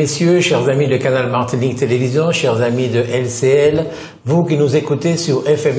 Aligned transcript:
Messieurs, 0.00 0.40
chers 0.40 0.66
amis 0.70 0.88
de 0.88 0.96
Canal 0.96 1.28
Martinique 1.28 1.76
Télévision, 1.76 2.32
chers 2.32 2.62
amis 2.62 2.88
de 2.88 3.00
LCL, 3.00 3.84
vous 4.24 4.44
qui 4.44 4.56
nous 4.56 4.74
écoutez 4.74 5.18
sur 5.18 5.46
FM+, 5.46 5.74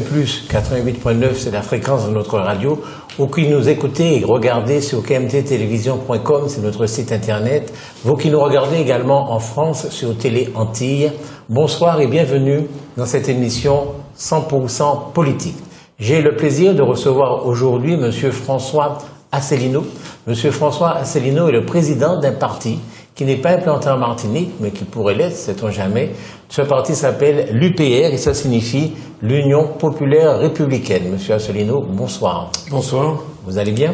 88.9, 0.48 1.34
c'est 1.34 1.50
la 1.50 1.64
fréquence 1.64 2.06
de 2.06 2.12
notre 2.12 2.38
radio, 2.38 2.80
ou 3.18 3.26
qui 3.26 3.48
nous 3.48 3.68
écoutez 3.68 4.20
et 4.20 4.24
regardez 4.24 4.80
sur 4.82 5.02
kmttélévision.com, 5.02 6.44
c'est 6.46 6.62
notre 6.62 6.86
site 6.86 7.12
internet, 7.12 7.74
vous 8.04 8.14
qui 8.14 8.30
nous 8.30 8.40
regardez 8.40 8.78
également 8.78 9.32
en 9.32 9.40
France 9.40 9.90
sur 9.90 10.16
Télé 10.16 10.50
Antilles, 10.54 11.12
bonsoir 11.50 12.00
et 12.00 12.06
bienvenue 12.06 12.68
dans 12.98 13.08
cette 13.08 13.28
émission 13.28 13.88
100% 14.20 15.14
politique. 15.14 15.58
J'ai 15.98 16.22
le 16.22 16.36
plaisir 16.36 16.76
de 16.76 16.84
recevoir 16.84 17.48
aujourd'hui 17.48 17.98
Monsieur 17.98 18.30
François 18.30 19.00
Asselineau. 19.32 19.84
Monsieur 20.28 20.52
François 20.52 20.92
Asselineau 20.92 21.48
est 21.48 21.54
le 21.54 21.66
président 21.66 22.20
d'un 22.20 22.34
parti 22.34 22.78
qui 23.16 23.26
n'est 23.26 23.38
pas 23.38 23.52
implanté 23.52 23.90
en 23.90 23.98
Martinique, 23.98 24.52
mais 24.60 24.72
qui 24.72 24.84
pourrait 24.86 25.16
l'être, 25.16 25.36
sait-on 25.36 25.70
jamais. 25.70 26.12
Ce 26.50 26.62
parti 26.62 26.96
s'appelle 26.96 27.50
l'UPR 27.54 28.14
et 28.14 28.18
ça 28.18 28.34
signifie 28.34 28.94
l'Union 29.22 29.68
populaire 29.68 30.40
républicaine. 30.40 31.12
Monsieur 31.12 31.36
Asselineau, 31.36 31.82
bonsoir. 31.82 32.52
Bonsoir. 32.70 33.18
Vous 33.46 33.58
allez 33.58 33.72
bien? 33.72 33.94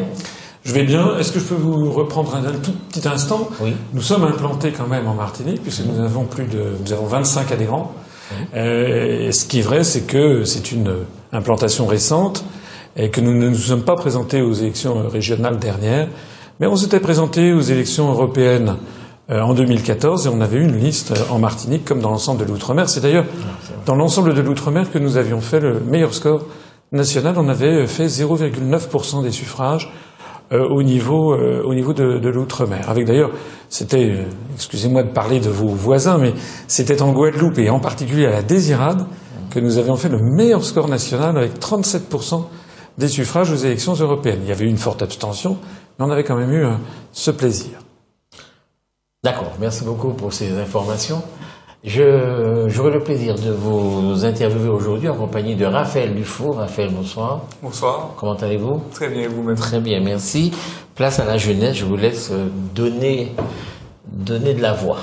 Je 0.64 0.72
vais 0.72 0.84
bien. 0.84 1.16
Est-ce 1.18 1.32
que 1.32 1.40
je 1.40 1.44
peux 1.44 1.54
vous 1.54 1.90
reprendre 1.92 2.34
un, 2.34 2.42
tout 2.52 2.72
petit 2.90 3.06
instant? 3.08 3.48
Oui. 3.60 3.74
Nous 3.92 4.02
sommes 4.02 4.24
implantés 4.24 4.72
quand 4.72 4.86
même 4.86 5.06
en 5.06 5.14
Martinique, 5.14 5.62
puisque 5.62 5.84
nous 5.86 6.00
avons 6.04 6.24
plus 6.24 6.44
de, 6.44 6.74
nous 6.84 6.92
avons 6.92 7.06
25 7.06 7.52
adhérents. 7.52 7.92
Euh, 8.54 9.28
et 9.28 9.32
ce 9.32 9.46
qui 9.46 9.60
est 9.60 9.62
vrai, 9.62 9.84
c'est 9.84 10.02
que 10.02 10.44
c'est 10.44 10.72
une 10.72 10.92
implantation 11.32 11.86
récente 11.86 12.44
et 12.96 13.10
que 13.10 13.20
nous 13.20 13.32
ne 13.32 13.48
nous 13.48 13.54
sommes 13.56 13.84
pas 13.84 13.94
présentés 13.94 14.42
aux 14.42 14.52
élections 14.52 15.08
régionales 15.08 15.58
dernières, 15.58 16.08
mais 16.60 16.66
on 16.66 16.76
s'était 16.76 17.00
présentés 17.00 17.52
aux 17.52 17.60
élections 17.60 18.10
européennes 18.10 18.76
en 19.30 19.54
2014 19.54 20.26
et 20.26 20.30
on 20.30 20.40
avait 20.40 20.58
eu 20.58 20.64
une 20.64 20.78
liste 20.78 21.12
euh, 21.12 21.32
en 21.32 21.38
Martinique 21.38 21.84
comme 21.84 22.00
dans 22.00 22.10
l'ensemble 22.10 22.44
de 22.44 22.50
l'outre-mer. 22.50 22.88
C'est 22.88 23.00
d'ailleurs 23.00 23.26
dans 23.84 23.94
l'ensemble 23.94 24.34
de 24.34 24.40
l'outre-mer 24.40 24.90
que 24.90 24.98
nous 24.98 25.16
avions 25.16 25.40
fait 25.40 25.60
le 25.60 25.80
meilleur 25.80 26.14
score 26.14 26.46
national. 26.92 27.34
On 27.36 27.48
avait 27.48 27.86
fait 27.86 28.06
0,9% 28.06 29.22
des 29.22 29.32
suffrages 29.32 29.92
euh, 30.52 30.66
au 30.66 30.82
niveau, 30.82 31.34
euh, 31.34 31.62
au 31.62 31.74
niveau 31.74 31.92
de, 31.92 32.18
de 32.18 32.28
l'outre-mer. 32.30 32.88
Avec 32.88 33.06
d'ailleurs, 33.06 33.30
c'était, 33.68 34.10
euh, 34.10 34.24
excusez-moi 34.54 35.02
de 35.02 35.10
parler 35.10 35.40
de 35.40 35.50
vos 35.50 35.68
voisins, 35.68 36.16
mais 36.18 36.32
c'était 36.68 37.02
en 37.02 37.12
Guadeloupe 37.12 37.58
et 37.58 37.68
en 37.68 37.80
particulier 37.80 38.26
à 38.26 38.30
la 38.30 38.42
Désirade 38.42 39.04
que 39.50 39.60
nous 39.60 39.78
avions 39.78 39.96
fait 39.96 40.08
le 40.08 40.20
meilleur 40.20 40.64
score 40.64 40.88
national 40.88 41.36
avec 41.36 41.58
37% 41.58 42.44
des 42.96 43.08
suffrages 43.08 43.50
aux 43.50 43.56
élections 43.56 43.94
européennes. 43.94 44.40
Il 44.42 44.48
y 44.48 44.52
avait 44.52 44.64
eu 44.64 44.68
une 44.68 44.78
forte 44.78 45.02
abstention, 45.02 45.58
mais 45.98 46.06
on 46.06 46.10
avait 46.10 46.24
quand 46.24 46.36
même 46.36 46.52
eu 46.52 46.64
euh, 46.64 46.72
ce 47.12 47.30
plaisir. 47.30 47.72
D'accord, 49.24 49.52
merci 49.58 49.82
beaucoup 49.84 50.12
pour 50.12 50.32
ces 50.32 50.56
informations. 50.58 51.20
Je, 51.82 52.66
j'aurai 52.68 52.92
le 52.92 53.00
plaisir 53.00 53.34
de 53.34 53.50
vous 53.50 54.24
interviewer 54.24 54.68
aujourd'hui 54.68 55.08
en 55.08 55.16
compagnie 55.16 55.56
de 55.56 55.66
Raphaël 55.66 56.14
Dufour. 56.14 56.58
Raphaël, 56.58 56.90
bonsoir. 56.92 57.40
Bonsoir. 57.60 58.10
Comment 58.16 58.34
allez-vous? 58.34 58.80
Très 58.92 59.08
bien, 59.08 59.28
vous-même? 59.28 59.56
Très 59.56 59.80
bien, 59.80 60.00
merci. 60.00 60.52
Place 60.94 61.18
à 61.18 61.24
la 61.24 61.36
jeunesse, 61.36 61.78
je 61.78 61.84
vous 61.84 61.96
laisse 61.96 62.30
donner, 62.76 63.32
donner 64.06 64.54
de 64.54 64.62
la 64.62 64.72
voix. 64.72 64.98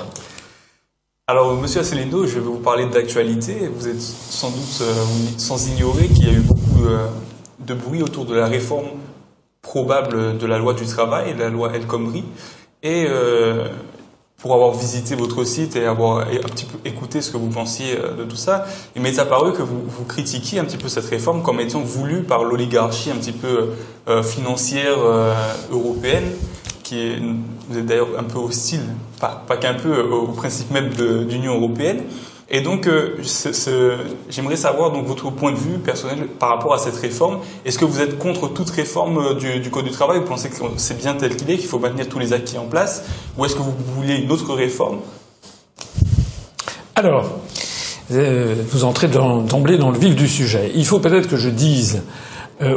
Alors, 1.26 1.52
monsieur 1.54 1.80
Asselineau, 1.80 2.24
je 2.24 2.36
vais 2.36 2.40
vous 2.40 2.58
parler 2.60 2.86
d'actualité. 2.86 3.68
Vous 3.68 3.86
êtes 3.86 4.00
sans 4.00 4.48
doute 4.48 4.78
euh, 4.80 4.94
sans 5.36 5.68
ignorer 5.68 6.06
qu'il 6.08 6.26
y 6.26 6.30
a 6.30 6.32
eu 6.32 6.40
beaucoup 6.40 6.86
euh, 6.86 7.06
de 7.60 7.74
bruit 7.74 8.02
autour 8.02 8.24
de 8.24 8.34
la 8.34 8.46
réforme 8.46 8.86
probable 9.60 10.38
de 10.38 10.46
la 10.46 10.56
loi 10.56 10.72
du 10.72 10.86
travail, 10.86 11.34
la 11.38 11.50
loi 11.50 11.74
El 11.74 11.86
Khomri. 11.86 12.24
Et 12.82 13.06
euh, 13.08 13.68
pour 14.38 14.52
avoir 14.52 14.72
visité 14.72 15.14
votre 15.14 15.44
site 15.44 15.76
et 15.76 15.86
avoir 15.86 16.28
un 16.28 16.48
petit 16.48 16.66
peu 16.66 16.78
écouté 16.84 17.22
ce 17.22 17.30
que 17.30 17.36
vous 17.36 17.48
pensiez 17.48 17.98
euh, 17.98 18.14
de 18.14 18.24
tout 18.24 18.36
ça, 18.36 18.66
il 18.94 19.02
m'est 19.02 19.18
apparu 19.18 19.52
que 19.52 19.62
vous, 19.62 19.82
vous 19.86 20.04
critiquiez 20.04 20.58
un 20.58 20.64
petit 20.64 20.76
peu 20.76 20.88
cette 20.88 21.06
réforme 21.06 21.42
comme 21.42 21.60
étant 21.60 21.80
voulue 21.80 22.22
par 22.22 22.44
l'oligarchie 22.44 23.10
un 23.10 23.16
petit 23.16 23.32
peu 23.32 23.70
euh, 24.08 24.22
financière 24.22 24.98
euh, 24.98 25.34
européenne, 25.72 26.30
qui 26.82 27.00
est, 27.00 27.18
vous 27.68 27.78
êtes 27.78 27.86
d'ailleurs 27.86 28.10
un 28.18 28.22
peu 28.22 28.38
hostile, 28.38 28.82
pas, 29.20 29.42
pas 29.46 29.56
qu'un 29.56 29.74
peu, 29.74 29.92
euh, 29.92 30.14
au 30.14 30.28
principe 30.28 30.70
même 30.70 30.94
de 30.94 31.26
l'Union 31.28 31.56
européenne. 31.56 32.02
Et 32.48 32.60
donc, 32.60 32.86
euh, 32.86 33.16
j'aimerais 34.30 34.56
savoir 34.56 34.92
donc 34.92 35.04
votre 35.06 35.30
point 35.30 35.50
de 35.50 35.56
vue 35.56 35.78
personnel 35.78 36.28
par 36.38 36.50
rapport 36.50 36.74
à 36.74 36.78
cette 36.78 36.94
réforme. 36.94 37.38
Est-ce 37.64 37.76
que 37.76 37.84
vous 37.84 38.00
êtes 38.00 38.18
contre 38.18 38.46
toute 38.46 38.70
réforme 38.70 39.18
euh, 39.18 39.34
du, 39.34 39.68
code 39.70 39.84
du 39.84 39.90
travail? 39.90 40.20
Vous 40.20 40.26
pensez 40.26 40.48
que 40.48 40.54
c'est 40.76 40.96
bien 40.96 41.14
tel 41.14 41.34
qu'il 41.34 41.50
est, 41.50 41.56
qu'il 41.56 41.66
faut 41.66 41.80
maintenir 41.80 42.08
tous 42.08 42.20
les 42.20 42.32
acquis 42.32 42.56
en 42.56 42.66
place, 42.66 43.04
ou 43.36 43.44
est-ce 43.44 43.56
que 43.56 43.62
vous 43.62 43.74
voulez 43.96 44.18
une 44.18 44.30
autre 44.30 44.54
réforme? 44.54 44.98
Alors, 46.94 47.40
euh, 48.12 48.54
vous 48.70 48.84
entrez 48.84 49.08
d'emblée 49.08 49.76
dans 49.76 49.90
le 49.90 49.98
vif 49.98 50.14
du 50.14 50.28
sujet. 50.28 50.70
Il 50.76 50.86
faut 50.86 51.00
peut-être 51.00 51.28
que 51.28 51.36
je 51.36 51.50
dise 51.50 52.02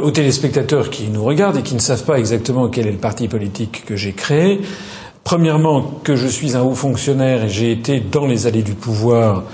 aux 0.02 0.10
téléspectateurs 0.10 0.90
qui 0.90 1.08
nous 1.08 1.24
regardent 1.24 1.56
et 1.56 1.62
qui 1.62 1.74
ne 1.74 1.80
savent 1.80 2.04
pas 2.04 2.18
exactement 2.18 2.68
quel 2.68 2.86
est 2.86 2.92
le 2.92 2.98
parti 2.98 3.28
politique 3.28 3.86
que 3.86 3.96
j'ai 3.96 4.12
créé, 4.12 4.60
premièrement 5.30 5.82
que 6.02 6.16
je 6.16 6.26
suis 6.26 6.56
un 6.56 6.62
haut 6.62 6.74
fonctionnaire 6.74 7.44
et 7.44 7.48
j'ai 7.48 7.70
été 7.70 8.00
dans 8.00 8.26
les 8.26 8.48
allées 8.48 8.64
du 8.64 8.74
pouvoir, 8.74 9.44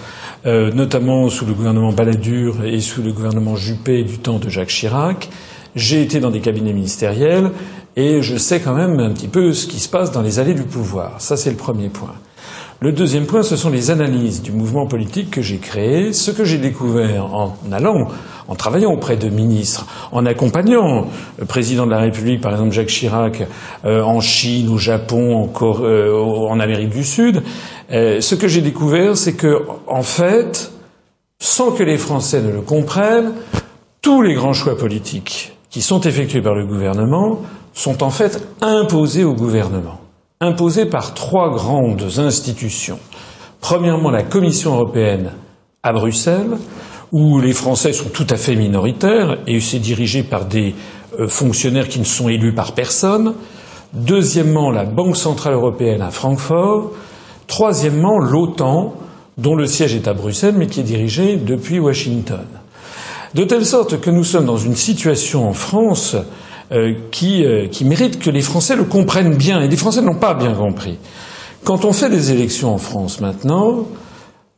euh, 0.47 0.73
notamment 0.73 1.29
sous 1.29 1.45
le 1.45 1.53
gouvernement 1.53 1.93
Balladur 1.93 2.65
et 2.65 2.81
sous 2.81 3.03
le 3.03 3.13
gouvernement 3.13 3.57
Juppé 3.57 4.03
du 4.03 4.17
temps 4.17 4.39
de 4.39 4.49
Jacques 4.49 4.71
Chirac. 4.71 5.29
J'ai 5.75 6.01
été 6.01 6.19
dans 6.19 6.31
des 6.31 6.41
cabinets 6.41 6.73
ministériels 6.73 7.51
et 7.95 8.23
je 8.23 8.39
sais 8.39 8.61
quand 8.61 8.73
même 8.73 8.99
un 9.01 9.11
petit 9.11 9.29
peu 9.29 9.53
ce 9.53 9.67
qui 9.67 9.79
se 9.79 9.91
passe 9.91 10.13
dans 10.13 10.23
les 10.23 10.39
allées 10.39 10.55
du 10.55 10.63
pouvoir. 10.63 11.21
Ça, 11.21 11.37
c'est 11.37 11.51
le 11.51 11.57
premier 11.57 11.91
point. 11.91 12.15
Le 12.81 12.93
deuxième 12.93 13.27
point, 13.27 13.43
ce 13.43 13.57
sont 13.57 13.69
les 13.69 13.91
analyses 13.91 14.41
du 14.41 14.53
mouvement 14.53 14.87
politique 14.87 15.31
que 15.31 15.43
j'ai 15.43 15.59
créé, 15.59 16.15
ce 16.15 16.31
que 16.31 16.45
j'ai 16.45 16.57
découvert 16.57 17.35
en 17.35 17.55
allant, 17.71 18.09
en 18.49 18.55
travaillant 18.55 18.93
auprès 18.93 19.17
de 19.17 19.29
ministres, 19.29 19.87
en 20.13 20.25
accompagnant 20.27 21.07
le 21.39 21.45
président 21.47 21.87
de 21.87 21.91
la 21.91 21.99
République, 21.99 22.41
par 22.41 22.53
exemple 22.53 22.73
Jacques 22.73 22.89
Chirac, 22.89 23.43
euh, 23.85 24.03
en 24.03 24.21
Chine, 24.21 24.69
au 24.69 24.79
Japon, 24.79 25.37
en, 25.37 25.47
Cor- 25.49 25.81
euh, 25.83 26.13
en 26.49 26.61
Amérique 26.61 26.91
du 26.91 27.05
Sud. 27.05 27.43
Euh, 27.93 28.21
ce 28.21 28.35
que 28.35 28.49
j'ai 28.49 28.61
découvert, 28.61 29.17
c'est 29.17 29.35
que, 29.35 29.63
en 29.87 30.03
fait, 30.03 30.71
sans 31.39 31.73
que 31.73 31.83
les 31.83 31.99
Français 31.99 32.41
ne 32.43 32.51
le 32.53 32.61
comprennent, 32.61 33.33
tous 34.01 34.23
les 34.23 34.35
grands 34.35 34.53
choix 34.53 34.77
politiques 34.77 35.57
qui 35.71 35.83
sont 35.83 36.01
effectués 36.01 36.43
par 36.43 36.55
le 36.55 36.65
gouvernement 36.65 37.41
sont 37.75 38.03
en 38.03 38.11
fait 38.11 38.47
imposés 38.63 39.25
au 39.25 39.35
gouvernement 39.35 40.01
imposé 40.41 40.85
par 40.85 41.15
trois 41.15 41.51
grandes 41.51 42.19
institutions. 42.19 42.99
Premièrement, 43.61 44.11
la 44.11 44.23
Commission 44.23 44.75
européenne 44.75 45.33
à 45.83 45.93
Bruxelles, 45.95 46.59
où 47.17 47.41
les 47.41 47.55
Français 47.55 47.95
sont 47.95 48.11
tout 48.11 48.27
à 48.29 48.37
fait 48.37 48.55
minoritaires 48.55 49.39
et 49.47 49.59
c'est 49.61 49.79
dirigé 49.79 50.23
par 50.23 50.45
des 50.45 50.75
euh, 51.19 51.29
fonctionnaires 51.29 51.89
qui 51.89 51.99
ne 51.99 52.05
sont 52.05 52.29
élus 52.29 52.53
par 52.53 52.73
personne. 52.73 53.33
Deuxièmement, 53.95 54.71
la 54.71 54.85
Banque 54.85 55.17
centrale 55.17 55.55
européenne 55.55 56.03
à 56.03 56.11
Francfort. 56.11 56.93
Troisièmement, 57.47 58.19
l'OTAN, 58.19 58.93
dont 59.39 59.55
le 59.57 59.67
siège 59.67 59.95
est 59.95 60.09
à 60.09 60.13
Bruxelles, 60.13 60.57
mais 60.59 60.67
qui 60.67 60.81
est 60.81 60.83
dirigé 60.83 61.37
depuis 61.37 61.79
Washington. 61.79 62.45
De 63.33 63.45
telle 63.45 63.65
sorte 63.65 63.99
que 63.99 64.11
nous 64.11 64.25
sommes 64.25 64.45
dans 64.45 64.59
une 64.59 64.77
situation 64.77 65.49
en 65.49 65.55
France 65.55 66.17
euh, 66.71 66.93
qui, 67.11 67.47
euh, 67.47 67.67
qui 67.67 67.87
mérite 67.87 68.19
que 68.19 68.29
les 68.29 68.43
Français 68.43 68.77
le 68.77 68.85
comprennent 68.85 69.37
bien, 69.37 69.63
et 69.63 69.69
les 69.69 69.77
Français 69.77 70.03
n'ont 70.03 70.17
pas 70.17 70.35
bien 70.35 70.53
compris. 70.53 70.99
Quand 71.65 71.87
on 71.87 71.95
fait 71.95 72.11
des 72.11 72.31
élections 72.31 72.75
en 72.75 72.79
France 72.79 73.23
maintenant, 73.23 73.87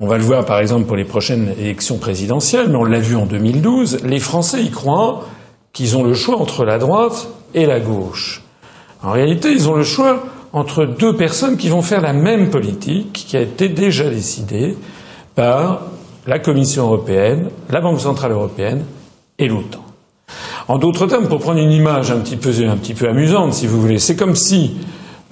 on 0.00 0.06
va 0.06 0.16
le 0.16 0.22
voir 0.24 0.44
par 0.44 0.60
exemple 0.60 0.86
pour 0.86 0.96
les 0.96 1.04
prochaines 1.04 1.54
élections 1.58 1.98
présidentielles, 1.98 2.68
mais 2.68 2.76
on 2.76 2.84
l'a 2.84 3.00
vu 3.00 3.16
en 3.16 3.26
2012, 3.26 4.04
les 4.04 4.20
Français 4.20 4.62
y 4.62 4.70
croient 4.70 5.24
qu'ils 5.72 5.96
ont 5.96 6.04
le 6.04 6.14
choix 6.14 6.36
entre 6.36 6.64
la 6.64 6.78
droite 6.78 7.28
et 7.54 7.66
la 7.66 7.80
gauche. 7.80 8.42
En 9.02 9.10
réalité, 9.12 9.50
ils 9.50 9.68
ont 9.68 9.74
le 9.74 9.84
choix 9.84 10.24
entre 10.52 10.84
deux 10.84 11.14
personnes 11.16 11.56
qui 11.56 11.68
vont 11.68 11.82
faire 11.82 12.00
la 12.00 12.12
même 12.12 12.50
politique 12.50 13.12
qui 13.12 13.36
a 13.36 13.40
été 13.40 13.68
déjà 13.68 14.08
décidée 14.08 14.76
par 15.34 15.82
la 16.26 16.38
Commission 16.38 16.84
européenne, 16.84 17.50
la 17.70 17.80
Banque 17.80 18.00
centrale 18.00 18.32
européenne 18.32 18.84
et 19.38 19.48
l'OTAN. 19.48 19.84
En 20.68 20.78
d'autres 20.78 21.06
termes, 21.06 21.28
pour 21.28 21.40
prendre 21.40 21.58
une 21.58 21.72
image 21.72 22.10
un 22.10 22.18
petit 22.18 22.36
peu, 22.36 22.50
un 22.68 22.76
peu 22.76 23.08
amusante, 23.08 23.54
si 23.54 23.66
vous 23.66 23.80
voulez, 23.80 23.98
c'est 23.98 24.16
comme 24.16 24.36
si 24.36 24.76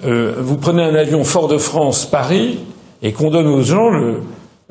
euh, 0.05 0.33
vous 0.39 0.57
prenez 0.57 0.83
un 0.83 0.95
avion 0.95 1.23
Fort-de-France-Paris 1.23 2.59
et 3.01 3.13
qu'on 3.13 3.29
donne 3.29 3.47
aux 3.47 3.61
gens 3.61 3.89
le, 3.89 4.21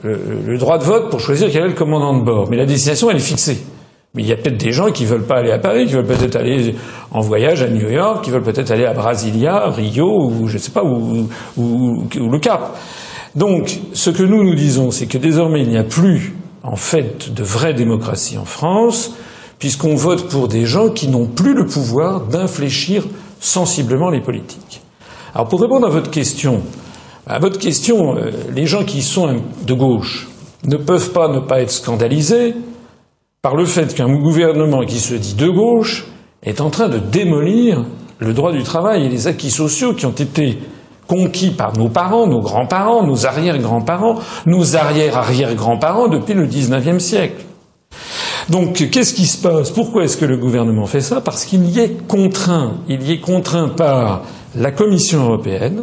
le, 0.03 0.19
le 0.47 0.59
droit 0.59 0.79
de 0.79 0.85
vote 0.85 1.11
pour 1.11 1.21
choisir 1.21 1.51
quel 1.51 1.65
est 1.65 1.69
le 1.69 1.75
commandant 1.75 2.19
de 2.19 2.25
bord. 2.25 2.49
Mais 2.51 2.57
la 2.57 2.67
destination, 2.67 3.11
elle 3.11 3.17
est 3.17 3.21
fixée. 3.21 3.59
Mais 4.15 4.23
il 4.23 4.29
y 4.29 4.33
a 4.33 4.37
peut-être 4.37 4.57
des 4.57 4.73
gens 4.73 4.91
qui 4.91 5.05
veulent 5.05 5.27
pas 5.27 5.37
aller 5.37 5.53
à 5.53 5.59
Paris, 5.59 5.87
qui 5.87 5.93
veulent 5.93 6.07
peut-être 6.07 6.37
aller 6.37 6.75
en 7.11 7.21
voyage 7.21 7.63
à 7.63 7.69
New 7.69 7.91
York, 7.91 8.25
qui 8.25 8.31
veulent 8.31 8.43
peut-être 8.43 8.71
aller 8.71 8.87
à 8.87 8.95
Brasilia, 8.95 9.69
Rio, 9.69 10.31
ou 10.31 10.49
je 10.49 10.57
sais 10.57 10.71
pas, 10.71 10.83
ou, 10.83 11.29
ou, 11.59 12.07
ou 12.19 12.31
le 12.31 12.39
Cap. 12.39 12.79
Donc, 13.35 13.79
ce 13.93 14.09
que 14.09 14.23
nous 14.23 14.43
nous 14.43 14.55
disons, 14.55 14.91
c'est 14.91 15.07
que 15.07 15.19
désormais, 15.19 15.61
il 15.61 15.69
n'y 15.69 15.77
a 15.77 15.85
plus, 15.85 16.35
en 16.63 16.77
fait, 16.77 17.35
de 17.35 17.43
vraie 17.43 17.75
démocratie 17.75 18.39
en 18.39 18.47
France, 18.47 19.15
puisqu'on 19.59 19.95
vote 19.95 20.29
pour 20.31 20.49
des 20.49 20.65
gens 20.65 20.89
qui 20.89 21.09
n'ont 21.09 21.27
plus 21.27 21.53
le 21.53 21.67
pouvoir 21.67 22.23
d'infléchir 22.23 23.05
sensiblement 23.41 24.09
les 24.09 24.23
politiques. 24.23 24.81
Alors, 25.35 25.49
pour 25.49 25.61
répondre 25.61 25.87
à 25.87 25.91
votre 25.91 26.11
question, 26.11 26.63
À 27.29 27.41
votre 27.41 27.59
question, 27.59 28.17
euh, 28.17 28.31
les 28.55 28.67
gens 28.67 28.85
qui 28.85 29.03
sont 29.03 29.43
de 29.67 29.75
gauche 29.75 30.29
ne 30.65 30.77
peuvent 30.77 31.11
pas 31.11 31.27
ne 31.29 31.41
pas 31.41 31.61
être 31.61 31.73
scandalisés 31.73 32.55
par 33.43 33.57
le 33.57 33.65
fait 33.65 33.95
qu'un 33.95 34.09
gouvernement 34.09 34.85
qui 34.85 35.01
se 35.01 35.15
dit 35.15 35.35
de 35.35 35.49
gauche 35.49 36.07
est 36.45 36.61
en 36.61 36.71
train 36.71 36.89
de 36.89 36.99
démolir 36.99 37.85
le 38.21 38.33
droit 38.33 38.53
du 38.53 38.63
travail 38.63 39.05
et 39.05 39.09
les 39.09 39.27
acquis 39.27 39.51
sociaux 39.51 39.93
qui 39.93 40.07
ont 40.07 40.13
été 40.13 40.59
conquis 41.09 41.51
par 41.51 41.77
nos 41.77 41.89
parents, 41.89 42.29
nos 42.29 42.41
grands-parents, 42.41 43.05
nos 43.05 43.27
arrière-grands-parents, 43.27 44.21
nos 44.47 44.77
arrière-arrière-grands-parents 44.77 46.07
depuis 46.07 46.35
le 46.35 46.47
XIXe 46.47 47.03
siècle. 47.03 47.45
Donc, 48.51 48.89
qu'est-ce 48.91 49.15
qui 49.15 49.27
se 49.27 49.43
passe? 49.43 49.73
Pourquoi 49.73 50.05
est-ce 50.05 50.17
que 50.17 50.25
le 50.25 50.37
gouvernement 50.37 50.87
fait 50.87 51.01
ça? 51.01 51.21
Parce 51.21 51.45
qu'il 51.45 51.65
y 51.67 51.81
est 51.81 52.07
contraint. 52.07 52.75
Il 52.89 53.03
y 53.03 53.13
est 53.13 53.21
contraint 53.21 53.69
par 53.69 54.23
la 54.55 54.71
Commission 54.71 55.25
européenne, 55.25 55.83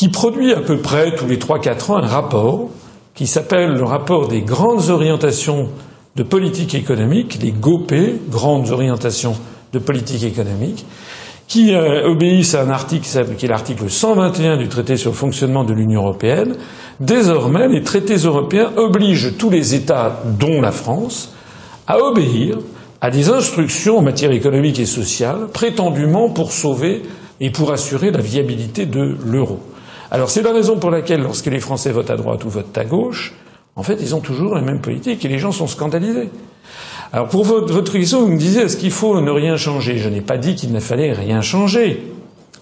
qui 0.00 0.08
produit 0.08 0.54
à 0.54 0.60
peu 0.60 0.78
près 0.78 1.14
tous 1.14 1.26
les 1.26 1.38
trois 1.38 1.58
quatre 1.58 1.90
ans 1.90 1.98
un 1.98 2.06
rapport 2.06 2.70
qui 3.14 3.26
s'appelle 3.26 3.74
le 3.74 3.84
rapport 3.84 4.28
des 4.28 4.40
grandes 4.40 4.88
orientations 4.88 5.68
de 6.16 6.22
politique 6.22 6.74
économique, 6.74 7.38
les 7.42 7.52
GOP, 7.52 7.92
grandes 8.30 8.70
orientations 8.70 9.34
de 9.74 9.78
politique 9.78 10.22
économique, 10.22 10.86
qui 11.48 11.74
euh, 11.74 12.08
obéissent 12.08 12.54
à 12.54 12.62
un 12.62 12.70
article 12.70 13.06
qui 13.36 13.44
est 13.44 13.48
l'article 13.50 13.90
121 13.90 14.56
du 14.56 14.68
traité 14.68 14.96
sur 14.96 15.10
le 15.10 15.16
fonctionnement 15.16 15.64
de 15.64 15.74
l'Union 15.74 16.00
européenne. 16.00 16.54
Désormais, 17.00 17.68
les 17.68 17.82
traités 17.82 18.16
européens 18.16 18.70
obligent 18.78 19.36
tous 19.36 19.50
les 19.50 19.74
États, 19.74 20.22
dont 20.24 20.62
la 20.62 20.72
France, 20.72 21.34
à 21.86 21.98
obéir 21.98 22.56
à 23.02 23.10
des 23.10 23.28
instructions 23.28 23.98
en 23.98 24.02
matière 24.02 24.32
économique 24.32 24.78
et 24.80 24.86
sociale, 24.86 25.48
prétendument 25.52 26.30
pour 26.30 26.52
sauver 26.52 27.02
et 27.38 27.50
pour 27.50 27.70
assurer 27.70 28.10
la 28.10 28.22
viabilité 28.22 28.86
de 28.86 29.14
l'euro. 29.26 29.60
Alors 30.10 30.30
c'est 30.30 30.42
la 30.42 30.52
raison 30.52 30.76
pour 30.76 30.90
laquelle, 30.90 31.22
lorsque 31.22 31.46
les 31.46 31.60
Français 31.60 31.92
votent 31.92 32.10
à 32.10 32.16
droite 32.16 32.44
ou 32.44 32.50
votent 32.50 32.76
à 32.76 32.84
gauche, 32.84 33.34
en 33.76 33.82
fait, 33.82 33.98
ils 34.00 34.14
ont 34.14 34.20
toujours 34.20 34.54
la 34.54 34.62
même 34.62 34.80
politique 34.80 35.24
et 35.24 35.28
les 35.28 35.38
gens 35.38 35.52
sont 35.52 35.66
scandalisés. 35.66 36.28
Alors 37.12 37.28
pour 37.28 37.44
votre 37.44 37.92
question, 37.92 38.20
vous 38.20 38.32
me 38.32 38.38
disiez 38.38 38.62
est-ce 38.62 38.76
qu'il 38.76 38.90
faut 38.90 39.20
ne 39.20 39.30
rien 39.30 39.56
changer? 39.56 39.98
Je 39.98 40.08
n'ai 40.08 40.20
pas 40.20 40.36
dit 40.36 40.54
qu'il 40.54 40.72
ne 40.72 40.80
fallait 40.80 41.12
rien 41.12 41.40
changer. 41.40 42.02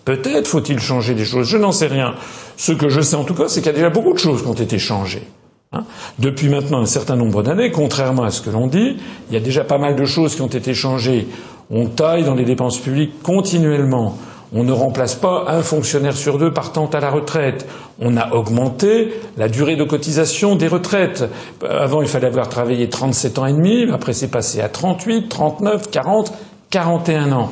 Peut-être 0.05 0.47
faut-il 0.47 0.79
changer 0.79 1.15
des 1.15 1.25
choses, 1.25 1.47
je 1.49 1.59
n'en 1.59 1.73
sais 1.73 1.87
rien. 1.87 2.15
Ce 2.57 2.73
que 2.73 2.89
je 2.89 3.01
sais 3.01 3.17
en 3.17 3.25
tout 3.25 3.35
cas, 3.35 3.49
c'est 3.49 3.61
qu'il 3.61 3.67
y 3.67 3.75
a 3.75 3.77
déjà 3.77 3.91
beaucoup 3.91 4.15
de 4.15 4.19
choses 4.19 4.43
qui 4.43 4.49
ont 4.49 4.55
été 4.55 4.79
changées. 4.79 5.27
Hein 5.73 5.85
Depuis 6.19 6.49
maintenant 6.49 6.81
un 6.81 6.87
certain 6.87 7.15
nombre 7.15 7.43
d'années, 7.43 7.71
contrairement 7.71 8.23
à 8.23 8.31
ce 8.31 8.41
que 8.41 8.49
l'on 8.49 8.69
dit, 8.69 8.97
il 9.29 9.35
y 9.35 9.37
a 9.37 9.41
déjà 9.41 9.65
pas 9.65 9.77
mal 9.77 9.97
de 9.97 10.05
choses 10.07 10.35
qui 10.35 10.41
ont 10.41 10.47
été 10.47 10.73
changées. 10.73 11.27
On 11.71 11.87
taille 11.87 12.25
dans 12.25 12.35
les 12.35 12.45
dépenses 12.45 12.79
publiques 12.79 13.23
continuellement. 13.23 14.17
On 14.55 14.65
ne 14.65 14.73
remplace 14.73 15.15
pas 15.15 15.45
un 15.49 15.63
fonctionnaire 15.63 16.17
sur 16.17 16.39
deux 16.39 16.53
partant 16.53 16.87
à 16.87 17.01
la 17.01 17.11
retraite. 17.11 17.67
On 18.01 18.17
a 18.17 18.33
augmenté 18.33 19.13
la 19.37 19.49
durée 19.49 19.77
de 19.77 19.85
cotisation 19.85 20.57
des 20.57 20.69
retraites. 20.69 21.25
Avant, 21.69 22.01
il 22.01 22.09
fallait 22.09 22.29
avoir 22.29 22.49
travaillé 22.49 22.89
37 22.89 23.39
ans 23.39 23.47
et 23.47 23.53
demi. 23.53 23.87
Après, 23.93 24.15
c'est 24.15 24.29
passé 24.29 24.63
à 24.63 24.71
38, 24.71 25.29
39, 25.29 25.91
40, 25.91 26.33
41 26.71 27.33
ans. 27.33 27.51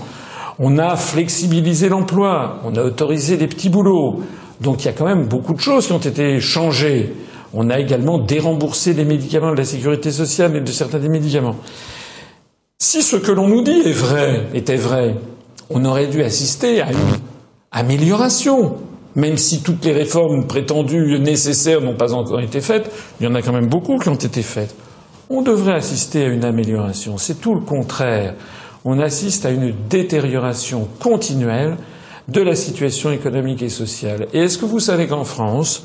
On 0.59 0.79
a 0.79 0.97
flexibilisé 0.97 1.91
l'emploi. 1.91 2.61
On 2.65 2.75
a 2.77 2.83
autorisé 2.83 3.37
des 3.37 3.47
petits 3.47 3.69
boulots. 3.69 4.23
Donc, 4.63 4.83
il 4.83 4.87
y 4.87 4.89
a 4.89 4.93
quand 4.95 5.05
même 5.05 5.27
beaucoup 5.27 5.53
de 5.53 5.61
choses 5.61 5.87
qui 5.87 5.93
ont 5.93 5.99
été 5.99 6.41
changées. 6.41 7.13
On 7.53 7.69
a 7.69 7.79
également 7.79 8.19
déremboursé 8.19 8.95
les 8.95 9.05
médicaments 9.05 9.53
de 9.53 9.59
la 9.59 9.65
sécurité 9.67 10.11
sociale 10.11 10.57
et 10.57 10.61
de 10.63 10.73
certains 10.73 10.99
des 10.99 11.11
médicaments. 11.11 11.57
Si 12.79 13.03
ce 13.03 13.17
que 13.17 13.33
l'on 13.33 13.49
nous 13.49 13.63
dit 13.63 13.83
est 13.85 13.93
vrai, 13.93 14.47
était 14.55 14.77
vrai, 14.77 15.15
on 15.71 15.85
aurait 15.85 16.07
dû 16.07 16.23
assister 16.23 16.81
à 16.81 16.91
une 16.91 17.19
amélioration. 17.73 18.77
Même 19.15 19.39
si 19.39 19.63
toutes 19.63 19.85
les 19.85 19.93
réformes 19.93 20.47
prétendues 20.47 21.19
nécessaires 21.19 21.81
n'ont 21.81 21.97
pas 21.97 22.13
encore 22.13 22.41
été 22.41 22.61
faites, 22.61 22.91
il 23.19 23.25
y 23.25 23.27
en 23.27 23.35
a 23.35 23.41
quand 23.41 23.53
même 23.53 23.69
beaucoup 23.69 23.99
qui 23.99 24.11
ont 24.11 24.15
été 24.15 24.43
faites. 24.43 24.75
On 25.31 25.43
devrait 25.43 25.75
assister 25.75 26.25
à 26.25 26.29
une 26.29 26.45
amélioration. 26.45 27.17
C'est 27.17 27.41
tout 27.41 27.55
le 27.55 27.63
contraire. 27.63 28.35
On 28.85 29.01
assiste 29.01 29.47
à 29.47 29.51
une 29.51 29.75
détérioration 29.89 30.87
continuelle 31.01 31.77
de 32.29 32.43
la 32.43 32.55
situation 32.55 33.11
économique 33.11 33.63
et 33.63 33.69
sociale. 33.69 34.29
Et 34.33 34.41
est-ce 34.41 34.59
que 34.59 34.67
vous 34.67 34.81
savez 34.81 35.07
qu'en 35.07 35.25
France, 35.25 35.85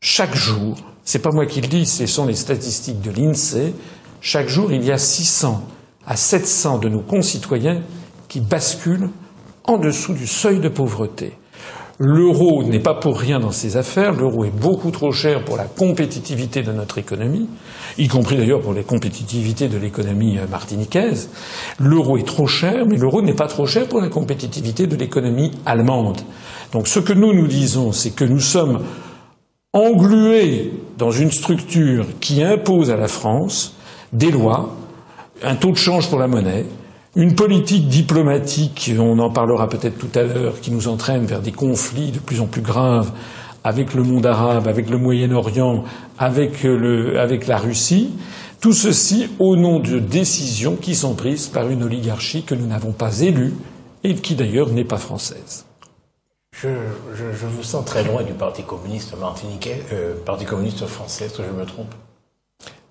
chaque 0.00 0.34
jour, 0.34 0.76
c'est 1.04 1.20
pas 1.20 1.30
moi 1.30 1.46
qui 1.46 1.60
le 1.60 1.68
dis, 1.68 1.86
ce 1.86 2.06
sont 2.06 2.26
les 2.26 2.34
statistiques 2.34 3.00
de 3.00 3.10
l'INSEE, 3.10 3.72
chaque 4.20 4.48
jour 4.48 4.72
il 4.72 4.84
y 4.84 4.90
a 4.90 4.98
600 4.98 5.62
à 6.06 6.16
700 6.16 6.78
de 6.78 6.88
nos 6.88 7.00
concitoyens 7.00 7.80
qui 8.28 8.40
bascule 8.40 9.10
en 9.64 9.78
dessous 9.78 10.14
du 10.14 10.26
seuil 10.26 10.60
de 10.60 10.68
pauvreté. 10.68 11.32
L'euro 11.98 12.62
n'est 12.62 12.80
pas 12.80 12.94
pour 12.94 13.18
rien 13.18 13.40
dans 13.40 13.52
ces 13.52 13.78
affaires, 13.78 14.12
l'euro 14.12 14.44
est 14.44 14.54
beaucoup 14.54 14.90
trop 14.90 15.12
cher 15.12 15.44
pour 15.44 15.56
la 15.56 15.64
compétitivité 15.64 16.62
de 16.62 16.70
notre 16.70 16.98
économie, 16.98 17.48
y 17.96 18.06
compris 18.06 18.36
d'ailleurs 18.36 18.60
pour 18.60 18.74
la 18.74 18.82
compétitivité 18.82 19.68
de 19.68 19.78
l'économie 19.78 20.36
euh, 20.36 20.46
martiniquaise. 20.46 21.30
L'euro 21.78 22.18
est 22.18 22.26
trop 22.26 22.46
cher, 22.46 22.84
mais 22.86 22.98
l'euro 22.98 23.22
n'est 23.22 23.34
pas 23.34 23.46
trop 23.46 23.64
cher 23.64 23.88
pour 23.88 24.02
la 24.02 24.08
compétitivité 24.08 24.86
de 24.86 24.94
l'économie 24.94 25.52
allemande. 25.64 26.20
Donc 26.72 26.86
ce 26.86 27.00
que 27.00 27.14
nous 27.14 27.32
nous 27.32 27.46
disons, 27.46 27.92
c'est 27.92 28.10
que 28.10 28.24
nous 28.24 28.40
sommes 28.40 28.82
englués 29.72 30.72
dans 30.98 31.10
une 31.10 31.30
structure 31.30 32.06
qui 32.20 32.42
impose 32.42 32.90
à 32.90 32.96
la 32.96 33.08
France 33.08 33.74
des 34.12 34.30
lois, 34.30 34.76
un 35.42 35.54
taux 35.54 35.70
de 35.70 35.76
change 35.76 36.10
pour 36.10 36.18
la 36.18 36.28
monnaie, 36.28 36.66
une 37.16 37.34
politique 37.34 37.88
diplomatique, 37.88 38.92
on 38.98 39.18
en 39.18 39.30
parlera 39.30 39.68
peut-être 39.68 39.96
tout 39.98 40.18
à 40.18 40.22
l'heure, 40.22 40.60
qui 40.60 40.70
nous 40.70 40.86
entraîne 40.86 41.24
vers 41.24 41.40
des 41.40 41.50
conflits 41.50 42.12
de 42.12 42.18
plus 42.18 42.42
en 42.42 42.46
plus 42.46 42.60
graves 42.60 43.10
avec 43.64 43.94
le 43.94 44.02
monde 44.02 44.26
arabe, 44.26 44.68
avec 44.68 44.90
le 44.90 44.98
Moyen-Orient, 44.98 45.84
avec, 46.18 46.64
avec 46.64 47.46
la 47.46 47.56
Russie, 47.56 48.10
tout 48.60 48.74
ceci 48.74 49.28
au 49.38 49.56
nom 49.56 49.80
de 49.80 49.98
décisions 49.98 50.76
qui 50.76 50.94
sont 50.94 51.14
prises 51.14 51.48
par 51.48 51.68
une 51.68 51.82
oligarchie 51.82 52.42
que 52.44 52.54
nous 52.54 52.66
n'avons 52.66 52.92
pas 52.92 53.20
élue 53.20 53.54
et 54.04 54.14
qui 54.14 54.34
d'ailleurs 54.34 54.68
n'est 54.68 54.84
pas 54.84 54.98
française. 54.98 55.64
Je, 56.54 56.68
je, 57.14 57.46
vous 57.46 57.62
sens 57.62 57.84
très 57.84 58.04
loin 58.04 58.22
du 58.22 58.32
Parti 58.32 58.62
communiste 58.62 59.18
martiniquais, 59.18 59.82
euh, 59.92 60.14
Parti 60.24 60.44
communiste 60.44 60.86
français, 60.86 61.26
est-ce 61.26 61.38
que 61.38 61.42
je 61.42 61.58
me 61.58 61.66
trompe? 61.66 61.94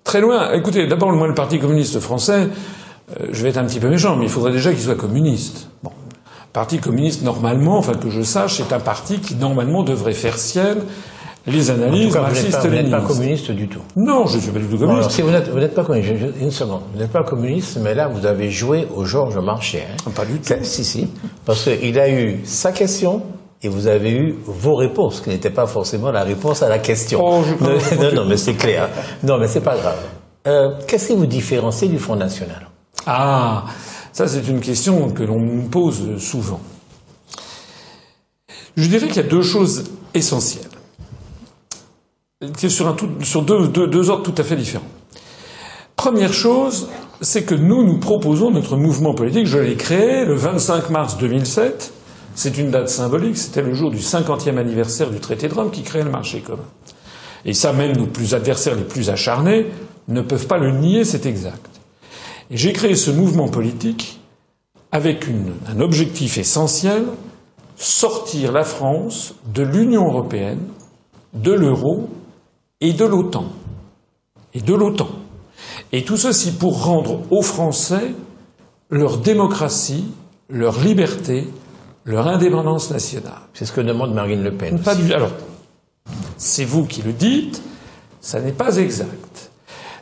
Très 0.04 0.20
loin. 0.20 0.52
Écoutez, 0.52 0.86
d'abord, 0.86 1.10
le 1.10 1.34
Parti 1.34 1.58
communiste 1.58 1.98
français, 1.98 2.48
euh, 3.10 3.26
je 3.30 3.42
vais 3.42 3.50
être 3.50 3.58
un 3.58 3.66
petit 3.66 3.80
peu 3.80 3.88
méchant, 3.88 4.16
mais 4.16 4.24
il 4.24 4.30
faudrait 4.30 4.52
déjà 4.52 4.72
qu'il 4.72 4.82
soit 4.82 4.96
communiste. 4.96 5.68
Bon. 5.82 5.90
Parti 6.52 6.78
communiste, 6.78 7.22
normalement, 7.22 7.76
enfin 7.78 7.94
que 7.94 8.10
je 8.10 8.22
sache, 8.22 8.56
c'est 8.56 8.72
un 8.72 8.80
parti 8.80 9.18
qui 9.18 9.34
normalement 9.34 9.82
devrait 9.82 10.14
faire 10.14 10.38
ciel 10.38 10.78
les 11.46 11.70
analyses 11.70 12.14
marxistes 12.14 12.58
Vous 12.62 12.70
n'êtes 12.70 12.90
pas 12.90 13.00
communiste 13.00 13.50
du 13.52 13.68
tout. 13.68 13.82
Non, 13.94 14.26
je 14.26 14.36
ne 14.36 14.40
suis 14.40 14.50
pas 14.50 14.58
du 14.58 14.66
tout 14.66 14.78
communiste. 14.78 15.10
si 15.10 15.22
vous 15.22 15.30
n'êtes 15.30 15.74
pas 15.74 15.84
communiste, 15.84 16.12
une 16.40 16.50
seconde, 16.50 16.82
vous 16.92 16.98
n'êtes 16.98 17.12
pas 17.12 17.22
communiste, 17.22 17.78
mais 17.80 17.94
là 17.94 18.08
vous 18.08 18.26
avez 18.26 18.50
joué 18.50 18.88
au 18.94 19.04
Georges 19.04 19.38
Marchais. 19.38 19.86
Hein. 20.06 20.10
Pas 20.14 20.24
du 20.24 20.40
tout. 20.40 20.54
Si, 20.62 20.84
si, 20.84 21.08
parce 21.44 21.64
qu'il 21.64 21.98
a 22.00 22.08
eu 22.10 22.40
sa 22.44 22.72
question, 22.72 23.22
et 23.62 23.68
vous 23.68 23.86
avez 23.86 24.10
eu 24.12 24.34
vos 24.44 24.74
réponses, 24.74 25.20
qui 25.20 25.30
n'étaient 25.30 25.50
pas 25.50 25.66
forcément 25.66 26.10
la 26.10 26.24
réponse 26.24 26.62
à 26.62 26.68
la 26.68 26.78
question. 26.78 27.20
Oh, 27.22 27.42
non, 27.60 28.12
non, 28.12 28.24
mais 28.26 28.36
c'est 28.36 28.54
clair. 28.54 28.88
Non, 29.22 29.38
mais 29.38 29.46
c'est 29.46 29.60
pas 29.60 29.76
grave. 29.76 29.98
Euh, 30.46 30.70
Qu'est-ce 30.86 31.08
qui 31.08 31.16
vous 31.16 31.26
différencie 31.26 31.90
du 31.90 31.98
Front 31.98 32.16
National? 32.16 32.68
Ah, 33.06 33.64
ça 34.12 34.26
c'est 34.26 34.46
une 34.48 34.60
question 34.60 35.10
que 35.10 35.22
l'on 35.22 35.38
me 35.38 35.68
pose 35.68 36.18
souvent. 36.18 36.60
Je 38.76 38.88
dirais 38.88 39.06
qu'il 39.06 39.16
y 39.16 39.20
a 39.20 39.28
deux 39.28 39.42
choses 39.42 39.84
essentielles, 40.12 40.68
sur, 42.56 42.96
sur 43.22 43.42
deux, 43.42 43.68
deux 43.68 44.10
ordres 44.10 44.22
tout 44.22 44.34
à 44.40 44.44
fait 44.44 44.56
différents. 44.56 44.84
Première 45.96 46.34
chose, 46.34 46.88
c'est 47.22 47.44
que 47.44 47.54
nous, 47.54 47.82
nous 47.84 47.98
proposons 47.98 48.50
notre 48.50 48.76
mouvement 48.76 49.14
politique. 49.14 49.46
Je 49.46 49.58
l'ai 49.58 49.76
créé 49.76 50.26
le 50.26 50.34
25 50.34 50.90
mars 50.90 51.16
2007. 51.16 51.92
C'est 52.34 52.58
une 52.58 52.70
date 52.70 52.90
symbolique. 52.90 53.38
C'était 53.38 53.62
le 53.62 53.72
jour 53.72 53.90
du 53.90 53.98
50e 53.98 54.58
anniversaire 54.58 55.10
du 55.10 55.20
traité 55.20 55.48
de 55.48 55.54
Rome 55.54 55.70
qui 55.70 55.82
créait 55.82 56.04
le 56.04 56.10
marché 56.10 56.40
commun. 56.40 56.66
Et 57.46 57.54
ça, 57.54 57.72
même 57.72 57.96
nos 57.96 58.06
plus 58.06 58.34
adversaires 58.34 58.74
les 58.74 58.84
plus 58.84 59.08
acharnés 59.08 59.66
ne 60.08 60.20
peuvent 60.20 60.46
pas 60.46 60.58
le 60.58 60.72
nier, 60.72 61.04
c'est 61.04 61.24
exact. 61.24 61.75
Et 62.50 62.56
j'ai 62.56 62.72
créé 62.72 62.94
ce 62.94 63.10
mouvement 63.10 63.48
politique 63.48 64.20
avec 64.92 65.26
un 65.68 65.80
objectif 65.80 66.38
essentiel, 66.38 67.04
sortir 67.76 68.52
la 68.52 68.64
France 68.64 69.34
de 69.52 69.62
l'Union 69.62 70.06
européenne, 70.06 70.60
de 71.34 71.52
l'euro 71.52 72.08
et 72.80 72.92
de 72.92 73.04
l'OTAN. 73.04 73.46
Et 74.54 74.60
de 74.60 74.74
l'OTAN. 74.74 75.08
Et 75.92 76.04
tout 76.04 76.16
ceci 76.16 76.52
pour 76.52 76.84
rendre 76.84 77.20
aux 77.30 77.42
Français 77.42 78.14
leur 78.90 79.18
démocratie, 79.18 80.04
leur 80.48 80.80
liberté, 80.80 81.48
leur 82.04 82.28
indépendance 82.28 82.90
nationale. 82.90 83.40
C'est 83.52 83.66
ce 83.66 83.72
que 83.72 83.80
demande 83.80 84.14
Marine 84.14 84.42
Le 84.42 84.52
Pen. 84.52 84.78
Pas 84.78 84.94
du... 84.94 85.12
Alors, 85.12 85.32
c'est 86.36 86.64
vous 86.64 86.86
qui 86.86 87.02
le 87.02 87.12
dites, 87.12 87.60
ça 88.20 88.40
n'est 88.40 88.52
pas 88.52 88.76
exact. 88.76 89.45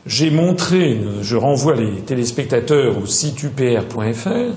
J'ai 0.05 0.29
montré, 0.29 0.99
je 1.21 1.35
renvoie 1.35 1.73
les 1.75 2.01
téléspectateurs 2.01 2.95
au 3.01 3.07
site 3.07 3.41
upr.fr, 3.41 4.53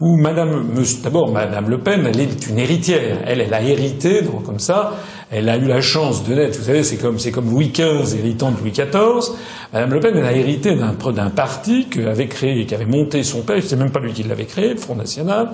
où 0.00 0.16
Madame, 0.16 0.64
d'abord 1.02 1.30
Madame 1.30 1.68
Le 1.68 1.78
Pen, 1.78 2.06
elle 2.06 2.18
est 2.18 2.46
une 2.48 2.58
héritière. 2.58 3.18
Elle, 3.26 3.42
elle 3.42 3.52
a 3.52 3.62
hérité, 3.62 4.22
donc 4.22 4.44
comme 4.44 4.58
ça, 4.58 4.94
Elle 5.30 5.48
a 5.50 5.58
eu 5.58 5.66
la 5.66 5.82
chance 5.82 6.24
de 6.26 6.34
naître, 6.34 6.58
vous 6.58 6.64
savez, 6.64 6.82
c'est 6.82 6.96
comme, 6.96 7.18
c'est 7.18 7.30
comme 7.30 7.50
Louis 7.50 7.68
XV 7.68 8.18
héritant 8.18 8.50
de 8.50 8.58
Louis 8.58 8.70
XIV. 8.72 9.34
Madame 9.72 9.92
Le 9.92 10.00
Pen, 10.00 10.16
elle 10.16 10.24
a 10.24 10.32
hérité 10.32 10.74
d'un, 10.74 10.94
d'un 11.12 11.30
parti 11.30 11.86
qu'avait 11.88 12.26
créé, 12.26 12.64
qui 12.64 12.74
avait 12.74 12.86
monté 12.86 13.22
son 13.22 13.42
père, 13.42 13.62
c'est 13.62 13.76
même 13.76 13.92
pas 13.92 14.00
lui 14.00 14.12
qui 14.12 14.22
l'avait 14.22 14.46
créé, 14.46 14.70
le 14.70 14.76
Front 14.78 14.96
National. 14.96 15.50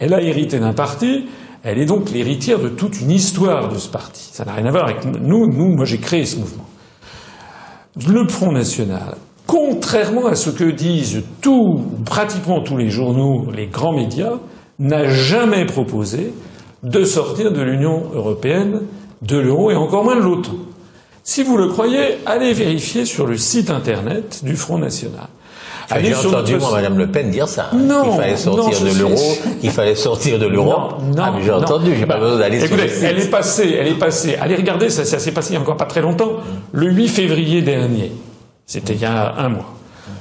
Elle 0.00 0.12
a 0.12 0.20
hérité 0.20 0.58
d'un 0.58 0.74
parti, 0.74 1.26
elle 1.62 1.78
est 1.78 1.86
donc 1.86 2.10
l'héritière 2.10 2.58
de 2.58 2.68
toute 2.68 3.00
une 3.00 3.12
histoire 3.12 3.68
de 3.68 3.78
ce 3.78 3.88
parti. 3.88 4.30
Ça 4.32 4.44
n'a 4.44 4.52
rien 4.52 4.66
à 4.66 4.70
voir 4.72 4.84
avec 4.84 5.04
nous, 5.04 5.46
nous, 5.46 5.74
moi 5.76 5.84
j'ai 5.84 5.98
créé 5.98 6.26
ce 6.26 6.36
mouvement. 6.36 6.66
Le 7.96 8.26
Front 8.26 8.50
National, 8.50 9.14
contrairement 9.46 10.26
à 10.26 10.34
ce 10.34 10.50
que 10.50 10.64
disent 10.64 11.22
tous, 11.40 11.80
pratiquement 12.04 12.60
tous 12.60 12.76
les 12.76 12.90
journaux, 12.90 13.52
les 13.54 13.68
grands 13.68 13.92
médias, 13.92 14.40
n'a 14.80 15.08
jamais 15.08 15.64
proposé 15.64 16.34
de 16.82 17.04
sortir 17.04 17.52
de 17.52 17.62
l'Union 17.62 18.02
européenne 18.12 18.80
de 19.22 19.38
l'euro 19.38 19.70
et 19.70 19.76
encore 19.76 20.02
moins 20.02 20.16
de 20.16 20.22
l'OTAN. 20.22 20.56
Si 21.22 21.44
vous 21.44 21.56
le 21.56 21.68
croyez, 21.68 22.18
allez 22.26 22.52
vérifier 22.52 23.04
sur 23.04 23.28
le 23.28 23.36
site 23.36 23.70
internet 23.70 24.42
du 24.44 24.56
Front 24.56 24.78
National. 24.78 25.28
J'ai 26.00 26.14
entendu 26.14 26.56
moi 26.56 26.70
Madame 26.72 26.98
Le 26.98 27.06
Pen 27.08 27.30
dire 27.30 27.48
ça. 27.48 27.70
Non, 27.74 28.02
qu'il 28.04 28.12
fallait 28.12 28.36
sortir 28.36 28.80
de 28.80 28.98
l'euro, 28.98 29.36
qu'il 29.60 29.70
fallait 29.70 29.94
sortir 29.94 30.38
de 30.38 30.46
l'Europe. 30.46 31.02
Non, 31.02 31.22
ah, 31.22 31.32
j'ai 31.42 31.50
entendu, 31.52 31.94
j'ai 31.98 32.06
pas 32.06 32.18
besoin 32.18 32.38
d'aller 32.38 32.66
sur 32.66 32.76
le 32.76 32.88
site. 32.88 33.02
Elle 33.02 33.20
est 33.20 33.30
passée, 33.30 33.76
elle 33.78 33.88
est 33.88 33.98
passée. 33.98 34.36
Allez 34.40 34.56
regarder, 34.56 34.90
ça, 34.90 35.04
ça 35.04 35.18
s'est 35.18 35.32
passé 35.32 35.52
il 35.52 35.54
y 35.54 35.58
a 35.58 35.60
encore 35.60 35.76
pas 35.76 35.86
très 35.86 36.00
longtemps, 36.00 36.32
le 36.72 36.90
8 36.90 37.08
février 37.08 37.62
dernier. 37.62 38.12
C'était 38.66 38.94
il 38.94 39.00
y 39.00 39.06
a 39.06 39.34
un 39.36 39.48
mois 39.50 39.74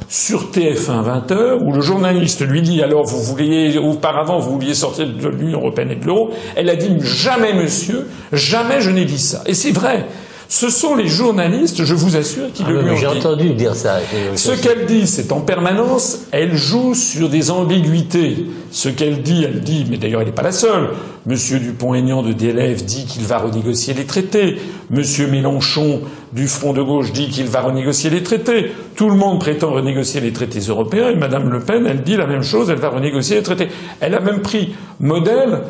sur 0.10 0.52
TF1 0.52 1.26
20h, 1.26 1.64
où 1.64 1.74
le 1.74 1.82
journaliste 1.82 2.42
lui 2.42 2.62
dit 2.62 2.84
alors 2.84 3.04
vous 3.04 3.22
vouliez, 3.24 3.78
auparavant 3.78 4.38
vous 4.38 4.52
vouliez 4.52 4.76
sortir 4.76 5.08
de 5.08 5.28
l'Union 5.30 5.60
européenne 5.60 5.92
et 5.92 5.96
de 5.96 6.06
l'euro, 6.06 6.32
elle 6.56 6.70
a 6.70 6.76
dit 6.76 6.96
jamais 7.02 7.54
monsieur, 7.54 8.08
jamais 8.32 8.80
je 8.80 8.92
n'ai 8.92 9.06
dit 9.06 9.20
ça. 9.20 9.42
Et 9.46 9.54
c'est 9.54 9.72
vrai. 9.72 10.06
Ce 10.54 10.70
sont 10.70 10.94
les 10.94 11.08
journalistes, 11.08 11.84
je 11.84 11.96
vous 11.96 12.16
assure, 12.16 12.54
qui 12.54 12.62
ah 12.64 12.70
le 12.70 12.84
lui 12.84 12.96
J'ai 12.96 13.08
entendu 13.08 13.56
dire 13.56 13.74
ça. 13.74 13.98
Ce 14.36 14.52
qu'elle 14.52 14.86
dit, 14.86 15.08
c'est 15.08 15.32
en 15.32 15.42
permanence, 15.42 16.28
elle 16.32 16.56
joue 16.56 16.94
sur 16.94 17.28
des 17.28 17.50
ambiguïtés. 17.50 18.46
Ce 18.70 18.88
qu'elle 18.88 19.24
dit, 19.24 19.44
elle 19.44 19.62
dit, 19.62 19.88
mais 19.90 19.98
d'ailleurs 19.98 20.22
elle 20.22 20.28
n'est 20.28 20.34
pas 20.34 20.44
la 20.44 20.52
seule. 20.52 20.90
Monsieur 21.26 21.58
Dupont-Aignan 21.58 22.22
de 22.22 22.34
DLF 22.34 22.86
dit 22.86 23.06
qu'il 23.06 23.24
va 23.24 23.40
renégocier 23.40 23.96
les 23.96 24.06
traités. 24.06 24.60
Monsieur 24.92 25.26
Mélenchon 25.26 26.02
du 26.34 26.48
Front 26.48 26.74
de 26.74 26.84
gauche 26.84 27.12
dit 27.14 27.30
qu'il 27.30 27.48
va 27.48 27.62
renégocier 27.62 28.12
les 28.12 28.22
traités. 28.22 28.74
Tout 28.96 29.10
le 29.10 29.16
monde 29.16 29.40
prétend 29.40 29.72
renégocier 29.72 30.22
les 30.22 30.34
traités 30.34 30.60
européens 30.60 31.10
et 31.10 31.16
Madame 31.16 31.50
Le 31.50 31.62
Pen, 31.62 31.88
elle 31.88 32.04
dit 32.04 32.16
la 32.16 32.28
même 32.28 32.44
chose, 32.44 32.70
elle 32.70 32.78
va 32.78 32.90
renégocier 32.90 33.38
les 33.38 33.44
traités. 33.44 33.70
Elle 34.02 34.14
a 34.14 34.20
même 34.20 34.42
pris 34.42 34.76
modèle 35.00 35.62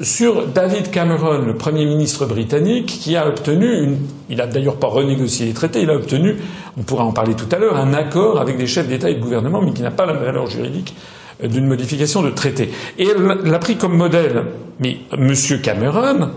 sur 0.00 0.46
David 0.46 0.90
Cameron, 0.90 1.44
le 1.44 1.54
Premier 1.54 1.84
ministre 1.84 2.26
britannique, 2.26 2.86
qui 2.86 3.16
a 3.16 3.26
obtenu 3.26 3.82
une, 3.82 3.98
il 4.30 4.40
a 4.40 4.46
d'ailleurs 4.46 4.76
pas 4.76 4.86
renégocié 4.86 5.46
les 5.46 5.54
traités, 5.54 5.82
il 5.82 5.90
a 5.90 5.94
obtenu, 5.94 6.36
on 6.76 6.82
pourra 6.82 7.04
en 7.04 7.12
parler 7.12 7.34
tout 7.34 7.48
à 7.50 7.58
l'heure, 7.58 7.76
un 7.76 7.92
accord 7.94 8.40
avec 8.40 8.56
des 8.56 8.66
chefs 8.66 8.86
d'État 8.86 9.10
et 9.10 9.14
de 9.14 9.20
gouvernement, 9.20 9.60
mais 9.60 9.72
qui 9.72 9.82
n'a 9.82 9.90
pas 9.90 10.06
la 10.06 10.12
valeur 10.12 10.46
juridique 10.46 10.94
d'une 11.42 11.66
modification 11.66 12.22
de 12.22 12.30
traité. 12.30 12.70
Et 12.98 13.08
elle 13.08 13.22
l'a 13.44 13.58
pris 13.58 13.76
comme 13.76 13.96
modèle. 13.96 14.44
Mais 14.80 14.98
M. 15.12 15.34
Cameron, 15.62 16.30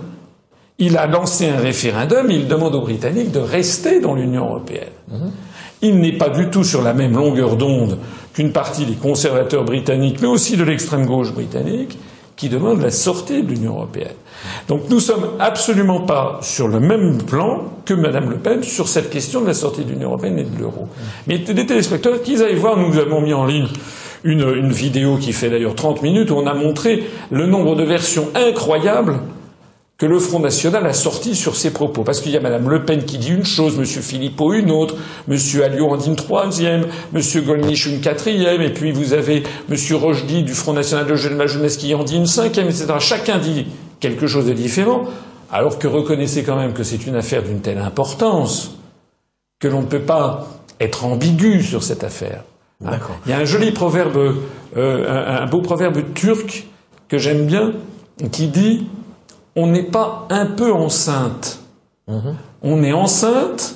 il 0.77 0.97
a 0.97 1.07
lancé 1.07 1.47
un 1.47 1.57
référendum, 1.57 2.29
il 2.29 2.47
demande 2.47 2.75
aux 2.75 2.81
Britanniques 2.81 3.31
de 3.31 3.39
rester 3.39 3.99
dans 3.99 4.15
l'Union 4.15 4.45
européenne. 4.45 4.89
Mhm. 5.11 5.31
Il 5.83 5.99
n'est 5.99 6.17
pas 6.17 6.29
du 6.29 6.49
tout 6.49 6.63
sur 6.63 6.83
la 6.83 6.93
même 6.93 7.13
longueur 7.13 7.55
d'onde 7.55 7.97
qu'une 8.33 8.51
partie 8.51 8.85
des 8.85 8.93
conservateurs 8.93 9.63
britanniques, 9.63 10.21
mais 10.21 10.27
aussi 10.27 10.57
de 10.57 10.63
l'extrême 10.63 11.05
gauche 11.05 11.33
britannique 11.33 11.97
qui 12.41 12.49
demande 12.49 12.81
la 12.81 12.89
sortie 12.89 13.43
de 13.43 13.47
l'Union 13.49 13.73
européenne. 13.75 14.15
Donc 14.67 14.89
nous 14.89 14.99
sommes 14.99 15.27
absolument 15.39 15.99
pas 16.01 16.39
sur 16.41 16.67
le 16.67 16.79
même 16.79 17.19
plan 17.21 17.65
que 17.85 17.93
Mme 17.93 18.31
Le 18.31 18.37
Pen 18.37 18.63
sur 18.63 18.87
cette 18.87 19.11
question 19.11 19.41
de 19.41 19.45
la 19.45 19.53
sortie 19.53 19.85
de 19.85 19.91
l'Union 19.91 20.07
européenne 20.07 20.39
et 20.39 20.43
de 20.45 20.57
l'euro. 20.59 20.87
Mais 21.27 21.37
des 21.37 21.67
téléspectateurs, 21.67 22.19
qu'ils 22.23 22.41
aillent 22.41 22.55
voir, 22.55 22.77
nous 22.77 22.97
avons 22.97 23.21
mis 23.21 23.35
en 23.35 23.45
ligne 23.45 23.67
une, 24.23 24.41
une 24.55 24.71
vidéo 24.71 25.17
qui 25.17 25.33
fait 25.33 25.51
d'ailleurs 25.51 25.75
30 25.75 26.01
minutes 26.01 26.31
où 26.31 26.33
on 26.33 26.47
a 26.47 26.55
montré 26.55 27.03
le 27.29 27.45
nombre 27.45 27.75
de 27.75 27.83
versions 27.83 28.27
incroyables 28.33 29.19
que 30.01 30.07
le 30.07 30.17
Front 30.17 30.39
National 30.39 30.87
a 30.87 30.93
sorti 30.93 31.35
sur 31.35 31.55
ses 31.55 31.69
propos. 31.69 32.01
Parce 32.03 32.21
qu'il 32.21 32.31
y 32.31 32.37
a 32.37 32.39
Mme 32.39 32.67
Le 32.69 32.83
Pen 32.85 33.05
qui 33.05 33.19
dit 33.19 33.29
une 33.29 33.45
chose, 33.45 33.77
M. 33.77 33.85
Philippot 33.85 34.51
une 34.51 34.71
autre, 34.71 34.95
M. 35.29 35.37
Alliot 35.63 35.89
en 35.89 35.95
dit 35.95 36.07
une 36.07 36.15
troisième, 36.15 36.87
M. 37.13 37.21
Gollnisch 37.45 37.85
une 37.85 38.01
quatrième, 38.01 38.63
et 38.63 38.73
puis 38.73 38.91
vous 38.91 39.13
avez 39.13 39.43
M. 39.69 39.77
Rochdy 39.95 40.41
du 40.41 40.55
Front 40.55 40.73
National 40.73 41.05
de 41.05 41.11
la 41.37 41.45
Jeunesse 41.45 41.77
qui 41.77 41.93
en 41.93 42.03
dit 42.03 42.15
une 42.15 42.25
cinquième, 42.25 42.65
etc. 42.65 42.87
Chacun 42.97 43.37
dit 43.37 43.67
quelque 43.99 44.25
chose 44.25 44.47
de 44.47 44.53
différent, 44.53 45.03
alors 45.51 45.77
que 45.77 45.87
reconnaissez 45.87 46.41
quand 46.41 46.55
même 46.55 46.73
que 46.73 46.81
c'est 46.81 47.05
une 47.05 47.15
affaire 47.15 47.43
d'une 47.43 47.61
telle 47.61 47.77
importance 47.77 48.71
que 49.59 49.67
l'on 49.67 49.81
ne 49.81 49.87
peut 49.87 49.99
pas 49.99 50.47
être 50.79 51.05
ambigu 51.05 51.61
sur 51.61 51.83
cette 51.83 52.03
affaire. 52.03 52.41
Il 52.83 53.29
y 53.29 53.33
a 53.33 53.37
un 53.37 53.45
joli 53.45 53.69
proverbe, 53.69 54.33
euh, 54.77 55.43
un 55.43 55.45
beau 55.45 55.61
proverbe 55.61 56.01
turc 56.15 56.65
que 57.07 57.19
j'aime 57.19 57.45
bien, 57.45 57.73
qui 58.31 58.47
dit 58.47 58.87
on 59.55 59.67
n'est 59.67 59.83
pas 59.83 60.27
un 60.29 60.45
peu 60.45 60.71
enceinte. 60.71 61.59
Mhm. 62.07 62.35
On 62.63 62.83
est 62.83 62.93
enceinte 62.93 63.75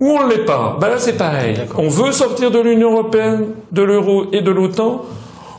ou 0.00 0.10
on 0.10 0.26
ne 0.26 0.32
l'est 0.32 0.44
pas. 0.44 0.76
Ben 0.80 0.88
là, 0.88 0.98
c'est 0.98 1.16
pareil. 1.16 1.56
On 1.76 1.88
veut 1.88 2.12
sortir 2.12 2.50
de 2.50 2.58
l'Union 2.58 2.92
européenne, 2.92 3.46
de 3.70 3.82
l'euro 3.82 4.26
et 4.32 4.40
de 4.40 4.50
l'OTAN, 4.50 5.02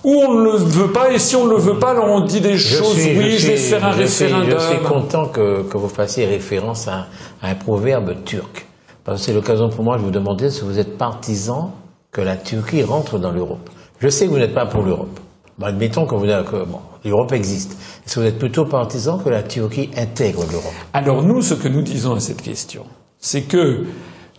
ou 0.04 0.22
on 0.28 0.34
ne 0.34 0.44
le 0.44 0.58
veut 0.58 0.92
pas, 0.92 1.12
et 1.12 1.20
si 1.20 1.36
on 1.36 1.46
ne 1.46 1.52
le 1.52 1.58
veut 1.58 1.80
pas, 1.80 1.92
alors 1.92 2.10
on 2.10 2.22
dit 2.22 2.42
des 2.42 2.58
choses, 2.58 2.96
oui, 2.96 3.38
je, 3.38 3.48
vais 3.48 3.58
faire 3.58 3.86
un 3.86 3.92
référendum. 3.92 4.60
je 4.60 4.66
suis 4.66 4.84
content 4.84 5.28
que, 5.28 5.66
vous 5.74 5.90
fassiez 5.90 6.26
référence 6.26 6.88
à, 6.88 7.08
un 7.42 7.56
proverbe 7.56 8.24
turc. 8.24 8.66
Parce 9.04 9.20
que 9.20 9.26
c'est 9.26 9.34
l'occasion 9.34 9.70
pour 9.70 9.84
moi 9.84 9.98
de 9.98 10.02
vous 10.02 10.12
demander 10.12 10.50
si 10.50 10.62
vous 10.62 10.80
êtes 10.80 10.98
partisan 10.98 11.74
que 12.12 12.22
la 12.22 12.36
Turquie 12.36 12.84
rentre 12.84 13.18
dans 13.18 13.32
l'Europe. 13.32 13.70
Je 14.00 14.10
sais 14.10 14.26
que 14.26 14.32
vous 14.32 14.40
n'êtes 14.40 14.54
pas 14.54 14.66
pour 14.66 14.84
l'Europe. 14.84 15.20
admettons 15.62 16.06
que, 16.06 16.16
vous, 16.16 16.26
que 16.26 16.66
bon, 16.66 16.80
l'Europe 17.10 17.32
existe. 17.32 17.78
Est-ce 18.06 18.16
que 18.16 18.20
vous 18.20 18.26
êtes 18.26 18.40
plutôt 18.40 18.66
partisan 18.66 19.20
que 19.20 19.30
la 19.30 19.44
Turquie 19.44 19.90
intègre 19.96 20.46
l'Europe? 20.52 20.74
Alors 20.94 21.24
nous, 21.24 21.42
ce 21.42 21.54
que 21.54 21.68
nous 21.68 21.82
disons 21.82 22.16
à 22.16 22.20
cette 22.20 22.42
question, 22.42 22.86
c'est 23.20 23.44
que 23.44 23.86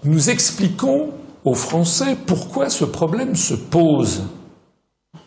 nous 0.05 0.31
expliquons 0.31 1.11
aux 1.45 1.55
Français 1.55 2.17
pourquoi 2.27 2.69
ce 2.69 2.85
problème 2.85 3.37
se 3.37 3.55
pose. 3.55 4.25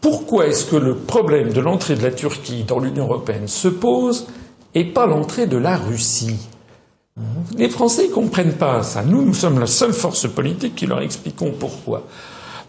Pourquoi 0.01 0.48
est-ce 0.48 0.65
que 0.65 0.75
le 0.75 0.96
problème 0.96 1.51
de 1.51 1.60
l'entrée 1.60 1.96
de 1.96 2.03
la 2.03 2.12
Turquie 2.12 2.63
dans 2.63 2.79
l'Union 2.79 3.05
européenne 3.05 3.48
se 3.48 3.67
pose 3.67 4.27
et 4.75 4.86
pas 4.86 5.08
l'entrée 5.08 5.48
de 5.48 5.58
la 5.58 5.77
Russie? 5.77 6.38
Les 7.58 7.69
Français 7.69 8.08
ne 8.08 8.13
comprennent 8.13 8.53
pas 8.53 8.81
ça. 8.84 9.03
Nous, 9.03 9.24
nous 9.24 9.34
sommes 9.34 9.60
la 9.60 9.67
seule 9.67 9.93
force 9.93 10.27
politique 10.27 10.75
qui 10.75 10.86
leur 10.86 11.01
expliquons 11.01 11.51
pourquoi. 11.58 12.03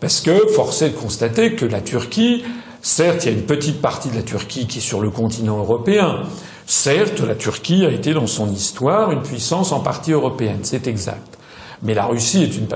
Parce 0.00 0.20
que, 0.20 0.48
force 0.48 0.82
est 0.82 0.90
de 0.90 0.96
constater 0.96 1.54
que 1.54 1.66
la 1.66 1.80
Turquie 1.80 2.42
Certes, 2.82 3.24
il 3.24 3.32
y 3.32 3.34
a 3.34 3.38
une 3.38 3.46
petite 3.46 3.80
partie 3.82 4.08
de 4.08 4.16
la 4.16 4.22
Turquie 4.22 4.66
qui 4.66 4.78
est 4.78 4.82
sur 4.82 5.00
le 5.00 5.10
continent 5.10 5.58
européen. 5.58 6.22
Certes, 6.66 7.20
la 7.20 7.34
Turquie 7.34 7.84
a 7.84 7.90
été 7.90 8.14
dans 8.14 8.26
son 8.26 8.50
histoire 8.50 9.10
une 9.12 9.22
puissance 9.22 9.72
en 9.72 9.80
partie 9.80 10.12
européenne, 10.12 10.60
c'est 10.62 10.86
exact. 10.86 11.38
Mais 11.82 11.94
la 11.94 12.06
Russie 12.06 12.42
est 12.42 12.56
une, 12.56 12.66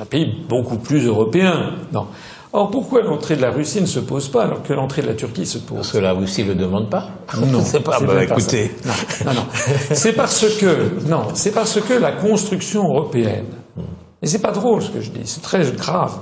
un 0.00 0.04
pays 0.04 0.44
beaucoup 0.48 0.78
plus 0.78 1.06
européen. 1.06 1.76
Non. 1.92 2.06
Or, 2.52 2.70
pourquoi 2.70 3.02
l'entrée 3.02 3.36
de 3.36 3.42
la 3.42 3.50
Russie 3.50 3.80
ne 3.80 3.86
se 3.86 4.00
pose 4.00 4.28
pas 4.28 4.44
alors 4.44 4.62
que 4.62 4.72
l'entrée 4.72 5.02
de 5.02 5.08
la 5.08 5.14
Turquie 5.14 5.44
se 5.44 5.58
pose? 5.58 5.76
Parce 5.78 5.92
que 5.92 5.98
la 5.98 6.12
Russie 6.12 6.44
ne 6.44 6.48
le 6.48 6.54
demande 6.54 6.88
pas. 6.88 7.10
Non, 7.36 7.60
c'est 7.64 7.80
pas. 7.80 8.00
Bah, 8.00 8.24
écoutez, 8.24 8.70
non, 8.86 8.92
non, 9.26 9.34
non. 9.34 9.46
c'est 9.92 10.14
parce 10.14 10.46
que 10.56 11.06
non, 11.06 11.24
c'est 11.34 11.52
parce 11.52 11.78
que 11.80 11.92
la 11.92 12.12
construction 12.12 12.84
européenne. 12.84 13.46
Et 14.22 14.26
c'est 14.26 14.40
pas 14.40 14.50
drôle 14.50 14.82
ce 14.82 14.90
que 14.90 15.00
je 15.00 15.10
dis, 15.10 15.20
c'est 15.24 15.42
très 15.42 15.70
grave. 15.72 16.18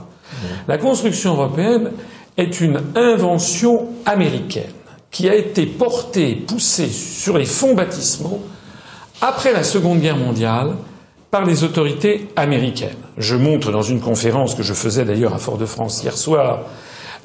La 0.67 0.77
construction 0.79 1.35
européenne, 1.35 1.93
est 2.37 2.61
une 2.61 2.81
invention 2.95 3.89
américaine 4.05 4.73
qui 5.11 5.29
a 5.29 5.35
été 5.35 5.67
portée, 5.67 6.35
poussée 6.35 6.89
sur 6.89 7.39
les 7.39 7.47
fonds 7.47 7.75
baptismaux 7.75 8.41
après 9.21 9.53
la 9.53 9.63
Seconde 9.63 10.01
Guerre 10.01 10.19
mondiale 10.19 10.75
par 11.31 11.45
les 11.45 11.65
autorités 11.65 12.29
américaines. 12.37 12.97
Je 13.17 13.35
montre 13.35 13.73
dans 13.73 13.83
une 13.83 14.01
conférence 14.01 14.55
que 14.55 14.63
je 14.63 14.75
faisais 14.75 15.05
d'ailleurs 15.05 15.35
à 15.35 15.39
Fort-de-France 15.39 16.03
hier 16.03 16.17
soir, 16.17 16.65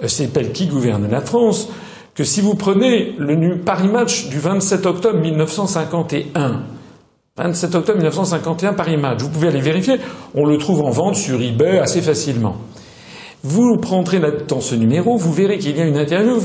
euh, 0.04 0.08
s'appelle 0.08 0.52
Qui 0.52 0.68
gouverne 0.68 1.08
la 1.10 1.22
France, 1.22 1.70
que 2.16 2.24
si 2.24 2.42
vous 2.42 2.56
prenez 2.56 3.14
le 3.18 3.60
Paris 3.60 3.88
Match 3.88 4.28
du 4.30 4.40
27 4.40 4.86
octobre 4.86 5.20
1951, 5.20 6.64
27 7.38 7.76
octobre 7.76 7.98
1951 7.98 8.74
Paris 8.74 8.98
Match, 8.98 9.22
vous 9.22 9.30
pouvez 9.30 9.48
aller 9.48 9.62
vérifier, 9.62 9.96
on 10.36 10.46
le 10.46 10.58
trouve 10.58 10.82
en 10.82 10.90
vente 10.90 11.16
sur 11.16 11.42
eBay 11.42 11.80
assez 11.80 12.02
facilement. 12.02 12.56
Vous 13.44 13.78
prendrez 13.78 14.22
dans 14.48 14.62
ce 14.62 14.76
numéro, 14.76 15.18
vous 15.18 15.34
verrez 15.34 15.58
qu'il 15.58 15.76
y 15.76 15.82
a 15.82 15.86
une 15.86 15.98
interview 15.98 16.40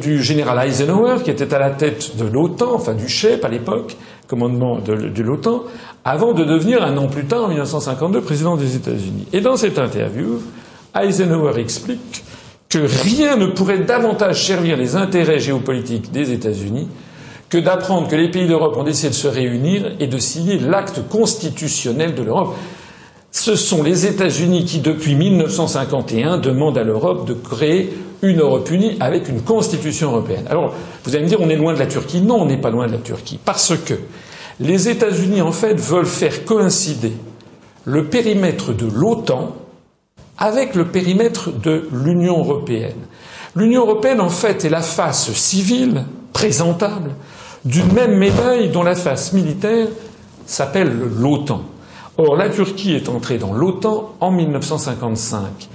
du 0.00 0.22
général 0.22 0.68
Eisenhower, 0.68 1.16
qui 1.24 1.30
était 1.30 1.52
à 1.52 1.58
la 1.58 1.70
tête 1.70 2.16
de 2.16 2.24
l'OTAN, 2.24 2.74
enfin 2.74 2.94
du 2.94 3.08
chef 3.08 3.44
à 3.44 3.48
l'époque, 3.48 3.96
commandement 4.28 4.78
de, 4.78 4.94
de 4.94 5.22
l'OTAN, 5.22 5.64
avant 6.04 6.32
de 6.32 6.44
devenir 6.44 6.84
un 6.84 6.96
an 6.96 7.08
plus 7.08 7.24
tard, 7.24 7.44
en 7.44 7.48
1952, 7.48 8.20
président 8.20 8.56
des 8.56 8.76
États-Unis. 8.76 9.26
Et 9.32 9.40
dans 9.40 9.56
cette 9.56 9.78
interview, 9.78 10.40
Eisenhower 10.94 11.58
explique 11.58 12.22
que 12.68 12.78
rien 12.78 13.36
ne 13.36 13.46
pourrait 13.46 13.80
davantage 13.80 14.46
servir 14.46 14.76
les 14.76 14.94
intérêts 14.94 15.40
géopolitiques 15.40 16.12
des 16.12 16.32
États-Unis 16.32 16.88
que 17.48 17.58
d'apprendre 17.58 18.08
que 18.08 18.16
les 18.16 18.30
pays 18.30 18.46
d'Europe 18.46 18.76
ont 18.76 18.84
décidé 18.84 19.08
de 19.08 19.14
se 19.14 19.26
réunir 19.26 19.92
et 20.00 20.06
de 20.06 20.18
signer 20.18 20.58
l'acte 20.58 21.00
constitutionnel 21.08 22.14
de 22.14 22.22
l'Europe. 22.22 22.54
Ce 23.30 23.56
sont 23.56 23.82
les 23.82 24.06
États-Unis 24.06 24.64
qui, 24.64 24.78
depuis 24.80 25.14
1951, 25.14 26.38
demandent 26.38 26.78
à 26.78 26.84
l'Europe 26.84 27.26
de 27.26 27.34
créer 27.34 27.92
une 28.22 28.40
Europe 28.40 28.70
unie 28.70 28.96
avec 29.00 29.28
une 29.28 29.42
constitution 29.42 30.10
européenne. 30.10 30.46
Alors, 30.48 30.74
vous 31.04 31.14
allez 31.14 31.24
me 31.24 31.28
dire, 31.28 31.40
on 31.40 31.48
est 31.48 31.56
loin 31.56 31.74
de 31.74 31.78
la 31.78 31.86
Turquie. 31.86 32.20
Non, 32.20 32.42
on 32.42 32.46
n'est 32.46 32.56
pas 32.60 32.70
loin 32.70 32.86
de 32.86 32.92
la 32.92 32.98
Turquie. 32.98 33.38
Parce 33.44 33.74
que 33.76 33.94
les 34.60 34.88
États-Unis, 34.88 35.40
en 35.42 35.52
fait, 35.52 35.74
veulent 35.74 36.06
faire 36.06 36.44
coïncider 36.44 37.12
le 37.84 38.06
périmètre 38.06 38.72
de 38.72 38.86
l'OTAN 38.86 39.54
avec 40.36 40.74
le 40.74 40.86
périmètre 40.86 41.50
de 41.52 41.88
l'Union 41.92 42.38
européenne. 42.38 42.96
L'Union 43.54 43.82
européenne, 43.82 44.20
en 44.20 44.30
fait, 44.30 44.64
est 44.64 44.70
la 44.70 44.82
face 44.82 45.32
civile, 45.32 46.04
présentable, 46.32 47.10
d'une 47.64 47.92
même 47.92 48.16
médaille 48.16 48.70
dont 48.70 48.82
la 48.82 48.94
face 48.94 49.32
militaire 49.32 49.88
s'appelle 50.46 50.92
l'OTAN. 51.18 51.62
Or, 52.20 52.36
la 52.36 52.48
Turquie 52.48 52.94
est 52.94 53.08
entrée 53.08 53.38
dans 53.38 53.52
l'OTAN 53.52 54.12
en 54.18 54.32
1955. 54.32 55.68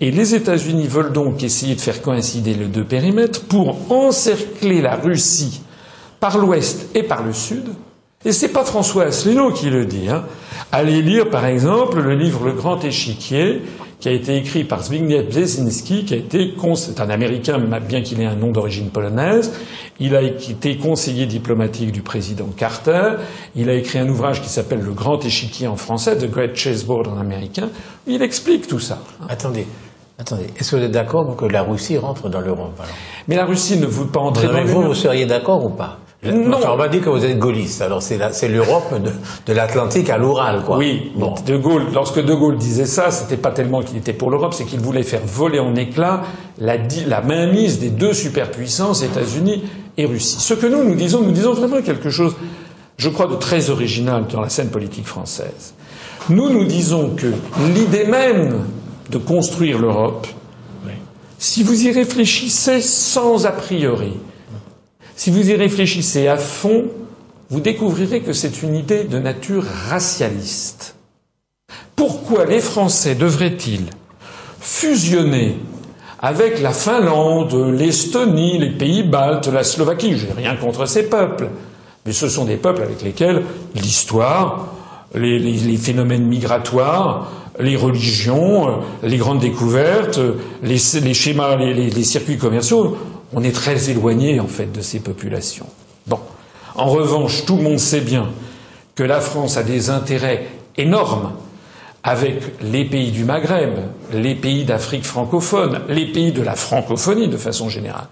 Et 0.00 0.10
les 0.10 0.34
États-Unis 0.34 0.86
veulent 0.86 1.12
donc 1.12 1.42
essayer 1.42 1.74
de 1.74 1.80
faire 1.80 2.00
coïncider 2.00 2.54
les 2.54 2.64
deux 2.64 2.84
périmètres 2.84 3.42
pour 3.42 3.92
encercler 3.92 4.80
la 4.80 4.96
Russie 4.96 5.60
par 6.18 6.38
l'ouest 6.38 6.88
et 6.96 7.02
par 7.02 7.22
le 7.22 7.34
sud. 7.34 7.64
Et 8.24 8.32
c'est 8.32 8.48
pas 8.48 8.64
François 8.64 9.04
Asselineau 9.04 9.50
qui 9.50 9.68
le 9.68 9.84
dit. 9.84 10.08
Hein. 10.08 10.24
Allez 10.72 11.02
lire, 11.02 11.28
par 11.28 11.44
exemple, 11.44 12.00
le 12.00 12.14
livre 12.14 12.46
Le 12.46 12.52
Grand 12.52 12.82
Échiquier, 12.82 13.60
qui 14.00 14.08
a 14.08 14.12
été 14.12 14.36
écrit 14.36 14.64
par 14.64 14.82
Zbigniew 14.82 15.24
Brzezinski, 15.24 16.04
qui 16.06 16.14
a 16.14 16.16
été, 16.16 16.54
c'est 16.74 17.00
un 17.00 17.10
Américain, 17.10 17.58
bien 17.86 18.02
qu'il 18.02 18.20
ait 18.20 18.26
un 18.26 18.34
nom 18.34 18.50
d'origine 18.50 18.88
polonaise. 18.88 19.52
Il 20.00 20.16
a 20.16 20.22
été 20.22 20.78
conseiller 20.78 21.26
diplomatique 21.26 21.92
du 21.92 22.00
président 22.00 22.48
Carter. 22.56 23.16
Il 23.54 23.68
a 23.68 23.74
écrit 23.74 23.98
un 23.98 24.08
ouvrage 24.08 24.40
qui 24.40 24.48
s'appelle 24.48 24.80
Le 24.80 24.92
Grand 24.92 25.22
Échiquier 25.24 25.66
en 25.66 25.76
français, 25.76 26.16
The 26.16 26.30
Great 26.30 26.56
Chessboard 26.56 27.08
en 27.08 27.18
américain. 27.18 27.68
Il 28.06 28.22
explique 28.22 28.66
tout 28.66 28.80
ça. 28.80 28.98
Attendez. 29.28 29.66
Attendez, 30.18 30.46
est-ce 30.58 30.72
que 30.72 30.76
vous 30.76 30.82
êtes 30.82 30.90
d'accord 30.90 31.34
que 31.36 31.46
la 31.46 31.62
Russie 31.62 31.96
rentre 31.96 32.28
dans 32.28 32.40
l'Europe 32.40 32.78
Mais 33.26 33.36
la 33.36 33.46
Russie 33.46 33.78
ne 33.78 33.86
veut 33.86 34.06
pas 34.06 34.20
entrer 34.20 34.48
dans 34.48 34.52
l'Europe. 34.52 34.68
Vous, 34.68 34.82
vous 34.82 34.94
seriez 34.94 35.24
d'accord 35.26 35.64
ou 35.64 35.70
pas? 35.70 35.98
Non. 36.22 36.58
on 36.68 36.76
m'a 36.76 36.88
dit 36.88 37.00
que 37.00 37.08
vous 37.08 37.24
êtes 37.24 37.38
gaulliste. 37.38 37.80
Alors 37.80 38.02
c'est 38.02 38.48
l'Europe 38.48 38.92
de, 39.02 39.10
de 39.46 39.52
l'Atlantique 39.56 40.10
à 40.10 40.18
l'Oural, 40.18 40.62
quoi. 40.64 40.76
Oui. 40.76 41.12
Bon. 41.16 41.34
De 41.46 41.56
Gaulle, 41.56 41.86
lorsque 41.94 42.22
De 42.22 42.34
Gaulle 42.34 42.58
disait 42.58 42.84
ça, 42.84 43.10
c'était 43.10 43.38
pas 43.38 43.50
tellement 43.50 43.82
qu'il 43.82 43.96
était 43.96 44.12
pour 44.12 44.30
l'Europe, 44.30 44.52
c'est 44.54 44.64
qu'il 44.64 44.80
voulait 44.80 45.02
faire 45.02 45.22
voler 45.24 45.58
en 45.58 45.74
éclats 45.76 46.22
la, 46.58 46.76
la 47.06 47.22
mainmise 47.22 47.78
des 47.78 47.88
deux 47.88 48.12
superpuissances, 48.12 49.02
États-Unis 49.02 49.64
et 49.96 50.04
Russie. 50.04 50.36
Ce 50.40 50.54
que 50.54 50.66
nous 50.66 50.84
nous 50.84 50.94
disons, 50.94 51.22
nous 51.22 51.32
disons 51.32 51.54
vraiment 51.54 51.80
quelque 51.80 52.10
chose, 52.10 52.34
je 52.98 53.08
crois, 53.08 53.26
de 53.26 53.36
très 53.36 53.70
original 53.70 54.26
dans 54.30 54.42
la 54.42 54.50
scène 54.50 54.68
politique 54.68 55.06
française. 55.06 55.74
Nous 56.28 56.50
nous 56.50 56.64
disons 56.64 57.10
que 57.16 57.32
l'idée 57.74 58.04
même 58.04 58.64
de 59.10 59.18
construire 59.18 59.78
l'Europe, 59.78 60.26
si 61.38 61.62
vous 61.62 61.86
y 61.86 61.90
réfléchissez 61.90 62.82
sans 62.82 63.46
a 63.46 63.52
priori, 63.52 64.12
si 65.20 65.28
vous 65.28 65.50
y 65.50 65.54
réfléchissez 65.54 66.28
à 66.28 66.38
fond, 66.38 66.84
vous 67.50 67.60
découvrirez 67.60 68.20
que 68.20 68.32
c'est 68.32 68.62
une 68.62 68.74
idée 68.74 69.04
de 69.04 69.18
nature 69.18 69.64
racialiste. 69.90 70.94
Pourquoi 71.94 72.46
les 72.46 72.60
Français 72.60 73.14
devraient-ils 73.16 73.90
fusionner 74.60 75.56
avec 76.20 76.62
la 76.62 76.70
Finlande, 76.72 77.54
l'Estonie, 77.70 78.56
les 78.56 78.70
pays 78.70 79.02
baltes, 79.02 79.48
la 79.48 79.62
Slovaquie? 79.62 80.16
J'ai 80.16 80.32
rien 80.32 80.56
contre 80.56 80.86
ces 80.86 81.02
peuples, 81.02 81.50
mais 82.06 82.12
ce 82.12 82.30
sont 82.30 82.46
des 82.46 82.56
peuples 82.56 82.80
avec 82.80 83.02
lesquels 83.02 83.42
l'histoire, 83.74 84.68
les, 85.14 85.76
phénomènes 85.76 86.24
migratoires, 86.24 87.30
les 87.58 87.76
religions, 87.76 88.78
les 89.02 89.18
grandes 89.18 89.40
découvertes, 89.40 90.18
les, 90.62 90.78
schémas, 90.78 91.56
les 91.56 92.04
circuits 92.04 92.38
commerciaux 92.38 92.96
on 93.32 93.42
est 93.42 93.54
très 93.54 93.90
éloigné 93.90 94.40
en 94.40 94.46
fait 94.46 94.72
de 94.72 94.80
ces 94.80 95.00
populations. 95.00 95.66
Bon. 96.06 96.18
En 96.74 96.86
revanche, 96.86 97.44
tout 97.46 97.56
le 97.56 97.62
monde 97.62 97.78
sait 97.78 98.00
bien 98.00 98.28
que 98.94 99.02
la 99.02 99.20
France 99.20 99.56
a 99.56 99.62
des 99.62 99.90
intérêts 99.90 100.46
énormes 100.76 101.32
avec 102.02 102.42
les 102.62 102.84
pays 102.84 103.10
du 103.10 103.24
Maghreb, 103.24 103.74
les 104.12 104.34
pays 104.34 104.64
d'Afrique 104.64 105.04
francophone, 105.04 105.80
les 105.88 106.06
pays 106.06 106.32
de 106.32 106.42
la 106.42 106.54
francophonie 106.54 107.28
de 107.28 107.36
façon 107.36 107.68
générale. 107.68 108.06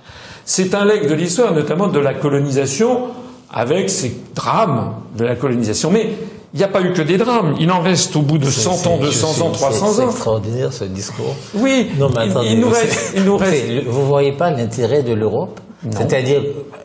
C'est 0.44 0.74
un 0.74 0.84
legs 0.84 1.08
de 1.08 1.14
l'histoire, 1.14 1.52
notamment 1.52 1.88
de 1.88 1.98
la 1.98 2.14
colonisation, 2.14 3.08
avec 3.50 3.88
ces 3.88 4.14
drames 4.34 4.94
de 5.16 5.24
la 5.24 5.36
colonisation. 5.36 5.90
Mais 5.90 6.10
il 6.54 6.58
n'y 6.58 6.64
a 6.64 6.68
pas 6.68 6.80
eu 6.80 6.92
que 6.92 7.02
des 7.02 7.18
drames. 7.18 7.54
Il 7.60 7.70
en 7.70 7.80
reste 7.80 8.16
au 8.16 8.22
bout 8.22 8.38
de 8.38 8.48
100 8.50 8.86
ans, 8.86 8.98
200 8.98 9.42
ans, 9.42 9.50
300 9.50 9.86
ans. 9.86 9.92
C'est 9.92 10.04
extraordinaire 10.04 10.72
ce 10.72 10.84
discours. 10.84 11.34
Oui. 11.54 11.90
Non, 11.98 12.08
mais 12.14 12.30
attendez, 12.30 12.48
il, 12.52 12.60
nous 12.60 12.70
reste, 12.70 13.12
il 13.16 13.24
nous 13.24 13.36
reste. 13.36 13.84
Vous 13.86 14.06
voyez 14.06 14.32
pas 14.32 14.50
l'intérêt 14.50 15.02
de 15.02 15.12
l'Europe? 15.12 15.60
C'est-à-dire, 15.90 16.42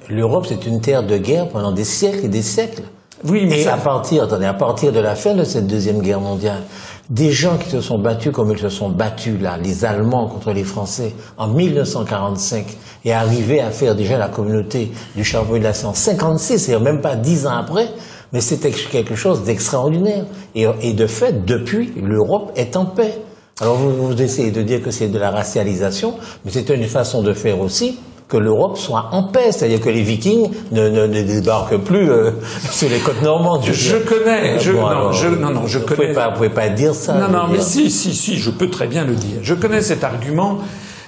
l'Europe, 0.10 0.46
c'est 0.48 0.66
une 0.66 0.82
terre 0.82 1.04
de 1.04 1.18
guerre 1.18 1.50
pendant 1.50 1.72
des 1.72 1.86
siècles 1.86 2.26
et 2.26 2.30
des 2.30 2.42
siècles. 2.42 2.84
Oui, 3.26 3.46
mais 3.48 3.62
et 3.62 3.68
à 3.68 3.78
partir, 3.78 4.24
attendez, 4.24 4.46
à 4.46 4.54
partir 4.54 4.92
de 4.92 5.00
la 5.00 5.16
fin 5.16 5.34
de 5.34 5.46
cette 5.46 5.66
deuxième 5.66 6.02
guerre 6.02 6.20
mondiale, 6.20 6.62
des 7.10 7.32
gens 7.32 7.58
qui 7.58 7.70
se 7.70 7.80
sont 7.80 7.98
battus 7.98 8.34
comme 8.34 8.52
ils 8.52 8.58
se 8.58 8.68
sont 8.70 8.90
battus 8.90 9.40
là, 9.42 9.58
les 9.58 9.86
Allemands 9.86 10.28
contre 10.28 10.52
les 10.52 10.66
Français 10.66 11.14
en 11.38 11.48
1945, 11.48 12.66
et 13.06 13.14
arrivés 13.14 13.62
à 13.62 13.72
faire 13.72 13.96
déjà 13.96 14.18
la 14.18 14.28
communauté 14.28 14.92
du 15.16 15.24
charbon 15.24 15.58
de 15.58 15.64
la 15.64 15.72
en 15.86 15.94
56, 15.94 16.60
c'est-à-dire 16.60 16.84
même 16.84 17.02
pas 17.02 17.16
dix 17.16 17.48
ans 17.48 17.58
après, 17.58 17.88
mais 18.34 18.42
c'était 18.42 18.72
quelque 18.72 19.16
chose 19.16 19.44
d'extraordinaire. 19.44 20.26
Et, 20.56 20.94
de 20.94 21.08
fait, 21.08 21.46
depuis, 21.46 21.94
l'Europe 21.96 22.52
est 22.56 22.76
en 22.76 22.86
paix. 22.86 23.20
Alors 23.62 23.76
vous, 23.76 24.08
vous 24.08 24.22
essayez 24.22 24.52
de 24.52 24.64
dire 24.64 24.82
que 24.82 24.92
c'est 24.92 25.08
de 25.08 25.20
la 25.20 25.30
racialisation, 25.30 26.16
mais 26.44 26.52
c'est 26.52 26.70
une 26.70 26.86
façon 26.86 27.22
de 27.22 27.34
faire 27.34 27.60
aussi 27.60 28.00
que 28.28 28.38
l'Europe 28.38 28.78
soit 28.78 29.10
en 29.12 29.24
paix, 29.24 29.52
c'est-à-dire 29.52 29.80
que 29.80 29.90
les 29.90 30.02
Vikings 30.02 30.50
ne, 30.72 30.90
ne, 30.90 31.06
ne 31.06 31.22
débarquent 31.22 31.78
plus 31.78 32.10
euh, 32.10 32.32
sur 32.72 32.90
les 32.90 32.98
côtes 32.98 33.22
normandes. 33.22 33.62
Je, 33.64 33.74
je 33.74 33.98
connais, 33.98 34.60
je, 34.60 34.72
non, 34.72 35.12
je, 35.12 35.28
non, 35.28 35.52
non, 35.52 35.68
je 35.68 35.78
vous 35.78 35.86
connais. 35.86 36.08
Pouvez 36.08 36.14
pas, 36.14 36.30
vous 36.30 36.36
pouvez 36.38 36.50
pas 36.50 36.70
dire 36.70 36.96
ça. 36.96 37.14
Non, 37.14 37.28
non, 37.28 37.48
mais 37.52 37.62
si, 37.62 37.92
si, 37.92 38.16
si, 38.16 38.38
je 38.38 38.50
peux 38.50 38.72
très 38.72 38.88
bien 38.88 39.06
le 39.06 39.14
dire. 39.14 39.38
Je 39.44 39.54
connais 39.54 39.82
cet 39.82 40.04
argument. 40.04 40.58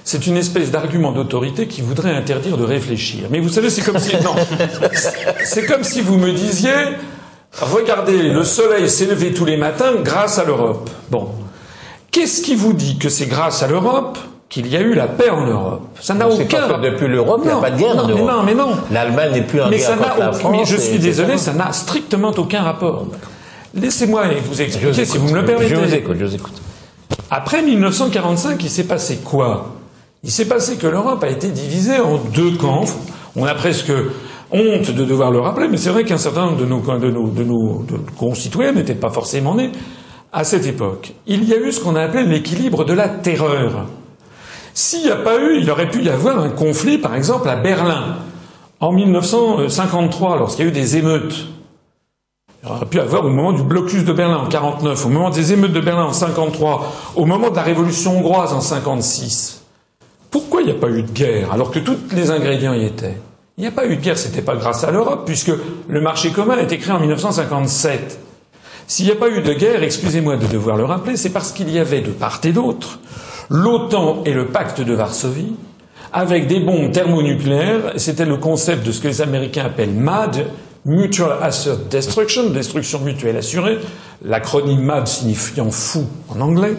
C'est 0.04 0.28
une 0.28 0.36
espèce 0.36 0.70
d'argument 0.70 1.10
d'autorité 1.10 1.66
qui 1.66 1.80
voudrait 1.80 2.12
interdire 2.12 2.56
de 2.56 2.62
réfléchir. 2.62 3.24
Mais 3.32 3.40
vous 3.40 3.48
savez, 3.48 3.70
c'est 3.70 3.82
comme 3.82 3.98
si 3.98 4.14
non, 4.22 4.36
c'est 5.44 5.66
comme 5.66 5.82
si 5.82 6.00
vous 6.00 6.16
me 6.16 6.30
disiez 6.30 6.70
Regardez, 7.60 8.28
le 8.28 8.44
soleil 8.44 8.88
s'est 8.88 9.06
levé 9.06 9.32
tous 9.32 9.44
les 9.44 9.56
matins 9.56 9.92
grâce 10.02 10.38
à 10.38 10.44
l'Europe. 10.44 10.90
Bon. 11.10 11.28
Qu'est-ce 12.10 12.42
qui 12.42 12.54
vous 12.54 12.72
dit 12.72 12.98
que 12.98 13.08
c'est 13.08 13.26
grâce 13.26 13.62
à 13.62 13.66
l'Europe 13.66 14.18
qu'il 14.48 14.66
y 14.68 14.76
a 14.76 14.80
eu 14.80 14.94
la 14.94 15.06
paix 15.06 15.30
en 15.30 15.46
Europe? 15.46 15.82
Ça 16.00 16.14
n'a 16.14 16.28
aucun. 16.28 16.68
Pas 16.68 16.78
depuis 16.78 17.08
l'Europe, 17.08 17.40
il 17.44 17.48
n'y 17.48 17.52
a 17.52 17.56
pas 17.56 17.70
de 17.70 17.78
guerre 17.78 18.04
en 18.04 18.08
Europe. 18.08 18.28
non, 18.28 18.42
mais 18.42 18.54
non. 18.54 18.76
L'Allemagne 18.90 19.32
n'est 19.32 19.42
plus 19.42 19.62
en 19.62 19.68
mais 19.68 19.78
guerre 19.78 19.96
contre 19.96 20.18
la 20.18 20.32
France. 20.32 20.52
Mais 20.52 20.64
je 20.64 20.76
suis 20.76 20.98
désolé, 20.98 21.38
ça 21.38 21.52
n'a 21.52 21.72
strictement 21.72 22.32
aucun 22.36 22.62
rapport. 22.62 23.06
Laissez-moi 23.74 24.24
vous 24.48 24.60
expliquer, 24.60 25.04
si 25.04 25.18
vous 25.18 25.28
me 25.28 25.40
le 25.40 25.44
permettez. 25.44 25.74
Je 25.74 25.76
vous 25.76 25.94
écoute, 25.94 26.16
je 26.18 26.24
vous 26.24 26.34
écoute. 26.34 26.62
Après 27.30 27.62
1945, 27.62 28.62
il 28.62 28.70
s'est 28.70 28.84
passé 28.84 29.18
quoi? 29.24 29.74
Il 30.22 30.30
s'est 30.30 30.46
passé 30.46 30.76
que 30.76 30.86
l'Europe 30.86 31.22
a 31.22 31.28
été 31.28 31.48
divisée 31.48 32.00
en 32.00 32.16
deux 32.16 32.52
camps. 32.52 32.84
On 33.34 33.44
a 33.44 33.54
presque 33.54 33.92
honte 34.50 34.90
de 34.90 35.04
devoir 35.04 35.30
le 35.30 35.40
rappeler, 35.40 35.68
mais 35.68 35.76
c'est 35.76 35.90
vrai 35.90 36.04
qu'un 36.04 36.18
certain 36.18 36.46
nombre 36.46 36.58
de 36.58 36.66
nos, 36.66 36.80
de 36.80 37.10
nos, 37.10 37.28
de 37.28 37.44
nos 37.44 37.84
concitoyens 38.16 38.72
n'étaient 38.72 38.94
pas 38.94 39.10
forcément 39.10 39.54
nés 39.54 39.70
à 40.32 40.44
cette 40.44 40.66
époque. 40.66 41.14
Il 41.26 41.44
y 41.44 41.54
a 41.54 41.56
eu 41.56 41.72
ce 41.72 41.80
qu'on 41.80 41.96
a 41.96 42.02
appelé 42.02 42.24
l'équilibre 42.24 42.84
de 42.84 42.92
la 42.92 43.08
terreur. 43.08 43.86
S'il 44.74 45.04
n'y 45.04 45.10
a 45.10 45.16
pas 45.16 45.38
eu, 45.38 45.58
il 45.60 45.70
aurait 45.70 45.88
pu 45.88 46.02
y 46.02 46.10
avoir 46.10 46.38
un 46.38 46.50
conflit, 46.50 46.98
par 46.98 47.14
exemple, 47.14 47.48
à 47.48 47.56
Berlin, 47.56 48.16
en 48.80 48.92
1953, 48.92 50.36
lorsqu'il 50.36 50.66
y 50.66 50.68
a 50.68 50.70
eu 50.70 50.74
des 50.74 50.98
émeutes. 50.98 51.46
Il 52.62 52.68
aurait 52.68 52.84
pu 52.84 52.98
y 52.98 53.00
avoir 53.00 53.24
au 53.24 53.30
moment 53.30 53.52
du 53.52 53.62
blocus 53.62 54.04
de 54.04 54.12
Berlin 54.12 54.36
en 54.36 54.48
49, 54.48 55.06
au 55.06 55.08
moment 55.08 55.30
des 55.30 55.52
émeutes 55.52 55.72
de 55.72 55.80
Berlin 55.80 56.04
en 56.04 56.12
53, 56.12 56.92
au 57.16 57.24
moment 57.24 57.50
de 57.50 57.56
la 57.56 57.62
révolution 57.62 58.18
hongroise 58.18 58.52
en 58.52 58.60
56. 58.60 59.62
Pourquoi 60.30 60.60
il 60.60 60.66
n'y 60.66 60.72
a 60.72 60.78
pas 60.78 60.90
eu 60.90 61.02
de 61.02 61.10
guerre 61.10 61.52
alors 61.52 61.70
que 61.70 61.78
tous 61.78 61.96
les 62.12 62.30
ingrédients 62.30 62.74
y 62.74 62.84
étaient? 62.84 63.16
Il 63.58 63.62
n'y 63.62 63.68
a 63.68 63.70
pas 63.70 63.86
eu 63.86 63.96
de 63.96 64.00
guerre, 64.02 64.18
c'était 64.18 64.42
pas 64.42 64.54
grâce 64.54 64.84
à 64.84 64.90
l'Europe, 64.90 65.22
puisque 65.24 65.50
le 65.88 66.00
marché 66.02 66.30
commun 66.30 66.58
a 66.58 66.62
été 66.62 66.76
créé 66.76 66.92
en 66.92 67.00
1957. 67.00 68.18
S'il 68.86 69.06
n'y 69.06 69.12
a 69.12 69.16
pas 69.16 69.30
eu 69.30 69.40
de 69.40 69.52
guerre, 69.54 69.82
excusez-moi 69.82 70.36
de 70.36 70.46
devoir 70.46 70.76
le 70.76 70.84
rappeler, 70.84 71.16
c'est 71.16 71.30
parce 71.30 71.52
qu'il 71.52 71.70
y 71.70 71.78
avait 71.78 72.02
de 72.02 72.10
part 72.10 72.40
et 72.44 72.52
d'autre 72.52 72.98
l'OTAN 73.48 74.22
et 74.24 74.32
le 74.32 74.46
pacte 74.46 74.80
de 74.80 74.92
Varsovie, 74.92 75.54
avec 76.12 76.46
des 76.46 76.60
bombes 76.60 76.92
thermonucléaires, 76.92 77.92
c'était 77.96 78.24
le 78.24 78.36
concept 78.36 78.84
de 78.86 78.92
ce 78.92 79.00
que 79.00 79.08
les 79.08 79.22
Américains 79.22 79.64
appellent 79.64 79.92
MAD, 79.94 80.46
Mutual 80.84 81.38
Assured 81.42 81.88
Destruction, 81.88 82.50
destruction 82.50 83.00
mutuelle 83.00 83.36
assurée, 83.36 83.78
l'acronyme 84.24 84.82
MAD 84.82 85.06
signifiant 85.08 85.70
fou 85.70 86.06
en 86.28 86.40
anglais, 86.40 86.74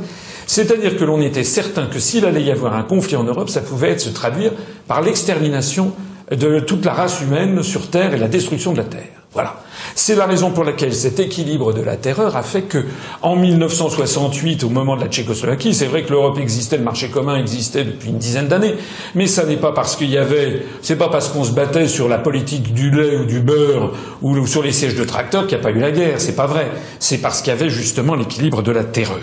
c'est-à-dire 0.46 0.96
que 0.96 1.04
l'on 1.04 1.22
était 1.22 1.44
certain 1.44 1.88
que 1.88 2.00
s'il 2.00 2.26
allait 2.26 2.44
y 2.44 2.52
avoir 2.52 2.74
un 2.74 2.84
conflit 2.84 3.16
en 3.18 3.24
Europe, 3.24 3.50
ça 3.50 3.62
pouvait 3.62 3.98
se 3.98 4.10
traduire 4.10 4.52
par 4.88 5.02
l'extermination 5.02 5.92
de 6.32 6.60
toute 6.60 6.86
la 6.86 6.94
race 6.94 7.22
humaine 7.22 7.64
sur 7.64 7.90
Terre 7.90 8.14
et 8.14 8.18
la 8.18 8.28
destruction 8.28 8.74
de 8.74 8.78
la 8.78 8.84
Terre. 8.84 9.18
Voilà. 9.34 9.58
C'est 9.94 10.16
la 10.16 10.26
raison 10.26 10.52
pour 10.52 10.64
laquelle 10.64 10.96
cet 10.96 11.20
équilibre 11.20 11.74
de 11.74 11.82
la 11.82 11.96
terreur 11.96 12.36
a 12.36 12.44
fait 12.44 12.64
que, 12.64 12.86
en 13.22 13.36
1968, 13.36 14.64
au 14.64 14.70
moment 14.70 14.96
de 14.96 15.02
la 15.02 15.08
Tchécoslovaquie, 15.08 15.74
c'est 15.74 15.86
vrai 15.86 16.04
que 16.04 16.12
l'Europe 16.12 16.40
existait, 16.40 16.78
le 16.78 16.84
marché 16.84 17.10
commun 17.10 17.38
existait 17.38 17.84
depuis 17.84 18.10
une 18.10 18.18
dizaine 18.18 18.48
d'années, 18.48 18.76
mais 19.16 19.28
ça 19.28 19.46
n'est 19.46 19.58
pas 19.58 19.74
parce 19.74 19.96
qu'il 19.96 20.10
y 20.10 20.18
avait, 20.18 20.64
c'est 20.82 20.96
pas 20.96 21.10
parce 21.10 21.30
qu'on 21.30 21.44
se 21.44 21.52
battait 21.52 21.88
sur 21.88 22.08
la 22.08 22.18
politique 22.18 22.74
du 22.74 22.90
lait 22.90 23.18
ou 23.18 23.26
du 23.26 23.40
beurre 23.40 23.94
ou 24.22 24.48
sur 24.48 24.64
les 24.64 24.72
sièges 24.72 24.96
de 24.96 25.04
tracteurs 25.04 25.46
qu'il 25.46 25.58
n'y 25.58 25.64
a 25.64 25.68
pas 25.68 25.78
eu 25.78 25.80
la 25.80 25.92
guerre. 25.92 26.20
C'est 26.20 26.36
pas 26.36 26.48
vrai. 26.48 26.72
C'est 27.00 27.20
parce 27.20 27.42
qu'il 27.42 27.54
y 27.54 27.56
avait 27.56 27.70
justement 27.70 28.16
l'équilibre 28.16 28.64
de 28.64 28.72
la 28.72 28.84
terreur. 28.84 29.20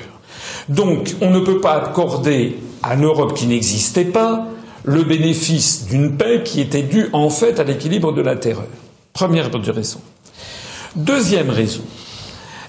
Donc, 0.69 1.15
on 1.21 1.31
ne 1.31 1.41
peut 1.41 1.61
pas 1.61 1.75
accorder 1.75 2.57
à 2.83 2.95
l'Europe 2.95 3.35
qui 3.35 3.47
n'existait 3.47 4.05
pas 4.05 4.47
le 4.85 5.03
bénéfice 5.03 5.87
d'une 5.87 6.17
paix 6.17 6.43
qui 6.45 6.61
était 6.61 6.83
due 6.83 7.09
en 7.13 7.31
fait 7.31 7.59
à 7.59 7.65
l'équilibre 7.65 8.13
de 8.13 8.23
la 8.23 8.37
terreur. 8.37 8.67
Première 9.13 9.51
raison. 9.51 10.01
Deuxième 10.95 11.51
raison. 11.51 11.83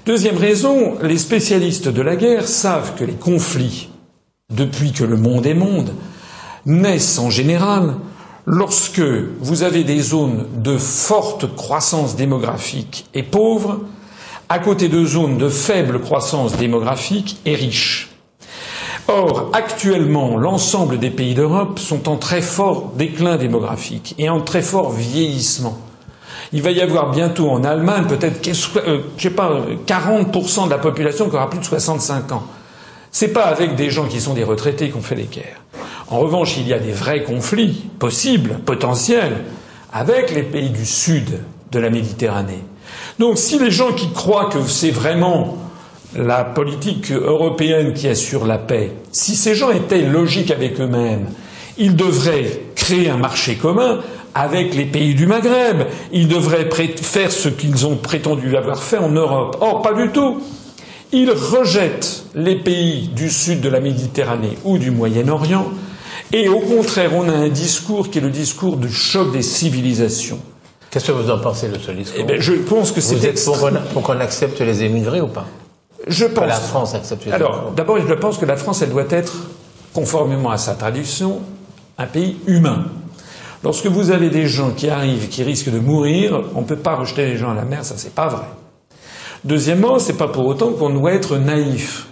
Deuxième 0.05 0.37
raison, 0.37 0.97
les 1.01 1.17
spécialistes 1.17 1.87
de 1.87 2.01
la 2.01 2.15
guerre 2.15 2.47
savent 2.47 2.95
que 2.95 3.03
les 3.03 3.13
conflits, 3.13 3.89
depuis 4.53 4.91
que 4.91 5.03
le 5.03 5.17
monde 5.17 5.45
est 5.45 5.55
monde, 5.55 5.93
naissent 6.65 7.19
en 7.19 7.29
général 7.29 7.95
lorsque 8.45 9.01
vous 9.39 9.63
avez 9.63 9.83
des 9.83 9.99
zones 9.99 10.45
de 10.57 10.77
forte 10.77 11.55
croissance 11.55 12.15
démographique 12.15 13.07
et 13.13 13.23
pauvres, 13.23 13.81
à 14.47 14.59
côté 14.59 14.87
de 14.87 15.03
zones 15.03 15.37
de 15.39 15.49
faible 15.49 15.99
croissance 15.99 16.55
démographique 16.55 17.37
et 17.45 17.55
riches. 17.55 18.14
Or, 19.07 19.51
actuellement, 19.53 20.37
l'ensemble 20.37 20.97
des 20.97 21.11
pays 21.11 21.35
d'Europe 21.35 21.77
sont 21.77 22.09
en 22.09 22.17
très 22.17 22.41
fort 22.41 22.91
déclin 22.97 23.37
démographique 23.37 24.15
et 24.17 24.29
en 24.29 24.41
très 24.41 24.63
fort 24.63 24.91
vieillissement. 24.91 25.77
Il 26.53 26.63
va 26.63 26.71
y 26.71 26.81
avoir 26.81 27.11
bientôt 27.11 27.49
en 27.49 27.63
Allemagne 27.63 28.05
peut-être, 28.07 28.39
euh, 28.77 29.01
je 29.17 29.23
sais 29.23 29.29
pas, 29.29 29.61
40% 29.85 30.65
de 30.65 30.69
la 30.69 30.79
population 30.79 31.29
qui 31.29 31.35
aura 31.35 31.49
plus 31.49 31.59
de 31.59 31.65
65 31.65 32.31
ans. 32.31 32.43
C'est 33.11 33.29
pas 33.29 33.45
avec 33.45 33.75
des 33.75 33.91
gens 33.91 34.07
qui 34.07 34.19
sont 34.19 34.33
des 34.33 34.43
retraités 34.43 34.89
qu'on 34.89 35.01
fait 35.01 35.15
les 35.15 35.25
guerres. 35.25 35.61
En 36.07 36.19
revanche, 36.19 36.57
il 36.57 36.67
y 36.67 36.73
a 36.73 36.79
des 36.79 36.91
vrais 36.91 37.23
conflits 37.23 37.89
possibles, 37.99 38.59
potentiels, 38.65 39.43
avec 39.93 40.33
les 40.33 40.43
pays 40.43 40.69
du 40.69 40.85
sud 40.85 41.39
de 41.71 41.79
la 41.79 41.89
Méditerranée. 41.89 42.63
Donc 43.19 43.37
si 43.37 43.59
les 43.59 43.71
gens 43.71 43.93
qui 43.93 44.11
croient 44.11 44.49
que 44.49 44.61
c'est 44.67 44.91
vraiment 44.91 45.57
la 46.15 46.43
politique 46.43 47.11
européenne 47.11 47.93
qui 47.93 48.07
assure 48.07 48.45
la 48.45 48.57
paix, 48.57 48.91
si 49.11 49.35
ces 49.35 49.55
gens 49.55 49.71
étaient 49.71 50.01
logiques 50.01 50.51
avec 50.51 50.79
eux-mêmes, 50.79 51.27
ils 51.77 51.95
devraient 51.95 52.61
créer 52.75 53.09
un 53.09 53.17
marché 53.17 53.55
commun 53.55 53.99
avec 54.33 54.75
les 54.75 54.85
pays 54.85 55.15
du 55.15 55.27
Maghreb. 55.27 55.83
Ils 56.11 56.27
devraient 56.27 56.69
faire 57.01 57.31
ce 57.31 57.49
qu'ils 57.49 57.85
ont 57.85 57.95
prétendu 57.95 58.55
avoir 58.55 58.81
fait 58.83 58.97
en 58.97 59.09
Europe. 59.09 59.57
Or, 59.61 59.81
pas 59.81 59.93
du 59.93 60.09
tout. 60.09 60.41
Ils 61.11 61.31
rejettent 61.31 62.25
les 62.35 62.55
pays 62.55 63.09
du 63.15 63.29
sud 63.29 63.61
de 63.61 63.69
la 63.69 63.79
Méditerranée 63.79 64.57
ou 64.65 64.77
du 64.77 64.91
Moyen-Orient. 64.91 65.65
Et 66.33 66.49
au 66.49 66.59
contraire, 66.59 67.11
on 67.15 67.29
a 67.29 67.33
un 67.33 67.47
discours 67.49 68.09
qui 68.09 68.17
est 68.17 68.21
le 68.21 68.29
discours 68.31 68.77
du 68.77 68.91
choc 68.91 69.31
des 69.31 69.41
civilisations. 69.41 70.39
Qu'est-ce 70.89 71.07
que 71.07 71.11
vous 71.11 71.29
en 71.29 71.39
pensez 71.39 71.67
de 71.69 71.77
ce 71.77 71.91
discours? 71.91 72.19
eh 72.19 72.23
bien, 72.23 72.35
Je 72.39 72.53
pense 72.53 72.91
que 72.91 73.01
c'est... 73.01 73.15
Vous 73.15 73.25
êtes 73.25 73.43
pour 73.93 74.01
qu'on 74.01 74.19
accepte 74.19 74.59
les 74.61 74.83
émigrés 74.83 75.21
ou 75.21 75.27
pas? 75.27 75.45
Je 76.07 76.25
pense... 76.25 76.43
Que 76.43 76.49
la 76.49 76.55
France 76.55 76.95
accepte 76.95 77.27
Alors, 77.31 77.71
d'abord, 77.75 77.97
je 77.99 78.13
pense 78.13 78.37
que 78.37 78.45
la 78.45 78.57
France, 78.57 78.81
elle 78.81 78.91
doit 78.91 79.05
être, 79.09 79.33
conformément 79.93 80.51
à 80.51 80.57
sa 80.57 80.75
tradition, 80.75 81.41
un 81.97 82.05
pays 82.05 82.37
humain. 82.47 82.85
Lorsque 83.63 83.87
vous 83.87 84.11
avez 84.11 84.29
des 84.29 84.45
gens 84.45 84.71
qui 84.71 84.89
arrivent, 84.89 85.29
qui 85.29 85.41
risquent 85.43 85.71
de 85.71 85.79
mourir, 85.79 86.43
on 86.53 86.61
ne 86.61 86.65
peut 86.65 86.75
pas 86.75 86.95
rejeter 86.95 87.25
les 87.25 87.37
gens 87.37 87.51
à 87.51 87.55
la 87.55 87.65
mer, 87.65 87.83
ça 87.83 87.95
c'est 87.97 88.13
pas 88.13 88.27
vrai. 88.27 88.45
Deuxièmement, 89.43 89.99
c'est 89.99 90.17
pas 90.17 90.27
pour 90.27 90.45
autant 90.45 90.71
qu'on 90.73 90.89
doit 90.89 91.13
être 91.13 91.37
naïf. 91.37 92.07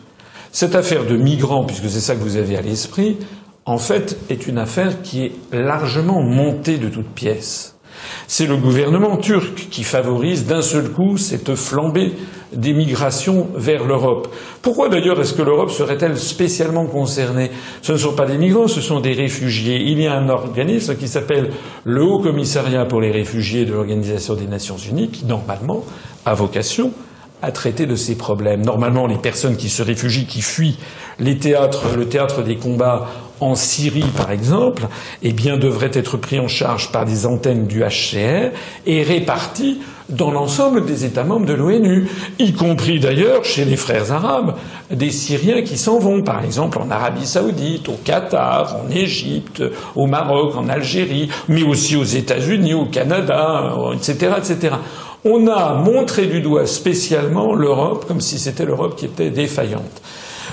Cette 0.51 0.75
affaire 0.75 1.05
de 1.05 1.17
migrants, 1.17 1.65
puisque 1.65 1.89
c'est 1.89 1.99
ça 1.99 2.15
que 2.15 2.21
vous 2.21 2.37
avez 2.37 2.57
à 2.57 2.61
l'esprit, 2.61 3.17
en 3.65 3.77
fait, 3.77 4.17
est 4.29 4.47
une 4.47 4.57
affaire 4.57 5.01
qui 5.01 5.25
est 5.25 5.33
largement 5.51 6.21
montée 6.21 6.77
de 6.77 6.89
toutes 6.89 7.09
pièces. 7.09 7.72
C'est 8.27 8.47
le 8.47 8.57
gouvernement 8.57 9.17
turc 9.17 9.67
qui 9.69 9.83
favorise 9.83 10.45
d'un 10.45 10.61
seul 10.61 10.89
coup 10.89 11.17
cette 11.17 11.55
flambée 11.55 12.13
des 12.53 12.73
migrations 12.73 13.47
vers 13.55 13.83
l'Europe. 13.85 14.33
Pourquoi 14.61 14.89
d'ailleurs 14.89 15.19
est-ce 15.19 15.33
que 15.33 15.41
l'Europe 15.41 15.71
serait-elle 15.71 16.17
spécialement 16.17 16.85
concernée? 16.85 17.51
Ce 17.81 17.91
ne 17.91 17.97
sont 17.97 18.13
pas 18.13 18.25
des 18.25 18.37
migrants, 18.37 18.67
ce 18.67 18.81
sont 18.81 18.99
des 18.99 19.13
réfugiés. 19.13 19.81
Il 19.81 19.99
y 19.99 20.07
a 20.07 20.13
un 20.13 20.29
organisme 20.29 20.95
qui 20.95 21.07
s'appelle 21.07 21.51
le 21.83 22.03
Haut 22.03 22.19
Commissariat 22.19 22.85
pour 22.85 23.01
les 23.01 23.11
réfugiés 23.11 23.65
de 23.65 23.73
l'Organisation 23.73 24.35
des 24.35 24.47
Nations 24.47 24.77
Unies 24.77 25.09
qui, 25.09 25.25
normalement, 25.25 25.83
a 26.25 26.33
vocation 26.33 26.91
à 27.41 27.51
traiter 27.51 27.85
de 27.85 27.95
ces 27.95 28.15
problèmes. 28.15 28.63
Normalement, 28.63 29.05
les 29.05 29.17
personnes 29.17 29.57
qui 29.57 29.67
se 29.67 29.83
réfugient, 29.83 30.25
qui 30.25 30.41
fuient 30.41 30.77
les 31.19 31.37
théâtres, 31.37 31.97
le 31.97 32.07
théâtre 32.07 32.41
des 32.41 32.55
combats 32.55 33.09
en 33.43 33.55
Syrie, 33.55 34.05
par 34.15 34.31
exemple, 34.31 34.87
eh 35.21 35.33
bien, 35.33 35.57
devraient 35.57 35.91
être 35.93 36.17
pris 36.17 36.39
en 36.39 36.47
charge 36.47 36.91
par 36.91 37.05
des 37.05 37.25
antennes 37.25 37.67
du 37.67 37.81
HCR 37.81 38.51
et 38.85 39.03
répartis 39.03 39.79
dans 40.09 40.31
l'ensemble 40.31 40.85
des 40.85 41.05
États 41.05 41.23
membres 41.23 41.45
de 41.45 41.53
l'ONU, 41.53 42.07
y 42.39 42.53
compris 42.53 42.99
d'ailleurs 42.99 43.45
chez 43.45 43.65
les 43.65 43.77
frères 43.77 44.11
arabes, 44.11 44.55
des 44.91 45.11
Syriens 45.11 45.61
qui 45.61 45.77
s'en 45.77 45.97
vont, 45.97 46.21
par 46.21 46.43
exemple 46.43 46.77
en 46.79 46.91
Arabie 46.91 47.25
saoudite, 47.25 47.89
au 47.89 47.97
Qatar, 48.03 48.77
en 48.77 48.91
Égypte, 48.91 49.63
au 49.95 50.07
Maroc, 50.07 50.55
en 50.55 50.69
Algérie, 50.69 51.29
mais 51.47 51.63
aussi 51.63 51.95
aux 51.95 52.03
États-Unis, 52.03 52.73
au 52.73 52.85
Canada, 52.85 53.73
etc., 53.93 54.33
etc. 54.37 54.75
On 55.25 55.47
a 55.47 55.75
montré 55.75 56.25
du 56.25 56.41
doigt 56.41 56.67
spécialement 56.67 57.55
l'Europe 57.55 58.05
comme 58.07 58.19
si 58.19 58.37
c'était 58.37 58.65
l'Europe 58.65 58.97
qui 58.97 59.05
était 59.05 59.29
défaillante. 59.29 60.01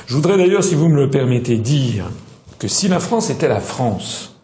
Je 0.07 0.15
voudrais 0.15 0.37
d'ailleurs, 0.37 0.63
si 0.63 0.77
vous 0.77 0.89
me 0.89 0.97
le 0.97 1.11
permettez, 1.11 1.57
dire 1.57 2.05
que 2.61 2.69
si 2.69 2.89
la 2.89 3.01
France 3.01 3.31
était 3.31 3.49
la 3.49 3.59
France, 3.59 4.37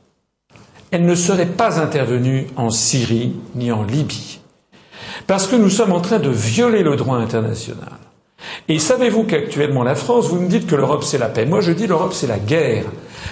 elle 0.90 1.04
ne 1.04 1.14
serait 1.14 1.46
pas 1.46 1.78
intervenue 1.78 2.46
en 2.56 2.70
Syrie 2.70 3.34
ni 3.54 3.70
en 3.70 3.84
Libye. 3.84 4.40
Parce 5.26 5.46
que 5.46 5.56
nous 5.56 5.68
sommes 5.68 5.92
en 5.92 6.00
train 6.00 6.18
de 6.18 6.30
violer 6.30 6.82
le 6.82 6.96
droit 6.96 7.18
international. 7.18 7.92
Et 8.68 8.78
savez-vous 8.78 9.24
qu'actuellement 9.24 9.82
la 9.82 9.94
France, 9.94 10.28
vous 10.28 10.40
me 10.40 10.48
dites 10.48 10.66
que 10.66 10.76
l'Europe 10.76 11.04
c'est 11.04 11.18
la 11.18 11.28
paix. 11.28 11.44
Moi 11.44 11.60
je 11.60 11.72
dis 11.72 11.86
l'Europe 11.86 12.14
c'est 12.14 12.26
la 12.26 12.38
guerre. 12.38 12.86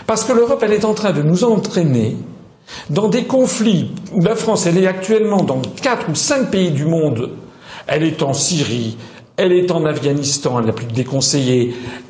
Parce 0.06 0.24
que 0.24 0.32
l'Europe 0.32 0.62
elle 0.62 0.72
est 0.72 0.84
en 0.84 0.94
train 0.94 1.12
de 1.12 1.22
nous 1.22 1.44
entraîner 1.44 2.16
dans 2.90 3.08
des 3.08 3.24
conflits 3.24 3.90
où 4.12 4.20
la 4.20 4.36
France 4.36 4.66
elle 4.66 4.76
est 4.76 4.86
actuellement 4.86 5.42
dans 5.42 5.60
quatre 5.60 6.10
ou 6.10 6.14
cinq 6.14 6.50
pays 6.50 6.72
du 6.72 6.84
monde. 6.84 7.30
Elle 7.86 8.02
est 8.02 8.22
en 8.22 8.34
Syrie, 8.34 8.96
elle 9.36 9.52
est 9.52 9.70
en 9.70 9.84
Afghanistan, 9.84 10.60
elle 10.60 10.66
n'a 10.66 10.72
plus 10.72 10.86
de 10.86 11.04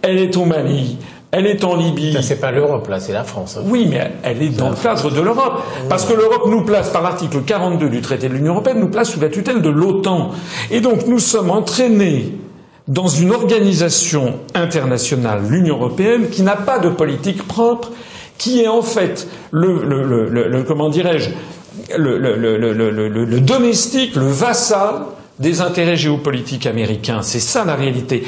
elle 0.02 0.18
est 0.18 0.37
au 0.37 0.44
Mali, 0.44 0.98
elle 1.36 1.46
est 1.48 1.64
en 1.64 1.74
Libye. 1.74 2.16
C'est 2.22 2.40
pas 2.40 2.52
l'Europe, 2.52 2.88
là, 2.88 3.00
c'est 3.00 3.12
la 3.12 3.24
France. 3.24 3.56
Hein. 3.58 3.64
Oui, 3.66 3.86
mais 3.90 4.12
elle 4.22 4.40
est 4.40 4.50
dans 4.50 4.70
le 4.70 4.76
cadre 4.76 5.10
de 5.10 5.20
l'Europe. 5.20 5.62
Parce 5.88 6.04
que 6.04 6.14
l'Europe 6.14 6.44
nous 6.48 6.64
place, 6.64 6.90
par 6.90 7.02
l'article 7.02 7.42
42 7.44 7.88
du 7.88 8.00
traité 8.00 8.28
de 8.28 8.34
l'Union 8.34 8.52
européenne, 8.52 8.78
nous 8.78 8.88
place 8.88 9.10
sous 9.10 9.20
la 9.20 9.28
tutelle 9.28 9.60
de 9.60 9.68
l'OTAN. 9.68 10.30
Et 10.70 10.80
donc 10.80 11.06
nous 11.08 11.18
sommes 11.18 11.50
entraînés 11.50 12.34
dans 12.86 13.08
une 13.08 13.32
organisation 13.32 14.34
internationale, 14.54 15.40
l'Union 15.48 15.76
européenne, 15.76 16.28
qui 16.30 16.42
n'a 16.42 16.54
pas 16.56 16.78
de 16.78 16.88
politique 16.90 17.42
propre, 17.48 17.90
qui 18.38 18.60
est 18.60 18.68
en 18.68 18.82
fait 18.82 19.26
le, 19.50 19.82
le, 19.84 20.04
le, 20.28 20.48
le 20.48 20.62
comment 20.62 20.88
dirais-je, 20.88 21.30
le, 21.96 23.40
domestique, 23.40 24.14
le 24.14 24.26
vassal 24.26 25.06
des 25.40 25.60
intérêts 25.60 25.96
géopolitiques 25.96 26.66
américains. 26.66 27.22
C'est 27.22 27.40
ça 27.40 27.64
la 27.64 27.74
réalité. 27.74 28.24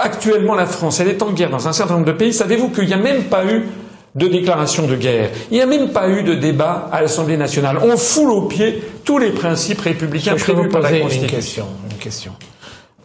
Actuellement, 0.00 0.54
la 0.54 0.66
France, 0.66 0.98
elle 1.00 1.08
est 1.08 1.22
en 1.22 1.32
guerre 1.32 1.50
dans 1.50 1.68
un 1.68 1.72
certain 1.72 1.94
nombre 1.94 2.06
de 2.06 2.12
pays. 2.12 2.32
Savez-vous 2.32 2.70
qu'il 2.70 2.86
n'y 2.86 2.92
a 2.94 2.98
même 2.98 3.24
pas 3.24 3.44
eu 3.46 3.68
de 4.14 4.26
déclaration 4.26 4.86
de 4.86 4.96
guerre? 4.96 5.30
Il 5.50 5.54
n'y 5.54 5.62
a 5.62 5.66
même 5.66 5.90
pas 5.90 6.08
eu 6.08 6.24
de 6.24 6.34
débat 6.34 6.88
à 6.90 7.00
l'Assemblée 7.00 7.36
nationale. 7.36 7.78
On 7.80 7.96
foule 7.96 8.30
aux 8.30 8.48
pieds 8.48 8.82
tous 9.04 9.18
les 9.18 9.30
principes 9.30 9.80
républicains 9.80 10.34
prévus 10.34 10.68
par 10.68 10.82
la 10.82 10.98
Constitution. 10.98 11.22
Une 11.22 11.30
question. 11.30 11.66
Une 11.90 11.98
question? 11.98 12.32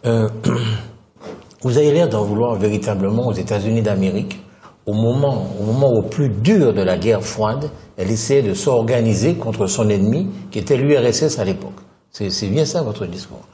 Euh, 0.04 0.28
vous 1.62 1.78
avez 1.78 1.92
l'air 1.92 2.08
d'en 2.08 2.24
vouloir 2.24 2.56
véritablement 2.56 3.28
aux 3.28 3.34
États-Unis 3.34 3.82
d'Amérique. 3.82 4.40
Au 4.86 4.94
moment, 4.94 5.46
au 5.60 5.64
moment 5.64 5.92
au 5.92 6.02
plus 6.02 6.28
dur 6.28 6.72
de 6.72 6.82
la 6.82 6.96
guerre 6.96 7.22
froide, 7.22 7.70
elle 7.96 8.10
essayait 8.10 8.42
de 8.42 8.54
s'organiser 8.54 9.34
contre 9.34 9.66
son 9.66 9.88
ennemi, 9.88 10.26
qui 10.50 10.58
était 10.58 10.76
l'URSS 10.76 11.38
à 11.38 11.44
l'époque. 11.44 11.78
C'est 12.10 12.48
bien 12.48 12.64
ça 12.64 12.82
votre 12.82 13.06
discours? 13.06 13.46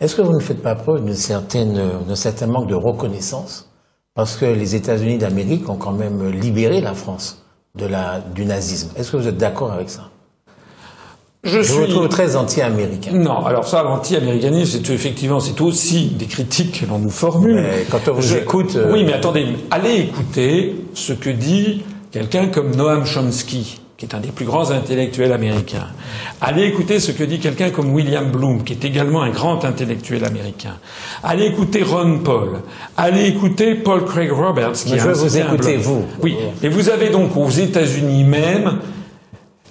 Est-ce 0.00 0.14
que 0.14 0.22
vous 0.22 0.32
ne 0.32 0.40
faites 0.40 0.62
pas 0.62 0.76
preuve 0.76 1.04
d'un 1.04 1.14
certain 1.14 2.46
manque 2.46 2.68
de 2.68 2.74
reconnaissance? 2.74 3.68
Parce 4.14 4.36
que 4.36 4.46
les 4.46 4.74
États-Unis 4.74 5.18
d'Amérique 5.18 5.68
ont 5.68 5.76
quand 5.76 5.92
même 5.92 6.30
libéré 6.30 6.80
la 6.80 6.94
France 6.94 7.44
de 7.74 7.86
la, 7.86 8.20
du 8.20 8.44
nazisme 8.44 8.90
Est-ce 8.96 9.12
que 9.12 9.16
vous 9.16 9.28
êtes 9.28 9.36
d'accord 9.36 9.72
avec 9.72 9.90
ça? 9.90 10.10
Je, 11.44 11.60
suis... 11.60 11.74
vous 11.74 11.86
trouve 11.86 12.08
très 12.08 12.34
anti-américain. 12.34 13.12
Non, 13.12 13.44
alors 13.44 13.66
ça, 13.66 13.82
l'anti-américanisme, 13.82 14.80
c'est 14.82 14.92
effectivement, 14.92 15.38
c'est 15.38 15.60
aussi 15.60 16.06
des 16.06 16.26
critiques 16.26 16.80
que 16.80 16.86
l'on 16.86 16.98
nous 16.98 17.10
formule. 17.10 17.62
Mais 17.62 17.86
quand 17.88 18.08
on 18.08 18.14
vous 18.14 18.36
écoute. 18.36 18.74
Euh, 18.74 18.92
oui, 18.92 19.04
mais 19.04 19.12
attendez, 19.12 19.46
allez 19.70 20.00
écouter 20.00 20.76
ce 20.94 21.12
que 21.12 21.30
dit 21.30 21.84
quelqu'un 22.10 22.48
comme 22.48 22.74
Noam 22.74 23.04
Chomsky, 23.04 23.80
qui 23.98 24.06
est 24.06 24.14
un 24.14 24.20
des 24.20 24.30
plus 24.30 24.44
grands 24.44 24.70
intellectuels 24.70 25.32
américains. 25.32 25.88
Allez 26.40 26.62
écouter 26.62 27.00
ce 27.00 27.10
que 27.10 27.24
dit 27.24 27.40
quelqu'un 27.40 27.70
comme 27.70 27.92
William 27.92 28.30
Bloom, 28.30 28.62
qui 28.62 28.72
est 28.72 28.84
également 28.84 29.22
un 29.22 29.30
grand 29.30 29.64
intellectuel 29.64 30.24
américain. 30.24 30.76
Allez 31.24 31.46
écouter 31.46 31.82
Ron 31.82 32.20
Paul. 32.20 32.60
Allez 32.96 33.26
écouter 33.26 33.74
Paul 33.74 34.04
Craig 34.04 34.30
Roberts, 34.30 34.74
qui 34.74 34.92
Mais 34.92 35.00
je 35.00 35.04
veux 35.04 35.14
vous 35.14 35.36
écouter, 35.36 35.76
vous. 35.78 36.04
Oui. 36.22 36.36
Et 36.62 36.68
vous 36.68 36.90
avez 36.90 37.10
donc 37.10 37.36
aux 37.36 37.50
États-Unis 37.50 38.22
même 38.22 38.78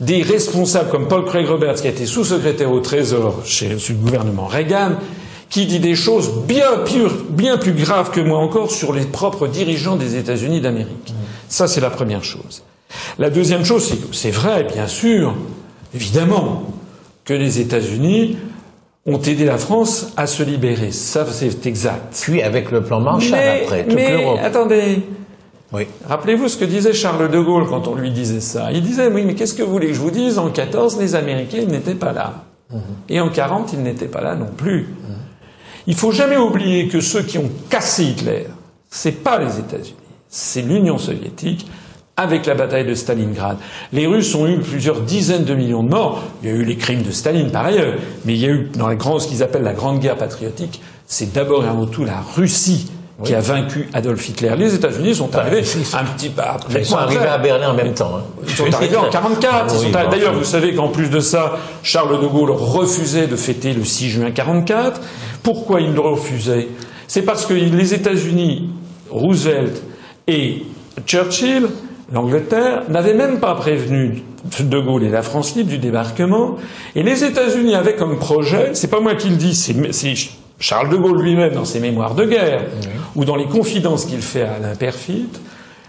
des 0.01 0.23
responsables 0.23 0.89
comme 0.89 1.07
Paul 1.07 1.23
Craig 1.23 1.47
Roberts, 1.47 1.75
qui 1.75 1.87
a 1.87 1.91
été 1.91 2.05
sous-secrétaire 2.05 2.69
au 2.69 2.81
Trésor 2.81 3.43
chez, 3.45 3.69
le 3.69 3.93
gouvernement 3.93 4.47
Reagan, 4.47 4.97
qui 5.49 5.67
dit 5.67 5.79
des 5.79 5.95
choses 5.95 6.31
bien, 6.45 6.79
pure, 6.85 7.13
bien 7.29 7.57
plus 7.57 7.71
graves 7.71 8.11
que 8.11 8.19
moi 8.19 8.39
encore 8.39 8.71
sur 8.71 8.91
les 8.91 9.05
propres 9.05 9.47
dirigeants 9.47 9.95
des 9.95 10.17
États-Unis 10.17 10.59
d'Amérique. 10.59 11.13
Ça, 11.47 11.69
c'est 11.69 11.79
la 11.79 11.89
première 11.89 12.25
chose. 12.25 12.63
La 13.19 13.29
deuxième 13.29 13.65
chose, 13.65 13.87
c'est 13.87 13.97
que 13.97 14.15
c'est 14.15 14.31
vrai, 14.31 14.63
bien 14.63 14.87
sûr, 14.87 15.35
évidemment, 15.93 16.63
que 17.25 17.33
les 17.33 17.59
États-Unis 17.59 18.37
ont 19.05 19.21
aidé 19.21 19.45
la 19.45 19.57
France 19.57 20.13
à 20.17 20.27
se 20.27 20.43
libérer. 20.43 20.91
Ça, 20.91 21.25
c'est 21.31 21.65
exact. 21.65 22.19
Puis 22.21 22.41
avec 22.41 22.71
le 22.71 22.83
plan 22.83 22.99
Marshall 22.99 23.31
mais, 23.31 23.61
après, 23.63 23.83
toute 23.85 23.95
mais 23.95 24.17
l'Europe. 24.17 24.39
attendez, 24.43 25.01
Oui. 25.73 25.87
Rappelez-vous 26.07 26.47
ce 26.47 26.57
que 26.57 26.65
disait 26.65 26.93
Charles 26.93 27.29
de 27.29 27.39
Gaulle 27.39 27.67
quand 27.67 27.87
on 27.87 27.95
lui 27.95 28.11
disait 28.11 28.41
ça. 28.41 28.71
Il 28.71 28.81
disait, 28.81 29.07
oui, 29.07 29.23
mais 29.25 29.35
qu'est-ce 29.35 29.53
que 29.53 29.63
vous 29.63 29.71
voulez 29.71 29.87
que 29.87 29.93
je 29.93 29.99
vous 29.99 30.11
dise? 30.11 30.37
En 30.37 30.49
14, 30.49 30.97
les 30.99 31.15
Américains, 31.15 31.65
n'étaient 31.65 31.95
pas 31.95 32.13
là. 32.13 32.45
Et 33.07 33.19
en 33.21 33.29
40, 33.29 33.73
ils 33.73 33.81
n'étaient 33.81 34.07
pas 34.07 34.21
là 34.21 34.35
non 34.35 34.49
plus. 34.55 34.87
Il 35.87 35.95
faut 35.95 36.11
jamais 36.11 36.37
oublier 36.37 36.87
que 36.89 36.99
ceux 36.99 37.21
qui 37.21 37.37
ont 37.37 37.49
cassé 37.69 38.03
Hitler, 38.03 38.47
c'est 38.89 39.23
pas 39.23 39.39
les 39.39 39.57
États-Unis, 39.59 39.95
c'est 40.27 40.61
l'Union 40.61 40.97
soviétique 40.97 41.69
avec 42.17 42.47
la 42.47 42.55
bataille 42.55 42.85
de 42.85 42.95
Stalingrad. 42.95 43.57
Les 43.93 44.07
Russes 44.07 44.33
ont 44.33 44.47
eu 44.47 44.57
plusieurs 44.57 45.01
dizaines 45.01 45.43
de 45.45 45.53
millions 45.53 45.83
de 45.83 45.89
morts. 45.89 46.23
Il 46.43 46.49
y 46.49 46.51
a 46.51 46.55
eu 46.55 46.63
les 46.63 46.75
crimes 46.75 47.03
de 47.03 47.11
Staline 47.11 47.51
par 47.51 47.65
ailleurs, 47.65 47.93
mais 48.25 48.33
il 48.33 48.39
y 48.41 48.45
a 48.45 48.49
eu 48.49 48.69
dans 48.75 48.87
la 48.87 48.95
grande, 48.95 49.21
ce 49.21 49.27
qu'ils 49.27 49.43
appellent 49.43 49.61
la 49.63 49.73
grande 49.73 49.99
guerre 49.99 50.17
patriotique, 50.17 50.81
c'est 51.05 51.31
d'abord 51.31 51.63
et 51.63 51.67
avant 51.67 51.85
tout 51.85 52.03
la 52.03 52.19
Russie 52.35 52.89
qui 53.23 53.33
a 53.33 53.39
vaincu 53.39 53.87
Adolf 53.93 54.29
Hitler. 54.29 54.53
Les 54.57 54.75
États-Unis 54.75 55.15
sont 55.15 55.35
arrivés 55.35 55.63
un 55.93 56.03
petit 56.03 56.29
peu 56.29 56.41
après. 56.43 56.81
Ils 56.81 56.85
sont 56.85 56.97
arrivés 56.97 57.25
à 57.25 57.37
Berlin 57.39 57.71
en 57.71 57.73
même 57.73 57.93
temps. 57.93 58.11
hein. 58.17 58.23
Ils 58.47 58.53
sont 58.53 58.71
arrivés 58.73 58.95
en 58.97 59.09
44. 59.09 59.73
Ils 59.75 59.87
Oui, 59.87 59.91
arri- 59.93 60.09
D'ailleurs, 60.11 60.33
vous 60.33 60.43
savez 60.43 60.75
qu'en 60.75 60.89
plus 60.89 61.09
de 61.09 61.19
ça, 61.19 61.57
Charles 61.81 62.21
de 62.21 62.27
Gaulle 62.27 62.51
refusait 62.51 63.25
de 63.27 63.35
fêter 63.35 63.73
le 63.73 63.83
6 63.83 64.09
juin 64.09 64.29
44. 64.31 65.01
Pourquoi 65.41 65.81
il 65.81 65.93
le 65.93 65.99
refusait? 65.99 66.67
C'est 67.07 67.23
parce 67.23 67.45
que 67.47 67.53
les 67.55 67.93
États-Unis, 67.95 68.69
Roosevelt 69.09 69.81
et 70.27 70.63
Churchill, 71.07 71.67
l'Angleterre, 72.11 72.83
n'avaient 72.89 73.13
même 73.13 73.39
pas 73.39 73.55
prévenu 73.55 74.23
de 74.59 74.79
Gaulle 74.79 75.03
et 75.03 75.09
la 75.09 75.21
France 75.21 75.55
libre 75.55 75.69
du 75.69 75.77
débarquement. 75.77 76.57
Et 76.95 77.03
les 77.03 77.23
États-Unis 77.23 77.75
avaient 77.75 77.95
comme 77.95 78.17
projet, 78.17 78.71
c'est 78.73 78.89
pas 78.89 78.99
moi 78.99 79.15
qui 79.15 79.29
le 79.29 79.35
dis, 79.35 79.55
c'est 79.55 79.75
Charles 80.59 80.89
de 80.89 80.97
Gaulle 80.97 81.21
lui-même 81.21 81.53
dans 81.53 81.65
ses 81.65 81.79
mémoires 81.79 82.15
de 82.15 82.25
guerre, 82.25 82.65
ou 83.15 83.25
dans 83.25 83.35
les 83.35 83.45
confidences 83.45 84.05
qu'il 84.05 84.21
fait 84.21 84.43
à 84.43 84.53
Alain 84.53 84.75
Perfit, 84.75 85.29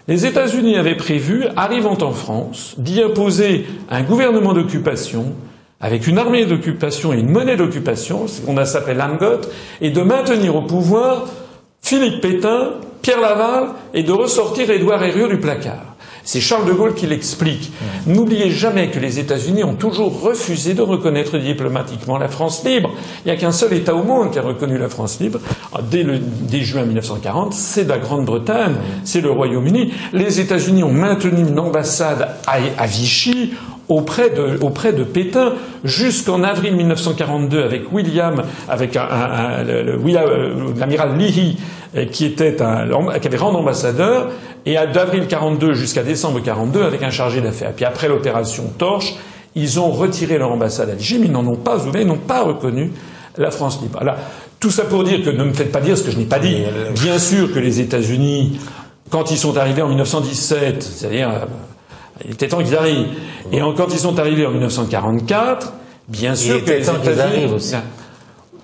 les 0.09 0.25
États-Unis 0.25 0.77
avaient 0.77 0.97
prévu, 0.97 1.45
arrivant 1.57 1.99
en 2.01 2.13
France, 2.13 2.75
d'y 2.79 3.03
imposer 3.03 3.67
un 3.91 4.03
gouvernement 4.03 4.55
d'occupation 4.55 5.35
avec 5.81 6.07
une 6.07 6.19
armée 6.19 6.45
d'occupation 6.45 7.13
et 7.13 7.19
une 7.19 7.31
monnaie 7.31 7.57
d'occupation, 7.57 8.27
ce 8.27 8.41
qu'on 8.41 8.57
a 8.57 8.65
s'appelle 8.65 8.97
l'AMGOT, 8.97 9.43
et 9.81 9.91
de 9.91 10.01
maintenir 10.03 10.57
au 10.57 10.63
pouvoir 10.63 11.27
Philippe 11.81 12.21
Pétain, 12.21 12.71
Pierre 13.01 13.21
Laval, 13.21 13.69
et 13.95 14.03
de 14.03 14.11
ressortir 14.11 14.71
Édouard 14.71 15.03
Herriot 15.05 15.29
du 15.29 15.39
placard. 15.39 15.88
C'est 16.31 16.43
Charles 16.43 16.69
de 16.69 16.75
Gaulle 16.75 16.93
qui 16.93 17.07
l'explique. 17.07 17.73
N'oubliez 18.07 18.51
jamais 18.51 18.91
que 18.91 18.99
les 18.99 19.19
États-Unis 19.19 19.64
ont 19.64 19.77
toujours 19.77 20.21
refusé 20.21 20.75
de 20.75 20.83
reconnaître 20.83 21.38
diplomatiquement 21.38 22.19
la 22.19 22.29
France 22.29 22.62
libre. 22.67 22.91
Il 23.25 23.29
n'y 23.29 23.31
a 23.35 23.37
qu'un 23.41 23.51
seul 23.51 23.73
État 23.73 23.95
au 23.95 24.03
monde 24.03 24.31
qui 24.31 24.38
a 24.38 24.43
reconnu 24.43 24.77
la 24.77 24.91
France 24.91 25.21
libre 25.21 25.41
dès, 25.91 26.03
le, 26.03 26.19
dès 26.19 26.61
juin 26.61 26.85
1940, 26.85 27.55
c'est 27.55 27.88
la 27.88 27.97
Grande-Bretagne, 27.97 28.75
c'est 29.05 29.23
le 29.23 29.31
Royaume-Uni. 29.31 29.95
Les 30.12 30.38
États-Unis 30.38 30.83
ont 30.83 30.93
maintenu 30.93 31.49
une 31.49 31.59
ambassade 31.59 32.29
à, 32.47 32.59
à 32.77 32.87
Vichy 32.87 33.55
auprès 33.88 34.31
de, 34.31 34.59
auprès 34.62 34.92
de 34.92 35.03
Pétain 35.05 35.55
jusqu'en 35.85 36.42
avril 36.42 36.77
1942 36.77 37.62
avec 37.62 37.92
William, 37.92 38.42
avec 38.68 38.96
un, 38.96 39.03
un- 39.03 39.62
un- 39.62 39.66
euh, 39.68 40.72
l'amiral 40.77 41.16
Leahy 41.16 41.57
euh, 41.96 42.05
qui 42.07 42.27
était 42.27 42.61
un, 42.62 42.87
qui 43.18 43.27
avait 43.29 43.37
rang 43.38 43.53
d'ambassadeur 43.53 44.29
et 44.66 44.74
d'avril 44.92 45.27
42 45.27 45.72
jusqu'à 45.74 46.03
décembre 46.03 46.40
42 46.40 46.83
avec 46.83 47.03
un 47.03 47.11
chargé 47.11 47.40
d'affaires. 47.40 47.72
Puis 47.74 47.85
après 47.85 48.09
l'opération 48.09 48.64
Torche, 48.77 49.14
ils 49.55 49.81
ont 49.81 49.90
retiré 49.90 50.37
leur 50.38 50.53
ambassade 50.53 50.90
à 50.90 50.94
Vichy, 50.94 51.18
mais 51.18 51.27
ils 51.27 51.33
n'en 51.33 51.46
ont 51.46 51.57
pas 51.57 51.79
ouvert, 51.87 52.03
ils 52.03 52.07
n'ont 52.07 52.16
pas 52.18 52.42
reconnu 52.42 52.92
la 53.38 53.51
France 53.51 53.81
libre. 53.81 53.98
Alors, 54.03 54.16
tout 54.61 54.70
ça 54.70 54.85
pour 54.85 55.05
dire 55.05 55.22
que 55.24 55.31
ne 55.31 55.44
me 55.44 55.53
faites 55.53 55.72
pas 55.72 55.81
dire 55.81 55.96
ce 55.96 56.03
que 56.03 56.11
je 56.11 56.18
n'ai 56.18 56.24
pas 56.27 56.38
dit. 56.40 56.57
Bien 57.03 57.18
sûr 57.18 57.53
que 57.53 57.59
les 57.59 57.81
États-Unis, 57.81 58.59
quand 59.11 59.31
ils 59.31 59.38
sont 59.38 59.57
arrivés 59.57 59.81
en 59.83 59.88
1917, 59.88 60.83
c'est-à-dire 60.83 61.29
euh, 61.31 61.38
il 62.25 62.33
était 62.33 62.49
temps 62.49 62.59
qu'ils 62.63 62.77
arrivent. 62.77 63.07
Et 63.53 63.61
quand 63.77 63.87
ils 63.93 63.99
sont 63.99 64.19
arrivés 64.19 64.47
en 64.47 64.51
1944, 64.51 65.73
bien 66.09 66.35
sûr 66.35 66.57
que 66.57 66.61
était 66.63 66.79
les 66.81 66.85
temps 66.87 66.93
qu'ils 67.03 67.21
arrivent 67.21 67.53
aussi. 67.55 67.75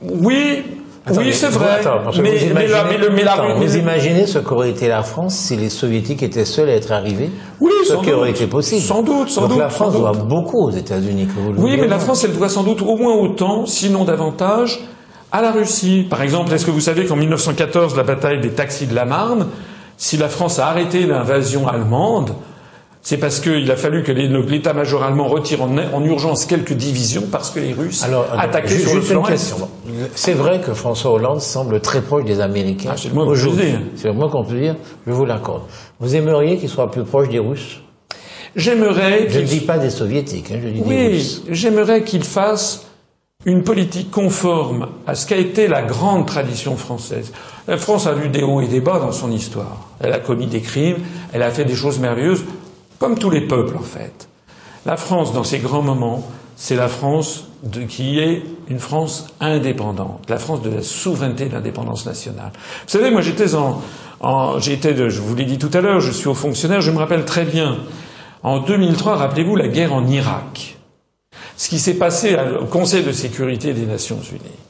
Oui, 0.03 0.63
Attendez, 1.07 1.27
oui, 1.27 1.33
c'est 1.35 1.49
vrai. 1.49 1.81
attends, 1.81 2.01
mais, 2.07 2.13
vous 2.13 2.23
mais 2.23 2.31
la- 2.33 2.41
imaginez- 2.47 2.81
mais 2.91 2.97
le- 2.99 3.11
mais 3.11 3.25
la- 3.25 3.33
attends, 3.35 3.55
vous 3.59 3.77
imaginez 3.77 4.27
ce 4.27 4.39
qu'aurait 4.39 4.71
été 4.71 4.89
la 4.89 5.03
France 5.03 5.35
si 5.35 5.55
les 5.57 5.69
Soviétiques 5.69 6.23
étaient 6.23 6.47
seuls 6.47 6.71
à 6.71 6.73
être 6.75 6.93
arrivés? 6.93 7.31
Oui, 7.61 7.73
Ce 7.87 7.93
sans 7.93 8.01
qui 8.01 8.11
aurait 8.13 8.31
été 8.31 8.47
possible. 8.47 8.81
Sans 8.81 9.03
doute, 9.03 9.29
sans 9.29 9.43
Donc 9.43 9.51
doute, 9.51 9.59
la 9.59 9.69
France 9.69 9.93
doit 9.95 10.13
doute. 10.13 10.27
beaucoup 10.29 10.67
aux 10.67 10.71
États-Unis, 10.71 11.27
que 11.27 11.39
vous 11.39 11.53
le 11.53 11.59
Oui, 11.61 11.77
mais 11.79 11.89
la. 11.89 11.99
France, 11.99 12.25
elle 12.25 12.33
doit 12.33 12.49
sans 12.49 12.63
doute 12.63 12.81
au 12.81 12.97
moins 12.97 13.15
autant, 13.17 13.67
sinon 13.67 14.05
davantage, 14.05 14.81
à 15.31 15.43
la 15.43 15.53
Russie. 15.53 16.07
Par 16.09 16.23
exemple, 16.23 16.53
est-ce 16.55 16.65
que 16.65 16.71
vous 16.71 16.81
savez 16.81 17.05
qu'en 17.05 17.17
1914, 17.17 17.97
la 17.97 18.03
bataille 18.03 18.41
des 18.41 18.51
taxis 18.51 18.87
de 18.87 18.95
la 18.95 19.05
Marne, 19.05 19.49
si 19.99 20.17
la 20.17 20.29
France 20.31 20.59
a 20.59 20.69
arrêté 20.69 21.05
l'invasion 21.05 21.69
allemande, 21.69 22.31
c'est 23.07 23.19
parce 23.19 23.39
qu'il 23.39 23.71
a 23.71 23.77
fallu 23.77 24.03
que 24.03 24.11
l'état-major 24.13 25.03
allemand 25.05 25.29
retire 25.29 25.63
en, 25.63 25.77
en 25.77 26.03
urgence 26.05 26.47
quelques 26.47 26.73
divisions 26.73 27.25
parce 27.31 27.51
que 27.51 27.61
les 27.61 27.75
Russes 27.75 28.03
Alors, 28.03 28.27
euh, 28.33 28.39
attaquaient 28.39 28.79
sur 28.79 28.95
le 28.95 29.03
flanc. 29.03 29.23
C'est 30.15 30.33
vrai 30.33 30.61
que 30.63 30.73
François 30.73 31.13
Hollande 31.13 31.43
semble 31.43 31.81
très 31.81 32.01
proche 32.01 32.25
des 32.25 32.41
Américains. 32.41 32.89
Ah, 32.93 32.97
c'est 32.97 33.09
le 33.09 33.15
moins 33.15 33.27
qu'on 33.27 33.33
aujourd'hui. 33.33 33.67
dire. 33.67 33.81
C'est 33.97 34.09
le 34.09 34.15
moins 34.15 34.31
qu'on 34.31 34.43
peut 34.45 34.59
dire. 34.59 34.77
Je 35.07 35.13
vous 35.13 35.27
l'accorde. 35.27 35.63
Vous 36.01 36.17
aimeriez 36.17 36.57
qu'il 36.57 36.71
soit 36.71 36.91
plus 36.91 37.05
proche 37.05 37.29
des 37.29 37.39
Russes? 37.39 37.81
J'aimerais 38.57 39.27
Je 39.29 39.41
ne 39.41 39.45
dis 39.45 39.61
pas 39.61 39.79
des 39.79 39.91
Soviétiques, 39.91 40.51
hein, 40.51 40.59
je 40.63 40.69
dis 40.69 40.81
des 40.81 40.89
Oui, 40.89 41.07
Russes. 41.09 41.43
j'aimerais 41.51 42.05
qu'il 42.05 42.25
fasse 42.25 42.87
une 43.45 43.63
politique 43.65 44.11
conforme 44.11 44.87
à 45.07 45.15
ce 45.15 45.27
qu'a 45.27 45.37
été 45.37 45.69
la 45.69 45.83
grande 45.83 46.27
tradition 46.27 46.77
française. 46.77 47.33
La 47.69 47.77
France 47.77 48.07
a 48.07 48.15
eu 48.25 48.29
des 48.29 48.43
hauts 48.43 48.63
et 48.63 48.69
des 48.69 48.81
bas 48.81 48.99
dans 48.99 49.13
son 49.13 49.31
histoire. 49.31 49.89
Elle 50.01 50.13
a 50.15 50.21
commis 50.21 50.47
des 50.47 50.61
crimes, 50.61 50.97
elle 51.35 51.43
a 51.43 51.51
fait 51.51 51.65
des 51.67 51.75
choses 51.75 51.99
merveilleuses, 51.99 52.45
comme 53.05 53.19
tous 53.19 53.29
les 53.29 53.43
peuples 53.43 53.77
en 53.77 53.83
fait. 53.83 54.29
La 54.87 54.97
France, 54.97 55.35
dans 55.35 55.45
ses 55.45 55.59
grands 55.59 55.83
moments, 55.83 56.27
c'est 56.57 56.75
la 56.75 56.89
France 56.89 57.49
de, 57.63 57.83
qui 57.83 58.19
est 58.19 58.43
une 58.69 58.79
France 58.79 59.27
indépendante, 59.41 60.25
la 60.31 60.39
France 60.39 60.63
de 60.63 60.71
la 60.71 60.83
souveraineté 60.83 61.51
de 61.51 61.53
l'indépendance 61.53 62.07
nationale. 62.07 62.51
Vous 62.55 62.89
savez, 62.89 63.11
moi 63.11 63.21
j'étais 63.21 63.55
en, 63.55 64.59
j'étais, 64.59 64.97
je 65.11 65.21
vous 65.21 65.35
l'ai 65.35 65.45
dit 65.45 65.59
tout 65.59 65.69
à 65.75 65.83
l'heure, 65.83 66.01
je 66.01 66.11
suis 66.11 66.29
haut 66.29 66.35
fonctionnaire, 66.35 66.81
je 66.81 66.91
me 66.91 66.97
rappelle 66.97 67.27
très 67.27 67.45
bien. 67.45 67.77
En 68.43 68.61
2003, 68.61 69.17
rappelez-vous 69.17 69.57
la 69.57 69.69
guerre 69.69 69.93
en 69.93 70.07
Irak 70.07 70.79
ce 71.59 71.69
qui 71.69 71.79
s'est 71.79 71.99
passé 71.99 72.35
au 72.59 72.65
Conseil 72.65 73.05
de 73.05 73.13
sécurité 73.13 73.75
des 73.75 73.85
Nations 73.85 74.21
Unies. 74.33 74.61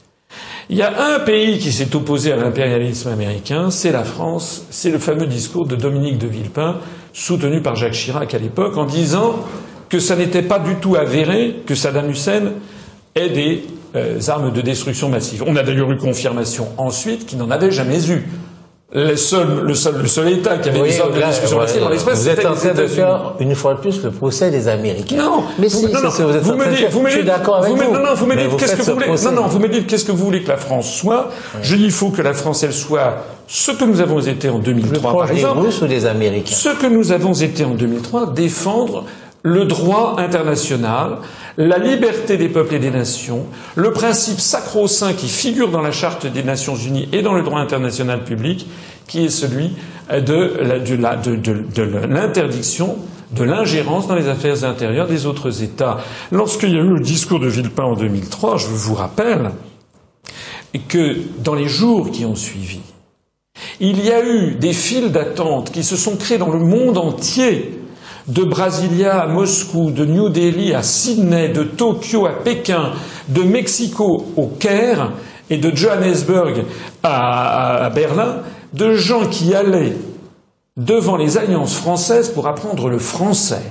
Il 0.69 0.75
y 0.75 0.81
a 0.81 1.15
un 1.15 1.19
pays 1.19 1.57
qui 1.57 1.71
s'est 1.71 1.95
opposé 1.95 2.33
à 2.33 2.35
l'impérialisme 2.35 3.07
américain, 3.07 3.71
c'est 3.71 3.93
la 3.93 4.03
France, 4.03 4.65
c'est 4.71 4.91
le 4.91 4.99
fameux 4.99 5.25
discours 5.25 5.65
de 5.65 5.77
Dominique 5.77 6.17
de 6.17 6.27
Villepin, 6.27 6.79
soutenu 7.15 7.61
par 7.61 7.75
Jacques 7.77 7.93
Chirac 7.93 8.33
à 8.33 8.37
l'époque, 8.37 8.77
en 8.77 8.85
disant 8.85 9.37
que 9.89 9.99
ça 9.99 10.15
n'était 10.15 10.41
pas 10.41 10.59
du 10.59 10.75
tout 10.75 10.95
avéré 10.95 11.61
que 11.65 11.73
Saddam 11.73 12.09
Hussein 12.09 12.51
ait 13.15 13.29
des 13.29 13.63
euh, 13.95 14.19
armes 14.27 14.51
de 14.51 14.61
destruction 14.61 15.07
massive. 15.07 15.43
On 15.47 15.55
a 15.55 15.63
d'ailleurs 15.63 15.91
eu 15.91 15.97
confirmation 15.97 16.67
ensuite 16.77 17.25
qu'il 17.25 17.37
n'en 17.37 17.49
avait 17.49 17.71
jamais 17.71 18.09
eu. 18.09 18.27
Le 18.93 19.15
seul, 19.15 19.61
le 19.65 19.73
seul, 19.73 19.95
le 19.99 20.07
seul 20.07 20.29
État 20.29 20.57
qui 20.57 20.69
avait 20.69 20.79
Oui, 20.79 20.89
des 20.89 21.01
armes 21.01 21.11
de 21.11 21.17
ouais, 21.17 21.25
massive 21.25 21.81
dans 21.81 21.89
l'espace, 21.89 22.19
Vous 22.19 22.29
êtes 22.29 22.45
en 22.45 22.51
les 22.51 22.55
train 22.55 22.73
de 22.73 22.85
faire, 22.87 23.33
une 23.39 23.55
fois 23.55 23.73
de 23.73 23.79
plus, 23.79 24.01
le 24.03 24.11
procès 24.11 24.51
des 24.51 24.67
Américains. 24.67 25.15
Non, 25.17 25.43
mais 25.57 25.67
vous, 25.67 25.79
si, 25.79 25.85
non, 25.87 26.01
non, 26.03 26.09
vous 26.09 26.21
êtes 26.35 26.43
vous 26.43 26.51
en 26.51 26.53
me 26.55 26.59
train 26.61 26.65
de 26.67 26.75
dites, 26.75 26.79
faire. 26.81 26.91
vous 26.91 27.01
me 27.01 27.07
Je 27.07 27.11
suis 27.13 27.23
dites- 27.23 27.31
d'accord 27.31 27.55
avec 27.57 27.71
vous. 27.71 27.77
vous. 27.77 27.83
non, 27.93 27.99
non, 28.03 28.13
vous 28.13 28.25
me 28.27 28.35
dites 28.35 28.55
qu'est-ce 28.57 28.75
que 28.75 28.81
vous 28.83 28.93
voulez. 28.93 29.07
Non, 29.07 29.31
non, 29.31 29.47
vous 29.47 29.59
me 29.59 29.67
dites 29.69 29.87
qu'est-ce 29.87 30.05
que 30.05 30.11
vous 30.11 30.23
voulez 30.23 30.43
que 30.43 30.49
la 30.49 30.57
France 30.57 30.93
soit. 30.93 31.29
Je 31.63 31.75
dis 31.75 31.85
il 31.85 31.91
faut 31.91 32.09
que 32.09 32.21
la 32.21 32.33
France 32.33 32.61
elle 32.63 32.73
soit 32.73 33.25
ce 33.47 33.71
que 33.71 33.83
nous 33.85 34.01
avons 34.01 34.19
été 34.21 34.49
en 34.49 34.59
Plus 34.59 34.73
2003 34.73 35.11
proche 35.11 35.25
par 35.27 35.33
des 35.35 35.41
exemple. 35.41 35.59
Russes 35.65 35.81
ou 35.81 35.87
des 35.87 36.05
Américains 36.05 36.55
Ce 36.55 36.69
que 36.69 36.85
nous 36.87 37.11
avons 37.11 37.33
été 37.33 37.65
en 37.65 37.71
2003, 37.71 38.33
défendre 38.33 39.03
le 39.41 39.65
droit 39.65 40.15
international, 40.19 41.17
la 41.57 41.77
liberté 41.77 42.37
des 42.37 42.49
peuples 42.49 42.75
et 42.75 42.79
des 42.79 42.91
nations, 42.91 43.45
le 43.75 43.91
principe 43.91 44.39
sacro-saint 44.39 45.13
qui 45.13 45.27
figure 45.27 45.69
dans 45.69 45.81
la 45.81 45.91
Charte 45.91 46.27
des 46.27 46.43
Nations 46.43 46.75
Unies 46.75 47.07
et 47.13 47.21
dans 47.21 47.33
le 47.33 47.43
droit 47.43 47.59
international 47.59 48.23
public, 48.23 48.67
qui 49.07 49.25
est 49.25 49.29
celui 49.29 49.71
de 50.09 50.53
l'interdiction 52.09 52.97
de 53.31 53.43
l'ingérence 53.43 54.07
dans 54.07 54.15
les 54.15 54.27
affaires 54.27 54.63
intérieures 54.63 55.07
des 55.07 55.25
autres 55.25 55.63
États. 55.63 55.97
Lorsqu'il 56.31 56.71
y 56.71 56.77
a 56.77 56.81
eu 56.81 56.93
le 56.93 56.99
discours 56.99 57.39
de 57.39 57.47
Villepin 57.47 57.83
en 57.83 57.95
2003, 57.95 58.57
je 58.57 58.67
vous 58.67 58.93
rappelle 58.93 59.51
que 60.87 61.17
dans 61.43 61.55
les 61.55 61.67
jours 61.67 62.11
qui 62.11 62.25
ont 62.25 62.35
suivi, 62.35 62.81
il 63.79 64.03
y 64.03 64.11
a 64.11 64.25
eu 64.25 64.55
des 64.55 64.73
files 64.73 65.11
d'attente 65.11 65.71
qui 65.71 65.83
se 65.83 65.95
sont 65.95 66.17
créées 66.17 66.37
dans 66.37 66.51
le 66.51 66.59
monde 66.59 66.97
entier, 66.97 67.79
de 68.27 68.43
Brasilia 68.43 69.21
à 69.21 69.27
Moscou, 69.27 69.91
de 69.91 70.05
New 70.05 70.29
Delhi 70.29 70.73
à 70.73 70.81
Sydney, 70.81 71.49
de 71.49 71.63
Tokyo 71.63 72.25
à 72.25 72.31
Pékin, 72.43 72.91
de 73.29 73.43
Mexico 73.43 74.25
au 74.35 74.47
Caire 74.47 75.11
et 75.49 75.57
de 75.57 75.75
Johannesburg 75.75 76.63
à, 77.03 77.89
Berlin, 77.93 78.37
de 78.73 78.93
gens 78.93 79.27
qui 79.27 79.53
allaient 79.53 79.95
devant 80.75 81.17
les 81.17 81.37
alliances 81.37 81.75
françaises 81.75 82.29
pour 82.29 82.47
apprendre 82.47 82.89
le 82.89 82.99
français. 82.99 83.61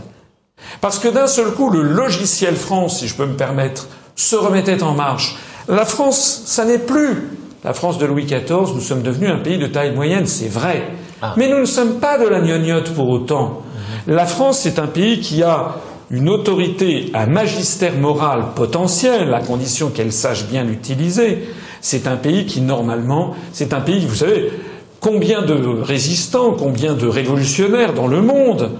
Parce 0.80 0.98
que 0.98 1.08
d'un 1.08 1.26
seul 1.26 1.50
coup, 1.52 1.70
le 1.70 1.82
logiciel 1.82 2.54
France, 2.54 3.00
si 3.00 3.08
je 3.08 3.14
peux 3.14 3.26
me 3.26 3.36
permettre, 3.36 3.88
se 4.14 4.36
remettait 4.36 4.82
en 4.82 4.94
marche. 4.94 5.36
La 5.68 5.84
France, 5.84 6.42
ça 6.46 6.64
n'est 6.64 6.78
plus 6.78 7.28
la 7.64 7.72
France 7.72 7.96
de 7.96 8.04
Louis 8.04 8.26
XIV, 8.26 8.74
nous 8.74 8.80
sommes 8.80 9.02
devenus 9.02 9.30
un 9.30 9.38
pays 9.38 9.56
de 9.56 9.66
taille 9.66 9.94
moyenne, 9.94 10.26
c'est 10.26 10.48
vrai. 10.48 10.82
Ah. 11.22 11.32
Mais 11.38 11.48
nous 11.48 11.58
ne 11.58 11.64
sommes 11.64 11.98
pas 11.98 12.18
de 12.18 12.28
la 12.28 12.40
gnognotte 12.40 12.92
pour 12.92 13.08
autant. 13.08 13.62
La 14.06 14.26
France, 14.26 14.60
c'est 14.60 14.78
un 14.78 14.86
pays 14.86 15.20
qui 15.20 15.42
a 15.42 15.76
une 16.10 16.28
autorité, 16.28 17.10
un 17.14 17.26
magistère 17.26 17.94
moral 17.94 18.44
potentiel, 18.54 19.32
à 19.32 19.40
condition 19.40 19.88
qu'elle 19.88 20.12
sache 20.12 20.44
bien 20.44 20.62
l'utiliser. 20.62 21.48
C'est 21.80 22.06
un 22.06 22.16
pays 22.16 22.44
qui, 22.44 22.60
normalement, 22.60 23.34
c'est 23.52 23.72
un 23.72 23.80
pays, 23.80 24.04
vous 24.04 24.14
savez, 24.14 24.52
combien 25.00 25.40
de 25.40 25.54
résistants, 25.54 26.52
combien 26.52 26.92
de 26.92 27.06
révolutionnaires 27.06 27.94
dans 27.94 28.06
le 28.06 28.20
monde, 28.20 28.72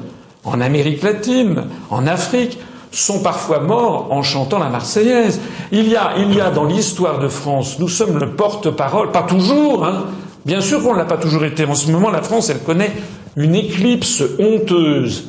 en 0.44 0.60
Amérique 0.60 1.02
latine, 1.02 1.64
en 1.88 2.06
Afrique, 2.06 2.58
sont 2.92 3.20
parfois 3.20 3.60
morts 3.60 4.08
en 4.10 4.22
chantant 4.22 4.58
la 4.58 4.68
Marseillaise. 4.68 5.40
Il 5.72 5.88
y 5.88 5.96
a, 5.96 6.12
il 6.18 6.34
y 6.34 6.40
a 6.40 6.50
dans 6.50 6.64
l'histoire 6.64 7.18
de 7.18 7.28
France, 7.28 7.78
nous 7.78 7.88
sommes 7.88 8.18
le 8.18 8.32
porte-parole, 8.32 9.10
pas 9.10 9.22
toujours, 9.22 9.86
hein. 9.86 10.04
Bien 10.44 10.60
sûr 10.60 10.82
qu'on 10.82 10.92
ne 10.92 10.98
l'a 10.98 11.06
pas 11.06 11.16
toujours 11.16 11.46
été. 11.46 11.64
En 11.64 11.74
ce 11.74 11.90
moment, 11.90 12.10
la 12.10 12.20
France, 12.20 12.50
elle 12.50 12.58
connaît 12.58 12.92
une 13.36 13.54
éclipse 13.54 14.22
honteuse. 14.38 15.24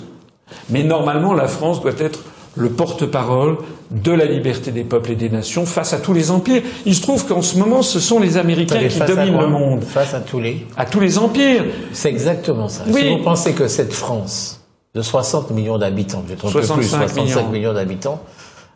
Mais 0.69 0.83
normalement, 0.83 1.33
la 1.33 1.47
France 1.47 1.81
doit 1.81 1.99
être 1.99 2.19
le 2.55 2.69
porte-parole 2.69 3.57
de 3.91 4.11
la 4.11 4.25
liberté 4.25 4.71
des 4.71 4.83
peuples 4.83 5.11
et 5.11 5.15
des 5.15 5.29
nations 5.29 5.65
face 5.65 5.93
à 5.93 5.97
tous 5.97 6.13
les 6.13 6.31
empires. 6.31 6.61
Il 6.85 6.95
se 6.95 7.01
trouve 7.01 7.25
qu'en 7.25 7.41
ce 7.41 7.57
moment, 7.57 7.81
ce 7.81 7.99
sont 7.99 8.19
les 8.19 8.37
Américains 8.37 8.87
qui 8.87 8.99
dominent 8.99 9.39
le 9.39 9.47
monde. 9.47 9.83
Face 9.83 10.13
à 10.13 10.21
tous 10.21 10.39
les... 10.39 10.65
À 10.77 10.85
tous 10.85 10.99
les 10.99 11.17
empires. 11.17 11.65
C'est 11.91 12.09
exactement 12.09 12.69
ça. 12.69 12.83
Si 12.91 13.09
vous 13.09 13.23
pensez 13.23 13.53
que 13.53 13.67
cette 13.67 13.93
France 13.93 14.61
de 14.93 15.01
60 15.01 15.51
millions 15.51 15.77
d'habitants, 15.77 16.23
je 16.27 16.35
plus, 16.35 16.63
65 16.63 17.51
millions 17.51 17.73
d'habitants, 17.73 18.21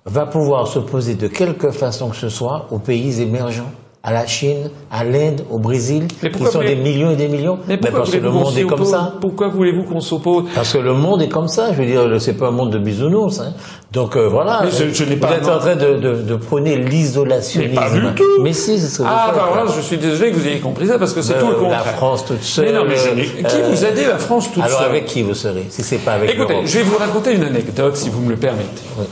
va 0.06 0.26
pouvoir 0.26 0.68
s'opposer 0.68 1.16
de 1.16 1.28
quelque 1.28 1.72
façon 1.72 2.10
que 2.10 2.18
ce 2.18 2.30
soit 2.30 2.68
aux 2.72 2.80
pays 2.80 3.22
émergents 3.22 3.72
à 4.02 4.14
la 4.14 4.26
Chine, 4.26 4.70
à 4.90 5.04
l'Inde, 5.04 5.44
au 5.50 5.60
Brésil, 5.60 6.08
qui 6.08 6.46
sont 6.46 6.62
des 6.62 6.76
millions 6.76 7.12
et 7.12 7.18
des 7.18 7.28
millions. 7.28 7.60
Mais, 7.68 7.78
parce 7.78 8.12
que 8.12 8.18
le 8.18 8.32
monde 8.32 8.58
est 8.58 8.64
comme 8.64 8.86
ça. 8.86 9.16
Pourquoi 9.20 9.50
voulez-vous 9.50 9.84
qu'on 9.84 10.00
s'oppose 10.00 10.46
Parce 10.56 10.72
que 10.74 10.78
le 10.78 10.94
monde 10.94 11.22
est 11.22 11.28
comme 11.28 11.50
ça. 11.50 11.74
Je 11.74 11.82
veux 11.82 11.86
dire, 11.86 12.22
c'est 12.22 12.34
pas 12.34 12.48
un 12.48 12.52
monde 12.52 12.72
de 12.72 12.80
bisounours. 12.80 13.42
Hein. 13.42 13.54
Donc 13.92 14.16
euh, 14.16 14.30
voilà. 14.30 14.62
Mais 14.64 14.72
je, 14.72 15.04
n'ai 15.04 15.18
pas. 15.18 15.28
Vous 15.28 15.34
êtes 15.34 15.50
en 15.50 15.60
train 15.60 15.76
de, 15.76 15.98
de, 15.98 16.22
de 16.22 16.36
prôner 16.36 16.78
l'isolationnisme. 16.78 17.74
Mais 17.74 17.76
pas 17.76 17.90
du 17.90 18.16
tout. 18.16 18.24
Mais 18.42 18.54
si, 18.54 18.80
c'est 18.80 18.88
ce 18.88 19.00
que 19.00 19.04
vous 19.04 19.10
Ah, 19.12 19.34
bah 19.36 19.50
voilà, 19.52 19.70
je 19.76 19.82
suis 19.82 19.98
désolé 19.98 20.32
que 20.32 20.38
vous 20.38 20.48
ayez 20.48 20.60
compris 20.60 20.88
ça 20.88 20.98
parce 20.98 21.14
que 21.14 21.22
c'est 21.22 21.38
tout 21.38 21.48
le 21.48 21.56
contraire. 21.56 21.84
La 21.86 21.94
France 21.94 22.26
toute 22.26 22.42
seule. 22.42 22.66
Mais 22.66 22.72
non, 22.72 22.86
mais 22.88 22.96
je 22.96 23.10
qui 23.10 23.62
vous 23.70 23.84
a 23.84 23.92
dit 23.92 24.06
la 24.06 24.18
France 24.18 24.46
toute 24.52 24.64
seule 24.64 24.72
Alors 24.72 24.82
avec 24.84 25.06
qui 25.06 25.24
vous 25.24 25.34
serez 25.34 25.66
Si 25.70 25.84
c'est 25.84 25.98
pas 25.98 26.14
avec 26.14 26.30
Écoutez, 26.32 26.56
je 26.66 26.78
vais 26.78 26.84
vous 26.84 26.98
raconter 26.98 27.34
une 27.34 27.44
anecdote 27.44 27.98
si 27.98 28.10
vous 28.10 28.22
me 28.22 28.30
le 28.30 28.38
permettez. 28.38 28.84
Oui. 28.98 29.06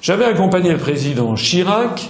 J'avais 0.00 0.26
accompagné 0.26 0.70
le 0.70 0.78
président 0.78 1.34
Chirac 1.34 2.08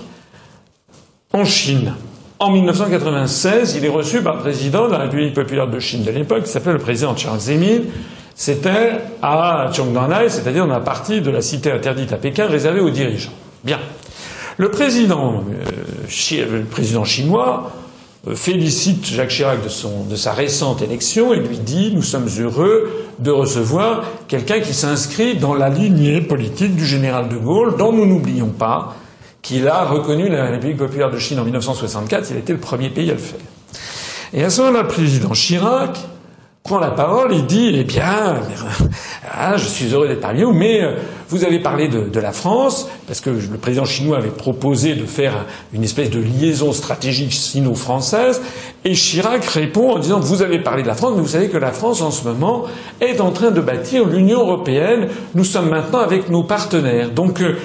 en 1.32 1.44
Chine. 1.44 1.94
En 2.40 2.52
1996, 2.52 3.74
il 3.76 3.84
est 3.84 3.88
reçu 3.88 4.22
par 4.22 4.36
le 4.36 4.40
président 4.40 4.86
de 4.86 4.92
la 4.92 4.98
République 4.98 5.34
populaire 5.34 5.66
de 5.66 5.80
Chine 5.80 6.04
de 6.04 6.12
l'époque, 6.12 6.44
qui 6.44 6.50
s'appelait 6.50 6.74
le 6.74 6.78
président 6.78 7.16
Chiang 7.16 7.36
Zemin. 7.36 7.80
C'était 8.36 8.92
à 9.20 9.68
Chongdanai, 9.72 10.28
c'est-à-dire 10.28 10.64
dans 10.64 10.72
la 10.72 10.78
partie 10.78 11.20
de 11.20 11.32
la 11.32 11.42
cité 11.42 11.72
interdite 11.72 12.12
à 12.12 12.16
Pékin 12.16 12.46
réservée 12.46 12.78
aux 12.78 12.90
dirigeants. 12.90 13.32
Bien. 13.64 13.80
Le 14.56 14.70
président, 14.70 15.42
euh, 16.32 16.62
président 16.70 17.02
chinois 17.02 17.72
euh, 18.28 18.36
félicite 18.36 19.04
Jacques 19.04 19.30
Chirac 19.30 19.58
de 19.64 20.16
sa 20.16 20.32
récente 20.32 20.80
élection 20.80 21.34
et 21.34 21.40
lui 21.40 21.58
dit 21.58 21.90
Nous 21.92 22.02
sommes 22.02 22.28
heureux 22.38 22.88
de 23.18 23.32
recevoir 23.32 24.04
quelqu'un 24.28 24.60
qui 24.60 24.74
s'inscrit 24.74 25.34
dans 25.34 25.54
la 25.54 25.70
lignée 25.70 26.20
politique 26.20 26.76
du 26.76 26.86
général 26.86 27.28
de 27.28 27.36
Gaulle, 27.36 27.76
dont 27.76 27.92
nous 27.92 28.06
n'oublions 28.06 28.50
pas 28.50 28.94
qu'il 29.42 29.66
a 29.68 29.84
reconnu 29.84 30.28
la 30.28 30.46
République 30.50 30.78
populaire 30.78 31.10
de 31.10 31.18
Chine 31.18 31.38
en 31.40 31.44
1964. 31.44 32.30
Il 32.30 32.36
était 32.38 32.52
le 32.52 32.58
premier 32.58 32.90
pays 32.90 33.10
à 33.10 33.14
le 33.14 33.18
faire. 33.18 33.40
Et 34.32 34.44
à 34.44 34.50
ce 34.50 34.60
moment-là, 34.60 34.82
le 34.82 34.88
président 34.88 35.32
Chirac 35.32 35.98
prend 36.62 36.78
la 36.78 36.90
parole 36.90 37.32
et 37.32 37.42
dit 37.42 37.70
Eh 37.74 37.84
bien, 37.84 38.42
ah, 39.32 39.56
je 39.56 39.64
suis 39.64 39.86
heureux 39.92 40.06
d'être 40.06 40.20
parmi 40.20 40.42
vous, 40.42 40.52
mais 40.52 40.82
euh, 40.82 40.96
vous 41.28 41.44
avez 41.44 41.60
parlé 41.60 41.88
de, 41.88 42.08
de, 42.08 42.20
la 42.20 42.32
France, 42.32 42.88
parce 43.06 43.20
que 43.20 43.30
le 43.30 43.56
président 43.56 43.86
chinois 43.86 44.18
avait 44.18 44.28
proposé 44.28 44.94
de 44.94 45.06
faire 45.06 45.46
une 45.72 45.82
espèce 45.82 46.10
de 46.10 46.20
liaison 46.20 46.72
stratégique 46.72 47.32
sino-française, 47.32 48.42
et 48.84 48.92
Chirac 48.92 49.44
répond 49.46 49.92
en 49.92 49.98
disant 49.98 50.20
Vous 50.20 50.42
avez 50.42 50.62
parlé 50.62 50.82
de 50.82 50.88
la 50.88 50.94
France, 50.94 51.12
mais 51.16 51.22
vous 51.22 51.28
savez 51.28 51.48
que 51.48 51.56
la 51.56 51.72
France, 51.72 52.02
en 52.02 52.10
ce 52.10 52.24
moment, 52.24 52.64
est 53.00 53.20
en 53.20 53.30
train 53.30 53.50
de 53.50 53.60
bâtir 53.62 54.06
l'Union 54.06 54.40
européenne. 54.40 55.08
Nous 55.34 55.44
sommes 55.44 55.70
maintenant 55.70 56.00
avec 56.00 56.28
nos 56.28 56.42
partenaires. 56.44 57.10
Donc, 57.10 57.40
euh, 57.40 57.56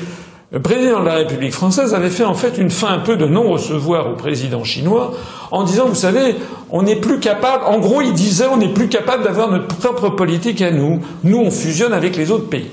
le 0.54 0.62
président 0.62 1.00
de 1.00 1.06
la 1.06 1.16
République 1.16 1.52
française 1.52 1.96
avait 1.96 2.12
fait 2.12 2.24
en 2.24 2.36
fait 2.36 2.60
une 2.60 2.70
fin 2.70 2.94
un 2.94 3.00
peu 3.00 3.18
de 3.18 3.26
non-recevoir 3.26 4.12
au 4.12 4.14
président 4.14 4.64
chinois 4.64 5.16
en 5.50 5.64
disant, 5.64 5.88
vous 5.88 5.96
savez, 5.96 6.36
on 6.70 6.84
n'est 6.84 6.96
plus 6.96 7.20
capable, 7.20 7.64
en 7.66 7.80
gros 7.80 8.04
il 8.04 8.14
disait, 8.14 8.46
on 8.46 8.58
n'est 8.58 8.72
plus 8.72 8.88
capable 8.88 9.24
d'avoir 9.24 9.50
notre 9.50 9.76
propre 9.76 10.10
politique 10.10 10.62
à 10.62 10.70
nous. 10.70 11.02
Nous, 11.24 11.38
on 11.40 11.50
fusionne 11.50 11.92
avec 11.92 12.16
les 12.16 12.30
autres 12.30 12.50
pays. 12.50 12.70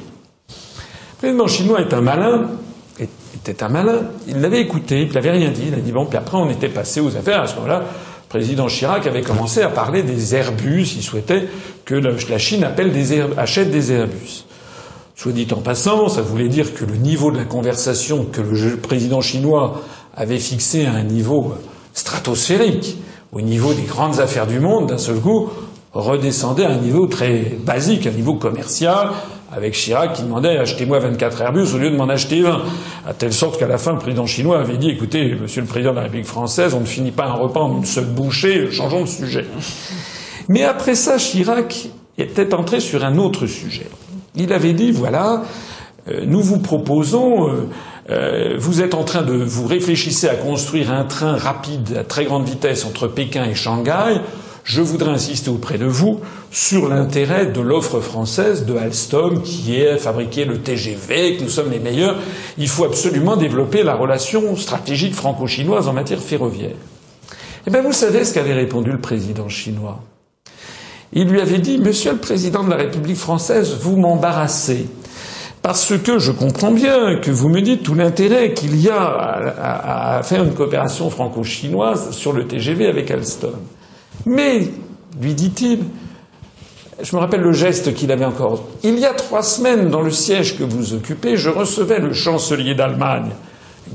Le 0.49 1.16
président 1.16 1.47
chinois 1.47 1.81
est 1.81 1.95
un 1.95 2.03
malin, 2.03 2.49
était 3.35 3.62
un 3.62 3.69
malin, 3.71 4.03
il 4.29 4.43
l'avait 4.43 4.61
écouté, 4.61 5.09
il 5.09 5.12
n'avait 5.14 5.31
rien 5.31 5.49
dit, 5.49 5.64
il 5.69 5.75
a 5.75 5.79
dit 5.79 5.93
bon, 5.93 6.05
puis 6.05 6.19
après 6.19 6.37
on 6.37 6.51
était 6.51 6.69
passé 6.69 7.01
aux 7.01 7.16
affaires. 7.16 7.40
À 7.40 7.47
ce 7.47 7.55
moment-là, 7.55 7.79
le 7.79 8.29
président 8.29 8.66
Chirac 8.66 9.07
avait 9.07 9.23
commencé 9.23 9.62
à 9.62 9.71
parler 9.71 10.03
des 10.03 10.35
Airbus, 10.35 10.97
il 10.97 11.03
souhaitait 11.03 11.49
que 11.87 11.95
la 11.95 12.38
Chine 12.38 12.66
achète 13.38 13.71
des 13.71 13.93
Airbus. 13.93 14.45
Soit 15.21 15.33
dit 15.33 15.49
en 15.53 15.61
passant, 15.61 16.09
ça 16.09 16.23
voulait 16.23 16.49
dire 16.49 16.73
que 16.73 16.87
le 16.87 16.97
niveau 16.97 17.31
de 17.31 17.37
la 17.37 17.45
conversation 17.45 18.25
que 18.25 18.41
le 18.41 18.79
président 18.79 19.21
chinois 19.21 19.83
avait 20.17 20.39
fixé 20.39 20.87
à 20.87 20.93
un 20.95 21.03
niveau 21.03 21.53
stratosphérique, 21.93 22.97
au 23.31 23.43
niveau 23.43 23.75
des 23.75 23.83
grandes 23.83 24.19
affaires 24.19 24.47
du 24.47 24.61
monde, 24.61 24.87
d'un 24.87 24.97
seul 24.97 25.21
coup, 25.21 25.51
redescendait 25.93 26.65
à 26.65 26.71
un 26.71 26.79
niveau 26.79 27.07
très 27.07 27.55
basique, 27.63 28.07
un 28.07 28.13
niveau 28.13 28.37
commercial, 28.37 29.11
avec 29.53 29.75
Chirac 29.75 30.15
qui 30.15 30.23
demandait 30.23 30.57
achetez-moi 30.57 31.01
24 31.01 31.43
Airbus 31.43 31.75
au 31.75 31.77
lieu 31.77 31.91
de 31.91 31.97
m'en 31.97 32.09
acheter 32.09 32.41
20. 32.41 32.62
À 33.07 33.12
telle 33.12 33.35
sorte 33.35 33.59
qu'à 33.59 33.68
la 33.68 33.77
fin, 33.77 33.93
le 33.93 33.99
président 33.99 34.25
chinois 34.25 34.59
avait 34.59 34.79
dit 34.79 34.89
écoutez, 34.89 35.35
monsieur 35.35 35.61
le 35.61 35.68
président 35.68 35.91
de 35.91 35.97
la 35.97 36.05
République 36.05 36.29
française, 36.29 36.73
on 36.73 36.81
ne 36.81 36.87
finit 36.87 37.12
pas 37.12 37.27
un 37.27 37.35
repas 37.35 37.61
en 37.61 37.77
une 37.77 37.85
seule 37.85 38.07
bouchée, 38.07 38.71
changeons 38.71 39.03
de 39.03 39.09
sujet. 39.09 39.45
Mais 40.49 40.64
après 40.64 40.95
ça, 40.95 41.18
Chirac 41.18 41.91
était 42.16 42.55
entré 42.55 42.81
sur 42.81 43.05
un 43.05 43.18
autre 43.18 43.45
sujet. 43.47 43.85
Il 44.37 44.53
avait 44.53 44.72
dit 44.72 44.93
voilà, 44.93 45.43
euh, 46.09 46.24
nous 46.26 46.41
vous 46.41 46.59
proposons, 46.59 47.49
euh, 47.49 47.68
euh, 48.11 48.55
vous 48.59 48.83
êtes 48.83 48.95
en 48.95 49.05
train 49.05 49.22
de 49.22 49.33
vous 49.33 49.66
réfléchissez 49.66 50.28
à 50.28 50.35
construire 50.35 50.93
un 50.93 51.05
train 51.05 51.37
rapide 51.37 51.97
à 51.99 52.05
très 52.05 52.24
grande 52.24 52.47
vitesse 52.47 52.85
entre 52.85 53.09
Pékin 53.09 53.45
et 53.45 53.55
Shanghai. 53.55 54.20
Je 54.62 54.83
voudrais 54.83 55.11
insister 55.11 55.51
auprès 55.51 55.78
de 55.78 55.87
vous 55.87 56.20
sur 56.53 56.89
l'intérêt 56.89 57.47
de 57.47 57.61
l'offre 57.61 58.01
française 58.01 58.66
de 58.66 58.76
Alstom 58.76 59.43
qui 59.43 59.76
est 59.76 59.97
fabriquer 59.97 60.45
le 60.45 60.59
TGV, 60.59 61.37
que 61.37 61.43
nous 61.43 61.49
sommes 61.49 61.70
les 61.70 61.81
meilleurs. 61.81 62.16
Il 62.59 62.68
faut 62.68 62.85
absolument 62.85 63.37
développer 63.37 63.83
la 63.83 63.95
relation 63.95 64.55
stratégique 64.57 65.14
franco-chinoise 65.14 65.89
en 65.89 65.93
matière 65.93 66.20
ferroviaire. 66.20 66.76
Eh 67.66 67.70
bien, 67.70 67.83
vous 67.83 67.93
savez 67.93 68.24
ce 68.24 68.35
qu'avait 68.35 68.55
répondu 68.55 68.93
le 68.93 69.01
président 69.01 69.49
chinois 69.49 70.01
il 71.13 71.29
lui 71.29 71.41
avait 71.41 71.59
dit 71.59 71.79
Monsieur 71.79 72.13
le 72.13 72.19
Président 72.19 72.63
de 72.63 72.71
la 72.71 72.77
République 72.77 73.17
française, 73.17 73.77
vous 73.81 73.97
m'embarrassez. 73.97 74.87
Parce 75.63 75.93
que 75.99 76.19
je 76.19 76.33
comprends 76.33 76.71
bien 76.71 77.17
que 77.17 77.31
vous 77.31 77.49
me 77.49 77.61
dites 77.61 77.83
tout 77.83 77.95
l'intérêt 77.95 78.55
qu'il 78.55 78.81
y 78.81 78.89
a 78.89 80.17
à, 80.19 80.23
faire 80.23 80.43
une 80.43 80.55
coopération 80.55 81.11
franco-chinoise 81.11 82.13
sur 82.13 82.33
le 82.33 82.47
TGV 82.47 82.87
avec 82.87 83.11
Alstom. 83.11 83.57
Mais, 84.25 84.69
lui 85.21 85.35
dit-il, 85.35 85.81
je 87.03 87.15
me 87.15 87.21
rappelle 87.21 87.43
le 87.43 87.53
geste 87.53 87.93
qu'il 87.95 88.11
avait 88.11 88.25
encore. 88.25 88.69
Il 88.83 88.99
y 88.99 89.05
a 89.05 89.13
trois 89.13 89.43
semaines, 89.43 89.91
dans 89.91 90.01
le 90.01 90.11
siège 90.11 90.57
que 90.57 90.65
vous 90.65 90.95
occupez, 90.95 91.37
je 91.37 91.51
recevais 91.51 91.99
le 91.99 92.15
chancelier 92.15 92.75
d'Allemagne, 92.75 93.31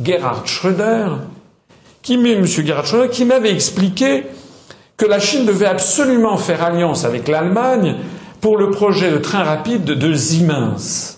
Gerhard 0.04 0.46
Schröder, 0.46 1.08
qui. 2.04 2.20
Gerhard 2.22 2.86
Schröder, 2.86 3.10
qui 3.10 3.26
m'avait 3.26 3.52
expliqué 3.52 4.26
que 4.98 5.06
la 5.06 5.20
Chine 5.20 5.46
devait 5.46 5.66
absolument 5.66 6.38
faire 6.38 6.64
alliance 6.64 7.06
avec 7.06 7.28
l'Allemagne 7.28 7.96
pour 8.42 8.58
le 8.58 8.72
projet 8.72 9.12
de 9.12 9.18
train 9.18 9.44
rapide 9.44 9.84
de 9.86 10.14
Siemens. 10.14 11.18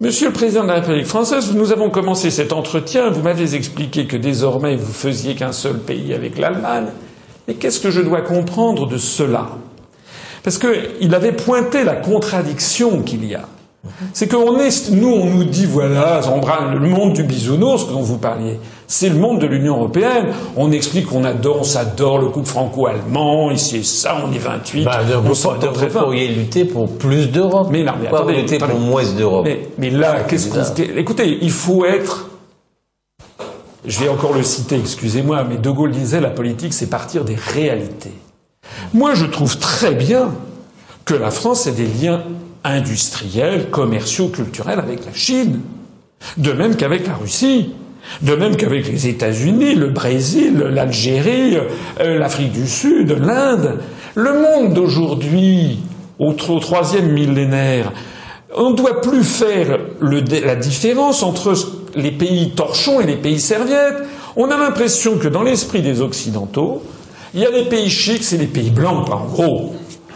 Monsieur 0.00 0.26
le 0.26 0.32
Président 0.32 0.64
de 0.64 0.68
la 0.68 0.74
République 0.74 1.06
française, 1.06 1.54
nous 1.54 1.72
avons 1.72 1.88
commencé 1.88 2.30
cet 2.30 2.52
entretien, 2.52 3.10
vous 3.10 3.22
m'avez 3.22 3.54
expliqué 3.54 4.06
que 4.06 4.16
désormais 4.16 4.76
vous 4.76 4.92
faisiez 4.92 5.34
qu'un 5.34 5.52
seul 5.52 5.78
pays 5.78 6.12
avec 6.12 6.36
l'Allemagne. 6.38 6.88
Mais 7.46 7.54
qu'est-ce 7.54 7.80
que 7.80 7.90
je 7.90 8.00
dois 8.00 8.20
comprendre 8.20 8.86
de 8.86 8.98
cela? 8.98 9.48
Parce 10.42 10.58
qu'il 10.58 11.14
avait 11.14 11.32
pointé 11.32 11.84
la 11.84 11.94
contradiction 11.94 13.02
qu'il 13.02 13.24
y 13.24 13.34
a. 13.34 13.48
C'est 14.12 14.30
qu'on 14.30 14.58
est, 14.58 14.90
nous, 14.90 15.08
on 15.08 15.26
nous 15.26 15.44
dit, 15.44 15.66
voilà, 15.66 16.20
le 16.72 16.80
monde 16.80 17.12
du 17.14 17.22
bisounours 17.22 17.88
dont 17.88 18.02
vous 18.02 18.18
parliez, 18.18 18.58
c'est 18.94 19.08
le 19.08 19.16
monde 19.16 19.40
de 19.40 19.46
l'Union 19.48 19.74
européenne. 19.74 20.26
On 20.56 20.70
explique 20.70 21.06
qu'on 21.06 21.24
adore, 21.24 21.58
on 21.60 21.64
s'adore 21.64 22.18
le 22.18 22.28
couple 22.28 22.46
franco-allemand, 22.46 23.50
ici 23.50 23.78
et 23.78 23.82
ça, 23.82 24.18
on 24.24 24.32
est 24.32 24.38
28. 24.38 24.84
Bah, 24.84 25.00
on 25.16 25.20
vous, 25.20 25.34
vous 25.34 25.86
pourriez 25.88 26.28
lutter 26.28 26.64
pour 26.64 26.88
plus 26.96 27.26
d'Europe. 27.26 27.70
Mais 27.72 27.82
non, 27.82 27.94
mais 28.00 28.06
attendez, 28.06 28.34
lutter 28.34 28.58
pour 28.58 28.78
moins 28.78 29.02
d'Europe. 29.18 29.46
Mais, 29.46 29.68
mais, 29.78 29.90
là, 29.90 30.20
qu'est-ce 30.20 30.48
qu'on, 30.48 30.96
écoutez, 30.96 31.38
il 31.42 31.50
faut 31.50 31.84
être, 31.84 32.30
je 33.84 33.98
vais 33.98 34.08
encore 34.08 34.32
le 34.32 34.44
citer, 34.44 34.76
excusez-moi, 34.78 35.44
mais 35.48 35.56
De 35.56 35.70
Gaulle 35.70 35.90
disait, 35.90 36.20
la 36.20 36.30
politique, 36.30 36.72
c'est 36.72 36.88
partir 36.88 37.24
des 37.24 37.34
réalités. 37.34 38.14
Moi, 38.92 39.14
je 39.14 39.26
trouve 39.26 39.58
très 39.58 39.92
bien 39.96 40.30
que 41.04 41.14
la 41.14 41.32
France 41.32 41.66
ait 41.66 41.72
des 41.72 41.88
liens 41.88 42.22
industriels, 42.62 43.70
commerciaux, 43.70 44.28
culturels 44.28 44.78
avec 44.78 45.04
la 45.04 45.12
Chine. 45.12 45.62
De 46.36 46.52
même 46.52 46.76
qu'avec 46.76 47.08
la 47.08 47.16
Russie. 47.16 47.72
De 48.22 48.34
même 48.34 48.56
qu'avec 48.56 48.86
les 48.88 49.08
États-Unis, 49.08 49.74
le 49.74 49.88
Brésil, 49.88 50.58
l'Algérie, 50.58 51.56
euh, 52.00 52.18
l'Afrique 52.18 52.52
du 52.52 52.66
Sud, 52.66 53.16
l'Inde. 53.20 53.78
Le 54.14 54.32
monde 54.32 54.74
d'aujourd'hui, 54.74 55.78
au, 56.18 56.32
troisième 56.32 57.12
millénaire, 57.12 57.92
on 58.56 58.70
ne 58.70 58.76
doit 58.76 59.00
plus 59.00 59.24
faire 59.24 59.78
la 60.00 60.54
différence 60.54 61.22
entre 61.22 61.54
les 61.96 62.12
pays 62.12 62.52
torchons 62.54 63.00
et 63.00 63.06
les 63.06 63.16
pays 63.16 63.40
serviettes. 63.40 64.02
On 64.36 64.50
a 64.50 64.56
l'impression 64.56 65.18
que 65.18 65.26
dans 65.26 65.42
l'esprit 65.42 65.82
des 65.82 66.00
Occidentaux, 66.00 66.82
il 67.34 67.40
y 67.40 67.46
a 67.46 67.50
les 67.50 67.64
pays 67.64 67.90
chics 67.90 68.32
et 68.32 68.36
les 68.36 68.46
pays 68.46 68.70
blancs, 68.70 69.10
en 69.10 69.24
gros 69.24 69.74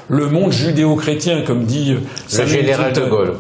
le 0.09 0.28
monde 0.28 0.53
judéo-chrétien, 0.53 1.43
comme 1.43 1.64
dit 1.64 1.95
le 1.95 2.47
général 2.47 2.93
de 2.93 3.03
Gaulle. 3.03 3.34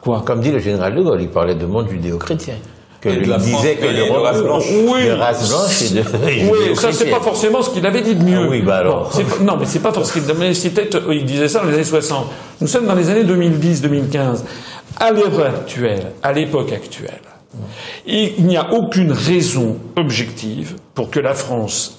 Quoi? 0.00 0.22
Comme 0.26 0.40
dit 0.40 0.50
le 0.50 0.58
général 0.58 0.94
de 0.96 1.02
Gaulle, 1.02 1.22
il 1.22 1.28
parlait 1.28 1.54
de 1.54 1.64
monde 1.64 1.88
judéo-chrétien. 1.88 2.54
Que 3.02 3.08
il 3.08 3.36
disait 3.38 3.74
que 3.74 3.86
le 3.86 4.12
race 4.12 4.42
blanche. 4.42 4.64
Oui. 4.70 5.06
De 5.06 5.10
race 5.10 5.48
blanche 5.48 5.82
et 5.82 5.94
de. 5.94 6.50
oui, 6.52 6.74
ça 6.76 6.92
c'est 6.92 7.10
pas 7.10 7.20
forcément 7.20 7.60
ce 7.60 7.70
qu'il 7.70 7.84
avait 7.84 8.00
dit 8.00 8.14
de 8.14 8.22
mieux. 8.22 8.44
Ah 8.44 8.48
oui, 8.48 8.62
bah 8.62 8.76
alors. 8.76 9.10
non, 9.40 9.56
mais 9.58 9.66
c'est 9.66 9.80
pas 9.80 9.90
parce 9.90 10.12
qu'il 10.12 10.22
c'était, 10.54 10.88
il 11.10 11.24
disait 11.24 11.48
ça 11.48 11.60
dans 11.60 11.66
les 11.66 11.74
années 11.74 11.84
60. 11.84 12.26
Nous 12.60 12.68
sommes 12.68 12.86
dans 12.86 12.94
les 12.94 13.10
années 13.10 13.24
2010-2015. 13.24 14.44
À 15.00 15.10
l'heure 15.10 15.40
actuelle, 15.44 16.12
à 16.22 16.32
l'époque 16.32 16.70
actuelle, 16.70 17.22
il 18.06 18.46
n'y 18.46 18.56
a 18.56 18.72
aucune 18.72 19.10
raison 19.10 19.78
objective 19.96 20.76
pour 20.94 21.10
que 21.10 21.18
la 21.18 21.34
France 21.34 21.98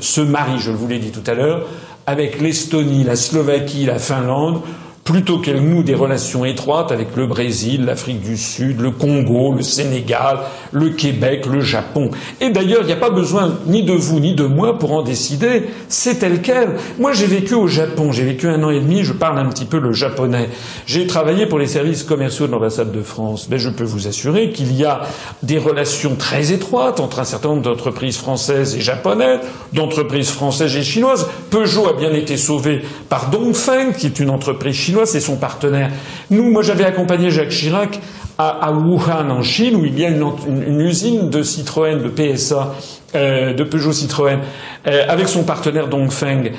se 0.00 0.20
marie, 0.20 0.58
je 0.58 0.70
vous 0.70 0.86
l'ai 0.86 0.98
dit 0.98 1.12
tout 1.12 1.28
à 1.30 1.34
l'heure, 1.34 1.66
avec 2.06 2.40
l'Estonie, 2.42 3.04
la 3.04 3.16
Slovaquie, 3.16 3.86
la 3.86 3.98
Finlande, 3.98 4.60
plutôt 5.06 5.38
qu'elle 5.38 5.62
noue 5.62 5.84
des 5.84 5.94
relations 5.94 6.44
étroites 6.44 6.90
avec 6.90 7.14
le 7.16 7.26
Brésil, 7.26 7.84
l'Afrique 7.86 8.20
du 8.20 8.36
Sud, 8.36 8.80
le 8.80 8.90
Congo, 8.90 9.54
le 9.54 9.62
Sénégal, 9.62 10.40
le 10.72 10.90
Québec, 10.90 11.46
le 11.46 11.60
Japon. 11.60 12.10
Et 12.40 12.50
d'ailleurs, 12.50 12.80
il 12.82 12.86
n'y 12.86 12.92
a 12.92 12.96
pas 12.96 13.10
besoin 13.10 13.56
ni 13.66 13.84
de 13.84 13.92
vous 13.92 14.18
ni 14.18 14.34
de 14.34 14.44
moi 14.44 14.78
pour 14.78 14.92
en 14.92 15.02
décider. 15.02 15.70
C'est 15.88 16.18
tel 16.18 16.42
quel. 16.42 16.70
Moi, 16.98 17.12
j'ai 17.12 17.26
vécu 17.26 17.54
au 17.54 17.68
Japon. 17.68 18.10
J'ai 18.10 18.24
vécu 18.24 18.48
un 18.48 18.62
an 18.64 18.70
et 18.70 18.80
demi. 18.80 19.04
Je 19.04 19.12
parle 19.12 19.38
un 19.38 19.46
petit 19.46 19.64
peu 19.64 19.78
le 19.78 19.92
japonais. 19.92 20.48
J'ai 20.86 21.06
travaillé 21.06 21.46
pour 21.46 21.60
les 21.60 21.68
services 21.68 22.02
commerciaux 22.02 22.48
de 22.48 22.52
l'ambassade 22.52 22.90
de 22.90 23.02
France. 23.02 23.46
Mais 23.48 23.60
je 23.60 23.70
peux 23.70 23.84
vous 23.84 24.08
assurer 24.08 24.50
qu'il 24.50 24.74
y 24.76 24.84
a 24.84 25.02
des 25.44 25.58
relations 25.58 26.16
très 26.16 26.52
étroites 26.52 26.98
entre 26.98 27.20
un 27.20 27.24
certain 27.24 27.50
nombre 27.50 27.62
d'entreprises 27.62 28.16
françaises 28.16 28.74
et 28.74 28.80
japonaises, 28.80 29.38
d'entreprises 29.72 30.30
françaises 30.30 30.74
et 30.74 30.82
chinoises. 30.82 31.28
Peugeot 31.50 31.88
a 31.88 31.92
bien 31.92 32.12
été 32.12 32.36
sauvé 32.36 32.82
par 33.08 33.30
Dongfeng, 33.30 33.92
qui 33.96 34.06
est 34.06 34.18
une 34.18 34.30
entreprise 34.30 34.74
chinoise 34.74 34.95
c'est 35.04 35.20
son 35.20 35.36
partenaire. 35.36 35.90
Nous, 36.30 36.50
moi, 36.50 36.62
j'avais 36.62 36.84
accompagné 36.84 37.30
Jacques 37.30 37.50
Chirac 37.50 38.00
à, 38.38 38.70
Wuhan, 38.72 39.30
en 39.30 39.42
Chine, 39.42 39.76
où 39.76 39.84
il 39.84 39.98
y 39.98 40.04
a 40.04 40.08
une, 40.10 40.80
usine 40.80 41.30
de 41.30 41.42
Citroën, 41.42 42.02
de 42.02 42.08
PSA, 42.08 42.74
euh, 43.14 43.54
de 43.54 43.64
Peugeot 43.64 43.92
Citroën, 43.92 44.38
euh, 44.86 45.04
avec 45.08 45.28
son 45.28 45.42
partenaire 45.42 45.88
Dongfeng. 45.88 46.52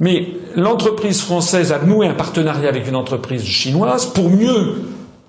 Mais 0.00 0.28
l'entreprise 0.54 1.20
française 1.22 1.72
a 1.72 1.78
noué 1.78 2.06
un 2.06 2.14
partenariat 2.14 2.68
avec 2.68 2.88
une 2.88 2.96
entreprise 2.96 3.44
chinoise 3.44 4.06
pour 4.06 4.28
mieux 4.28 4.82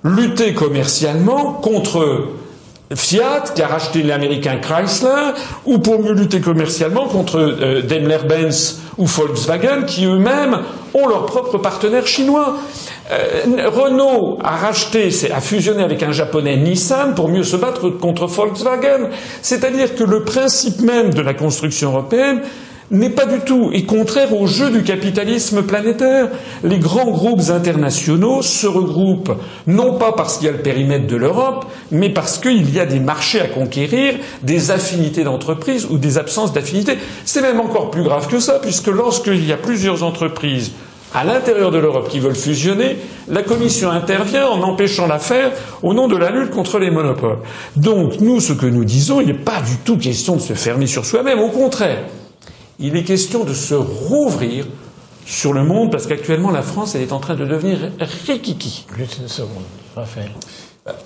lutter 0.03 0.53
commercialement 0.53 1.53
contre 1.53 2.27
Fiat, 2.93 3.45
qui 3.55 3.61
a 3.63 3.67
racheté 3.67 4.03
l'américain 4.03 4.57
Chrysler, 4.57 5.33
ou 5.65 5.79
pour 5.79 5.99
mieux 5.99 6.13
lutter 6.13 6.39
commercialement 6.39 7.07
contre 7.07 7.39
euh, 7.39 7.81
Daimler-Benz 7.81 8.81
ou 8.97 9.05
Volkswagen, 9.05 9.83
qui 9.87 10.05
eux-mêmes 10.05 10.59
ont 10.93 11.07
leurs 11.07 11.25
propres 11.25 11.57
partenaires 11.57 12.05
chinois. 12.05 12.57
Euh, 13.11 13.69
Renault 13.69 14.37
a 14.43 14.55
racheté, 14.55 15.09
a 15.33 15.41
fusionné 15.41 15.83
avec 15.83 16.03
un 16.03 16.11
japonais 16.11 16.57
Nissan 16.57 17.15
pour 17.15 17.27
mieux 17.29 17.43
se 17.43 17.55
battre 17.55 17.89
contre 17.89 18.27
Volkswagen. 18.27 19.09
C'est-à-dire 19.41 19.95
que 19.95 20.03
le 20.03 20.23
principe 20.23 20.81
même 20.81 21.13
de 21.13 21.21
la 21.21 21.33
construction 21.33 21.89
européenne, 21.91 22.41
n'est 22.91 23.09
pas 23.09 23.25
du 23.25 23.39
tout, 23.39 23.71
et 23.73 23.85
contraire 23.85 24.33
au 24.35 24.47
jeu 24.47 24.69
du 24.69 24.83
capitalisme 24.83 25.63
planétaire. 25.63 26.29
Les 26.63 26.79
grands 26.79 27.11
groupes 27.11 27.49
internationaux 27.49 28.41
se 28.41 28.67
regroupent 28.67 29.33
non 29.67 29.97
pas 29.97 30.11
parce 30.11 30.37
qu'il 30.37 30.45
y 30.47 30.49
a 30.49 30.53
le 30.53 30.61
périmètre 30.61 31.07
de 31.07 31.15
l'Europe, 31.15 31.65
mais 31.91 32.09
parce 32.09 32.37
qu'il 32.37 32.73
y 32.73 32.79
a 32.79 32.85
des 32.85 32.99
marchés 32.99 33.41
à 33.41 33.47
conquérir, 33.47 34.15
des 34.43 34.71
affinités 34.71 35.23
d'entreprises 35.23 35.87
ou 35.89 35.97
des 35.97 36.17
absences 36.17 36.53
d'affinités. 36.53 36.97
C'est 37.25 37.41
même 37.41 37.59
encore 37.59 37.91
plus 37.91 38.03
grave 38.03 38.27
que 38.27 38.39
ça, 38.39 38.59
puisque 38.59 38.87
lorsqu'il 38.87 39.45
y 39.45 39.51
a 39.51 39.57
plusieurs 39.57 40.03
entreprises 40.03 40.71
à 41.13 41.23
l'intérieur 41.23 41.71
de 41.71 41.77
l'Europe 41.77 42.09
qui 42.09 42.19
veulent 42.19 42.35
fusionner, 42.35 42.97
la 43.29 43.41
Commission 43.41 43.89
intervient 43.89 44.47
en 44.47 44.61
empêchant 44.61 45.07
l'affaire 45.07 45.51
au 45.81 45.93
nom 45.93 46.09
de 46.09 46.17
la 46.17 46.29
lutte 46.29 46.51
contre 46.51 46.77
les 46.77 46.91
monopoles. 46.91 47.39
Donc, 47.77 48.19
nous, 48.19 48.41
ce 48.41 48.51
que 48.51 48.65
nous 48.65 48.83
disons, 48.83 49.21
il 49.21 49.27
n'est 49.27 49.33
pas 49.33 49.61
du 49.61 49.77
tout 49.85 49.97
question 49.97 50.35
de 50.35 50.41
se 50.41 50.53
fermer 50.53 50.87
sur 50.87 51.05
soi-même, 51.05 51.39
au 51.39 51.49
contraire. 51.49 52.03
Il 52.77 52.95
est 52.97 53.03
question 53.03 53.45
de 53.45 53.53
se 53.53 53.73
rouvrir 53.73 54.65
sur 55.25 55.53
le 55.53 55.63
monde 55.63 55.91
parce 55.91 56.07
qu'actuellement 56.07 56.51
la 56.51 56.61
France 56.61 56.93
elle 56.95 57.01
est 57.01 57.13
en 57.13 57.19
train 57.19 57.35
de 57.35 57.45
devenir 57.45 57.91
rikiki. 57.99 58.85
Juste 58.97 59.17
une 59.19 59.27
seconde, 59.27 59.63
Raphaël. 59.95 60.31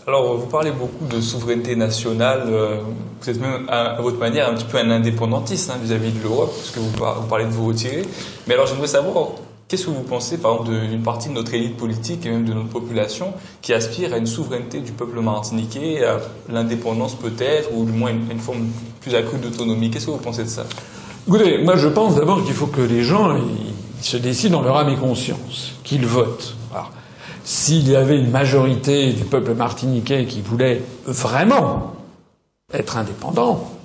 Alors, 0.08 0.36
vous 0.36 0.48
parlez 0.48 0.72
beaucoup 0.72 1.06
de 1.06 1.22
souveraineté 1.22 1.74
nationale. 1.78 2.44
Euh, 2.48 2.80
vous 3.22 3.30
êtes 3.30 3.40
même, 3.40 3.66
à, 3.70 4.02
votre 4.02 4.18
manière, 4.18 4.50
un 4.50 4.56
petit 4.56 4.66
peu 4.66 4.78
un 4.78 4.92
indépendantiste 4.92 5.70
hein, 5.70 5.78
vis-à-vis 5.82 6.12
de 6.12 6.22
l'Europe, 6.22 6.52
parce 6.54 6.72
que 6.72 6.80
vous, 6.82 7.28
parlez 7.30 7.46
de 7.46 7.52
vous 7.52 7.68
retirer. 7.68 8.02
Mais 8.46 8.56
alors, 8.56 8.68
j'aimerais 8.68 8.88
savoir, 8.88 9.30
qu'est-ce 9.70 9.86
que 9.86 9.92
vous 9.92 10.04
pensez, 10.04 10.38
par 10.38 10.52
exemple, 10.52 10.72
d'une 10.72 11.02
partie 11.02 11.30
de 11.30 11.34
notre 11.34 11.54
élite 11.54 11.78
politique 11.78 12.26
et 12.26 12.30
même 12.30 12.44
de 12.44 12.52
notre 12.52 12.68
population 12.68 13.34
qui 13.62 13.72
aspire 13.72 14.14
à 14.14 14.18
une 14.18 14.26
souveraineté 14.26 14.82
du 14.82 14.92
peuple 14.92 15.22
martiniquais, 15.22 16.04
à 16.04 16.20
l'indépendance 16.50 17.16
peut-être, 17.16 17.70
ou 17.74 17.86
du 17.86 17.94
moins 17.94 18.10
une, 18.10 18.30
une 18.30 18.40
forme 18.40 18.68
plus 19.00 19.16
accrue 19.16 19.38
d'autonomie? 19.38 19.92
Qu'est-ce 19.92 20.08
que 20.08 20.12
vous 20.12 20.18
pensez 20.18 20.44
de 20.44 20.50
ça? 20.50 20.66
Moi 21.30 21.76
je 21.76 21.88
pense 21.88 22.16
d'abord 22.16 22.44
qu'il 22.44 22.56
faut 22.56 22.66
que 22.66 22.82
les 22.82 23.04
gens 23.04 23.38
se 24.02 24.18
décident 24.18 24.58
dans 24.58 24.64
leur 24.64 24.78
âme 24.78 24.90
et 24.90 24.96
conscience, 24.96 25.74
qu'ils 25.84 26.06
votent. 26.06 26.56
S'il 27.44 27.88
y 27.88 27.96
avait 27.96 28.18
une 28.18 28.32
majorité 28.32 29.14
du 29.14 29.24
peuple 29.24 29.54
martiniquais 29.54 30.26
qui 30.26 30.42
voulait 30.42 30.82
vraiment 31.06 31.94
être 32.74 32.98
indépendant, 32.98 33.79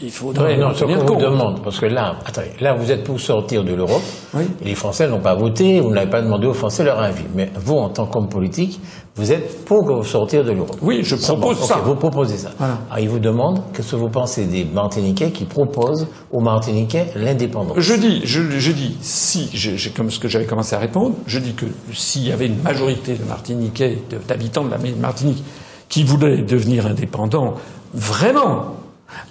il 0.00 0.10
faudrait 0.10 0.56
non, 0.56 0.68
non, 0.68 0.74
ce 0.74 0.84
qu'on 0.84 0.94
vous 0.94 1.16
demande, 1.16 1.62
parce 1.62 1.80
que 1.80 1.86
là, 1.86 2.16
attendez, 2.24 2.50
là 2.60 2.74
vous 2.74 2.90
êtes 2.90 3.04
pour 3.04 3.20
sortir 3.20 3.64
de 3.64 3.74
l'Europe, 3.74 4.02
oui. 4.34 4.44
les 4.62 4.74
Français 4.74 5.08
n'ont 5.08 5.20
pas 5.20 5.34
voté, 5.34 5.80
vous 5.80 5.90
n'avez 5.90 6.10
pas 6.10 6.22
demandé 6.22 6.46
aux 6.46 6.54
Français 6.54 6.84
leur 6.84 7.00
avis, 7.00 7.24
mais 7.34 7.50
vous, 7.56 7.74
en 7.74 7.88
tant 7.88 8.06
qu'homme 8.06 8.28
politique, 8.28 8.80
vous 9.16 9.32
êtes 9.32 9.64
pour 9.64 10.06
sortir 10.06 10.44
de 10.44 10.52
l'Europe. 10.52 10.76
Oui, 10.80 11.00
je 11.02 11.16
propose 11.16 11.58
ça. 11.58 11.78
vous 11.84 11.96
proposez 11.96 12.36
ça. 12.36 12.50
Alors, 12.60 12.78
il 13.00 13.08
vous 13.08 13.18
demande 13.18 13.62
qu'est-ce 13.72 13.90
que 13.90 13.96
vous 13.96 14.08
pensez 14.08 14.46
des 14.46 14.64
Martiniquais 14.64 15.32
qui 15.32 15.44
proposent 15.44 16.06
aux 16.30 16.40
Martiniquais 16.40 17.06
l'indépendance? 17.16 17.78
Je 17.78 17.94
dis, 17.94 18.20
je, 18.24 18.42
je 18.42 18.72
dis, 18.72 18.96
si, 19.00 19.50
j'ai 19.52 19.90
comme 19.90 20.10
ce 20.10 20.20
que 20.20 20.28
j'avais 20.28 20.46
commencé 20.46 20.76
à 20.76 20.78
répondre, 20.78 21.16
je 21.26 21.40
dis 21.40 21.54
que 21.54 21.66
s'il 21.92 22.28
y 22.28 22.32
avait 22.32 22.46
une 22.46 22.62
majorité 22.62 23.14
de 23.14 23.24
Martiniquais, 23.24 23.98
d'habitants 24.28 24.64
de 24.64 24.70
la 24.70 24.78
Martinique, 25.00 25.42
qui 25.88 26.04
voulaient 26.04 26.42
devenir 26.42 26.86
indépendants, 26.86 27.54
vraiment, 27.94 28.76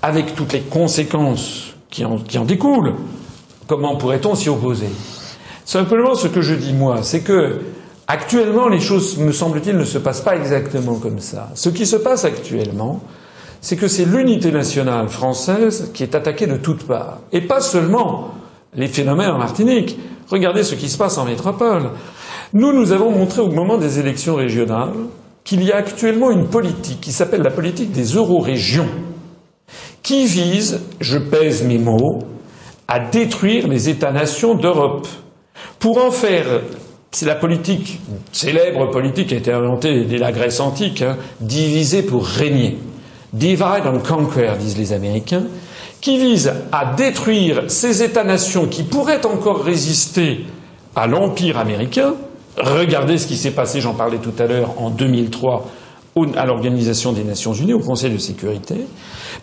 avec 0.01 0.35
toutes 0.35 0.53
les 0.53 0.61
conséquences 0.61 1.73
qui 1.89 2.05
en, 2.05 2.45
découlent, 2.45 2.95
comment 3.67 3.95
pourrait-on 3.95 4.35
s'y 4.35 4.49
opposer? 4.49 4.89
Simplement, 5.65 6.15
ce 6.15 6.27
que 6.27 6.41
je 6.41 6.55
dis 6.55 6.73
moi, 6.73 7.03
c'est 7.03 7.21
que 7.21 7.59
actuellement, 8.07 8.67
les 8.67 8.79
choses, 8.79 9.17
me 9.17 9.31
semble-t-il, 9.31 9.77
ne 9.77 9.83
se 9.83 9.97
passent 9.97 10.21
pas 10.21 10.35
exactement 10.35 10.95
comme 10.95 11.19
ça. 11.19 11.49
Ce 11.55 11.69
qui 11.69 11.85
se 11.85 11.97
passe 11.97 12.25
actuellement, 12.25 13.01
c'est 13.61 13.75
que 13.75 13.87
c'est 13.87 14.05
l'unité 14.05 14.51
nationale 14.51 15.09
française 15.09 15.91
qui 15.93 16.03
est 16.03 16.15
attaquée 16.15 16.47
de 16.47 16.57
toutes 16.57 16.83
parts, 16.85 17.19
et 17.31 17.41
pas 17.41 17.59
seulement 17.59 18.33
les 18.75 18.87
phénomènes 18.87 19.31
en 19.31 19.37
Martinique. 19.37 19.97
Regardez 20.29 20.63
ce 20.63 20.75
qui 20.75 20.89
se 20.89 20.97
passe 20.97 21.17
en 21.17 21.25
métropole. 21.25 21.91
Nous, 22.53 22.71
nous 22.71 22.91
avons 22.91 23.11
montré 23.11 23.41
au 23.41 23.49
moment 23.49 23.77
des 23.77 23.99
élections 23.99 24.35
régionales 24.35 24.93
qu'il 25.43 25.63
y 25.63 25.71
a 25.71 25.77
actuellement 25.77 26.31
une 26.31 26.47
politique 26.47 27.01
qui 27.01 27.11
s'appelle 27.11 27.41
la 27.41 27.51
politique 27.51 27.91
des 27.91 28.15
eurorégions, 28.15 28.89
qui 30.07 30.25
vise, 30.25 30.79
je 31.01 31.17
pèse 31.17 31.63
mes 31.63 31.77
mots, 31.77 32.19
à 32.87 32.97
détruire 32.97 33.67
les 33.67 33.89
États-nations 33.89 34.55
d'Europe 34.55 35.05
pour 35.79 35.97
en 35.97 36.11
faire 36.11 36.45
c'est 37.11 37.25
la 37.25 37.35
politique, 37.35 37.99
célèbre 38.31 38.89
politique 38.89 39.27
qui 39.27 39.33
a 39.33 39.37
été 39.37 39.51
inventée 39.51 40.05
dès 40.05 40.17
la 40.17 40.31
Grèce 40.31 40.61
antique, 40.61 41.01
hein, 41.01 41.17
diviser 41.41 42.03
pour 42.03 42.25
régner. 42.25 42.77
Divide 43.33 43.85
and 43.85 43.99
conquer, 44.07 44.53
disent 44.57 44.77
les 44.77 44.93
Américains, 44.93 45.43
qui 45.99 46.17
vise 46.17 46.53
à 46.71 46.93
détruire 46.95 47.63
ces 47.67 48.01
États-nations 48.01 48.67
qui 48.67 48.83
pourraient 48.83 49.25
encore 49.25 49.61
résister 49.61 50.45
à 50.95 51.07
l'Empire 51.07 51.57
américain. 51.57 52.13
Regardez 52.57 53.17
ce 53.17 53.27
qui 53.27 53.35
s'est 53.35 53.51
passé, 53.51 53.81
j'en 53.81 53.93
parlais 53.93 54.19
tout 54.19 54.33
à 54.39 54.45
l'heure, 54.45 54.81
en 54.81 54.89
2003 54.89 55.65
à 56.35 56.45
l'Organisation 56.45 57.11
des 57.11 57.23
Nations 57.23 57.53
Unies, 57.53 57.73
au 57.73 57.79
Conseil 57.79 58.11
de 58.11 58.17
sécurité. 58.17 58.75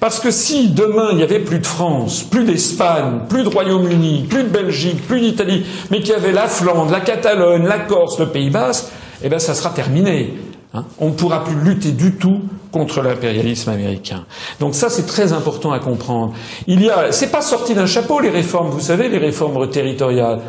Parce 0.00 0.18
que 0.18 0.30
si 0.30 0.68
demain 0.68 1.08
il 1.12 1.18
n'y 1.18 1.22
avait 1.22 1.40
plus 1.40 1.58
de 1.58 1.66
France, 1.66 2.22
plus 2.22 2.44
d'Espagne, 2.44 3.20
plus 3.28 3.44
de 3.44 3.48
Royaume-Uni, 3.48 4.26
plus 4.28 4.44
de 4.44 4.48
Belgique, 4.48 5.06
plus 5.06 5.20
d'Italie, 5.20 5.64
mais 5.90 6.00
qu'il 6.00 6.10
y 6.10 6.14
avait 6.14 6.32
la 6.32 6.48
Flandre, 6.48 6.90
la 6.90 7.00
Catalogne, 7.00 7.64
la 7.64 7.78
Corse, 7.78 8.18
le 8.18 8.26
Pays 8.26 8.50
Basque, 8.50 8.86
eh 9.22 9.28
bien 9.28 9.38
ça 9.38 9.54
sera 9.54 9.70
terminé. 9.70 10.34
Hein. 10.74 10.84
On 10.98 11.08
ne 11.08 11.14
pourra 11.14 11.44
plus 11.44 11.56
lutter 11.56 11.92
du 11.92 12.16
tout 12.16 12.40
contre 12.72 13.02
l'impérialisme 13.02 13.70
américain. 13.70 14.24
Donc 14.58 14.74
ça, 14.74 14.90
c'est 14.90 15.06
très 15.06 15.32
important 15.32 15.70
à 15.70 15.78
comprendre. 15.78 16.34
Il 16.66 16.82
y 16.82 16.90
a, 16.90 17.12
c'est 17.12 17.30
pas 17.30 17.40
sorti 17.40 17.72
d'un 17.72 17.86
chapeau 17.86 18.18
les 18.18 18.30
réformes. 18.30 18.70
Vous 18.70 18.80
savez, 18.80 19.08
les 19.08 19.18
réformes 19.18 19.70
territoriales. 19.70 20.40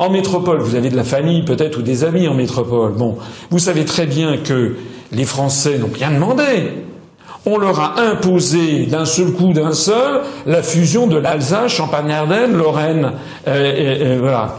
En 0.00 0.10
métropole, 0.10 0.58
vous 0.58 0.74
avez 0.74 0.88
de 0.88 0.96
la 0.96 1.04
famille 1.04 1.44
peut-être 1.44 1.78
ou 1.78 1.82
des 1.82 2.02
amis 2.02 2.26
en 2.26 2.34
métropole. 2.34 2.94
Bon, 2.94 3.18
vous 3.50 3.60
savez 3.60 3.84
très 3.84 4.06
bien 4.06 4.38
que 4.38 4.74
les 5.12 5.24
Français 5.24 5.78
n'ont 5.78 5.90
rien 5.92 6.10
demandé. 6.10 6.72
On 7.46 7.56
leur 7.56 7.80
a 7.80 8.00
imposé 8.00 8.86
d'un 8.86 9.06
seul 9.06 9.32
coup, 9.32 9.52
d'un 9.52 9.72
seul, 9.72 10.20
la 10.46 10.62
fusion 10.62 11.06
de 11.06 11.16
l'Alsace, 11.16 11.72
Champagne-Ardenne, 11.72 12.56
Lorraine, 12.56 13.12
euh, 13.48 14.18
voilà. 14.20 14.56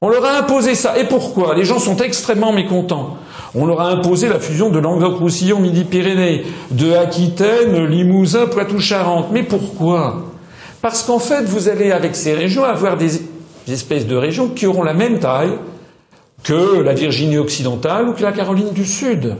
On 0.00 0.08
leur 0.08 0.24
a 0.24 0.38
imposé 0.38 0.74
ça. 0.74 0.98
Et 0.98 1.04
pourquoi? 1.04 1.54
Les 1.54 1.64
gens 1.64 1.78
sont 1.78 1.96
extrêmement 1.96 2.52
mécontents. 2.52 3.16
On 3.54 3.64
leur 3.64 3.80
a 3.80 3.88
imposé 3.88 4.28
la 4.28 4.38
fusion 4.38 4.70
de 4.70 4.78
Languedoc-Roussillon, 4.78 5.58
Midi-Pyrénées, 5.58 6.44
de 6.70 6.92
Aquitaine, 6.92 7.86
Limousin, 7.86 8.46
Poitou-Charentes. 8.46 9.28
Mais 9.32 9.42
pourquoi? 9.42 10.24
Parce 10.82 11.02
qu'en 11.02 11.18
fait, 11.18 11.44
vous 11.44 11.68
allez 11.68 11.92
avec 11.92 12.14
ces 12.14 12.34
régions 12.34 12.64
avoir 12.64 12.96
des 12.96 13.22
espèces 13.68 14.06
de 14.06 14.16
régions 14.16 14.48
qui 14.48 14.66
auront 14.66 14.82
la 14.82 14.94
même 14.94 15.18
taille 15.18 15.58
que 16.44 16.80
la 16.80 16.92
Virginie 16.92 17.38
occidentale 17.38 18.08
ou 18.08 18.12
que 18.12 18.22
la 18.22 18.32
Caroline 18.32 18.72
du 18.72 18.84
Sud. 18.84 19.36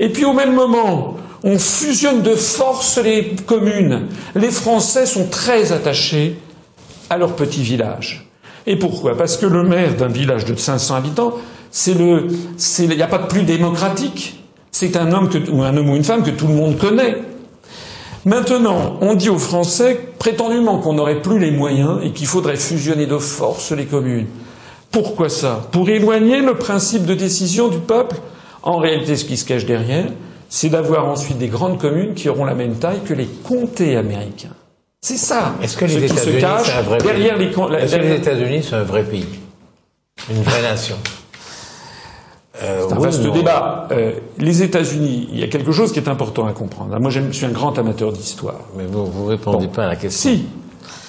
Et 0.00 0.08
puis 0.08 0.24
au 0.24 0.32
même 0.32 0.54
moment, 0.54 1.16
on 1.44 1.58
fusionne 1.58 2.22
de 2.22 2.34
force 2.34 2.98
les 2.98 3.36
communes. 3.46 4.06
Les 4.34 4.50
Français 4.50 5.06
sont 5.06 5.26
très 5.28 5.72
attachés 5.72 6.38
à 7.10 7.16
leur 7.16 7.36
petit 7.36 7.62
village. 7.62 8.26
Et 8.66 8.76
pourquoi? 8.76 9.16
Parce 9.16 9.36
que 9.36 9.46
le 9.46 9.62
maire 9.62 9.96
d'un 9.96 10.08
village 10.08 10.44
de 10.44 10.54
500 10.54 10.94
habitants, 10.96 11.34
il 11.86 12.88
n'y 12.88 13.02
a 13.02 13.06
pas 13.06 13.18
de 13.18 13.26
plus 13.26 13.42
démocratique. 13.42 14.42
C'est 14.70 14.96
un 14.96 15.12
homme 15.12 15.30
ou 15.50 15.96
une 15.96 16.04
femme 16.04 16.22
que 16.22 16.30
tout 16.30 16.46
le 16.46 16.54
monde 16.54 16.76
connaît. 16.76 17.18
Maintenant, 18.24 18.98
on 19.00 19.14
dit 19.14 19.30
aux 19.30 19.38
Français 19.38 19.98
prétendument 20.18 20.78
qu'on 20.78 20.92
n'aurait 20.92 21.22
plus 21.22 21.38
les 21.38 21.50
moyens 21.50 22.00
et 22.02 22.10
qu'il 22.10 22.26
faudrait 22.26 22.56
fusionner 22.56 23.06
de 23.06 23.16
force 23.16 23.72
les 23.72 23.86
communes. 23.86 24.26
Pourquoi 24.90 25.28
ça? 25.28 25.66
Pour 25.72 25.88
éloigner 25.88 26.40
le 26.40 26.54
principe 26.54 27.06
de 27.06 27.14
décision 27.14 27.68
du 27.68 27.78
peuple 27.78 28.16
en 28.68 28.76
réalité, 28.76 29.16
ce 29.16 29.24
qui 29.24 29.38
se 29.38 29.46
cache 29.46 29.64
derrière, 29.64 30.04
c'est 30.50 30.68
d'avoir 30.68 31.08
ensuite 31.08 31.38
des 31.38 31.48
grandes 31.48 31.78
communes 31.78 32.12
qui 32.12 32.28
auront 32.28 32.44
la 32.44 32.54
même 32.54 32.74
taille 32.74 33.00
que 33.02 33.14
les 33.14 33.24
comtés 33.24 33.96
américains. 33.96 34.54
C'est 35.00 35.16
ça. 35.16 35.54
Est-ce 35.62 35.76
que 35.76 35.86
les 35.86 36.04
États-Unis 36.04 36.40
sont 36.40 36.46
un 36.76 36.82
vrai 36.82 36.98
pays 36.98 37.26
Est-ce 37.80 37.96
que 37.96 38.02
les 38.02 38.14
États-Unis 38.16 38.62
sont 38.62 38.76
un 38.76 38.82
vrai 38.82 39.04
pays, 39.04 39.26
une 40.30 40.42
vraie 40.42 40.62
nation 40.62 40.96
euh, 42.60 42.86
c'est 42.88 42.94
un 42.94 42.98
vaste 42.98 43.22
débat. 43.22 43.86
Euh, 43.92 44.14
les 44.36 44.64
États-Unis, 44.64 45.28
il 45.32 45.38
y 45.38 45.44
a 45.44 45.46
quelque 45.46 45.70
chose 45.70 45.92
qui 45.92 46.00
est 46.00 46.08
important 46.08 46.44
à 46.44 46.52
comprendre. 46.52 46.98
Moi, 46.98 47.08
je 47.08 47.20
suis 47.30 47.46
un 47.46 47.50
grand 47.50 47.78
amateur 47.78 48.12
d'histoire. 48.12 48.58
Mais 48.76 48.84
vous 48.84 49.06
ne 49.22 49.28
répondez 49.28 49.68
pas 49.68 49.84
à 49.84 49.86
la 49.86 49.94
question. 49.94 50.32
Si, 50.32 50.44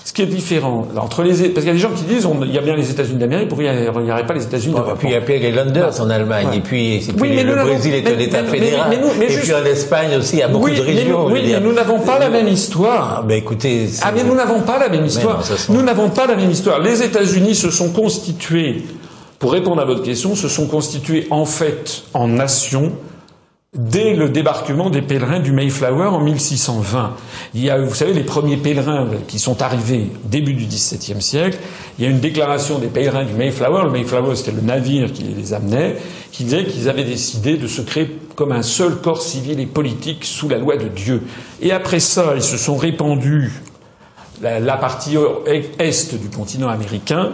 ce 0.09 0.13
qui 0.13 0.23
est 0.23 0.25
différent 0.25 0.87
entre 0.97 1.21
les 1.21 1.49
parce 1.49 1.63
qu'il 1.63 1.67
y 1.67 1.69
a 1.69 1.73
des 1.73 1.77
gens 1.77 1.91
qui 1.91 2.01
disent 2.01 2.27
il 2.41 2.51
y 2.51 2.57
a 2.57 2.61
bien 2.61 2.75
les 2.75 2.89
États-Unis 2.89 3.19
d'Amérique, 3.19 3.47
pourquoi 3.47 3.67
il 3.67 4.03
n'y 4.05 4.11
aurait 4.11 4.25
pas 4.25 4.33
les 4.33 4.43
États-Unis 4.43 4.73
d'Europe 4.73 4.97
Puis 4.97 5.09
il 5.09 5.11
y 5.11 5.15
a 5.15 5.21
Pierre 5.21 5.53
Landers 5.53 6.01
en 6.01 6.09
Allemagne, 6.09 6.47
et 6.55 6.61
puis, 6.61 6.99
le 6.99 7.63
Brésil 7.63 7.93
est 7.93 8.07
un 8.07 8.17
État 8.17 8.43
fédéral, 8.43 8.91
et 8.91 9.27
puis 9.27 9.53
en 9.53 9.63
Espagne 9.63 10.17
aussi, 10.17 10.37
il 10.37 10.39
y 10.39 10.41
a 10.41 10.47
beaucoup 10.47 10.71
de 10.71 10.81
régions. 10.81 11.27
oui, 11.27 11.43
mais 11.45 11.59
nous 11.59 11.73
n'avons 11.73 11.99
pas 11.99 12.17
la 12.17 12.29
même 12.29 12.47
histoire. 12.47 13.17
Ah, 13.19 13.23
ben 13.23 13.37
écoutez, 13.37 13.87
ah 14.01 14.11
mais 14.11 14.23
nous 14.23 14.33
n'avons 14.33 14.61
pas 14.61 14.79
la 14.79 14.89
même 14.89 15.05
histoire. 15.05 15.43
Nous 15.69 15.83
n'avons 15.83 16.09
pas 16.09 16.25
la 16.25 16.35
même 16.35 16.49
histoire. 16.49 16.79
Les 16.79 17.03
États-Unis 17.03 17.53
se 17.53 17.69
sont 17.69 17.89
constitués, 17.89 18.85
pour 19.37 19.51
répondre 19.51 19.79
à 19.79 19.85
votre 19.85 20.01
question, 20.01 20.33
se 20.33 20.47
sont 20.47 20.65
constitués 20.65 21.27
en 21.29 21.45
fait 21.45 22.01
en 22.15 22.27
nation 22.27 22.93
dès 23.75 24.15
le 24.15 24.29
débarquement 24.29 24.89
des 24.89 25.01
pèlerins 25.01 25.39
du 25.39 25.51
Mayflower 25.51 26.07
en 26.07 26.21
1620. 26.21 27.15
Il 27.53 27.63
y 27.63 27.69
a, 27.69 27.77
vous 27.79 27.93
savez, 27.93 28.13
les 28.13 28.23
premiers 28.23 28.57
pèlerins 28.57 29.07
qui 29.27 29.37
sont 29.37 29.61
arrivés 29.61 30.07
début 30.23 30.53
du 30.53 30.65
XVIIe 30.65 31.21
siècle. 31.21 31.57
Il 31.97 32.05
y 32.05 32.07
a 32.07 32.11
une 32.11 32.19
déclaration 32.19 32.79
des 32.79 32.87
pèlerins 32.87 33.25
du 33.25 33.33
Mayflower. 33.33 33.83
Le 33.83 33.91
Mayflower, 33.91 34.35
c'était 34.35 34.51
le 34.51 34.61
navire 34.61 35.13
qui 35.13 35.23
les 35.23 35.53
amenait, 35.53 35.97
qui 36.31 36.45
disait 36.45 36.65
qu'ils 36.65 36.89
avaient 36.89 37.03
décidé 37.03 37.57
de 37.57 37.67
se 37.67 37.81
créer 37.81 38.09
comme 38.35 38.51
un 38.51 38.63
seul 38.63 38.95
corps 38.95 39.21
civil 39.21 39.59
et 39.59 39.65
politique 39.65 40.25
sous 40.25 40.49
la 40.49 40.57
loi 40.57 40.77
de 40.77 40.87
Dieu. 40.87 41.21
Et 41.61 41.71
après 41.71 41.99
ça, 41.99 42.33
ils 42.35 42.41
se 42.41 42.57
sont 42.57 42.75
répandus 42.75 43.51
la 44.41 44.77
partie 44.77 45.17
est 45.45 46.15
du 46.15 46.29
continent 46.29 46.69
américain. 46.69 47.31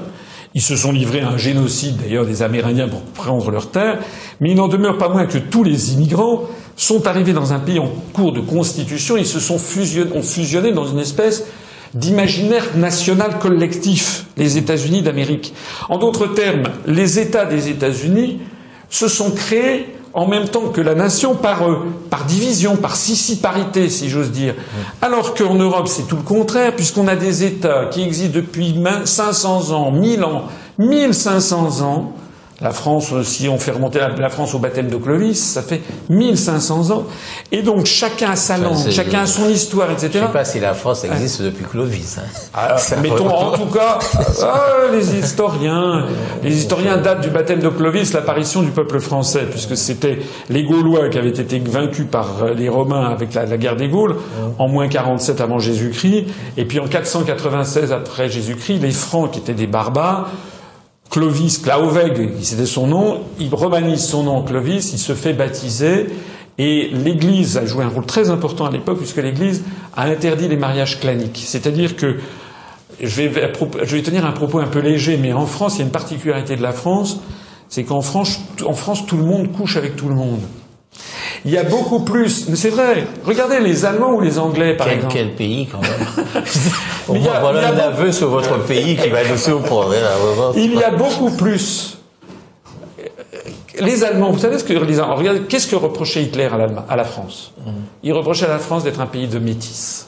Ils 0.55 0.61
se 0.61 0.77
sont 0.77 0.93
livrés 0.93 1.19
à 1.19 1.27
un 1.29 1.37
génocide 1.37 1.97
d'ailleurs 1.97 2.25
des 2.25 2.41
Amérindiens 2.41 2.87
pour 2.87 3.01
prendre 3.01 3.51
leurs 3.51 3.71
terres, 3.71 3.99
mais 4.39 4.51
il 4.51 4.55
n'en 4.55 4.69
demeure 4.69 4.97
pas 4.97 5.09
moins 5.09 5.25
que 5.25 5.37
tous 5.37 5.65
les 5.65 5.93
immigrants 5.93 6.43
sont 6.77 7.07
arrivés 7.07 7.33
dans 7.33 7.51
un 7.51 7.59
pays 7.59 7.77
en 7.77 7.89
cours 8.13 8.31
de 8.31 8.39
constitution, 8.39 9.17
ils 9.17 9.25
se 9.25 9.41
sont 9.41 9.59
fusionnés, 9.59 10.11
ont 10.15 10.23
fusionné 10.23 10.71
dans 10.71 10.85
une 10.87 10.99
espèce 10.99 11.45
d'imaginaire 11.93 12.77
national 12.77 13.37
collectif, 13.39 14.25
les 14.37 14.57
États-Unis 14.57 15.01
d'Amérique. 15.01 15.53
En 15.89 15.97
d'autres 15.97 16.27
termes, 16.27 16.69
les 16.87 17.19
États 17.19 17.45
des 17.45 17.67
États-Unis 17.69 18.39
se 18.89 19.09
sont 19.09 19.31
créés 19.31 19.94
en 20.15 20.27
même 20.27 20.47
temps 20.47 20.69
que 20.69 20.79
la 20.79 20.95
nation 20.95 21.35
par, 21.35 21.69
euh, 21.69 21.85
par 22.09 22.23
division, 22.23 22.77
par 22.77 22.95
sissiparité, 22.95 23.89
si 23.89 24.09
j'ose 24.09 24.31
dire. 24.31 24.55
Alors 25.01 25.33
qu'en 25.33 25.55
Europe, 25.55 25.89
c'est 25.89 26.07
tout 26.07 26.15
le 26.15 26.21
contraire, 26.21 26.73
puisqu'on 26.73 27.09
a 27.09 27.17
des 27.17 27.43
États 27.43 27.87
qui 27.91 28.01
existent 28.01 28.33
depuis 28.33 28.75
500 29.03 29.71
ans, 29.71 29.91
1000 29.91 30.23
ans, 30.23 30.43
1500 30.79 31.81
ans, 31.81 32.13
la 32.65 32.71
France, 32.71 33.13
si 33.21 33.47
on 33.47 33.59
fait 33.59 33.69
remonter 33.69 33.99
la 33.99 34.29
France 34.29 34.55
au 34.55 34.57
baptême 34.57 34.87
de 34.87 34.95
Clovis, 34.95 35.37
ça 35.37 35.61
fait 35.61 35.81
1500 36.09 36.89
ans. 36.89 37.03
Et 37.51 37.61
donc 37.61 37.85
chacun 37.85 38.31
a 38.31 38.35
sa 38.35 38.57
langue, 38.57 38.89
chacun 38.89 39.21
a 39.21 39.25
son 39.27 39.47
histoire, 39.47 39.91
etc. 39.91 40.09
Je 40.11 40.17
ne 40.17 40.25
sais 40.25 40.33
pas 40.33 40.45
si 40.45 40.59
la 40.59 40.73
France 40.73 41.03
existe 41.03 41.43
depuis 41.43 41.63
Clovis. 41.63 42.17
Hein. 42.17 42.23
Alors, 42.55 42.79
mettons 43.03 43.29
en 43.29 43.51
tout 43.51 43.67
cas, 43.67 43.99
ah, 44.41 44.63
les 44.91 45.15
historiens, 45.15 46.07
les 46.41 46.57
historiens 46.57 46.97
datent 46.97 47.21
du 47.21 47.29
baptême 47.29 47.59
de 47.59 47.69
Clovis, 47.69 48.13
l'apparition 48.13 48.63
du 48.63 48.71
peuple 48.71 48.99
français, 48.99 49.43
puisque 49.47 49.77
c'était 49.77 50.17
les 50.49 50.63
Gaulois 50.63 51.09
qui 51.09 51.19
avaient 51.19 51.29
été 51.29 51.59
vaincus 51.59 52.07
par 52.09 52.45
les 52.57 52.67
Romains 52.67 53.11
avec 53.11 53.35
la, 53.35 53.45
la 53.45 53.57
guerre 53.57 53.75
des 53.75 53.89
Gaules 53.89 54.15
en 54.57 54.67
moins 54.67 54.87
47 54.87 55.39
avant 55.39 55.59
Jésus-Christ, 55.59 56.25
et 56.57 56.65
puis 56.65 56.79
en 56.79 56.87
496 56.87 57.91
après 57.91 58.27
Jésus-Christ, 58.27 58.79
les 58.81 58.91
Francs 58.91 59.29
qui 59.29 59.39
étaient 59.39 59.53
des 59.53 59.67
barbares 59.67 60.29
Clovis, 61.15 61.59
Clauveg, 61.59 62.31
c'était 62.41 62.65
son 62.65 62.87
nom, 62.87 63.21
il 63.39 63.47
romanise 63.55 64.03
son 64.05 64.23
nom 64.23 64.43
Clovis, 64.43 64.91
il 64.91 64.99
se 64.99 65.13
fait 65.13 65.31
baptiser, 65.31 66.07
et 66.57 66.89
l'Église 66.91 67.55
a 67.55 67.65
joué 67.65 67.85
un 67.85 67.87
rôle 67.87 68.05
très 68.05 68.29
important 68.29 68.65
à 68.65 68.69
l'époque, 68.69 68.97
puisque 68.97 69.23
l'Église 69.23 69.63
a 69.95 70.07
interdit 70.07 70.49
les 70.49 70.57
mariages 70.57 70.99
claniques. 70.99 71.41
C'est-à-dire 71.45 71.95
que, 71.95 72.17
je 73.01 73.21
vais, 73.21 73.31
je 73.83 73.95
vais 73.95 74.01
tenir 74.01 74.25
un 74.25 74.33
propos 74.33 74.59
un 74.59 74.67
peu 74.67 74.79
léger, 74.79 75.15
mais 75.15 75.31
en 75.31 75.45
France, 75.45 75.75
il 75.75 75.79
y 75.79 75.81
a 75.83 75.85
une 75.85 75.91
particularité 75.93 76.57
de 76.57 76.61
la 76.61 76.73
France, 76.73 77.21
c'est 77.69 77.85
qu'en 77.85 78.01
France, 78.01 78.41
en 78.65 78.73
France, 78.73 79.05
tout 79.05 79.15
le 79.15 79.23
monde 79.23 79.53
couche 79.53 79.77
avec 79.77 79.95
tout 79.95 80.09
le 80.09 80.15
monde. 80.15 80.41
Il 81.45 81.51
y 81.51 81.57
a 81.57 81.63
beaucoup 81.63 81.99
plus. 81.99 82.49
Mais 82.49 82.55
c'est 82.55 82.71
vrai. 82.71 83.05
Regardez 83.23 83.59
les 83.59 83.85
Allemands 83.85 84.13
ou 84.13 84.21
les 84.21 84.39
Anglais, 84.39 84.75
par 84.75 84.89
exemple. 84.89 85.13
Quel 85.13 85.35
pays, 85.35 85.67
quand 85.71 85.79
même. 85.79 86.35
il 87.13 87.21
y 87.21 87.29
a, 87.29 87.39
voilà 87.39 87.69
un 87.69 87.77
aveu 87.77 88.11
sur 88.11 88.29
votre 88.29 88.57
pays 88.65 88.97
qui 88.97 89.09
va 89.09 89.23
nous 89.23 89.37
surprendre. 89.37 89.93
Hein, 89.93 90.53
il 90.55 90.73
y 90.73 90.83
a 90.83 90.89
beaucoup 90.89 91.29
plus. 91.29 91.99
Les 93.79 94.03
Allemands, 94.03 94.31
vous 94.31 94.39
savez 94.39 94.57
ce 94.57 94.63
que 94.63 94.73
les 94.73 94.99
Allemands, 94.99 95.15
regardez, 95.15 95.41
qu'est-ce 95.41 95.67
que 95.67 95.75
reprochait 95.75 96.23
Hitler 96.23 96.49
à, 96.51 96.91
à 96.91 96.95
la 96.95 97.03
France? 97.03 97.51
Mm. 97.59 97.71
Il 98.03 98.13
reprochait 98.13 98.45
à 98.45 98.49
la 98.49 98.59
France 98.59 98.83
d'être 98.83 99.01
un 99.01 99.05
pays 99.05 99.27
de 99.27 99.37
métis. 99.37 100.07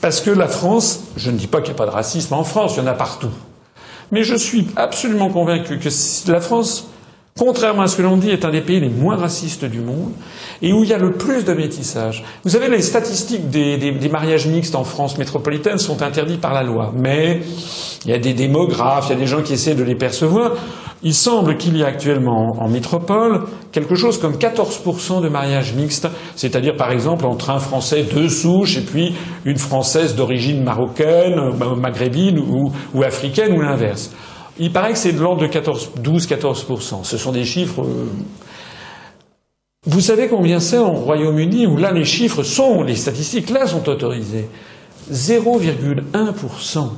Parce 0.00 0.20
que 0.20 0.30
la 0.30 0.48
France, 0.48 1.00
je 1.16 1.30
ne 1.30 1.36
dis 1.36 1.46
pas 1.46 1.58
qu'il 1.58 1.74
n'y 1.74 1.76
a 1.76 1.78
pas 1.78 1.86
de 1.86 1.94
racisme 1.94 2.34
en 2.34 2.44
France, 2.44 2.74
il 2.76 2.80
y 2.80 2.82
en 2.82 2.86
a 2.86 2.94
partout. 2.94 3.30
Mais 4.10 4.24
je 4.24 4.34
suis 4.34 4.66
absolument 4.76 5.28
convaincu 5.28 5.78
que 5.78 5.88
la 6.32 6.40
France 6.40 6.88
contrairement 7.40 7.80
à 7.82 7.86
ce 7.86 7.96
que 7.96 8.02
l'on 8.02 8.18
dit, 8.18 8.28
est 8.28 8.44
un 8.44 8.50
des 8.50 8.60
pays 8.60 8.80
les 8.80 8.90
moins 8.90 9.16
racistes 9.16 9.64
du 9.64 9.80
monde 9.80 10.12
et 10.60 10.74
où 10.74 10.84
il 10.84 10.90
y 10.90 10.92
a 10.92 10.98
le 10.98 11.12
plus 11.12 11.42
de 11.42 11.54
métissage. 11.54 12.22
Vous 12.44 12.50
savez, 12.50 12.68
les 12.68 12.82
statistiques 12.82 13.48
des, 13.48 13.78
des, 13.78 14.08
mariages 14.10 14.46
mixtes 14.46 14.74
en 14.74 14.84
France 14.84 15.16
métropolitaine 15.16 15.78
sont 15.78 16.02
interdits 16.02 16.36
par 16.36 16.52
la 16.52 16.62
loi, 16.62 16.92
mais 16.94 17.40
il 18.04 18.10
y 18.10 18.14
a 18.14 18.18
des 18.18 18.34
démographes, 18.34 19.06
il 19.08 19.12
y 19.12 19.16
a 19.16 19.18
des 19.18 19.26
gens 19.26 19.40
qui 19.40 19.54
essaient 19.54 19.74
de 19.74 19.82
les 19.82 19.94
percevoir. 19.94 20.52
Il 21.02 21.14
semble 21.14 21.56
qu'il 21.56 21.78
y 21.78 21.82
a 21.82 21.86
actuellement 21.86 22.56
en 22.58 22.68
métropole 22.68 23.44
quelque 23.72 23.94
chose 23.94 24.18
comme 24.18 24.34
14% 24.34 25.22
de 25.22 25.30
mariages 25.30 25.72
mixtes, 25.72 26.08
c'est-à-dire 26.36 26.76
par 26.76 26.92
exemple 26.92 27.24
entre 27.24 27.48
un 27.48 27.58
Français 27.58 28.02
de 28.02 28.28
souche 28.28 28.76
et 28.76 28.82
puis 28.82 29.14
une 29.46 29.56
Française 29.56 30.14
d'origine 30.14 30.62
marocaine, 30.62 31.40
maghrébine 31.78 32.38
ou 32.38 33.02
africaine 33.02 33.54
ou 33.56 33.62
l'inverse. 33.62 34.10
Il 34.60 34.70
paraît 34.72 34.92
que 34.92 34.98
c'est 34.98 35.12
de 35.12 35.18
l'ordre 35.20 35.40
de 35.40 35.46
12-14%. 35.48 37.02
Ce 37.02 37.16
sont 37.16 37.32
des 37.32 37.46
chiffres. 37.46 37.82
Euh, 37.82 38.06
vous 39.86 40.00
savez 40.00 40.28
combien 40.28 40.60
c'est 40.60 40.76
en 40.76 40.92
Royaume-Uni 40.92 41.66
où 41.66 41.78
là 41.78 41.90
les 41.92 42.04
chiffres 42.04 42.42
sont, 42.42 42.82
les 42.82 42.94
statistiques 42.96 43.48
là 43.48 43.66
sont 43.66 43.88
autorisées 43.88 44.50
0,1%. 45.10 46.88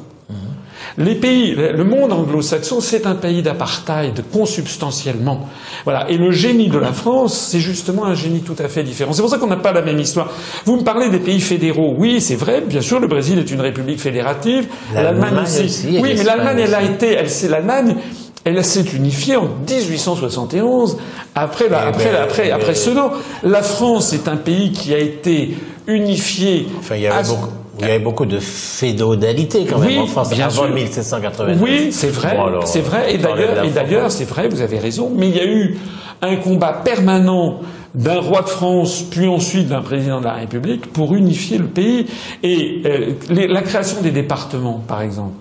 Les 0.98 1.14
pays, 1.14 1.54
le 1.54 1.84
monde 1.84 2.12
anglo-saxon, 2.12 2.80
c'est 2.80 3.06
un 3.06 3.14
pays 3.14 3.42
d'apartheid, 3.42 4.24
consubstantiellement. 4.32 5.48
Voilà. 5.84 6.10
Et 6.10 6.18
le 6.18 6.30
génie 6.30 6.68
de 6.68 6.78
la 6.78 6.92
France, 6.92 7.48
c'est 7.50 7.60
justement 7.60 8.04
un 8.04 8.14
génie 8.14 8.40
tout 8.40 8.56
à 8.58 8.68
fait 8.68 8.82
différent. 8.82 9.12
C'est 9.12 9.22
pour 9.22 9.30
ça 9.30 9.38
qu'on 9.38 9.46
n'a 9.46 9.56
pas 9.56 9.72
la 9.72 9.82
même 9.82 9.98
histoire. 9.98 10.30
Vous 10.64 10.76
me 10.76 10.82
parlez 10.82 11.08
des 11.08 11.18
pays 11.18 11.40
fédéraux. 11.40 11.94
Oui, 11.96 12.20
c'est 12.20 12.36
vrai. 12.36 12.60
Bien 12.60 12.80
sûr, 12.80 13.00
le 13.00 13.08
Brésil 13.08 13.38
est 13.38 13.50
une 13.50 13.60
république 13.60 14.00
fédérative. 14.00 14.66
L'Allemagne 14.94 15.38
aussi. 15.44 15.98
Oui, 16.00 16.14
mais 16.16 16.24
l'Allemagne, 16.24 16.60
elle 16.64 16.74
a 16.74 16.82
été, 16.82 17.12
elle, 17.12 17.30
c'est 17.30 17.48
l'Allemagne. 17.48 17.96
Elle 18.44 18.64
s'est 18.64 18.82
unifiée 18.82 19.36
en 19.36 19.48
1871, 19.68 20.98
après, 21.36 21.68
la, 21.68 21.86
après, 21.86 22.06
ben, 22.06 22.22
après, 22.24 22.50
après 22.50 22.74
Sedan. 22.74 23.12
La 23.44 23.62
France 23.62 24.12
est 24.12 24.26
un 24.26 24.36
pays 24.36 24.72
qui 24.72 24.92
a 24.92 24.98
été 24.98 25.54
unifié. 25.86 26.66
Enfin, 26.80 26.96
il 26.96 27.02
y 27.02 27.06
avait 27.06 27.22
beaucoup 27.22 27.61
il 27.82 27.88
y 27.88 27.90
avait 27.90 28.04
beaucoup 28.04 28.26
de 28.26 28.38
féodalité 28.38 29.66
quand 29.66 29.78
même 29.78 29.98
en 29.98 30.06
France 30.06 30.30
bien 30.30 30.46
avant 30.46 30.68
1789. 30.68 31.58
Oui, 31.60 31.88
c'est 31.90 32.08
vrai, 32.10 32.36
c'est 32.64 32.80
vrai. 32.80 33.14
Et 33.14 33.18
d'ailleurs, 33.18 33.64
et 33.64 33.70
d'ailleurs, 33.70 34.10
c'est 34.10 34.24
vrai, 34.24 34.48
vous 34.48 34.60
avez 34.60 34.78
raison. 34.78 35.10
Mais 35.14 35.28
il 35.28 35.36
y 35.36 35.40
a 35.40 35.46
eu 35.46 35.76
un 36.22 36.36
combat 36.36 36.80
permanent 36.84 37.60
d'un 37.94 38.20
roi 38.20 38.42
de 38.42 38.48
France, 38.48 39.02
puis 39.10 39.26
ensuite 39.26 39.68
d'un 39.68 39.82
président 39.82 40.20
de 40.20 40.24
la 40.26 40.34
République, 40.34 40.92
pour 40.92 41.14
unifier 41.14 41.58
le 41.58 41.66
pays. 41.66 42.06
Et 42.42 42.82
euh, 42.86 43.14
la 43.28 43.62
création 43.62 44.00
des 44.00 44.12
départements, 44.12 44.82
par 44.86 45.02
exemple. 45.02 45.34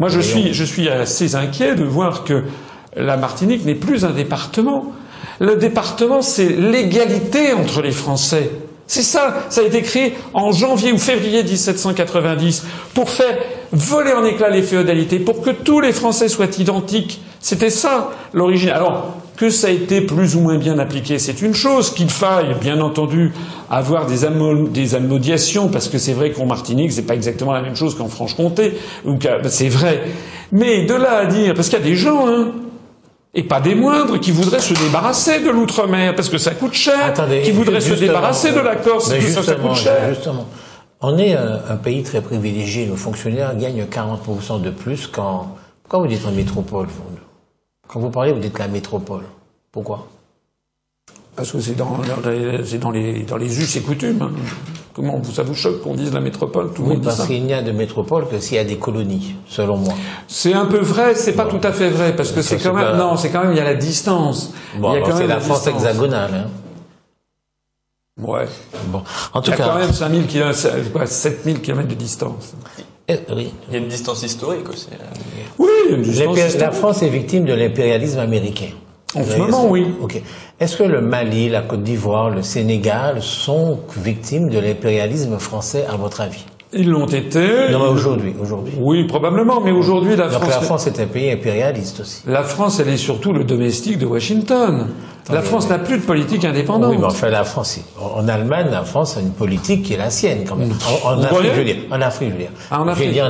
Moi, 0.00 0.08
je 0.08 0.20
suis, 0.20 0.52
je 0.52 0.64
suis 0.64 0.88
assez 0.88 1.36
inquiet 1.36 1.76
de 1.76 1.84
voir 1.84 2.24
que 2.24 2.42
la 2.96 3.16
Martinique 3.16 3.64
n'est 3.64 3.76
plus 3.76 4.04
un 4.04 4.10
département. 4.10 4.86
Le 5.38 5.54
département, 5.54 6.20
c'est 6.22 6.48
l'égalité 6.48 7.52
entre 7.52 7.80
les 7.82 7.92
Français. 7.92 8.50
C'est 8.88 9.02
ça, 9.02 9.44
ça 9.50 9.60
a 9.60 9.64
été 9.64 9.82
créé 9.82 10.14
en 10.32 10.50
janvier 10.50 10.92
ou 10.92 10.98
février 10.98 11.44
1790 11.44 12.64
pour 12.94 13.10
faire 13.10 13.36
voler 13.70 14.14
en 14.14 14.24
éclats 14.24 14.48
les 14.48 14.62
féodalités, 14.62 15.18
pour 15.18 15.42
que 15.42 15.50
tous 15.50 15.80
les 15.80 15.92
Français 15.92 16.28
soient 16.28 16.46
identiques. 16.58 17.20
C'était 17.38 17.68
ça 17.68 18.10
l'origine. 18.32 18.70
Alors, 18.70 19.18
que 19.36 19.50
ça 19.50 19.68
a 19.68 19.70
été 19.70 20.00
plus 20.00 20.36
ou 20.36 20.40
moins 20.40 20.56
bien 20.56 20.78
appliqué, 20.78 21.18
c'est 21.18 21.42
une 21.42 21.54
chose. 21.54 21.90
Qu'il 21.90 22.08
faille, 22.08 22.56
bien 22.60 22.80
entendu, 22.80 23.32
avoir 23.70 24.06
des, 24.06 24.24
amodiations, 24.94 25.68
parce 25.68 25.88
que 25.88 25.98
c'est 25.98 26.14
vrai 26.14 26.32
qu'en 26.32 26.46
Martinique, 26.46 26.90
c'est 26.90 27.06
pas 27.06 27.14
exactement 27.14 27.52
la 27.52 27.60
même 27.60 27.76
chose 27.76 27.94
qu'en 27.94 28.08
Franche-Comté, 28.08 28.72
c'est 29.48 29.68
vrai. 29.68 30.02
Mais 30.50 30.86
de 30.86 30.94
là 30.94 31.18
à 31.18 31.26
dire, 31.26 31.54
parce 31.54 31.68
qu'il 31.68 31.78
y 31.78 31.82
a 31.82 31.84
des 31.84 31.94
gens, 31.94 32.26
hein, 32.26 32.52
et 33.34 33.42
pas 33.42 33.60
des 33.60 33.74
moindres, 33.74 34.18
qui 34.18 34.32
voudraient 34.32 34.60
se 34.60 34.74
débarrasser 34.74 35.40
de 35.40 35.50
l'outre-mer 35.50 36.14
parce 36.14 36.28
que 36.28 36.38
ça 36.38 36.52
coûte 36.52 36.74
cher, 36.74 37.12
qui 37.44 37.52
voudraient 37.52 37.80
se 37.80 37.94
débarrasser 37.94 38.52
de 38.52 38.60
la 38.60 38.76
Corse 38.76 39.10
parce 39.10 39.24
que 39.24 39.42
ça, 39.42 39.54
coûte 39.54 39.74
cher. 39.74 40.08
Justement, 40.08 40.46
on 41.00 41.18
est 41.18 41.34
un, 41.34 41.76
pays 41.76 42.02
très 42.02 42.20
privilégié. 42.20 42.86
Nos 42.86 42.96
fonctionnaires 42.96 43.56
gagnent 43.56 43.84
40% 43.84 44.60
de 44.60 44.70
plus 44.70 45.06
quand. 45.06 45.56
Pourquoi 45.82 46.00
vous 46.00 46.06
dites 46.06 46.26
en 46.26 46.32
métropole 46.32 46.88
Quand 47.86 48.00
vous 48.00 48.10
parlez, 48.10 48.32
vous 48.32 48.40
dites 48.40 48.58
la 48.58 48.68
métropole. 48.68 49.24
Pourquoi? 49.72 50.08
Parce 51.36 51.52
que 51.52 51.60
c'est 51.60 51.76
dans, 51.76 51.98
dans, 52.80 52.90
les, 52.90 53.22
dans 53.24 53.36
les 53.36 53.62
us 53.62 53.76
et 53.76 53.80
coutumes. 53.80 54.30
Hein. 54.98 55.02
Comment 55.10 55.22
ça 55.24 55.42
vous 55.42 55.54
choque 55.54 55.82
qu'on 55.82 55.94
dise 55.94 56.12
la 56.12 56.20
métropole 56.20 56.72
Tout 56.72 56.82
le 56.82 56.88
monde 56.88 57.04
parce 57.04 57.26
qu'il 57.26 57.44
n'y 57.44 57.54
a 57.54 57.62
de 57.62 57.72
métropole 57.72 58.28
que 58.28 58.38
s'il 58.40 58.56
y 58.56 58.60
a 58.60 58.64
des 58.64 58.76
colonies, 58.76 59.36
selon 59.48 59.76
moi. 59.76 59.94
C'est 60.26 60.52
un 60.52 60.66
peu 60.66 60.78
vrai, 60.78 61.14
c'est 61.14 61.34
pas 61.34 61.46
tout 61.46 61.60
à 61.62 61.72
fait 61.72 61.90
vrai 61.90 62.14
parce 62.16 62.32
que 62.32 62.42
c'est 62.42 62.58
quand 62.58 62.74
même 62.74 62.96
non, 62.96 63.16
c'est 63.16 63.30
quand 63.30 63.42
même 63.42 63.52
il 63.52 63.58
y 63.58 63.60
a 63.60 63.64
la 63.64 63.74
distance. 63.74 64.52
Bon, 64.78 64.94
c'est 65.16 65.26
la 65.26 65.40
France 65.40 65.66
hexagonale. 65.66 66.30
Hein. 66.34 66.50
Ouais. 68.20 68.46
Bon, 68.88 69.02
en 69.32 69.40
tout 69.40 69.52
il 69.52 69.58
y 69.58 69.62
a 69.62 69.64
quand 69.64 69.78
même 69.78 69.92
5000 69.92 70.26
km, 70.26 71.06
7000 71.06 71.60
km 71.60 71.88
de 71.88 71.94
distance. 71.94 72.54
Eh, 73.06 73.20
oui. 73.34 73.54
Il 73.68 73.74
y 73.74 73.76
a 73.76 73.78
une 73.80 73.88
distance 73.88 74.22
historique 74.22 74.68
aussi. 74.68 74.88
Oui, 75.58 75.68
une 75.90 76.02
distance 76.02 76.36
historique. 76.36 76.60
La 76.60 76.72
France 76.72 77.02
est 77.02 77.08
victime 77.08 77.44
de 77.44 77.54
l'impérialisme 77.54 78.18
américain. 78.18 78.70
En 79.14 79.24
ce 79.24 79.36
moment, 79.38 79.66
oui. 79.68 79.86
Ok. 80.02 80.20
Est-ce 80.60 80.76
que 80.76 80.82
le 80.82 81.00
Mali, 81.00 81.48
la 81.48 81.62
Côte 81.62 81.82
d'Ivoire, 81.82 82.30
le 82.30 82.42
Sénégal 82.42 83.22
sont 83.22 83.80
victimes 83.96 84.50
de 84.50 84.58
l'impérialisme 84.58 85.38
français, 85.38 85.86
à 85.90 85.96
votre 85.96 86.20
avis? 86.20 86.44
Ils 86.74 86.90
l'ont 86.90 87.06
été. 87.06 87.70
Non, 87.70 87.78
mais 87.78 87.88
aujourd'hui, 87.88 88.34
aujourd'hui. 88.38 88.74
Oui, 88.78 89.04
probablement, 89.04 89.60
mais 89.62 89.70
aujourd'hui, 89.70 90.16
la 90.16 90.28
Donc 90.28 90.42
France. 90.42 90.50
la 90.50 90.60
France 90.60 90.86
est 90.86 91.00
un 91.00 91.06
pays 91.06 91.30
impérialiste 91.30 92.00
aussi. 92.00 92.22
La 92.26 92.42
France, 92.42 92.78
elle 92.80 92.88
est 92.90 92.98
surtout 92.98 93.32
le 93.32 93.44
domestique 93.44 93.96
de 93.98 94.04
Washington. 94.04 94.88
La 95.30 95.42
France 95.42 95.68
n'a 95.68 95.78
plus 95.78 95.98
de 95.98 96.02
politique 96.02 96.44
indépendante. 96.44 96.90
Oui, 96.90 96.98
mais 96.98 97.06
enfin, 97.06 97.28
la 97.28 97.44
France, 97.44 97.80
en 98.00 98.26
Allemagne, 98.28 98.68
la 98.70 98.82
France 98.82 99.16
a 99.16 99.20
une 99.20 99.32
politique 99.32 99.82
qui 99.82 99.94
est 99.94 99.98
la 99.98 100.10
sienne, 100.10 100.44
quand 100.46 100.56
même. 100.56 100.72
En, 101.04 101.22
Afrique, 101.22 101.50
je 101.54 101.58
veux 101.58 101.64
dire. 101.64 101.76
En 101.90 102.00
Afrique, 102.00 102.28
je 102.30 102.32
veux 102.34 102.38
dire. 102.40 102.50
Ah, 102.70 102.82
en 102.82 102.88
Afrique. 102.88 103.20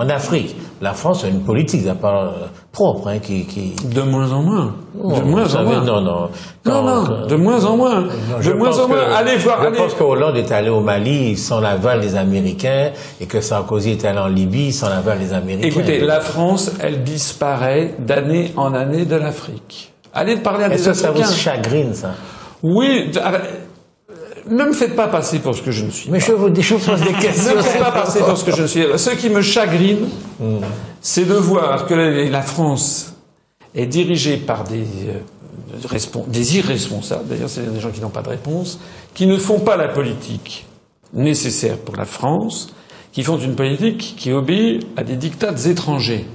En 0.00 0.08
Afrique. 0.08 0.56
La 0.84 0.92
France 0.92 1.24
a 1.24 1.28
une 1.28 1.40
politique, 1.40 1.82
part, 1.98 2.24
euh, 2.24 2.46
propre, 2.70 3.08
hein, 3.08 3.18
qui, 3.18 3.46
qui... 3.46 3.72
De 3.86 4.02
moins 4.02 4.30
en 4.30 4.42
moins. 4.42 4.74
de 4.94 5.22
moins 5.22 5.54
en 5.54 5.64
moins. 5.64 5.80
Non, 5.82 6.02
non. 6.02 6.28
non, 6.66 6.82
non. 6.82 7.26
De 7.26 7.36
moins 7.36 7.64
en 7.64 7.76
moins. 7.78 8.02
de 8.02 8.52
moins 8.52 8.78
en 8.78 8.88
moins. 8.88 8.98
allez 9.16 9.36
voir, 9.36 9.62
je 9.62 9.68
allez. 9.68 9.78
pense 9.78 9.94
que 9.94 10.02
Hollande 10.02 10.36
est 10.36 10.52
allé 10.52 10.68
au 10.68 10.80
Mali 10.80 11.38
sans 11.38 11.60
l'aval 11.60 12.02
des 12.02 12.16
Américains 12.16 12.90
et 13.18 13.24
que 13.24 13.40
Sarkozy 13.40 13.92
est 13.92 14.04
allé 14.04 14.18
en 14.18 14.26
Libye 14.26 14.74
sans 14.74 14.90
l'aval 14.90 15.20
des 15.20 15.32
Américains. 15.32 15.68
Écoutez, 15.68 16.00
la 16.00 16.20
France, 16.20 16.72
elle 16.78 17.02
disparaît 17.02 17.94
d'année 17.98 18.52
en 18.54 18.74
année 18.74 19.06
de 19.06 19.16
l'Afrique. 19.16 19.90
Allez 20.12 20.36
parler 20.36 20.64
à 20.64 20.68
des 20.68 20.74
Est-ce 20.74 20.90
que 20.90 20.92
ça 20.92 21.12
vous 21.12 21.24
chagrine, 21.24 21.94
ça? 21.94 22.10
Oui. 22.62 23.10
Ne 24.50 24.64
me 24.64 24.72
faites 24.72 24.94
pas 24.94 25.08
passer 25.08 25.38
pour 25.38 25.54
ce 25.54 25.62
que 25.62 25.70
je 25.70 25.84
ne 25.84 25.90
suis. 25.90 26.10
Mais 26.10 26.20
je 26.20 26.32
vous, 26.32 26.54
je 26.54 26.74
pose 26.74 27.00
des 27.00 27.12
questions. 27.12 27.50
ne 27.52 27.56
me 27.56 27.62
faites 27.62 27.82
pas 27.82 27.92
passer 27.92 28.20
pour 28.20 28.36
ce 28.36 28.44
que 28.44 28.54
je 28.54 28.62
ne 28.62 28.66
suis. 28.66 28.84
Ce 28.96 29.10
qui 29.10 29.30
me 29.30 29.40
chagrine, 29.40 30.08
hmm. 30.38 30.58
c'est 31.00 31.24
de 31.24 31.34
voir 31.34 31.86
que 31.86 31.94
la 31.94 32.42
France 32.42 33.14
est 33.74 33.86
dirigée 33.86 34.36
par 34.36 34.64
des, 34.64 34.84
euh, 35.08 35.18
des 36.28 36.56
irresponsables, 36.58 37.26
d'ailleurs 37.28 37.48
c'est 37.48 37.72
des 37.72 37.80
gens 37.80 37.90
qui 37.90 38.00
n'ont 38.00 38.10
pas 38.10 38.22
de 38.22 38.28
réponse, 38.28 38.78
qui 39.14 39.26
ne 39.26 39.36
font 39.36 39.60
pas 39.60 39.76
la 39.76 39.88
politique 39.88 40.66
nécessaire 41.12 41.78
pour 41.78 41.96
la 41.96 42.04
France, 42.04 42.74
qui 43.12 43.22
font 43.22 43.38
une 43.38 43.54
politique 43.54 44.14
qui 44.16 44.32
obéit 44.32 44.86
à 44.96 45.04
des 45.04 45.16
dictats 45.16 45.54
étrangers. 45.66 46.26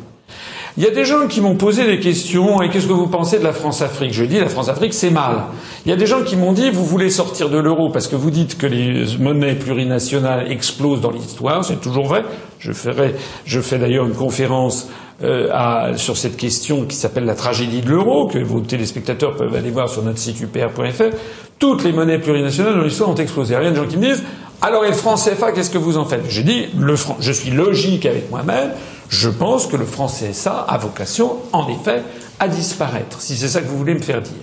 Il 0.79 0.85
y 0.85 0.87
a 0.87 0.91
des 0.91 1.03
gens 1.03 1.27
qui 1.27 1.41
m'ont 1.41 1.55
posé 1.55 1.85
des 1.85 1.99
questions 1.99 2.61
et 2.61 2.69
qu'est-ce 2.69 2.87
que 2.87 2.93
vous 2.93 3.07
pensez 3.07 3.37
de 3.37 3.43
la 3.43 3.51
France-Afrique? 3.51 4.13
Je 4.13 4.23
dis 4.23 4.39
la 4.39 4.47
France-Afrique 4.47 4.93
c'est 4.93 5.09
mal. 5.09 5.43
Il 5.85 5.89
y 5.89 5.91
a 5.91 5.97
des 5.97 6.05
gens 6.05 6.23
qui 6.23 6.37
m'ont 6.37 6.53
dit 6.53 6.69
vous 6.69 6.85
voulez 6.85 7.09
sortir 7.09 7.49
de 7.49 7.57
l'euro 7.57 7.89
parce 7.89 8.07
que 8.07 8.15
vous 8.15 8.31
dites 8.31 8.57
que 8.57 8.65
les 8.65 9.17
monnaies 9.17 9.55
plurinationales 9.55 10.49
explosent 10.49 11.01
dans 11.01 11.11
l'histoire, 11.11 11.65
c'est 11.65 11.81
toujours 11.81 12.05
vrai. 12.05 12.23
Je 12.59 12.71
ferai, 12.71 13.15
je 13.43 13.59
fais 13.59 13.77
d'ailleurs 13.77 14.05
une 14.05 14.13
conférence 14.13 14.87
euh, 15.21 15.49
à, 15.51 15.97
sur 15.97 16.15
cette 16.15 16.37
question 16.37 16.85
qui 16.85 16.95
s'appelle 16.95 17.25
la 17.25 17.35
tragédie 17.35 17.81
de 17.81 17.89
l'euro, 17.89 18.27
que 18.27 18.39
vos 18.39 18.61
téléspectateurs 18.61 19.35
peuvent 19.35 19.55
aller 19.55 19.71
voir 19.71 19.89
sur 19.89 20.01
notre 20.01 20.19
site 20.19 20.39
upr.fr. 20.39 21.13
Toutes 21.59 21.83
les 21.83 21.91
monnaies 21.91 22.19
plurinationales 22.19 22.75
dans 22.75 22.83
l'histoire 22.83 23.09
ont 23.09 23.15
explosé. 23.15 23.53
Il 23.53 23.65
y 23.65 23.67
a 23.67 23.69
des 23.69 23.75
gens 23.75 23.85
qui 23.85 23.97
me 23.97 24.05
disent 24.05 24.23
alors 24.61 24.85
et 24.85 24.89
le 24.89 24.93
franc 24.93 25.15
CFA, 25.15 25.51
qu'est-ce 25.51 25.71
que 25.71 25.77
vous 25.77 25.97
en 25.97 26.05
faites? 26.05 26.23
J'ai 26.29 26.43
dit 26.43 26.67
le 26.77 26.95
franc, 26.95 27.17
je 27.19 27.33
suis 27.33 27.51
logique 27.51 28.05
avec 28.05 28.29
moi-même. 28.29 28.71
Je 29.09 29.29
pense 29.29 29.65
que 29.67 29.75
le 29.75 29.85
franc 29.85 30.07
CSA 30.07 30.65
a 30.67 30.77
vocation, 30.77 31.37
en 31.51 31.67
effet, 31.67 32.03
à 32.39 32.47
disparaître, 32.47 33.19
si 33.21 33.35
c'est 33.35 33.47
ça 33.47 33.61
que 33.61 33.67
vous 33.67 33.77
voulez 33.77 33.95
me 33.95 34.01
faire 34.01 34.21
dire. 34.21 34.33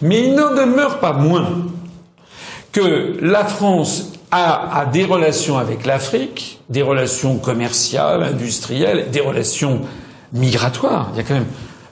Mais 0.00 0.22
il 0.28 0.34
n'en 0.34 0.54
demeure 0.54 1.00
pas 1.00 1.12
moins 1.12 1.66
que 2.72 3.18
la 3.20 3.44
France 3.44 4.12
a, 4.30 4.78
a 4.80 4.86
des 4.86 5.04
relations 5.04 5.58
avec 5.58 5.84
l'Afrique, 5.84 6.60
des 6.68 6.82
relations 6.82 7.36
commerciales, 7.38 8.22
industrielles, 8.22 9.10
des 9.10 9.20
relations 9.20 9.82
migratoires. 10.32 11.10
Il 11.12 11.18
y 11.18 11.20
a 11.20 11.22
quand 11.24 11.34
même 11.34 11.46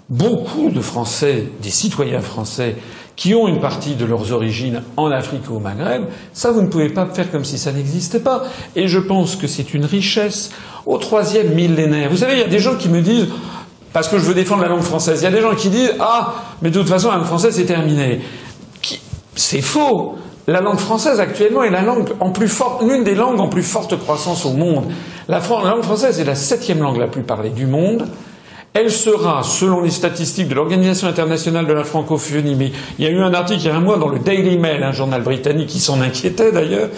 beaucoup 0.08 0.70
de 0.70 0.80
Français, 0.80 1.44
des 1.62 1.70
citoyens 1.70 2.20
français, 2.20 2.76
qui 3.16 3.34
ont 3.34 3.46
une 3.46 3.60
partie 3.60 3.94
de 3.94 4.04
leurs 4.04 4.32
origines 4.32 4.82
en 4.96 5.10
Afrique 5.10 5.48
ou 5.50 5.56
au 5.56 5.60
Maghreb, 5.60 6.04
ça 6.32 6.50
vous 6.50 6.62
ne 6.62 6.68
pouvez 6.68 6.88
pas 6.88 7.06
faire 7.06 7.30
comme 7.30 7.44
si 7.44 7.58
ça 7.58 7.72
n'existait 7.72 8.20
pas. 8.20 8.44
Et 8.74 8.88
je 8.88 8.98
pense 8.98 9.36
que 9.36 9.46
c'est 9.46 9.74
une 9.74 9.84
richesse 9.84 10.50
au 10.86 10.98
troisième 10.98 11.54
millénaire. 11.54 12.10
Vous 12.10 12.18
savez, 12.18 12.34
il 12.34 12.38
y 12.40 12.44
a 12.44 12.48
des 12.48 12.58
gens 12.58 12.76
qui 12.76 12.88
me 12.88 13.00
disent, 13.00 13.28
parce 13.92 14.08
que 14.08 14.18
je 14.18 14.24
veux 14.24 14.34
défendre 14.34 14.62
la 14.62 14.68
langue 14.68 14.82
française, 14.82 15.20
il 15.20 15.24
y 15.24 15.26
a 15.26 15.30
des 15.30 15.40
gens 15.40 15.54
qui 15.54 15.68
disent, 15.68 15.94
ah, 16.00 16.34
mais 16.62 16.70
de 16.70 16.78
toute 16.78 16.88
façon, 16.88 17.10
la 17.10 17.16
langue 17.16 17.26
française, 17.26 17.54
c'est 17.54 17.64
terminé. 17.64 18.20
C'est 19.34 19.62
faux. 19.62 20.16
La 20.46 20.60
langue 20.60 20.78
française 20.78 21.20
actuellement 21.20 21.62
est 21.62 21.70
la 21.70 21.82
langue 21.82 22.10
en 22.18 22.30
plus 22.30 22.48
forte, 22.48 22.82
l'une 22.82 23.04
des 23.04 23.14
langues 23.14 23.40
en 23.40 23.48
plus 23.48 23.62
forte 23.62 23.96
croissance 23.98 24.44
au 24.44 24.52
monde. 24.52 24.86
La, 25.28 25.38
la 25.38 25.70
langue 25.70 25.84
française 25.84 26.18
est 26.18 26.24
la 26.24 26.34
septième 26.34 26.80
langue 26.80 26.98
la 26.98 27.06
plus 27.06 27.22
parlée 27.22 27.50
du 27.50 27.66
monde. 27.66 28.08
Elle 28.74 28.90
sera, 28.90 29.42
selon 29.42 29.82
les 29.82 29.90
statistiques 29.90 30.48
de 30.48 30.54
l'Organisation 30.54 31.06
internationale 31.06 31.66
de 31.66 31.74
la 31.74 31.84
francophonie, 31.84 32.54
mais 32.54 32.72
il 32.98 33.04
y 33.04 33.08
a 33.08 33.10
eu 33.10 33.20
un 33.20 33.34
article 33.34 33.60
il 33.60 33.66
y 33.66 33.70
a 33.70 33.76
un 33.76 33.80
mois 33.80 33.98
dans 33.98 34.08
le 34.08 34.18
Daily 34.18 34.56
Mail, 34.56 34.82
un 34.82 34.92
journal 34.92 35.22
britannique 35.22 35.68
qui 35.68 35.78
s'en 35.78 36.00
inquiétait 36.00 36.52
d'ailleurs, 36.52 36.88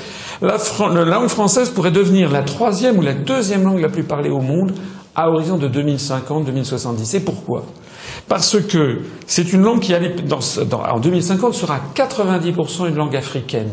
la, 0.40 0.56
la, 0.94 1.04
langue 1.04 1.28
française 1.28 1.70
pourrait 1.70 1.90
devenir 1.90 2.30
la 2.30 2.42
troisième 2.42 2.98
ou 2.98 3.02
la 3.02 3.12
deuxième 3.12 3.64
langue 3.64 3.80
la 3.80 3.88
plus 3.88 4.04
parlée 4.04 4.30
au 4.30 4.40
monde 4.40 4.72
à 5.16 5.28
horizon 5.28 5.56
de 5.56 5.68
2050-2070. 5.68 7.16
Et 7.16 7.20
pourquoi? 7.20 7.64
Parce 8.28 8.60
que 8.60 9.00
c'est 9.26 9.52
une 9.52 9.62
langue 9.62 9.80
qui, 9.80 9.94
allait, 9.94 10.14
dans, 10.28 10.38
dans, 10.68 10.82
en 10.82 11.00
2050, 11.00 11.54
sera 11.54 11.80
90% 11.96 12.88
une 12.88 12.94
langue 12.94 13.16
africaine. 13.16 13.70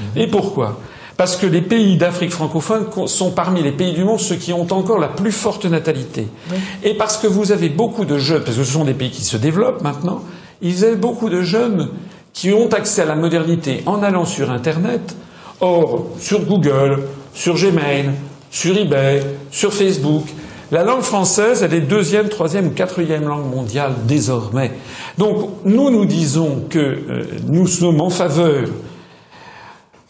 Mmh. 0.00 0.18
Et 0.18 0.26
pourquoi? 0.26 0.78
Parce 1.16 1.36
que 1.36 1.46
les 1.46 1.60
pays 1.60 1.96
d'Afrique 1.96 2.32
francophone 2.32 2.86
sont 3.06 3.30
parmi 3.30 3.62
les 3.62 3.72
pays 3.72 3.92
du 3.92 4.04
monde 4.04 4.20
ceux 4.20 4.36
qui 4.36 4.52
ont 4.52 4.66
encore 4.70 4.98
la 4.98 5.08
plus 5.08 5.32
forte 5.32 5.64
natalité. 5.64 6.26
Oui. 6.50 6.56
Et 6.82 6.94
parce 6.94 7.18
que 7.18 7.26
vous 7.26 7.52
avez 7.52 7.68
beaucoup 7.68 8.04
de 8.04 8.18
jeunes, 8.18 8.42
parce 8.42 8.56
que 8.56 8.64
ce 8.64 8.72
sont 8.72 8.84
des 8.84 8.94
pays 8.94 9.10
qui 9.10 9.24
se 9.24 9.36
développent 9.36 9.82
maintenant, 9.82 10.22
ils 10.62 10.84
ont 10.84 10.96
beaucoup 10.96 11.30
de 11.30 11.42
jeunes 11.42 11.88
qui 12.32 12.52
ont 12.52 12.68
accès 12.68 13.02
à 13.02 13.06
la 13.06 13.14
modernité 13.14 13.82
en 13.86 14.02
allant 14.02 14.24
sur 14.24 14.50
Internet. 14.50 15.16
Or, 15.60 16.08
sur 16.18 16.40
Google, 16.40 17.04
sur 17.32 17.54
Gmail, 17.54 18.10
sur 18.50 18.76
eBay, 18.76 19.22
sur 19.50 19.72
Facebook, 19.72 20.24
la 20.72 20.82
langue 20.82 21.02
française, 21.02 21.62
elle 21.62 21.74
est 21.74 21.80
deuxième, 21.80 22.28
troisième 22.28 22.66
ou 22.66 22.70
quatrième 22.70 23.28
langue 23.28 23.48
mondiale 23.48 23.92
désormais. 24.06 24.72
Donc, 25.16 25.50
nous, 25.64 25.90
nous 25.90 26.04
disons 26.04 26.64
que 26.68 26.78
euh, 26.78 27.24
nous 27.46 27.66
sommes 27.66 28.00
en 28.00 28.10
faveur 28.10 28.68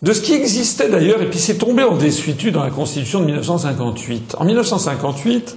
de 0.04 0.12
ce 0.12 0.20
qui 0.20 0.34
existait 0.34 0.90
d'ailleurs, 0.90 1.22
et 1.22 1.30
puis 1.30 1.38
c'est 1.38 1.56
tombé 1.56 1.82
en 1.82 1.96
désuétude 1.96 2.52
dans 2.52 2.62
la 2.62 2.68
Constitution 2.68 3.20
de 3.20 3.24
1958. 3.24 4.36
En 4.38 4.44
1958, 4.44 5.56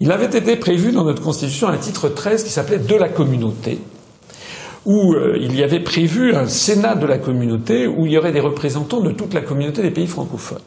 il 0.00 0.10
avait 0.10 0.24
été 0.24 0.56
prévu 0.56 0.90
dans 0.90 1.04
notre 1.04 1.20
Constitution 1.20 1.68
un 1.68 1.76
titre 1.76 2.08
13 2.08 2.44
qui 2.44 2.50
s'appelait 2.50 2.78
De 2.78 2.94
la 2.94 3.10
communauté, 3.10 3.78
où 4.86 5.12
euh, 5.12 5.36
il 5.38 5.54
y 5.54 5.62
avait 5.62 5.80
prévu 5.80 6.34
un 6.34 6.46
Sénat 6.46 6.94
de 6.94 7.04
la 7.04 7.18
communauté 7.18 7.86
où 7.86 8.06
il 8.06 8.12
y 8.12 8.16
aurait 8.16 8.32
des 8.32 8.40
représentants 8.40 9.00
de 9.00 9.10
toute 9.10 9.34
la 9.34 9.42
communauté 9.42 9.82
des 9.82 9.90
pays 9.90 10.06
francophones. 10.06 10.62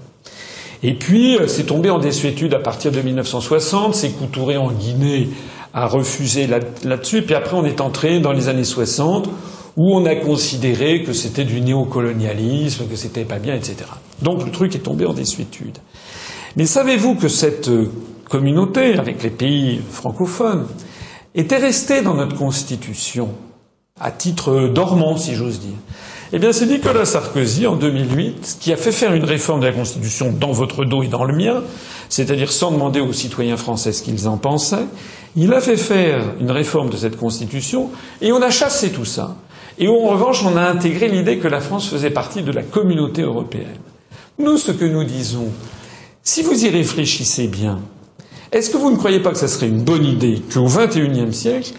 Et 0.83 0.93
puis, 0.93 1.37
euh, 1.37 1.47
c'est 1.47 1.63
tombé 1.63 1.89
en 1.89 1.97
désuétude 1.97 2.53
à 2.53 2.59
partir 2.59 2.91
de 2.91 3.01
1960, 3.01 3.95
c'est 3.95 4.09
Coutouré 4.11 4.57
en 4.57 4.71
Guinée 4.71 5.29
a 5.73 5.87
refusé 5.87 6.47
là-dessus, 6.83 7.23
puis 7.23 7.33
après 7.35 7.55
on 7.55 7.65
est 7.65 7.81
entré 7.81 8.19
dans 8.19 8.31
les 8.31 8.47
années 8.47 8.63
60 8.63 9.27
où 9.77 9.95
on 9.95 10.05
a 10.05 10.15
considéré 10.15 11.03
que 11.03 11.13
c'était 11.13 11.45
du 11.45 11.61
néocolonialisme, 11.61 12.87
que 12.87 12.95
c'était 12.95 13.25
pas 13.25 13.37
bien, 13.37 13.55
etc. 13.55 13.75
Donc 14.23 14.43
le 14.43 14.51
truc 14.51 14.75
est 14.75 14.79
tombé 14.79 15.05
en 15.05 15.13
désuétude. 15.13 15.77
Mais 16.55 16.65
savez-vous 16.65 17.15
que 17.15 17.27
cette 17.27 17.69
communauté, 18.27 18.97
avec 18.97 19.21
les 19.21 19.29
pays 19.29 19.79
francophones, 19.91 20.65
était 21.35 21.57
restée 21.57 22.01
dans 22.01 22.15
notre 22.15 22.35
Constitution, 22.35 23.29
à 24.01 24.09
titre 24.09 24.67
dormant, 24.67 25.15
si 25.15 25.35
j'ose 25.35 25.59
dire? 25.59 25.77
Eh 26.33 26.39
bien, 26.39 26.51
c'est 26.51 26.65
Nicolas 26.65 27.05
Sarkozy, 27.05 27.67
en 27.67 27.75
2008, 27.75 28.57
qui 28.59 28.73
a 28.73 28.77
fait 28.77 28.91
faire 28.91 29.13
une 29.13 29.23
réforme 29.23 29.61
de 29.61 29.67
la 29.67 29.71
Constitution 29.71 30.33
dans 30.37 30.51
votre 30.51 30.83
dos 30.83 31.03
et 31.03 31.07
dans 31.07 31.23
le 31.23 31.33
mien, 31.35 31.61
c'est-à-dire 32.09 32.51
sans 32.51 32.71
demander 32.71 32.99
aux 32.99 33.13
citoyens 33.13 33.55
français 33.55 33.93
ce 33.93 34.01
qu'ils 34.03 34.27
en 34.27 34.37
pensaient. 34.37 34.87
Il 35.37 35.53
a 35.53 35.61
fait 35.61 35.77
faire 35.77 36.33
une 36.41 36.51
réforme 36.51 36.89
de 36.89 36.97
cette 36.97 37.15
Constitution 37.15 37.91
et 38.21 38.33
on 38.33 38.41
a 38.41 38.49
chassé 38.49 38.89
tout 38.91 39.05
ça. 39.05 39.37
Et 39.79 39.87
en 39.87 40.07
revanche, 40.07 40.43
on 40.43 40.57
a 40.57 40.61
intégré 40.61 41.07
l'idée 41.07 41.37
que 41.37 41.47
la 41.47 41.59
France 41.59 41.87
faisait 41.89 42.09
partie 42.09 42.41
de 42.41 42.51
la 42.51 42.63
communauté 42.63 43.21
européenne. 43.21 43.79
Nous, 44.39 44.57
ce 44.57 44.71
que 44.71 44.85
nous 44.85 45.03
disons, 45.03 45.47
si 46.23 46.41
vous 46.41 46.65
y 46.65 46.69
réfléchissez 46.69 47.47
bien, 47.47 47.79
est-ce 48.51 48.69
que 48.69 48.77
vous 48.77 48.91
ne 48.91 48.97
croyez 48.97 49.19
pas 49.19 49.31
que 49.31 49.37
ce 49.37 49.47
serait 49.47 49.67
une 49.67 49.83
bonne 49.83 50.05
idée 50.05 50.41
qu'au 50.53 50.65
XXIe 50.65 51.33
siècle, 51.33 51.73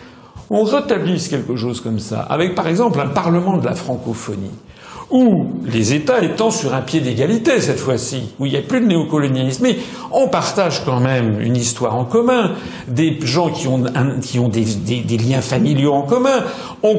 on 0.51 0.64
rétablisse 0.64 1.28
quelque 1.28 1.57
chose 1.57 1.80
comme 1.80 1.99
ça, 1.99 2.20
avec 2.20 2.55
par 2.55 2.68
exemple 2.68 3.01
un 3.01 3.09
Parlement 3.09 3.57
de 3.59 3.64
la 3.64 3.74
francophonie, 3.74 4.51
où 5.11 5.46
les 5.64 5.94
États 5.94 6.22
étant 6.22 6.51
sur 6.51 6.74
un 6.74 6.82
pied 6.82 7.01
d'égalité 7.01 7.61
cette 7.61 7.78
fois-ci, 7.78 8.34
où 8.38 8.46
il 8.46 8.53
n'y 8.53 8.59
a 8.59 8.62
plus 8.62 8.80
de 8.80 8.86
néocolonialisme, 8.86 9.62
mais 9.62 9.76
on 10.11 10.28
partage 10.28 10.84
quand 10.84 11.01
même 11.01 11.40
une 11.40 11.57
histoire 11.57 11.94
en 11.94 12.05
commun, 12.05 12.53
des 12.86 13.18
gens 13.22 13.51
qui 13.51 13.68
ont, 13.68 13.84
qui 14.22 14.38
ont 14.38 14.49
des, 14.49 14.64
liens 15.18 15.40
familiaux 15.40 15.94
en 15.94 16.03
commun, 16.03 16.44
on, 16.82 16.99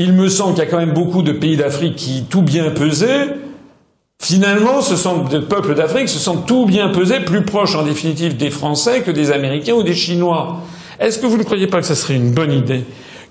il 0.00 0.14
me 0.14 0.30
semble 0.30 0.54
qu'il 0.54 0.64
y 0.64 0.66
a 0.66 0.70
quand 0.70 0.78
même 0.78 0.94
beaucoup 0.94 1.20
de 1.22 1.32
pays 1.32 1.58
d'Afrique 1.58 1.94
qui, 1.94 2.24
tout 2.24 2.40
bien 2.40 2.70
pesé, 2.70 3.06
finalement, 4.18 4.80
ce 4.80 4.96
sont 4.96 5.24
des 5.24 5.42
peuples 5.42 5.74
d'Afrique 5.74 6.08
se 6.08 6.18
sentent 6.18 6.46
tout 6.46 6.64
bien 6.64 6.88
pesé, 6.88 7.20
plus 7.20 7.42
proches 7.42 7.74
en 7.74 7.82
définitive 7.82 8.34
des 8.38 8.48
Français 8.48 9.02
que 9.02 9.10
des 9.10 9.30
Américains 9.30 9.74
ou 9.74 9.82
des 9.82 9.94
Chinois. 9.94 10.62
Est-ce 10.98 11.18
que 11.18 11.26
vous 11.26 11.36
ne 11.36 11.42
croyez 11.42 11.66
pas 11.66 11.80
que 11.80 11.86
ce 11.86 11.94
serait 11.94 12.14
une 12.14 12.32
bonne 12.32 12.50
idée 12.50 12.84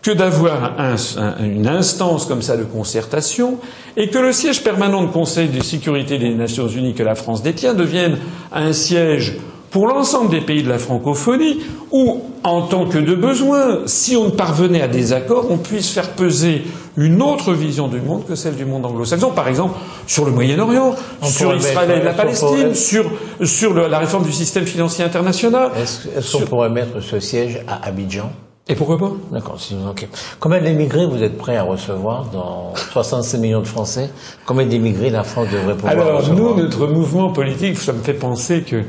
que 0.04 0.12
d'avoir 0.12 0.80
un, 0.80 0.94
un, 1.18 1.44
une 1.44 1.68
instance 1.68 2.28
comme 2.28 2.44
ça 2.44 2.56
de 2.56 2.64
concertation 2.64 3.58
et 3.98 4.10
que 4.10 4.20
le 4.20 4.32
siège 4.32 4.64
permanent 4.64 5.02
de 5.02 5.10
Conseil 5.10 5.48
de 5.48 5.64
sécurité 5.64 6.20
des 6.20 6.36
Nations 6.36 6.68
Unies 6.68 6.94
que 6.94 7.02
la 7.04 7.16
France 7.16 7.42
détient 7.42 7.74
devienne 7.74 8.20
un 8.54 8.74
siège 8.74 9.38
pour 9.72 9.88
l'ensemble 9.88 10.30
des 10.30 10.42
pays 10.42 10.64
de 10.64 10.70
la 10.70 10.80
francophonie, 10.80 11.60
où, 11.92 12.22
en 12.44 12.64
tant 12.64 12.86
que 12.86 12.98
de 12.98 13.16
besoin, 13.16 13.80
si 13.86 14.16
on 14.16 14.32
parvenait 14.32 14.82
à 14.82 14.88
des 14.88 15.14
accords, 15.14 15.46
on 15.50 15.58
puisse 15.58 15.90
faire 15.90 16.12
peser 16.12 16.64
une 16.98 17.22
autre 17.22 17.54
vision 17.54 17.88
du 17.88 18.02
monde 18.02 18.26
que 18.28 18.36
celle 18.36 18.56
du 18.56 18.66
monde 18.66 18.86
anglo-saxon, 18.86 19.32
par 19.32 19.48
exemple 19.48 19.78
sur 20.08 20.26
le 20.26 20.32
Moyen-Orient, 20.32 20.96
sur 21.24 21.56
Israël 21.56 22.02
et 22.02 22.04
la 22.04 22.14
Palestine, 22.14 22.74
sur, 22.74 23.06
sur 23.44 23.74
le, 23.74 23.88
la 23.88 24.00
réforme 24.00 24.24
du 24.24 24.34
système 24.34 24.66
financier 24.66 25.04
international. 25.04 25.72
Est-ce 25.78 26.38
qu'on 26.38 26.46
pourrait 26.46 26.70
mettre 26.70 27.00
ce 27.02 27.20
siège 27.20 27.60
à 27.68 27.88
Abidjan? 27.88 28.32
Et 28.72 28.76
pourquoi 28.76 29.00
pas? 29.00 29.12
D'accord. 29.32 29.58
Ok. 29.90 30.08
Combien 30.40 30.62
d'émigrés 30.62 31.08
vous 31.08 31.24
êtes 31.24 31.40
prêts 31.40 31.58
à 31.58 31.64
recevoir 31.64 32.26
dans 32.32 32.74
65 32.92 33.40
millions 33.40 33.62
de 33.62 33.68
Français? 33.68 34.12
Combien 34.46 34.68
d'émigrés 34.68 35.10
la 35.10 35.24
France 35.24 35.48
devrait 35.52 35.74
pouvoir 35.74 35.92
Alors, 35.94 36.20
recevoir? 36.20 36.56
nous, 36.56 36.62
notre 36.64 36.86
mouvement 36.86 37.32
politique, 37.32 37.80
ça 37.80 37.94
me 37.94 38.04
fait 38.04 38.14
penser 38.14 38.62
que 38.62 38.84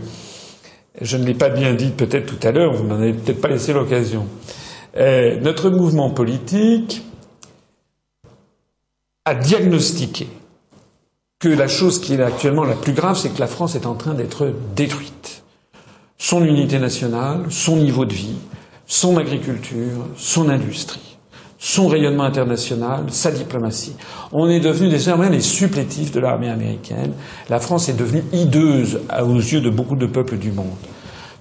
je 1.00 1.16
ne 1.16 1.24
l'ai 1.24 1.34
pas 1.34 1.48
bien 1.48 1.74
dit 1.74 1.90
peut-être 1.90 2.26
tout 2.26 2.46
à 2.46 2.52
l'heure, 2.52 2.72
vous 2.72 2.84
m'en 2.84 2.94
avez 2.96 3.12
peut-être 3.12 3.40
pas 3.40 3.48
laissé 3.48 3.72
l'occasion. 3.72 4.26
Euh, 4.96 5.38
notre 5.40 5.70
mouvement 5.70 6.10
politique 6.10 7.02
a 9.24 9.34
diagnostiqué 9.34 10.26
que 11.38 11.48
la 11.48 11.68
chose 11.68 12.00
qui 12.00 12.14
est 12.14 12.22
actuellement 12.22 12.64
la 12.64 12.74
plus 12.74 12.92
grave, 12.92 13.16
c'est 13.16 13.30
que 13.30 13.40
la 13.40 13.46
France 13.46 13.74
est 13.74 13.86
en 13.86 13.94
train 13.94 14.14
d'être 14.14 14.52
détruite. 14.74 15.42
Son 16.18 16.44
unité 16.44 16.78
nationale, 16.78 17.46
son 17.48 17.76
niveau 17.76 18.04
de 18.04 18.12
vie, 18.12 18.36
son 18.86 19.16
agriculture, 19.16 20.06
son 20.16 20.50
industrie, 20.50 21.09
son 21.62 21.88
rayonnement 21.88 22.24
international, 22.24 23.04
sa 23.08 23.30
diplomatie. 23.30 23.94
On 24.32 24.48
est 24.48 24.60
devenu 24.60 24.88
désormais 24.88 25.28
les 25.28 25.42
supplétifs 25.42 26.10
de 26.10 26.18
l'armée 26.18 26.48
américaine. 26.48 27.12
La 27.50 27.60
France 27.60 27.90
est 27.90 27.98
devenue 27.98 28.24
hideuse 28.32 29.00
aux 29.22 29.36
yeux 29.36 29.60
de 29.60 29.68
beaucoup 29.68 29.94
de 29.94 30.06
peuples 30.06 30.38
du 30.38 30.52
monde. 30.52 30.78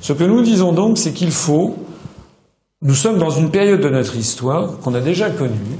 Ce 0.01 0.11
que 0.11 0.25
nous 0.25 0.41
disons 0.41 0.73
donc, 0.73 0.97
c'est 0.97 1.13
qu'il 1.13 1.31
faut. 1.31 1.77
Nous 2.81 2.95
sommes 2.95 3.17
dans 3.17 3.29
une 3.29 3.49
période 3.49 3.79
de 3.79 3.89
notre 3.89 4.17
histoire 4.17 4.79
qu'on 4.79 4.93
a 4.93 4.99
déjà 4.99 5.29
connue, 5.29 5.79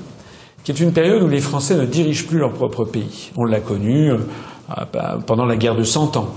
qui 0.63 0.71
est 0.71 0.79
une 0.79 0.93
période 0.93 1.21
où 1.21 1.27
les 1.27 1.41
Français 1.41 1.75
ne 1.75 1.85
dirigent 1.85 2.25
plus 2.25 2.39
leur 2.39 2.53
propre 2.53 2.85
pays. 2.85 3.31
On 3.35 3.43
l'a 3.43 3.59
connu 3.59 4.09
euh, 4.11 4.17
pendant 5.27 5.45
la 5.45 5.57
guerre 5.57 5.75
de 5.75 5.83
Cent 5.83 6.15
Ans. 6.15 6.29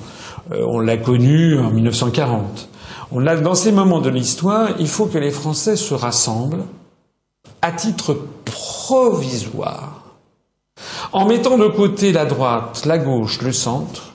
Euh, 0.51 0.65
on 0.69 0.81
l'a 0.81 0.97
connu 0.97 1.57
en 1.57 1.71
1940. 1.71 2.69
On 3.13 3.21
l'a 3.21 3.37
dans 3.37 3.55
ces 3.55 3.71
moments 3.71 4.01
de 4.01 4.11
l'histoire, 4.11 4.71
il 4.81 4.89
faut 4.89 5.07
que 5.07 5.19
les 5.19 5.31
Français 5.31 5.77
se 5.77 5.95
rassemblent 5.95 6.65
à 7.63 7.73
titre 7.73 8.17
provisoire, 8.45 10.03
en 11.13 11.27
mettant 11.27 11.59
de 11.59 11.69
côté 11.69 12.13
la 12.13 12.25
droite, 12.25 12.83
la 12.87 12.99
gauche, 12.99 13.41
le 13.41 13.53
centre, 13.53 14.15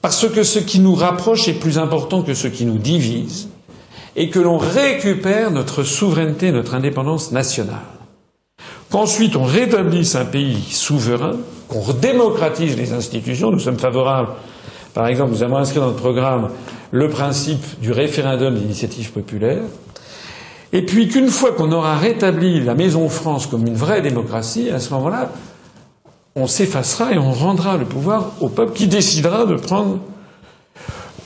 parce 0.00 0.26
que 0.28 0.42
ce 0.42 0.58
qui 0.58 0.80
nous 0.80 0.94
rapproche 0.94 1.46
est 1.48 1.52
plus 1.60 1.78
important 1.78 2.22
que 2.22 2.34
ce 2.34 2.48
qui 2.48 2.64
nous 2.64 2.78
divise, 2.78 3.48
et 4.16 4.28
que 4.30 4.38
l'on 4.38 4.58
récupère 4.58 5.50
notre 5.50 5.82
souveraineté, 5.84 6.52
notre 6.52 6.74
indépendance 6.74 7.32
nationale. 7.32 7.80
Qu'ensuite 8.90 9.36
on 9.36 9.44
rétablisse 9.44 10.16
un 10.16 10.24
pays 10.26 10.60
souverain, 10.70 11.36
qu'on 11.68 11.80
redémocratise 11.80 12.76
les 12.76 12.92
institutions, 12.92 13.50
nous 13.50 13.58
sommes 13.58 13.78
favorables. 13.78 14.32
Par 14.92 15.06
exemple, 15.06 15.32
nous 15.32 15.42
avons 15.42 15.56
inscrit 15.56 15.80
dans 15.80 15.86
notre 15.86 15.96
programme 16.00 16.50
le 16.90 17.08
principe 17.08 17.80
du 17.80 17.90
référendum 17.92 18.54
d'initiative 18.54 19.12
populaire, 19.12 19.62
Et 20.72 20.82
puis 20.82 21.08
qu'une 21.08 21.28
fois 21.28 21.52
qu'on 21.52 21.70
aura 21.70 21.96
rétabli 21.96 22.60
la 22.60 22.74
Maison 22.74 23.08
France 23.08 23.46
comme 23.46 23.66
une 23.66 23.74
vraie 23.74 24.00
démocratie, 24.00 24.70
à 24.70 24.80
ce 24.80 24.92
moment-là, 24.94 25.30
on 26.34 26.46
s'effacera 26.46 27.12
et 27.12 27.18
on 27.18 27.30
rendra 27.30 27.76
le 27.76 27.84
pouvoir 27.84 28.32
au 28.40 28.48
peuple 28.48 28.72
qui 28.72 28.86
décidera 28.86 29.44
de 29.44 29.56
prendre 29.56 29.98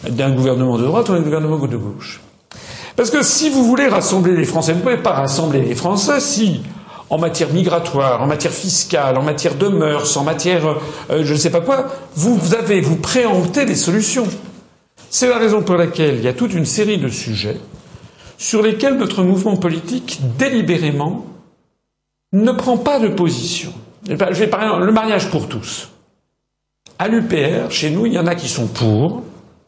d'un 0.08 0.32
gouvernement 0.32 0.78
de 0.78 0.84
droite 0.84 1.08
ou 1.08 1.12
d'un 1.12 1.20
gouvernement 1.20 1.58
de 1.58 1.76
gauche. 1.76 2.20
Parce 2.96 3.10
que 3.10 3.22
si 3.22 3.50
vous 3.50 3.64
voulez 3.64 3.86
rassembler 3.86 4.34
les 4.34 4.44
Français, 4.44 4.72
vous 4.72 4.78
ne 4.78 4.82
pouvez 4.82 4.96
pas 4.96 5.12
rassembler 5.12 5.60
les 5.60 5.74
Français 5.76 6.18
si, 6.18 6.62
en 7.08 7.18
matière 7.18 7.52
migratoire, 7.52 8.22
en 8.22 8.26
matière 8.26 8.52
fiscale, 8.52 9.16
en 9.16 9.22
matière 9.22 9.54
de 9.54 9.68
mœurs, 9.68 10.16
en 10.16 10.24
matière 10.24 10.66
euh, 11.10 11.22
je 11.22 11.32
ne 11.32 11.38
sais 11.38 11.50
pas 11.50 11.60
quoi, 11.60 11.86
vous, 12.16 12.54
avez, 12.54 12.80
vous 12.80 12.96
préemptez 12.96 13.64
des 13.64 13.76
solutions. 13.76 14.26
C'est 15.08 15.28
la 15.28 15.38
raison 15.38 15.62
pour 15.62 15.76
laquelle 15.76 16.16
il 16.16 16.24
y 16.24 16.28
a 16.28 16.32
toute 16.32 16.52
une 16.52 16.64
série 16.64 16.98
de 16.98 17.08
sujets 17.08 17.58
sur 18.38 18.62
lesquels 18.62 18.96
notre 18.96 19.22
mouvement 19.22 19.56
politique, 19.56 20.20
délibérément, 20.38 21.26
ne 22.32 22.52
prend 22.52 22.76
pas 22.76 22.98
de 22.98 23.08
position. 23.08 23.72
Je 24.08 24.14
vais 24.14 24.46
parler 24.46 24.84
le 24.84 24.92
mariage 24.92 25.30
pour 25.30 25.48
tous. 25.48 25.88
À 26.98 27.08
l'UPR, 27.08 27.70
chez 27.70 27.90
nous, 27.90 28.06
il 28.06 28.12
y 28.14 28.18
en 28.18 28.26
a 28.26 28.34
qui 28.34 28.48
sont 28.48 28.66
pour 28.66 29.22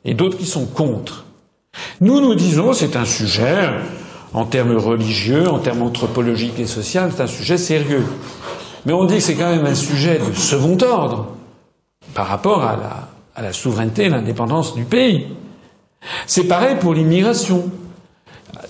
et 0.04 0.14
d'autres 0.14 0.38
qui 0.38 0.46
sont 0.46 0.66
contre. 0.66 1.24
Nous, 2.00 2.20
nous 2.20 2.34
disons, 2.34 2.72
c'est 2.72 2.96
un 2.96 3.04
sujet, 3.04 3.68
en 4.32 4.44
termes 4.44 4.76
religieux, 4.76 5.48
en 5.48 5.58
termes 5.58 5.82
anthropologiques 5.82 6.58
et 6.58 6.66
sociaux, 6.66 7.02
c'est 7.14 7.22
un 7.22 7.26
sujet 7.26 7.58
sérieux. 7.58 8.04
Mais 8.86 8.92
on 8.92 9.04
dit 9.04 9.16
que 9.16 9.20
c'est 9.20 9.34
quand 9.34 9.50
même 9.50 9.66
un 9.66 9.74
sujet 9.74 10.18
de 10.18 10.34
second 10.34 10.78
ordre 10.82 11.34
par 12.14 12.26
rapport 12.26 12.62
à 12.64 12.76
la, 12.76 13.08
à 13.34 13.42
la 13.42 13.52
souveraineté 13.52 14.04
et 14.04 14.08
l'indépendance 14.08 14.74
du 14.74 14.84
pays. 14.84 15.26
C'est 16.26 16.44
pareil 16.44 16.76
pour 16.80 16.94
l'immigration. 16.94 17.70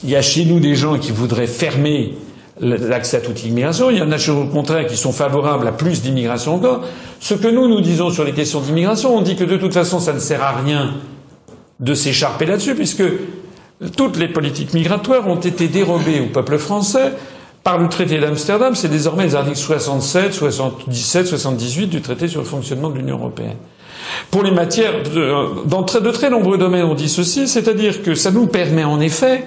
Il 0.05 0.11
y 0.11 0.16
a 0.16 0.22
chez 0.22 0.44
nous 0.44 0.61
des 0.61 0.74
gens 0.74 0.99
qui 0.99 1.11
voudraient 1.12 1.46
fermer 1.46 2.14
l'accès 2.61 3.18
à 3.18 3.20
toute 3.20 3.44
immigration. 3.44 3.90
Il 3.90 3.99
y 3.99 4.03
en 4.03 4.11
a 4.12 4.30
au 4.30 4.44
contraire 4.46 4.86
qui 4.86 4.96
sont 4.96 5.12
favorables 5.12 5.66
à 5.66 5.72
plus 5.72 6.03
d'immigration 6.03 6.55
encore. 6.55 6.82
Ce 7.20 7.34
que 7.34 7.49
nous, 7.49 7.68
nous 7.68 7.80
disons 7.80 8.11
sur 8.11 8.24
les 8.24 8.32
questions 8.32 8.61
d'immigration, 8.61 9.16
on 9.16 9.22
dit 9.22 9.36
que 9.36 9.44
de 9.44 9.57
toute 9.57 9.74
façon, 9.74 10.01
ça 10.01 10.12
ne 10.12 10.18
sert 10.18 10.42
à 10.42 10.53
rien 10.53 10.94
de 11.80 11.94
s'écharper 11.94 12.46
là-dessus, 12.46 12.74
puisque 12.74 13.05
toutes 13.96 14.16
les 14.18 14.28
politiques 14.28 14.74
migratoires 14.74 15.26
ont 15.28 15.36
été 15.40 15.68
dérobées 15.68 16.20
au 16.20 16.26
peuple 16.26 16.59
français 16.59 17.12
par 17.62 17.78
le 17.78 17.88
traité 17.88 18.18
d'Amsterdam. 18.18 18.74
C'est 18.74 18.88
désormais 18.88 19.24
les 19.24 19.34
articles 19.34 19.57
67, 19.59 20.32
77, 20.32 21.26
78 21.26 21.86
du 21.86 22.01
traité 22.03 22.28
sur 22.28 22.40
le 22.40 22.46
fonctionnement 22.46 22.90
de 22.90 22.99
l'Union 22.99 23.18
européenne. 23.18 23.57
Pour 24.30 24.42
les 24.42 24.51
matières, 24.51 25.03
de, 25.03 25.66
dans 25.66 25.82
de 25.82 26.11
très 26.11 26.30
nombreux 26.30 26.59
domaines, 26.59 26.84
on 26.84 26.94
dit 26.94 27.09
ceci, 27.09 27.46
c'est-à-dire 27.46 28.03
que 28.03 28.14
ça 28.14 28.30
nous 28.30 28.46
permet 28.46 28.84
en 28.84 29.01
effet 29.01 29.44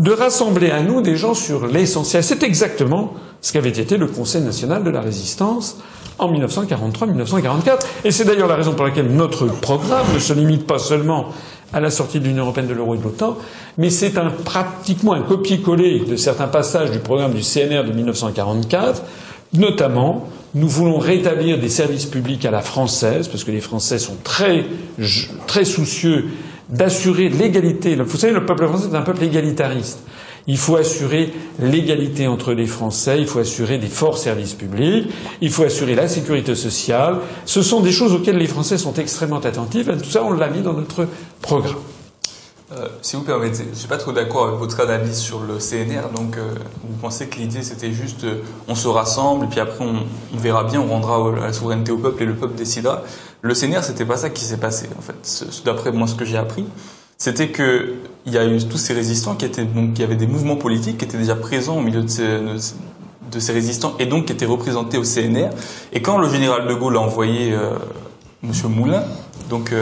de 0.00 0.12
rassembler 0.12 0.70
à 0.70 0.82
nous 0.82 1.02
des 1.02 1.14
gens 1.14 1.34
sur 1.34 1.66
l'essentiel. 1.66 2.24
C'est 2.24 2.42
exactement 2.42 3.12
ce 3.42 3.52
qu'avait 3.52 3.68
été 3.68 3.98
le 3.98 4.06
Conseil 4.06 4.40
national 4.42 4.82
de 4.82 4.88
la 4.90 5.02
résistance 5.02 5.76
en 6.18 6.32
1943-1944. 6.32 7.80
Et 8.04 8.10
c'est 8.10 8.24
d'ailleurs 8.24 8.48
la 8.48 8.56
raison 8.56 8.72
pour 8.72 8.86
laquelle 8.86 9.08
notre 9.08 9.46
programme 9.60 10.06
ne 10.14 10.18
se 10.18 10.32
limite 10.32 10.66
pas 10.66 10.78
seulement 10.78 11.26
à 11.74 11.80
la 11.80 11.90
sortie 11.90 12.18
de 12.18 12.24
l'Union 12.24 12.44
européenne, 12.44 12.66
de 12.66 12.72
l'euro 12.74 12.94
et 12.94 12.98
de 12.98 13.04
l'OTAN, 13.04 13.36
mais 13.78 13.90
c'est 13.90 14.18
un, 14.18 14.30
pratiquement 14.30 15.12
un 15.12 15.22
copier-coller 15.22 16.00
de 16.00 16.16
certains 16.16 16.48
passages 16.48 16.90
du 16.90 16.98
programme 16.98 17.32
du 17.32 17.42
CNR 17.42 17.84
de 17.84 17.92
1944, 17.92 19.02
notamment 19.52 20.26
nous 20.54 20.66
voulons 20.68 20.98
rétablir 20.98 21.60
des 21.60 21.68
services 21.68 22.06
publics 22.06 22.44
à 22.44 22.50
la 22.50 22.60
française, 22.60 23.28
parce 23.28 23.44
que 23.44 23.52
les 23.52 23.60
Français 23.60 23.98
sont 24.00 24.16
très, 24.24 24.64
très 25.46 25.64
soucieux 25.64 26.24
d'assurer 26.70 27.28
l'égalité. 27.28 27.96
Vous 27.96 28.16
savez, 28.16 28.32
le 28.32 28.46
peuple 28.46 28.66
français 28.66 28.88
est 28.92 28.96
un 28.96 29.02
peuple 29.02 29.24
égalitariste. 29.24 30.00
Il 30.46 30.56
faut 30.56 30.76
assurer 30.76 31.32
l'égalité 31.60 32.26
entre 32.26 32.52
les 32.54 32.66
Français, 32.66 33.18
il 33.20 33.26
faut 33.26 33.38
assurer 33.40 33.78
des 33.78 33.88
forts 33.88 34.18
services 34.18 34.54
publics, 34.54 35.06
il 35.40 35.50
faut 35.50 35.64
assurer 35.64 35.94
la 35.94 36.08
sécurité 36.08 36.54
sociale. 36.54 37.18
Ce 37.44 37.62
sont 37.62 37.80
des 37.80 37.92
choses 37.92 38.14
auxquelles 38.14 38.38
les 38.38 38.46
Français 38.46 38.78
sont 38.78 38.94
extrêmement 38.94 39.40
attentifs. 39.40 39.88
Et 39.88 39.96
tout 39.98 40.10
ça, 40.10 40.24
on 40.24 40.32
l'a 40.32 40.48
mis 40.48 40.62
dans 40.62 40.72
notre 40.72 41.06
programme. 41.42 41.76
Euh, 42.72 42.86
si 43.02 43.16
vous 43.16 43.22
permettez, 43.22 43.64
je 43.72 43.78
suis 43.78 43.88
pas 43.88 43.96
trop 43.96 44.12
d'accord 44.12 44.46
avec 44.46 44.58
votre 44.58 44.78
analyse 44.80 45.18
sur 45.18 45.40
le 45.40 45.58
CNR. 45.58 46.10
Donc, 46.14 46.36
euh, 46.36 46.54
vous 46.84 46.96
pensez 47.00 47.26
que 47.26 47.36
l'idée 47.36 47.62
c'était 47.62 47.90
juste 47.90 48.22
euh, 48.22 48.42
on 48.68 48.76
se 48.76 48.86
rassemble 48.86 49.46
et 49.46 49.48
puis 49.48 49.58
après 49.58 49.84
on, 49.84 50.36
verra 50.36 50.62
bien, 50.62 50.80
on 50.80 50.86
rendra 50.86 51.32
la 51.32 51.52
souveraineté 51.52 51.90
au 51.90 51.98
peuple 51.98 52.22
et 52.22 52.26
le 52.26 52.34
peuple 52.34 52.54
décidera. 52.54 53.02
Le 53.42 53.54
CNR, 53.54 53.82
c'était 53.82 54.04
pas 54.04 54.16
ça 54.16 54.30
qui 54.30 54.44
s'est 54.44 54.58
passé 54.58 54.88
en 54.96 55.02
fait. 55.02 55.44
D'après 55.64 55.90
moi, 55.90 56.06
ce 56.06 56.14
que 56.14 56.24
j'ai 56.24 56.36
appris, 56.36 56.64
c'était 57.18 57.48
que 57.48 57.94
il 58.24 58.32
y 58.32 58.38
a 58.38 58.46
tous 58.60 58.78
ces 58.78 58.94
résistants 58.94 59.34
qui 59.34 59.46
étaient 59.46 59.64
donc 59.64 59.98
il 59.98 60.08
y 60.08 60.16
des 60.16 60.26
mouvements 60.28 60.56
politiques 60.56 60.98
qui 60.98 61.06
étaient 61.06 61.18
déjà 61.18 61.34
présents 61.34 61.78
au 61.78 61.82
milieu 61.82 62.02
de 62.02 62.08
ces, 62.08 63.52
résistants 63.52 63.94
et 63.98 64.06
donc 64.06 64.26
qui 64.26 64.32
étaient 64.32 64.46
représentés 64.46 64.96
au 64.96 65.02
CNR. 65.02 65.50
Et 65.92 66.02
quand 66.02 66.18
le 66.18 66.28
général 66.28 66.68
de 66.68 66.74
Gaulle 66.74 66.96
a 66.96 67.00
envoyé 67.00 67.52
euh, 67.52 67.70
Monsieur 68.42 68.68
Moulin, 68.68 69.02
donc, 69.50 69.72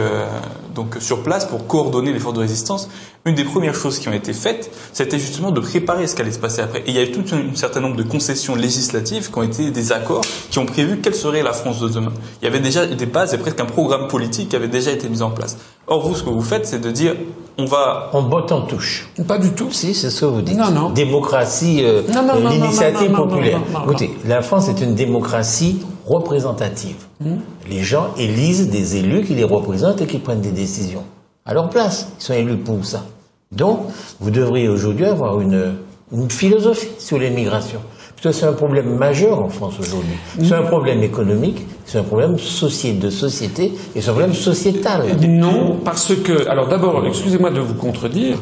donc 0.73 0.97
sur 0.99 1.23
place 1.23 1.45
pour 1.45 1.67
coordonner 1.67 2.11
l'effort 2.13 2.33
de 2.33 2.39
résistance, 2.39 2.89
une 3.25 3.35
des 3.35 3.43
premières 3.43 3.75
choses 3.75 3.99
qui 3.99 4.07
ont 4.07 4.13
été 4.13 4.33
faites, 4.33 4.71
c'était 4.93 5.19
justement 5.19 5.51
de 5.51 5.59
préparer 5.59 6.07
ce 6.07 6.15
qui 6.15 6.21
allait 6.21 6.31
se 6.31 6.39
passer 6.39 6.61
après. 6.61 6.79
Et 6.79 6.89
il 6.89 6.95
y 6.95 6.99
a 6.99 7.03
eu 7.03 7.11
tout 7.11 7.23
un, 7.33 7.55
certain 7.55 7.81
nombre 7.81 7.97
de 7.97 8.03
concessions 8.03 8.55
législatives 8.55 9.29
qui 9.29 9.37
ont 9.37 9.43
été 9.43 9.71
des 9.71 9.91
accords 9.91 10.21
qui 10.49 10.57
ont 10.59 10.65
prévu 10.65 10.99
quelle 10.99 11.15
serait 11.15 11.43
la 11.43 11.53
France 11.53 11.79
de 11.81 11.89
demain. 11.89 12.13
Il 12.41 12.45
y 12.45 12.47
avait 12.47 12.59
déjà 12.59 12.85
des 12.85 13.05
bases 13.05 13.33
et 13.33 13.37
presque 13.37 13.59
un 13.59 13.65
programme 13.65 14.07
politique 14.07 14.49
qui 14.49 14.55
avait 14.55 14.67
déjà 14.67 14.91
été 14.91 15.09
mis 15.09 15.21
en 15.21 15.31
place. 15.31 15.57
Or, 15.87 16.07
vous, 16.07 16.15
ce 16.15 16.23
que 16.23 16.29
vous 16.29 16.41
faites, 16.41 16.65
c'est 16.65 16.79
de 16.79 16.91
dire, 16.91 17.15
on 17.57 17.65
va... 17.65 18.09
On 18.13 18.23
botte 18.23 18.51
en 18.51 18.61
touche. 18.61 19.09
Pas 19.27 19.37
du 19.37 19.51
tout. 19.51 19.69
Si, 19.71 19.93
c'est 19.93 20.09
ce 20.09 20.21
que 20.21 20.25
vous 20.25 20.41
dites. 20.41 20.57
Non, 20.57 20.71
non. 20.71 20.89
Démocratie, 20.91 21.81
euh, 21.83 22.03
l'initiative 22.49 23.11
populaire. 23.11 23.59
Écoutez, 23.83 24.11
la 24.25 24.41
France 24.41 24.69
est 24.69 24.81
une 24.81 24.95
démocratie 24.95 25.81
représentative. 26.05 26.95
Hmm. 27.19 27.37
Les 27.69 27.83
gens 27.83 28.07
élisent 28.17 28.69
des 28.69 28.95
élus 28.97 29.23
qui 29.23 29.35
les 29.35 29.43
représentent 29.43 30.01
et 30.01 30.07
qui 30.07 30.19
prennent 30.19 30.41
des 30.41 30.51
décisions 30.51 31.03
à 31.49 31.53
leur 31.55 31.69
place. 31.69 32.07
Ils 32.19 32.23
sont 32.23 32.33
élus 32.33 32.57
pour 32.57 32.85
ça. 32.85 33.05
Donc, 33.51 33.87
vous 34.19 34.29
devriez 34.29 34.69
aujourd'hui 34.69 35.05
avoir 35.05 35.41
une, 35.41 35.73
une 36.13 36.29
philosophie 36.29 36.91
sur 36.99 37.17
l'immigration. 37.17 37.79
Parce 38.21 38.35
que 38.35 38.39
c'est 38.41 38.45
un 38.45 38.53
problème 38.53 38.95
majeur 38.95 39.41
en 39.41 39.49
France 39.49 39.73
aujourd'hui. 39.79 40.13
C'est 40.43 40.53
un 40.53 40.61
problème 40.61 41.01
économique, 41.01 41.65
c'est 41.85 41.97
un 41.97 42.03
problème 42.03 42.33
de 42.35 43.09
société 43.09 43.73
et 43.95 44.01
c'est 44.01 44.09
un 44.09 44.13
problème 44.13 44.35
sociétal. 44.35 45.05
Non, 45.27 45.79
parce 45.83 46.13
que, 46.15 46.47
alors 46.47 46.67
d'abord, 46.67 47.03
excusez-moi 47.07 47.49
de 47.49 47.61
vous 47.61 47.75
contredire, 47.75 48.37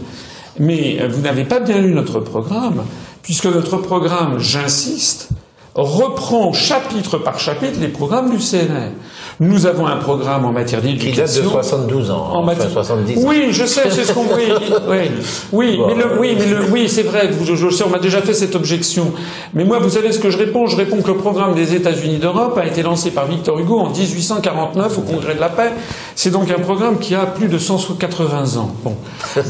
mais 0.59 1.07
vous 1.07 1.21
n'avez 1.21 1.45
pas 1.45 1.61
bien 1.61 1.77
lu 1.79 1.93
notre 1.93 2.19
programme, 2.19 2.83
puisque 3.21 3.45
notre 3.45 3.77
programme, 3.77 4.39
j'insiste, 4.39 5.29
reprend 5.75 6.51
chapitre 6.53 7.19
par 7.19 7.39
chapitre 7.39 7.79
les 7.79 7.89
programmes 7.89 8.31
du 8.31 8.39
CNR. 8.39 8.91
Nous 9.39 9.67
avons 9.67 9.85
un 9.85 9.97
programme 9.97 10.45
en 10.45 10.51
matière 10.51 10.81
d'éducation. 10.81 11.11
Qui 11.11 11.17
date 11.17 11.45
de 11.45 11.49
72 11.49 12.09
ans. 12.09 12.29
En 12.33 12.43
matière... 12.43 12.71
70 12.71 13.23
Oui, 13.23 13.49
je 13.51 13.65
sais, 13.65 13.89
c'est 13.91 14.03
ce 14.03 14.11
qu'on 14.13 14.23
oui, 14.23 14.51
oui, 14.87 15.11
oui, 15.51 15.79
mais 15.87 15.93
le, 15.93 16.19
oui, 16.19 16.35
mais 16.39 16.45
le, 16.47 16.71
oui, 16.71 16.89
c'est 16.89 17.03
vrai. 17.03 17.29
Je, 17.43 17.55
je 17.55 17.69
sais, 17.69 17.83
on 17.83 17.89
m'a 17.89 17.99
déjà 17.99 18.21
fait 18.21 18.33
cette 18.33 18.55
objection. 18.55 19.13
Mais 19.53 19.63
moi, 19.63 19.77
vous 19.77 19.89
savez 19.89 20.11
ce 20.11 20.17
que 20.17 20.31
je 20.31 20.39
réponds? 20.39 20.65
Je 20.65 20.75
réponds 20.75 21.01
que 21.01 21.09
le 21.09 21.17
programme 21.17 21.53
des 21.53 21.75
États-Unis 21.75 22.17
d'Europe 22.17 22.57
a 22.57 22.65
été 22.65 22.81
lancé 22.81 23.11
par 23.11 23.27
Victor 23.27 23.59
Hugo 23.59 23.79
en 23.79 23.91
1849 23.91 24.97
au 24.97 25.01
Congrès 25.01 25.35
de 25.35 25.39
la 25.39 25.49
paix. 25.49 25.71
C'est 26.15 26.31
donc 26.31 26.49
un 26.49 26.59
programme 26.59 26.97
qui 26.97 27.13
a 27.13 27.27
plus 27.27 27.47
de 27.47 27.59
180 27.59 28.57
ans. 28.57 28.71
Bon, 28.83 28.95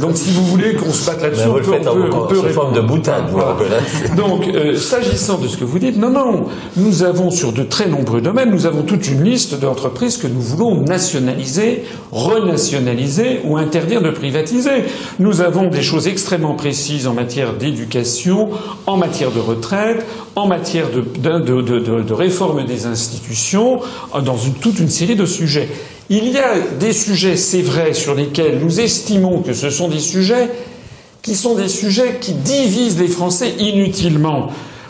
donc 0.01 0.17
si 0.17 0.31
vous 0.31 0.43
voulez 0.45 0.75
qu'on 0.75 0.91
se 0.91 1.05
batte 1.05 1.21
là-dessus, 1.21 1.47
on, 1.47 1.53
peut, 1.53 1.77
on 2.13 2.27
peut, 2.27 2.41
forme 2.49 2.73
de 2.73 2.81
boutade. 2.81 3.23
Voilà. 3.31 3.55
Donc, 4.17 4.47
euh, 4.47 4.75
s'agissant 4.75 5.37
de 5.37 5.47
ce 5.47 5.57
que 5.57 5.63
vous 5.63 5.79
dites, 5.79 5.97
non, 5.97 6.09
non, 6.09 6.45
nous 6.75 7.03
avons 7.03 7.31
sur 7.31 7.53
de 7.53 7.63
très 7.63 7.87
nombreux 7.87 8.21
domaines, 8.21 8.49
nous 8.49 8.65
avons 8.65 8.81
toute 8.81 9.07
une 9.07 9.23
liste 9.23 9.59
de 9.59 9.65
entreprises 9.77 10.17
que 10.17 10.25
nous 10.25 10.41
voulons 10.41 10.81
nationaliser, 10.81 11.83
renationaliser 12.11 13.41
ou 13.43 13.57
interdire 13.57 14.01
de 14.01 14.09
privatiser. 14.09 14.85
Nous 15.19 15.41
avons 15.41 15.67
des 15.67 15.83
choses 15.83 16.07
extrêmement 16.07 16.55
précises 16.55 17.05
en 17.05 17.13
matière 17.13 17.53
d'éducation, 17.53 18.49
en 18.87 18.97
matière 18.97 19.31
de 19.31 19.39
retraite, 19.39 20.03
en 20.35 20.47
matière 20.47 20.87
de, 20.89 22.13
réforme 22.13 22.65
des 22.65 22.87
institutions, 22.87 23.79
dans 24.15 24.35
toute 24.61 24.79
une 24.79 24.89
série 24.89 25.15
de 25.15 25.27
sujets. 25.27 25.69
Il 26.09 26.27
y 26.31 26.39
a 26.39 26.55
des 26.79 26.93
sujets, 26.93 27.35
c'est 27.35 27.61
vrai, 27.61 27.93
sur 27.93 28.15
lesquels 28.15 28.59
nous 28.59 28.79
estimons 28.79 29.41
que 29.43 29.53
ce 29.53 29.69
sont 29.69 29.89
des 29.89 29.99
sujets 29.99 30.49
qui 31.21 31.35
sont 31.35 31.53
des 31.53 31.67
sujets 31.69 32.17
qui 32.19 32.31
divisent 32.33 32.99
les 32.99 33.09
Français 33.09 33.53
inutilement. 33.59 34.47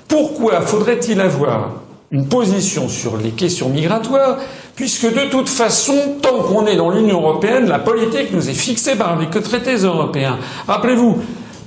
Pourquoi 0.07 0.61
faudrait-il 0.61 1.19
avoir 1.19 1.81
une 2.11 2.27
position 2.27 2.87
sur 2.87 3.17
les 3.17 3.31
questions 3.31 3.69
migratoires, 3.69 4.37
puisque 4.75 5.05
de 5.13 5.29
toute 5.29 5.49
façon, 5.49 5.95
tant 6.21 6.39
qu'on 6.43 6.65
est 6.65 6.77
dans 6.77 6.89
l'Union 6.89 7.21
européenne, 7.21 7.67
la 7.67 7.79
politique 7.79 8.31
nous 8.31 8.49
est 8.49 8.53
fixée 8.53 8.95
par 8.95 9.19
les 9.19 9.27
traités 9.29 9.75
européens. 9.75 10.37
Rappelez-vous, 10.67 11.17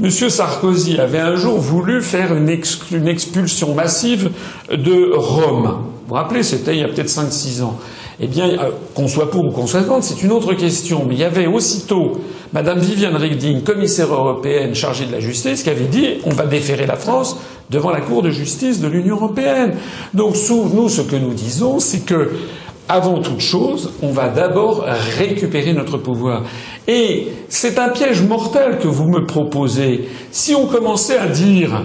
M. 0.03 0.11
Sarkozy 0.11 0.99
avait 0.99 1.19
un 1.19 1.37
jour 1.37 1.59
voulu 1.59 2.01
faire 2.01 2.35
une, 2.35 2.49
expulsion 2.49 3.75
massive 3.75 4.31
de 4.73 5.13
Rome. 5.15 5.77
Vous 5.83 6.09
vous 6.09 6.15
rappelez, 6.15 6.43
c'était 6.43 6.75
il 6.75 6.81
y 6.81 6.85
a 6.85 6.89
peut-être 6.89 7.11
5-6 7.11 7.63
ans. 7.63 7.77
Eh 8.23 8.27
bien, 8.27 8.49
euh, 8.49 8.71
qu'on 8.95 9.09
soit 9.09 9.31
pour 9.31 9.45
ou 9.47 9.51
qu'on 9.51 9.67
soit 9.67 9.83
contre, 9.83 10.05
c'est 10.05 10.23
une 10.23 10.33
autre 10.33 10.55
question. 10.55 11.05
Mais 11.07 11.15
il 11.15 11.21
y 11.21 11.25
avait 11.25 11.47
aussitôt, 11.47 12.13
Madame 12.53 12.79
Viviane 12.79 13.17
Reding, 13.17 13.63
commissaire 13.63 14.13
européenne 14.13 14.75
chargée 14.75 15.07
de 15.07 15.13
la 15.13 15.21
justice, 15.21 15.63
qui 15.63 15.71
avait 15.71 15.85
dit 15.87 16.19
on 16.25 16.31
va 16.31 16.47
déférer 16.47 16.87
la 16.87 16.97
France 16.97 17.37
devant 17.71 17.91
la 17.91 18.01
Cour 18.01 18.23
de 18.23 18.31
justice 18.31 18.81
de 18.81 18.89
l'Union 18.89 19.17
européenne. 19.17 19.75
Donc 20.15 20.35
nous, 20.75 20.89
ce 20.89 21.03
que 21.03 21.17
nous 21.17 21.35
disons, 21.35 21.79
c'est 21.79 22.05
que 22.05 22.31
avant 22.89 23.21
toute 23.21 23.41
chose, 23.41 23.93
on 24.03 24.11
va 24.11 24.29
d'abord 24.29 24.85
récupérer 25.17 25.73
notre 25.73 25.97
pouvoir. 25.97 26.43
Et 26.89 27.29
c'est 27.49 27.79
un 27.79 27.91
piège 27.91 28.23
mortel 28.23 28.79
que 28.79 28.89
vous 28.89 29.09
me 29.09 29.25
proposez. 29.27 30.09
Si 30.33 30.57
on 30.57 30.67
commençait 30.67 31.17
à 31.17 31.29
dire 31.29 31.85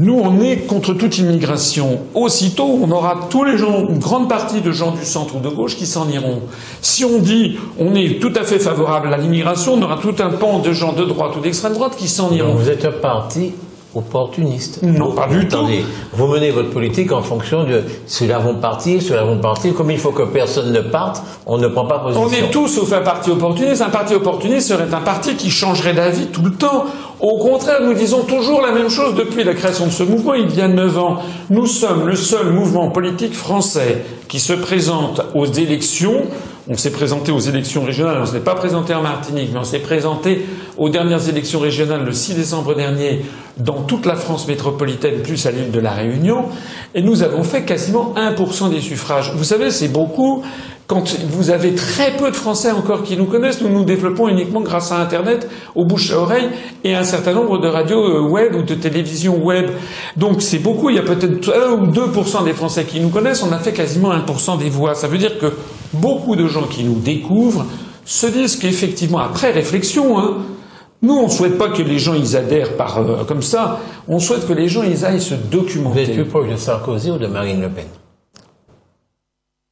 nous, 0.00 0.14
on 0.14 0.40
est 0.40 0.58
contre 0.68 0.94
toute 0.94 1.18
immigration. 1.18 1.98
Aussitôt, 2.14 2.78
on 2.80 2.88
aura 2.92 3.28
une 3.34 3.98
grande 3.98 4.28
partie 4.28 4.60
de 4.60 4.70
gens 4.70 4.92
du 4.92 5.04
centre 5.04 5.34
ou 5.34 5.40
de 5.40 5.48
gauche 5.48 5.76
qui 5.76 5.86
s'en 5.86 6.08
iront. 6.08 6.42
Si 6.80 7.04
on 7.04 7.18
dit 7.18 7.58
on 7.80 7.96
est 7.96 8.20
tout 8.20 8.32
à 8.36 8.44
fait 8.44 8.60
favorable 8.60 9.12
à 9.12 9.16
l'immigration, 9.16 9.74
on 9.74 9.82
aura 9.82 9.96
tout 9.96 10.14
un 10.20 10.30
pan 10.30 10.60
de 10.60 10.72
gens 10.72 10.92
de 10.92 11.04
droite 11.04 11.32
ou 11.36 11.40
d'extrême 11.40 11.72
droite 11.72 11.96
qui 11.96 12.06
s'en 12.06 12.30
iront. 12.30 12.54
vous 12.54 12.70
êtes 12.70 12.84
un 12.84 12.92
parti 12.92 13.54
opportuniste. 13.94 14.82
Non, 14.82 15.12
pas 15.12 15.26
du 15.28 15.48
tout. 15.48 15.66
Vous 16.12 16.26
menez 16.26 16.50
votre 16.50 16.70
politique 16.70 17.10
en 17.12 17.22
fonction 17.22 17.64
de 17.64 17.82
ceux-là 18.06 18.38
vont 18.38 18.54
partir, 18.54 19.00
ceux-là 19.00 19.24
vont 19.24 19.38
partir. 19.38 19.74
Comme 19.74 19.90
il 19.90 19.98
faut 19.98 20.12
que 20.12 20.22
personne 20.22 20.72
ne 20.72 20.80
parte, 20.80 21.22
on 21.46 21.58
ne 21.58 21.68
prend 21.68 21.86
pas 21.86 21.98
position. 21.98 22.24
On 22.26 22.30
est 22.30 22.50
tous 22.50 22.68
sauf 22.68 22.92
un 22.92 23.00
parti 23.00 23.30
opportuniste. 23.30 23.82
Un 23.82 23.90
parti 23.90 24.14
opportuniste 24.14 24.68
serait 24.68 24.92
un 24.92 25.00
parti 25.00 25.36
qui 25.36 25.50
changerait 25.50 25.94
d'avis 25.94 26.26
tout 26.26 26.42
le 26.42 26.52
temps. 26.52 26.84
Au 27.20 27.38
contraire, 27.38 27.80
nous 27.82 27.94
disons 27.94 28.22
toujours 28.22 28.60
la 28.60 28.72
même 28.72 28.90
chose 28.90 29.14
depuis 29.14 29.42
la 29.42 29.54
création 29.54 29.86
de 29.86 29.90
ce 29.90 30.04
mouvement 30.04 30.34
il 30.34 30.54
y 30.54 30.60
a 30.60 30.68
neuf 30.68 30.96
ans. 30.98 31.18
Nous 31.50 31.66
sommes 31.66 32.06
le 32.06 32.14
seul 32.14 32.52
mouvement 32.52 32.90
politique 32.90 33.34
français 33.34 34.04
qui 34.28 34.38
se 34.38 34.52
présente 34.52 35.22
aux 35.34 35.46
élections 35.46 36.24
on 36.70 36.76
s'est 36.76 36.90
présenté 36.90 37.32
aux 37.32 37.38
élections 37.38 37.82
régionales, 37.82 38.18
on 38.18 38.22
ne 38.22 38.26
s'est 38.26 38.40
pas 38.40 38.54
présenté 38.54 38.94
en 38.94 39.00
Martinique, 39.00 39.50
mais 39.52 39.58
on 39.58 39.64
s'est 39.64 39.78
présenté 39.78 40.44
aux 40.76 40.90
dernières 40.90 41.26
élections 41.28 41.60
régionales 41.60 42.04
le 42.04 42.12
6 42.12 42.34
décembre 42.34 42.74
dernier 42.74 43.24
dans 43.58 43.82
toute 43.82 44.06
la 44.06 44.14
France 44.14 44.46
métropolitaine, 44.46 45.22
plus 45.22 45.46
à 45.46 45.50
l'île 45.50 45.70
de 45.70 45.80
la 45.80 45.92
Réunion, 45.92 46.46
et 46.94 47.02
nous 47.02 47.22
avons 47.22 47.42
fait 47.42 47.62
quasiment 47.62 48.14
1% 48.16 48.70
des 48.70 48.80
suffrages. 48.80 49.32
Vous 49.34 49.44
savez, 49.44 49.70
c'est 49.70 49.88
beaucoup. 49.88 50.42
Quand 50.86 51.04
vous 51.28 51.50
avez 51.50 51.74
très 51.74 52.16
peu 52.16 52.30
de 52.30 52.36
Français 52.36 52.70
encore 52.70 53.02
qui 53.02 53.14
nous 53.18 53.26
connaissent, 53.26 53.60
nous 53.60 53.68
nous 53.68 53.84
développons 53.84 54.26
uniquement 54.28 54.62
grâce 54.62 54.90
à 54.90 54.96
Internet, 54.96 55.46
aux 55.74 55.84
bouches 55.84 56.12
à 56.12 56.18
oreille 56.18 56.48
et 56.82 56.94
un 56.94 57.04
certain 57.04 57.34
nombre 57.34 57.58
de 57.58 57.68
radios 57.68 58.02
euh, 58.02 58.26
web 58.26 58.54
ou 58.54 58.62
de 58.62 58.74
télévisions 58.74 59.36
web. 59.44 59.68
Donc 60.16 60.40
c'est 60.40 60.60
beaucoup, 60.60 60.88
il 60.88 60.96
y 60.96 60.98
a 60.98 61.02
peut-être 61.02 61.52
1 61.52 61.72
ou 61.72 61.86
2% 61.88 62.44
des 62.44 62.54
Français 62.54 62.84
qui 62.84 63.00
nous 63.00 63.10
connaissent, 63.10 63.42
on 63.42 63.52
a 63.52 63.58
fait 63.58 63.74
quasiment 63.74 64.14
1% 64.14 64.58
des 64.58 64.70
voix. 64.70 64.94
Ça 64.94 65.08
veut 65.08 65.18
dire 65.18 65.38
que 65.38 65.52
beaucoup 65.92 66.36
de 66.36 66.46
gens 66.46 66.64
qui 66.64 66.84
nous 66.84 66.98
découvrent 66.98 67.66
se 68.06 68.26
disent 68.26 68.56
qu'effectivement, 68.56 69.18
après 69.18 69.50
réflexion, 69.50 70.18
hein, 70.18 70.38
nous, 71.00 71.14
on 71.14 71.26
ne 71.26 71.30
souhaite 71.30 71.58
pas 71.58 71.68
que 71.68 71.82
les 71.82 71.98
gens 71.98 72.14
ils 72.14 72.36
adhèrent 72.36 72.76
par 72.76 72.98
euh, 72.98 73.24
comme 73.24 73.42
ça. 73.42 73.78
On 74.08 74.18
souhaite 74.18 74.48
que 74.48 74.52
les 74.52 74.68
gens 74.68 74.82
ils 74.82 75.04
aillent 75.04 75.20
se 75.20 75.34
documenter. 75.34 76.04
Vous 76.04 76.10
êtes 76.10 76.16
plus 76.16 76.24
proche 76.24 76.48
de 76.48 76.56
Sarkozy 76.56 77.10
ou 77.12 77.18
de 77.18 77.26
Marine 77.26 77.60
Le 77.60 77.68
Pen? 77.68 77.86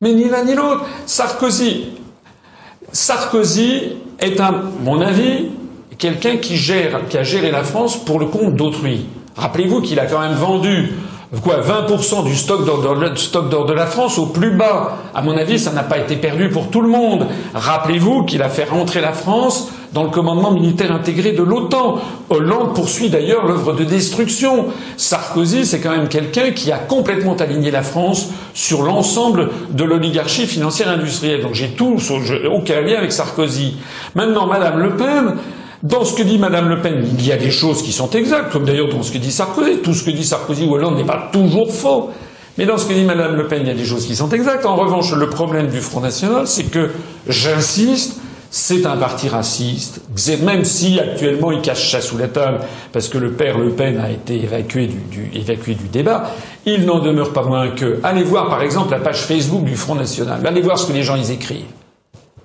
Mais 0.01 0.13
ni 0.13 0.29
l'un 0.29 0.45
ni 0.45 0.55
l'autre. 0.55 0.85
Sarkozy, 1.07 1.87
Sarkozy 2.93 3.97
est, 4.21 4.39
à 4.39 4.53
mon 4.85 5.01
avis, 5.01 5.47
quelqu'un 5.99 6.37
qui 6.37 6.57
gère, 6.57 7.09
qui 7.09 7.19
a 7.19 7.25
géré 7.25 7.51
la 7.51 7.65
France 7.65 7.97
pour 7.97 8.21
le 8.21 8.27
compte 8.27 8.55
d'autrui. 8.55 9.07
Rappelez-vous 9.37 9.81
qu'il 9.83 9.99
a 9.99 10.07
quand 10.07 10.21
même 10.21 10.35
vendu 10.35 10.93
quoi 11.43 11.61
20% 11.61 12.25
du 12.25 12.37
stock 12.37 12.65
d'or 12.65 13.67
de 13.67 13.73
la 13.73 13.87
France 13.87 14.19
au 14.19 14.27
plus 14.27 14.53
bas. 14.53 14.99
À 15.15 15.23
mon 15.23 15.37
avis, 15.37 15.59
ça 15.59 15.73
n'a 15.73 15.83
pas 15.83 15.99
été 15.99 16.17
perdu 16.17 16.49
pour 16.51 16.71
tout 16.71 16.81
le 16.81 16.89
monde. 16.89 17.27
Rappelez-vous 17.55 18.25
qu'il 18.25 18.43
a 18.43 18.49
fait 18.49 18.65
rentrer 18.65 19.01
la 19.01 19.13
France 19.13 19.71
dans 19.93 20.05
le 20.05 20.11
commandement 20.11 20.51
militaire 20.51 20.93
intégré 20.93 21.33
de 21.33 21.43
l'OTAN. 21.43 21.99
Hollande 22.31 22.75
poursuit 22.75 23.09
d'ailleurs 23.09 23.47
l'œuvre 23.47 23.73
de 23.73 23.85
destruction. 23.85 24.67
Sarkozy, 24.97 25.65
c'est 25.65 25.81
quand 25.81 25.91
même 25.91 26.09
quelqu'un 26.09 26.51
qui 26.51 26.73
a 26.73 26.79
complètement 26.79 27.37
aligné 27.37 27.71
la 27.71 27.83
France 27.83 28.29
sur 28.55 28.83
l'ensemble 28.83 29.51
de 29.71 29.85
l'oligarchie 29.85 30.47
financière 30.47 30.89
industrielle. 30.89 31.43
Donc 31.43 31.55
j'ai 31.55 31.69
tout, 31.69 31.97
aucun 32.51 32.81
lien 32.81 32.99
avec 32.99 33.13
Sarkozy. 33.13 33.77
Maintenant, 34.15 34.47
Madame 34.47 34.79
Le 34.79 34.97
Pen, 34.97 35.35
dans 35.83 36.05
ce 36.05 36.15
que 36.15 36.23
dit 36.23 36.39
Madame 36.39 36.69
Le 36.69 36.81
Pen, 36.81 37.07
il 37.19 37.25
y 37.25 37.33
a 37.33 37.37
des 37.37 37.51
choses 37.51 37.83
qui 37.83 37.93
sont 37.93 38.11
exactes, 38.11 38.51
comme 38.53 38.65
d'ailleurs 38.65 38.89
dans 38.89 39.03
ce 39.03 39.13
que 39.13 39.19
dit 39.19 39.33
Sarkozy. 39.33 39.79
Tout 39.79 39.95
ce 39.95 40.05
que 40.05 40.11
dit 40.11 40.25
Sarkozy 40.25 40.65
ou 40.65 40.75
Hollande 40.75 40.97
n'est 40.97 41.05
pas 41.05 41.29
toujours 41.33 41.73
faux. 41.73 42.11
Mais 42.59 42.65
dans 42.65 42.79
ce 42.79 42.87
que 42.87 42.95
dit 42.95 43.05
Madame 43.05 43.37
Le 43.37 43.47
Pen, 43.49 43.61
il 43.63 43.69
y 43.69 43.71
a 43.71 43.75
des 43.75 43.85
choses 43.85 44.07
qui 44.07 44.17
sont 44.17 44.31
exactes. 44.31 44.65
En 44.65 44.77
revanche, 44.77 45.13
le 45.13 45.29
problème 45.29 45.69
du 45.69 45.81
Front 45.81 46.01
National, 46.01 46.47
c'est 46.47 46.65
que, 46.65 46.91
j'insiste, 47.29 48.21
c'est 48.57 48.87
un 48.87 48.97
parti 48.97 49.29
raciste, 49.29 50.01
même 50.43 50.65
si 50.65 50.99
actuellement 50.99 51.53
il 51.53 51.61
cache 51.61 51.91
ça 51.91 52.01
sous 52.01 52.17
la 52.17 52.27
table, 52.27 52.61
parce 52.91 53.11
que 53.11 53.19
le 53.19 53.33
père 53.33 53.59
Le 53.59 53.73
Pen 53.73 53.99
a 53.99 54.11
été 54.11 54.43
évacué 54.43 54.87
du, 54.87 55.89
débat, 55.93 56.31
il 56.65 56.87
n'en 56.87 57.01
demeure 57.01 57.35
pas 57.35 57.43
moins 57.43 57.69
que, 57.69 58.01
allez 58.03 58.23
voir 58.23 58.49
par 58.49 58.63
exemple 58.63 58.93
la 58.93 58.99
page 58.99 59.19
Facebook 59.19 59.63
du 59.63 59.77
Front 59.77 59.95
National, 59.95 60.41
allez 60.47 60.63
voir 60.63 60.79
ce 60.79 60.87
que 60.87 60.95
les 60.95 61.03
gens 61.03 61.17
y 61.17 61.31
écrivent. 61.31 61.67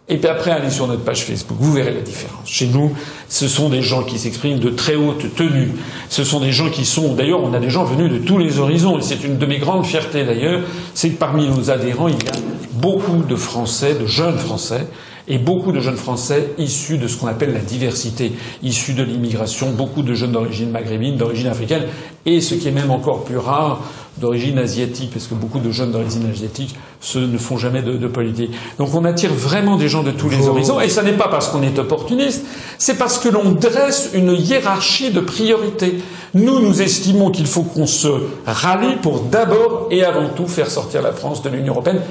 Et 0.10 0.18
puis 0.18 0.28
après, 0.28 0.52
allez 0.52 0.70
sur 0.70 0.86
notre 0.86 1.04
page 1.06 1.24
Facebook, 1.24 1.58
vous 1.58 1.72
verrez 1.72 1.94
la 1.94 2.02
différence. 2.02 2.46
Chez 2.46 2.68
nous, 2.68 2.92
ce 3.30 3.48
sont 3.48 3.70
des 3.70 3.82
gens 3.82 4.04
qui 4.04 4.20
s'expriment 4.20 4.60
de 4.60 4.70
très 4.70 4.96
haute 4.96 5.34
tenue. 5.36 5.72
Ce 6.10 6.26
sont 6.26 6.42
des 6.42 6.52
gens 6.52 6.70
qui 6.70 6.84
sont, 6.84 7.14
d'ailleurs, 7.14 7.42
on 7.42 7.54
a 7.54 7.60
des 7.60 7.70
gens 7.70 7.86
venus 7.86 8.12
de 8.12 8.18
tous 8.18 8.38
les 8.38 8.60
horizons. 8.60 9.00
Et 9.00 9.02
c'est 9.02 9.24
une 9.24 9.38
de 9.38 9.46
mes 9.46 9.60
grandes 9.60 9.86
fiertés 9.86 10.26
d'ailleurs, 10.26 10.60
c'est 10.94 11.12
que 11.12 11.18
parmi 11.18 11.48
nos 11.48 11.72
adhérents, 11.72 12.10
il 12.10 12.16
y 12.16 12.28
a 12.28 12.34
beaucoup 12.74 13.24
de 13.24 13.36
Français, 13.38 13.94
de 13.94 14.06
jeunes 14.06 14.38
Français, 14.38 14.86
et 15.28 15.38
beaucoup 15.38 15.72
de 15.72 15.80
jeunes 15.80 15.98
Français 15.98 16.54
issus 16.58 16.98
de 16.98 17.08
ce 17.08 17.18
qu'on 17.18 17.28
appelle 17.28 17.54
la 17.54 17.60
diversité, 17.60 18.32
issus 18.64 18.94
de 18.94 19.04
l'immigration, 19.04 19.72
beaucoup 19.72 20.04
de 20.04 20.14
jeunes 20.14 20.32
d'origine 20.32 20.72
maghrébine, 20.72 21.18
d'origine 21.18 21.48
africaine, 21.48 21.84
et 22.26 22.42
ce 22.42 22.56
qui 22.56 22.68
est 22.68 22.72
même 22.72 22.92
encore 22.92 23.24
plus 23.24 23.38
rare, 23.38 23.82
d'origine 24.18 24.58
asiatique, 24.60 25.12
parce 25.12 25.28
que 25.28 25.34
beaucoup 25.34 25.60
de 25.60 25.72
jeunes 25.72 25.92
d'origine 25.92 26.30
asiatique 26.30 26.76
ce 27.00 27.18
ne 27.18 27.38
font 27.38 27.58
jamais 27.58 27.82
de, 27.82 28.08
politique. 28.08 28.52
Donc 28.78 28.94
on 28.94 29.06
attire 29.06 29.34
vraiment 29.34 29.78
des 29.78 29.90
gens 29.90 30.04
de 30.04 30.12
tous 30.12 30.30
les 30.30 30.48
horizons, 30.48 30.80
et 30.80 30.90
ça 30.90 31.02
n'est 31.02 31.14
pas 31.14 31.28
parce 31.28 31.50
qu'on 31.50 31.64
est 31.64 31.80
opportuniste, 31.80 32.46
c'est 32.78 32.98
parce 32.98 33.18
que 33.18 33.30
l'on 33.30 33.52
dresse 33.52 34.12
une 34.14 34.34
hiérarchie 34.34 35.12
de 35.12 35.20
priorités. 35.20 35.96
Nous, 36.34 36.60
nous 36.60 36.82
estimons 36.82 37.32
qu'il 37.32 37.48
faut 37.48 37.64
qu'on 37.64 37.88
se 37.88 38.08
rallie 38.46 38.96
pour 39.02 39.22
d'abord 39.22 39.88
et 39.92 40.04
avant 40.04 40.30
tout 40.30 40.48
faire 40.48 40.70
sortir 40.70 41.02
la 41.02 41.12
France 41.12 41.42
de 41.42 41.50
l'Union 41.50 41.74
européenne, 41.74 42.02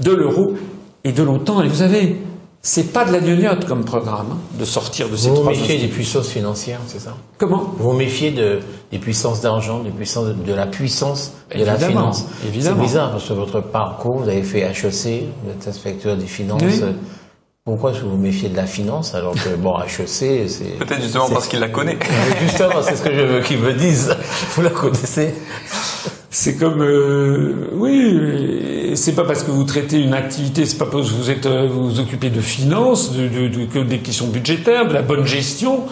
de 0.00 0.10
l'euro 0.10 0.54
et 1.04 1.12
de 1.12 1.22
l'OTAN. 1.22 1.62
Et 1.62 1.68
vous 1.68 1.82
avez 1.82 2.16
c'est 2.66 2.94
pas 2.94 3.04
de 3.04 3.12
la 3.12 3.20
gnognotte 3.20 3.66
comme 3.66 3.84
programme 3.84 4.26
hein, 4.32 4.38
de 4.58 4.64
sortir 4.64 5.10
de 5.10 5.16
ces 5.16 5.28
vous 5.28 5.34
trois. 5.34 5.52
Vous 5.52 5.60
méfiez 5.60 5.78
des 5.78 5.86
puissances 5.88 6.28
financières, 6.28 6.80
c'est 6.86 6.98
ça? 6.98 7.14
Comment? 7.36 7.74
Vous 7.76 7.92
méfiez 7.92 8.30
de, 8.30 8.60
des 8.90 8.98
puissances 8.98 9.42
d'argent, 9.42 9.80
des 9.80 9.90
puissances 9.90 10.28
de, 10.28 10.54
la 10.54 10.66
puissance 10.66 11.34
de 11.54 11.62
la 11.62 11.76
finance? 11.76 12.24
Évidemment. 12.48 12.76
C'est 12.76 12.82
bizarre 12.82 13.10
parce 13.10 13.28
que 13.28 13.34
votre 13.34 13.60
parcours, 13.60 14.16
vous 14.16 14.28
avez 14.30 14.42
fait 14.42 14.60
HEC, 14.62 15.24
vous 15.44 15.50
êtes 15.50 15.68
inspecteur 15.68 16.16
des 16.16 16.24
finances. 16.26 16.62
Pourquoi 17.66 17.92
est-ce 17.92 18.00
que 18.00 18.04
vous 18.04 18.10
vous 18.10 18.16
méfiez 18.18 18.50
de 18.50 18.56
la 18.56 18.66
finance 18.66 19.14
alors 19.14 19.32
que 19.32 19.56
bon 19.56 19.74
HEC 19.78 20.06
c'est 20.06 20.64
peut-être 20.78 21.00
justement 21.00 21.30
parce 21.30 21.48
qu'il 21.48 21.60
la 21.60 21.70
connaît. 21.70 21.96
justement, 22.42 22.82
c'est 22.82 22.94
ce 22.94 23.00
que 23.00 23.14
je 23.14 23.22
veux 23.22 23.40
qu'ils 23.40 23.58
me 23.58 23.72
disent. 23.72 24.14
Vous 24.54 24.60
la 24.60 24.68
connaissez 24.68 25.32
c'est 26.28 26.58
comme 26.58 26.82
euh, 26.82 27.70
oui, 27.72 28.92
c'est 28.96 29.14
pas 29.14 29.24
parce 29.24 29.44
que 29.44 29.50
vous 29.50 29.64
traitez 29.64 29.98
une 30.00 30.12
activité, 30.12 30.66
c'est 30.66 30.76
pas 30.76 30.84
parce 30.84 31.08
que 31.10 31.14
vous 31.14 31.30
êtes 31.30 31.46
euh, 31.46 31.66
vous, 31.66 31.88
vous 31.88 32.00
occupez 32.00 32.28
de 32.28 32.40
finances, 32.42 33.12
de, 33.12 33.28
de, 33.28 33.48
de, 33.48 33.82
des 33.84 33.98
questions 34.00 34.26
budgétaires, 34.26 34.86
de 34.86 34.92
la 34.92 35.02
bonne 35.02 35.24
gestion, 35.24 35.84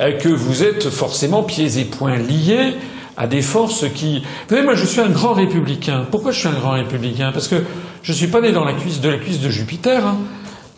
euh, 0.00 0.10
que 0.18 0.28
vous 0.28 0.64
êtes 0.64 0.88
forcément 0.90 1.44
pieds 1.44 1.78
et 1.78 1.84
poings 1.84 2.16
liés 2.16 2.74
à 3.16 3.28
des 3.28 3.42
forces 3.42 3.84
qui. 3.94 4.20
Vous 4.48 4.56
savez, 4.56 4.62
moi, 4.62 4.74
je 4.74 4.86
suis 4.86 5.00
un 5.00 5.10
grand 5.10 5.34
républicain. 5.34 6.06
Pourquoi 6.10 6.32
je 6.32 6.40
suis 6.40 6.48
un 6.48 6.58
grand 6.58 6.72
républicain? 6.72 7.30
Parce 7.30 7.46
que 7.46 7.56
je 8.02 8.12
suis 8.12 8.28
pas 8.28 8.40
né 8.40 8.50
dans 8.50 8.64
la 8.64 8.72
cuisse 8.72 9.00
de 9.00 9.10
la 9.10 9.18
cuisse 9.18 9.40
de 9.40 9.50
Jupiter. 9.50 10.04
Hein. 10.04 10.16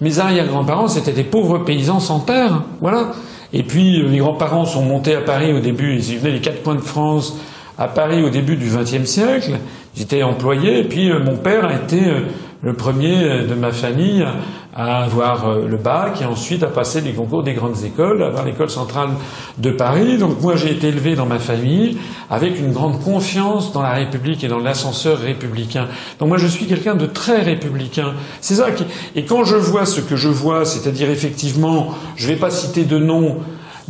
Mes 0.03 0.19
arrière-grands-parents, 0.19 0.89
c'était 0.89 1.13
des 1.13 1.23
pauvres 1.23 1.59
paysans 1.59 2.01
sans 2.01 2.19
terre. 2.19 2.65
Voilà. 2.81 3.13
Et 3.53 3.63
puis, 3.63 4.03
mes 4.03 4.19
grands-parents 4.19 4.65
sont 4.65 4.83
montés 4.83 5.15
à 5.15 5.21
Paris 5.21 5.53
au 5.53 5.61
début. 5.61 5.95
Ils 5.95 6.19
venaient 6.19 6.33
des 6.33 6.41
quatre 6.41 6.65
coins 6.65 6.75
de 6.75 6.81
France 6.81 7.39
à 7.79 7.87
Paris 7.87 8.21
au 8.25 8.29
début 8.29 8.57
du 8.57 8.67
XXe 8.67 9.05
siècle. 9.05 9.53
J'étais 9.95 10.25
employé 10.25 10.81
et 10.81 10.85
puis 10.85 11.09
euh, 11.09 11.21
mon 11.21 11.37
père 11.37 11.67
a 11.67 11.75
été 11.75 12.05
euh, 12.05 12.21
le 12.63 12.73
premier 12.73 13.15
euh, 13.23 13.47
de 13.47 13.55
ma 13.55 13.71
famille 13.71 14.27
à 14.75 15.03
avoir 15.05 15.59
le 15.59 15.77
bac 15.77 16.23
et 16.23 16.25
ensuite 16.25 16.63
à 16.63 16.69
passer 16.69 17.01
les 17.01 17.13
concours 17.13 17.43
des 17.43 17.53
grandes 17.53 17.85
écoles, 17.85 18.23
à 18.23 18.29
avoir 18.29 18.45
l'école 18.45 18.71
centrale 18.71 19.11
de 19.59 19.71
Paris. 19.71 20.19
Donc 20.19 20.41
moi 20.41 20.57
j'ai 20.57 20.71
été 20.71 20.89
élevé 20.89 21.15
dans 21.15 21.27
ma 21.27 21.39
famille 21.39 21.99
avec 22.31 22.59
une 22.59 22.73
grande 22.73 23.01
confiance 23.03 23.73
dans 23.73 23.83
la 23.83 23.93
République 23.93 24.43
et 24.45 24.49
dans 24.49 24.59
l'ascenseur 24.59 25.19
républicain. 25.19 25.89
Donc 26.19 26.29
moi 26.29 26.39
je 26.39 26.47
suis 26.47 26.67
quelqu'un 26.67 26.95
de 26.95 27.07
très 27.07 27.43
républicain. 27.43 28.15
C'est 28.41 28.55
ça 28.55 28.71
qui... 28.71 28.85
Et 29.15 29.25
quand 29.25 29.45
je 29.45 29.57
vois 29.57 29.85
ce 29.85 30.01
que 30.01 30.17
je 30.17 30.29
vois, 30.29 30.65
c'est-à-dire 30.65 31.11
effectivement, 31.11 31.89
je 32.17 32.27
ne 32.27 32.33
vais 32.33 32.39
pas 32.39 32.51
citer 32.51 32.85
de 32.85 32.99
nom, 32.99 33.39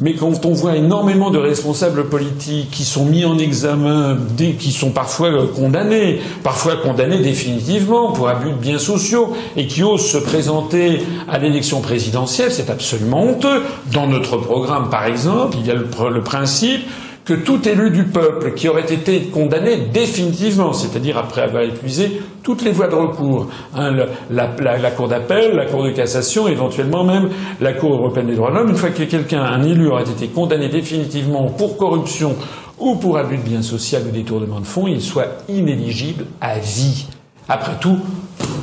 Mais 0.03 0.14
quand 0.14 0.44
on 0.44 0.53
voit 0.53 0.76
énormément 0.76 1.30
de 1.30 1.38
responsables 1.38 2.09
politiques 2.09 2.70
qui 2.72 2.82
sont 2.84 3.05
mis 3.05 3.24
en 3.24 3.38
examen, 3.38 4.18
qui 4.59 4.72
sont 4.72 4.90
parfois 4.90 5.30
condamnés, 5.55 6.18
parfois 6.42 6.74
condamnés 6.74 7.18
définitivement 7.18 8.11
pour 8.11 8.28
abus 8.28 8.50
de 8.50 8.57
biens 8.57 8.78
sociaux, 8.80 9.32
et 9.57 9.68
qui 9.68 9.84
osent 9.84 10.05
se 10.05 10.18
présenter 10.18 11.03
à 11.28 11.38
l'élection 11.38 11.80
présidentielle, 11.80 12.50
c'est 12.50 12.68
absolument 12.68 13.22
honteux. 13.22 13.62
Dans 13.92 14.09
notre 14.09 14.38
programme, 14.38 14.90
par 14.90 15.07
exemple, 15.07 15.57
il 15.61 15.66
y 15.66 15.70
a 15.70 15.74
le, 15.74 15.86
le 16.12 16.22
principe 16.22 16.80
que 17.25 17.35
tout 17.35 17.66
élu 17.68 17.91
du 17.91 18.05
peuple 18.05 18.53
qui 18.55 18.68
aurait 18.68 18.93
été 18.93 19.20
condamné 19.33 19.77
définitivement, 19.93 20.73
c'est-à-dire 20.73 21.16
après 21.18 21.43
avoir 21.43 21.62
épuisé 21.62 22.20
toutes 22.43 22.62
les 22.62 22.73
voies 22.73 22.89
de 22.89 22.95
recours, 22.97 23.49
hein, 23.75 23.93
la, 24.31 24.51
la, 24.59 24.79
la, 24.79 24.91
Cour 24.91 25.09
d'appel, 25.09 25.55
la 25.55 25.66
Cour 25.66 25.85
de 25.85 25.91
cassation, 25.91 26.49
éventuellement 26.49 27.05
même 27.05 27.29
la 27.61 27.73
Cour 27.75 27.95
européenne 27.95 28.27
des 28.27 28.35
droits 28.35 28.51
de 28.51 28.57
l'homme, 28.57 28.70
une 28.70 28.77
fois 28.77 28.91
que 28.91 29.05
quelqu'un, 29.05 29.43
un 29.43 29.62
élu, 29.62 29.89
aurait 29.89 30.03
été 30.03 30.29
condamné 30.29 30.68
définitivement 30.68 31.47
pour 31.51 31.77
corruption 31.77 32.35
ou 32.79 32.97
pour 32.97 33.16
abus 33.18 33.37
de 33.37 33.43
biens 33.43 33.62
sociaux 33.62 34.01
ou 34.07 34.11
détournement 34.11 34.59
de 34.61 34.66
fonds, 34.66 34.89
il 34.89 35.01
soit 35.01 35.45
inéligible 35.49 36.25
à 36.41 36.59
vie. 36.59 37.07
Après 37.49 37.75
tout, 37.81 37.99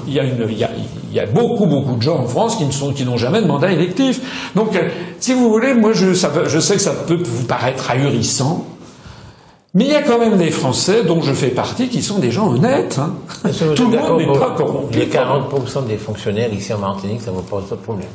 il 0.10 0.16
y, 0.16 0.20
a 0.20 0.24
une, 0.24 0.46
il, 0.50 0.58
y 0.58 0.64
a, 0.64 0.70
il 1.12 1.16
y 1.16 1.20
a, 1.20 1.26
beaucoup, 1.26 1.66
beaucoup 1.66 1.96
de 1.96 2.02
gens 2.02 2.18
en 2.18 2.28
France 2.28 2.58
qui 2.58 2.66
ne 2.66 2.72
sont, 2.72 2.94
qui 2.94 3.06
n'ont 3.06 3.18
jamais 3.18 3.42
de 3.42 3.48
mandat 3.48 3.72
électif. 3.72 4.52
Donc, 4.56 4.76
euh, 4.76 4.90
si 5.20 5.34
vous 5.34 5.50
voulez, 5.50 5.74
moi, 5.74 5.94
je, 5.94 6.14
ça, 6.14 6.32
je 6.46 6.60
sais 6.60 6.76
que 6.76 6.82
ça 6.82 6.92
peut 6.92 7.20
vous 7.24 7.46
paraître 7.46 7.90
ahurissant, 7.92 8.66
mais 9.76 9.86
il 9.86 9.92
y 9.92 9.96
a 9.96 10.02
quand 10.02 10.18
même 10.18 10.38
des 10.38 10.50
Français 10.50 11.04
dont 11.04 11.22
je 11.22 11.32
fais 11.32 11.50
partie 11.50 11.90
qui 11.90 12.02
sont 12.02 12.18
des 12.18 12.32
gens 12.32 12.50
honnêtes. 12.50 13.00
Hein. 13.00 13.14
Tout 13.76 13.92
le 13.92 13.98
monde 13.98 14.20
n'est 14.20 14.40
pas 14.40 14.56
corrompu. 14.58 14.98
Les 14.98 15.06
40% 15.06 15.86
des 15.88 15.98
fonctionnaires 15.98 16.52
ici 16.52 16.74
en 16.74 16.80
Martinique, 16.80 17.22
ça 17.22 17.30
ne 17.32 17.36
vous 17.36 17.44
pose 17.44 17.66
pas 17.70 17.76
de 17.76 17.82
problème? 17.82 18.08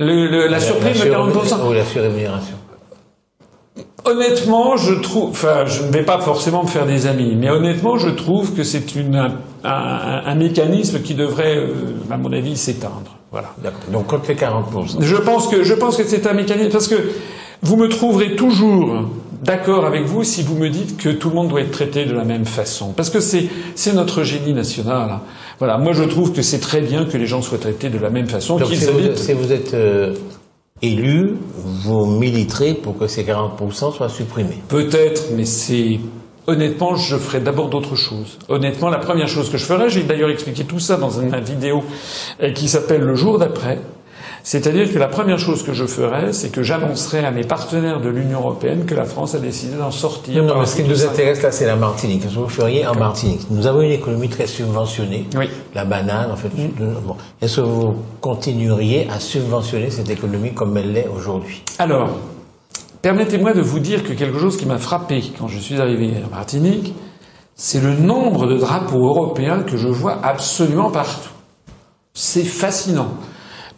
Le, 0.00 0.26
le, 0.28 0.48
la, 0.48 0.58
surprise 0.58 1.00
de 1.00 1.10
40% 1.10 1.68
Ou 1.68 1.72
la 1.72 1.84
surrémunération? 1.84 2.56
Honnêtement, 4.04 4.76
je 4.76 4.94
trouve, 4.94 5.30
enfin, 5.30 5.66
je 5.66 5.82
ne 5.82 5.92
vais 5.92 6.02
pas 6.02 6.18
forcément 6.18 6.62
me 6.62 6.68
faire 6.68 6.86
des 6.86 7.06
amis, 7.06 7.36
mais 7.36 7.50
honnêtement, 7.50 7.98
je 7.98 8.08
trouve 8.08 8.54
que 8.54 8.64
c'est 8.64 8.96
une, 8.96 9.32
un, 9.64 10.34
mécanisme 10.34 11.00
qui 11.00 11.14
devrait, 11.14 11.56
euh, 11.56 11.74
à 12.10 12.16
mon 12.16 12.32
avis, 12.32 12.56
s'éteindre. 12.56 13.16
Voilà. 13.30 13.54
Donc, 13.92 14.06
contre 14.06 14.28
les 14.28 14.34
40%. 14.34 15.00
Je 15.00 15.16
pense 15.16 15.48
que, 15.48 15.62
je 15.62 15.74
pense 15.74 15.96
que 15.96 16.04
c'est 16.04 16.26
un 16.26 16.32
mécanisme, 16.32 16.70
parce 16.70 16.88
que 16.88 17.10
vous 17.62 17.76
me 17.76 17.88
trouverez 17.88 18.36
toujours 18.36 19.04
d'accord 19.42 19.86
avec 19.86 20.04
vous 20.04 20.24
si 20.24 20.42
vous 20.42 20.56
me 20.56 20.68
dites 20.68 20.96
que 20.96 21.10
tout 21.10 21.28
le 21.30 21.34
monde 21.34 21.48
doit 21.48 21.60
être 21.60 21.70
traité 21.70 22.04
de 22.04 22.12
la 22.12 22.24
même 22.24 22.44
façon. 22.44 22.92
Parce 22.92 23.10
que 23.10 23.20
c'est, 23.20 23.48
c'est 23.74 23.92
notre 23.92 24.22
génie 24.22 24.52
national. 24.52 25.20
Voilà. 25.58 25.78
Moi, 25.78 25.92
je 25.92 26.04
trouve 26.04 26.32
que 26.32 26.42
c'est 26.42 26.60
très 26.60 26.80
bien 26.80 27.04
que 27.04 27.16
les 27.16 27.26
gens 27.26 27.42
soient 27.42 27.58
traités 27.58 27.90
de 27.90 27.98
la 27.98 28.10
même 28.10 28.28
façon. 28.28 28.56
Donc, 28.56 28.68
si, 28.68 28.84
vous, 28.86 29.14
si 29.14 29.32
vous 29.32 29.52
êtes, 29.52 29.74
euh 29.74 30.14
élu, 30.82 31.36
vous 31.56 32.06
militerez 32.06 32.74
pour 32.74 32.96
que 32.98 33.06
ces 33.06 33.22
40% 33.22 33.94
soient 33.94 34.08
supprimés. 34.08 34.58
Peut-être, 34.68 35.30
mais 35.36 35.44
c'est 35.44 36.00
honnêtement, 36.46 36.96
je 36.96 37.16
ferai 37.16 37.40
d'abord 37.40 37.68
d'autres 37.68 37.96
choses. 37.96 38.38
Honnêtement, 38.48 38.88
la 38.88 38.98
première 38.98 39.28
chose 39.28 39.50
que 39.50 39.58
je 39.58 39.64
ferai, 39.64 39.90
j'ai 39.90 40.02
d'ailleurs 40.02 40.30
expliqué 40.30 40.64
tout 40.64 40.80
ça 40.80 40.96
dans 40.96 41.10
une 41.10 41.34
vidéo 41.40 41.82
qui 42.54 42.68
s'appelle 42.68 43.02
Le 43.02 43.14
jour 43.14 43.38
d'après. 43.38 43.78
C'est-à-dire 44.42 44.90
que 44.92 44.98
la 44.98 45.08
première 45.08 45.38
chose 45.38 45.62
que 45.62 45.72
je 45.72 45.84
ferai, 45.84 46.32
c'est 46.32 46.50
que 46.50 46.62
j'annoncerai 46.62 47.24
à 47.24 47.30
mes 47.30 47.44
partenaires 47.44 48.00
de 48.00 48.08
l'Union 48.08 48.40
européenne 48.40 48.84
que 48.86 48.94
la 48.94 49.04
France 49.04 49.34
a 49.34 49.38
décidé 49.38 49.76
d'en 49.76 49.90
sortir. 49.90 50.42
Non, 50.42 50.54
non, 50.54 50.66
ce 50.66 50.76
qui 50.76 50.84
nous 50.84 51.04
intéresse 51.04 51.42
là, 51.42 51.50
c'est 51.50 51.66
la 51.66 51.76
Martinique. 51.76 52.22
Qu'est-ce 52.22 52.34
que 52.34 52.40
vous 52.40 52.48
feriez 52.48 52.86
en 52.86 52.94
Martinique 52.94 53.42
Nous 53.50 53.66
avons 53.66 53.82
une 53.82 53.92
économie 53.92 54.28
très 54.28 54.46
subventionnée. 54.46 55.26
Oui. 55.36 55.48
La 55.74 55.84
banane, 55.84 56.30
en 56.30 56.36
fait. 56.36 56.48
Bon. 57.06 57.16
Est-ce 57.42 57.56
que 57.56 57.60
vous 57.66 57.96
continueriez 58.20 59.08
à 59.10 59.20
subventionner 59.20 59.90
cette 59.90 60.10
économie 60.10 60.54
comme 60.54 60.76
elle 60.76 60.92
l'est 60.92 61.08
aujourd'hui? 61.14 61.62
Alors, 61.78 62.08
permettez-moi 63.02 63.52
de 63.52 63.60
vous 63.60 63.80
dire 63.80 64.04
que 64.04 64.12
quelque 64.12 64.38
chose 64.38 64.56
qui 64.56 64.66
m'a 64.66 64.78
frappé 64.78 65.22
quand 65.38 65.48
je 65.48 65.58
suis 65.58 65.80
arrivé 65.80 66.12
en 66.26 66.34
Martinique, 66.34 66.94
c'est 67.54 67.80
le 67.80 67.94
nombre 67.94 68.46
de 68.46 68.56
drapeaux 68.56 69.06
européens 69.06 69.62
que 69.62 69.76
je 69.76 69.88
vois 69.88 70.18
absolument 70.22 70.90
partout. 70.90 71.30
C'est 72.14 72.44
fascinant 72.44 73.08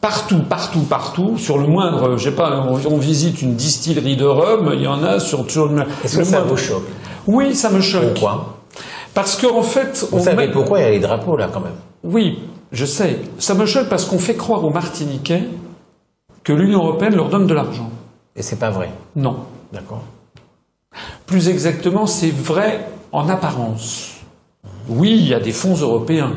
partout, 0.03 0.41
partout, 0.41 0.81
partout, 0.81 1.39
sur 1.39 1.57
le 1.59 1.67
moindre, 1.69 2.19
je 2.19 2.25
sais 2.25 2.35
pas, 2.35 2.67
on, 2.69 2.75
on 2.93 2.99
visite 2.99 3.41
une 3.41 3.55
distillerie 3.55 4.17
de 4.17 4.27
rhum, 4.27 4.71
il 4.75 4.83
y 4.83 4.87
en 4.87 5.03
a 5.03 5.21
sur, 5.21 5.49
sur 5.51 5.67
le, 5.67 5.83
Est-ce 6.05 6.19
que 6.19 6.25
ça 6.25 6.41
vous 6.41 6.57
choque? 6.57 6.83
Oui, 7.27 7.55
ça 7.55 7.71
me 7.71 7.81
choque. 7.81 8.15
Pourquoi? 8.15 8.59
Parce 9.15 9.41
qu'en 9.41 9.63
fait, 9.63 10.07
vous 10.11 10.19
savez 10.19 10.49
met... 10.49 10.53
pourquoi 10.53 10.81
il 10.81 10.83
y 10.83 10.87
a 10.87 10.91
les 10.91 10.99
drapeaux 10.99 11.37
là 11.37 11.49
quand 11.53 11.61
même? 11.61 11.77
Oui, 12.03 12.41
je 12.73 12.85
sais. 12.85 13.21
Ça 13.39 13.55
me 13.55 13.65
choque 13.65 13.89
parce 13.89 14.05
qu'on 14.05 14.19
fait 14.19 14.35
croire 14.35 14.65
aux 14.65 14.71
Martiniquais 14.71 15.45
que 16.43 16.53
l'Union 16.53 16.81
européenne 16.81 17.15
leur 17.15 17.29
donne 17.29 17.47
de 17.47 17.55
l'argent. 17.55 17.91
Et 18.37 18.43
c'est 18.43 18.57
pas 18.59 18.71
vrai 18.71 18.91
Non. 19.17 19.37
D'accord. 19.73 20.03
Plus 21.27 21.49
exactement, 21.49 22.07
c'est 22.07 22.31
vrai 22.31 22.87
en 23.13 23.29
apparence. 23.29 24.15
Oui, 24.89 25.11
il 25.19 25.29
y 25.29 25.35
a 25.35 25.41
des 25.41 25.53
fonds 25.53 25.75
européens. 25.77 26.33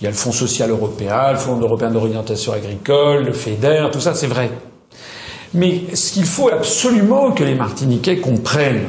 Il 0.00 0.04
y 0.04 0.06
a 0.06 0.10
le 0.10 0.16
Fonds 0.16 0.32
social 0.32 0.70
européen, 0.70 1.32
le 1.32 1.38
Fonds 1.38 1.58
européen 1.58 1.90
d'orientation 1.90 2.52
agricole, 2.52 3.24
le 3.24 3.32
FEDER, 3.32 3.88
tout 3.90 4.00
ça, 4.00 4.14
c'est 4.14 4.26
vrai. 4.26 4.50
Mais 5.54 5.94
ce 5.94 6.12
qu'il 6.12 6.26
faut 6.26 6.50
absolument 6.50 7.32
que 7.32 7.42
les 7.44 7.54
Martiniquais 7.54 8.18
comprennent, 8.18 8.88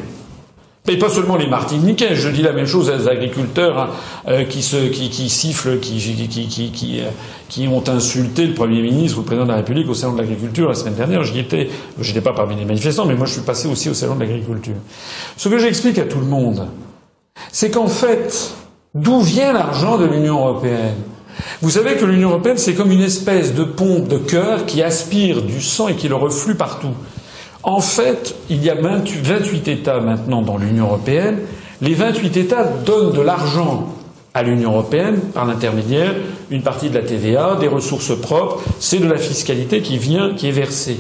et 0.90 0.98
pas 0.98 1.10
seulement 1.10 1.36
les 1.36 1.48
Martiniquais, 1.48 2.16
je 2.16 2.30
dis 2.30 2.42
la 2.42 2.54
même 2.54 2.66
chose 2.66 2.90
aux 2.90 3.08
agriculteurs 3.08 3.78
hein, 3.78 3.90
euh, 4.28 4.44
qui, 4.44 4.60
qui, 4.62 5.30
sifflent, 5.30 5.70
euh, 5.70 7.10
qui, 7.50 7.68
ont 7.68 7.84
insulté 7.88 8.46
le 8.48 8.54
Premier 8.54 8.82
ministre 8.82 9.18
ou 9.18 9.22
le 9.22 9.26
Président 9.26 9.46
de 9.46 9.52
la 9.52 9.58
République 9.58 9.90
au 9.90 9.94
Salon 9.94 10.14
de 10.14 10.20
l'Agriculture 10.20 10.70
la 10.70 10.76
semaine 10.76 10.96
dernière. 10.96 11.24
J'y 11.24 11.40
étais, 11.40 11.70
j'étais 12.00 12.22
pas 12.22 12.34
parmi 12.34 12.56
les 12.56 12.66
manifestants, 12.66 13.06
mais 13.06 13.16
moi 13.16 13.26
je 13.26 13.34
suis 13.34 13.42
passé 13.42 13.68
aussi 13.68 13.90
au 13.90 13.94
Salon 13.94 14.16
de 14.16 14.22
l'Agriculture. 14.22 14.76
Ce 15.36 15.50
que 15.50 15.58
j'explique 15.58 15.98
à 16.00 16.06
tout 16.06 16.20
le 16.20 16.26
monde, 16.26 16.68
c'est 17.52 17.70
qu'en 17.70 17.88
fait, 17.88 18.56
D'où 18.98 19.22
vient 19.22 19.54
l'argent 19.54 20.00
de 20.00 20.06
l'Union 20.06 20.40
européenne? 20.40 20.96
Vous 21.62 21.70
savez 21.70 21.98
que 21.98 22.06
l'Union 22.06 22.30
européenne, 22.30 22.58
c'est 22.58 22.74
comme 22.74 22.92
une 22.92 23.04
espèce 23.04 23.54
de 23.54 23.64
pompe 23.64 24.08
de 24.08 24.18
cœur 24.18 24.66
qui 24.66 24.82
aspire 24.82 25.44
du 25.44 25.62
sang 25.62 25.88
et 25.88 25.96
qui 25.96 26.08
le 26.08 26.16
reflue 26.16 26.56
partout. 26.56 26.96
En 27.68 27.82
fait, 27.82 28.34
il 28.50 28.64
y 28.64 28.70
a 28.70 28.76
28 28.76 29.68
États 29.68 30.00
maintenant 30.00 30.42
dans 30.42 30.58
l'Union 30.58 30.86
européenne. 30.86 31.40
Les 31.82 31.94
28 31.94 32.38
États 32.38 32.64
donnent 32.64 33.12
de 33.12 33.20
l'argent 33.20 33.90
à 34.34 34.42
l'Union 34.42 34.72
européenne 34.72 35.20
par 35.34 35.46
l'intermédiaire 35.46 36.14
une 36.50 36.62
partie 36.62 36.90
de 36.90 36.96
la 36.98 37.02
TVA, 37.04 37.58
des 37.60 37.68
ressources 37.68 38.18
propres, 38.18 38.62
c'est 38.80 39.00
de 39.00 39.08
la 39.10 39.18
fiscalité 39.18 39.82
qui 39.82 39.98
vient, 39.98 40.34
qui 40.34 40.48
est 40.48 40.52
versée. 40.52 40.98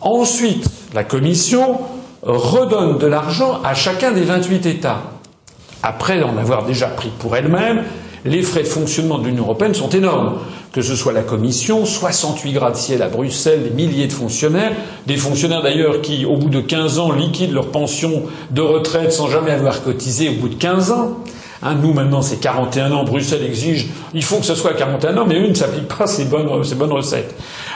Ensuite, 0.00 0.68
la 0.94 1.02
Commission 1.02 1.78
redonne 2.22 2.98
de 2.98 3.06
l'argent 3.08 3.58
à 3.64 3.74
chacun 3.74 4.12
des 4.12 4.22
28 4.22 4.66
États. 4.66 5.02
Après 5.82 6.22
en 6.22 6.36
avoir 6.36 6.64
déjà 6.64 6.86
pris 6.86 7.10
pour 7.18 7.34
elle-même, 7.34 7.82
les 8.24 8.42
frais 8.42 8.62
de 8.62 8.68
fonctionnement 8.68 9.18
de 9.18 9.26
l'Union 9.26 9.42
européenne 9.42 9.74
sont 9.74 9.88
énormes. 9.88 10.38
Que 10.72 10.82
ce 10.82 10.94
soit 10.94 11.12
la 11.12 11.22
Commission, 11.22 11.86
68 11.86 12.52
gratte-ciel 12.52 13.02
à 13.02 13.08
Bruxelles, 13.08 13.62
des 13.62 13.70
milliers 13.70 14.06
de 14.06 14.12
fonctionnaires, 14.12 14.72
des 15.06 15.16
fonctionnaires 15.16 15.62
d'ailleurs 15.62 16.02
qui, 16.02 16.26
au 16.26 16.36
bout 16.36 16.50
de 16.50 16.60
15 16.60 16.98
ans, 16.98 17.12
liquident 17.12 17.54
leur 17.54 17.70
pension 17.70 18.24
de 18.50 18.60
retraite 18.60 19.12
sans 19.12 19.28
jamais 19.28 19.50
avoir 19.50 19.82
cotisé 19.82 20.28
au 20.28 20.34
bout 20.34 20.48
de 20.48 20.54
15 20.54 20.90
ans. 20.90 21.16
Hein, 21.62 21.74
nous, 21.82 21.92
maintenant, 21.92 22.22
c'est 22.22 22.36
41 22.36 22.92
ans. 22.92 23.04
Bruxelles 23.04 23.44
exige, 23.44 23.88
il 24.14 24.22
faut 24.22 24.36
que 24.36 24.44
ce 24.44 24.54
soit 24.54 24.74
41 24.74 25.16
ans, 25.16 25.26
mais 25.26 25.40
eux 25.40 25.48
ne 25.48 25.54
s'appliquent 25.54 25.88
pas 25.88 26.06
ces 26.06 26.24
bonnes, 26.26 26.46
recettes. 26.46 27.34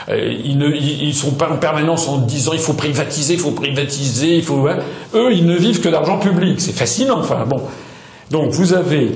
Ils, 0.09 0.57
ne, 0.57 0.69
ils, 0.69 1.03
ils, 1.03 1.13
sont 1.13 1.31
pas 1.31 1.49
en 1.49 1.57
permanence 1.57 2.07
en 2.07 2.19
disant 2.19 2.53
il 2.53 2.59
faut 2.59 2.73
privatiser, 2.73 3.33
il 3.33 3.39
faut 3.39 3.51
privatiser, 3.51 4.35
il 4.37 4.43
faut. 4.43 4.67
Hein. 4.67 4.77
Eux, 5.13 5.33
ils 5.33 5.45
ne 5.45 5.55
vivent 5.55 5.81
que 5.81 5.89
d'argent 5.89 6.19
public. 6.19 6.61
C'est 6.61 6.75
fascinant. 6.75 7.19
Enfin, 7.19 7.45
bon. 7.47 7.61
Donc 8.31 8.51
vous 8.51 8.73
avez 8.73 9.11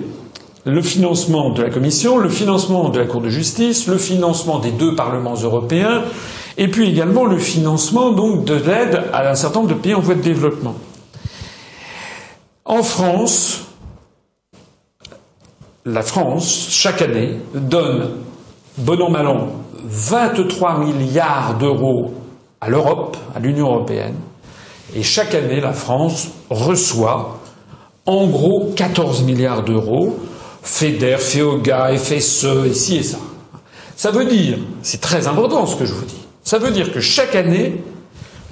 le 0.67 0.81
financement 0.81 1.51
de 1.51 1.63
la 1.63 1.69
Commission, 1.69 2.17
le 2.17 2.27
financement 2.27 2.89
de 2.89 2.99
la 2.99 3.05
Cour 3.05 3.21
de 3.21 3.29
justice, 3.29 3.87
le 3.87 3.97
financement 3.97 4.59
des 4.59 4.71
deux 4.71 4.95
parlements 4.95 5.35
européens, 5.35 6.03
et 6.57 6.67
puis 6.67 6.89
également 6.89 7.23
le 7.23 7.37
financement 7.37 8.11
donc 8.11 8.43
de 8.43 8.53
l'aide 8.55 9.01
à 9.13 9.29
un 9.29 9.35
certain 9.35 9.59
nombre 9.61 9.73
de 9.73 9.79
pays 9.79 9.93
en 9.93 10.01
voie 10.01 10.15
de 10.15 10.21
développement. 10.21 10.75
En 12.65 12.83
France, 12.83 13.61
la 15.85 16.01
France, 16.01 16.67
chaque 16.69 17.01
année, 17.01 17.37
donne, 17.53 18.09
bon 18.77 19.01
an 19.01 19.09
mal 19.09 19.27
an, 19.27 19.47
23 19.85 20.79
milliards 20.79 21.55
d'euros 21.57 22.13
à 22.59 22.69
l'Europe, 22.69 23.15
à 23.33 23.39
l'Union 23.39 23.67
européenne, 23.67 24.15
et 24.93 25.01
chaque 25.03 25.33
année, 25.33 25.61
la 25.61 25.71
France 25.71 26.27
reçoit 26.49 27.39
en 28.05 28.27
gros 28.27 28.73
14 28.75 29.23
milliards 29.23 29.63
d'euros, 29.63 30.17
FEDER, 30.67 31.17
FEOGA, 31.17 31.97
FSE, 31.97 32.45
et 32.65 32.73
ci 32.73 32.97
et 32.97 33.03
ça. 33.03 33.17
Ça 33.95 34.11
veut 34.11 34.25
dire, 34.25 34.57
c'est 34.83 35.01
très 35.01 35.27
important 35.27 35.65
ce 35.65 35.75
que 35.75 35.85
je 35.85 35.93
vous 35.93 36.05
dis, 36.05 36.27
ça 36.43 36.59
veut 36.59 36.71
dire 36.71 36.91
que 36.93 36.99
chaque 36.99 37.35
année, 37.35 37.81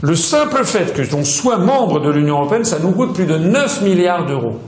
le 0.02 0.16
simple 0.16 0.64
fait 0.64 0.94
que 0.94 1.02
l'on 1.14 1.24
soit 1.24 1.58
membre 1.58 2.00
de 2.00 2.10
l'Union 2.10 2.38
européenne, 2.38 2.66
ça 2.66 2.80
nous 2.80 2.92
coûte 2.92 3.14
plus 3.14 3.26
de 3.26 3.38
9 3.38 3.82
milliards 3.82 4.26
d'euros. 4.26 4.60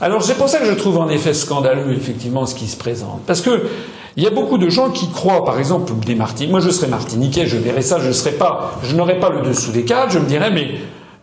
Alors 0.00 0.22
c'est 0.22 0.34
pour 0.34 0.48
ça 0.48 0.58
que 0.58 0.66
je 0.66 0.72
trouve 0.72 0.98
en 0.98 1.08
effet 1.08 1.34
scandaleux 1.34 1.92
effectivement 1.92 2.46
ce 2.46 2.54
qui 2.54 2.66
se 2.66 2.76
présente. 2.76 3.22
Parce 3.26 3.40
que 3.40 3.62
Il 4.16 4.22
y 4.22 4.28
a 4.28 4.30
beaucoup 4.30 4.58
de 4.58 4.68
gens 4.68 4.90
qui 4.90 5.10
croient, 5.10 5.44
par 5.44 5.58
exemple, 5.58 5.92
des 6.06 6.14
Martiniquais. 6.14 6.50
Moi, 6.52 6.60
je 6.60 6.70
serais 6.70 6.86
Martiniquais, 6.86 7.46
je 7.48 7.56
verrais 7.56 7.82
ça, 7.82 7.98
je 7.98 8.12
serais 8.12 8.32
pas, 8.32 8.78
je 8.84 8.94
n'aurais 8.94 9.18
pas 9.18 9.28
le 9.28 9.40
dessous 9.42 9.72
des 9.72 9.84
cadres, 9.84 10.12
je 10.12 10.20
me 10.20 10.26
dirais, 10.26 10.52
mais 10.52 10.74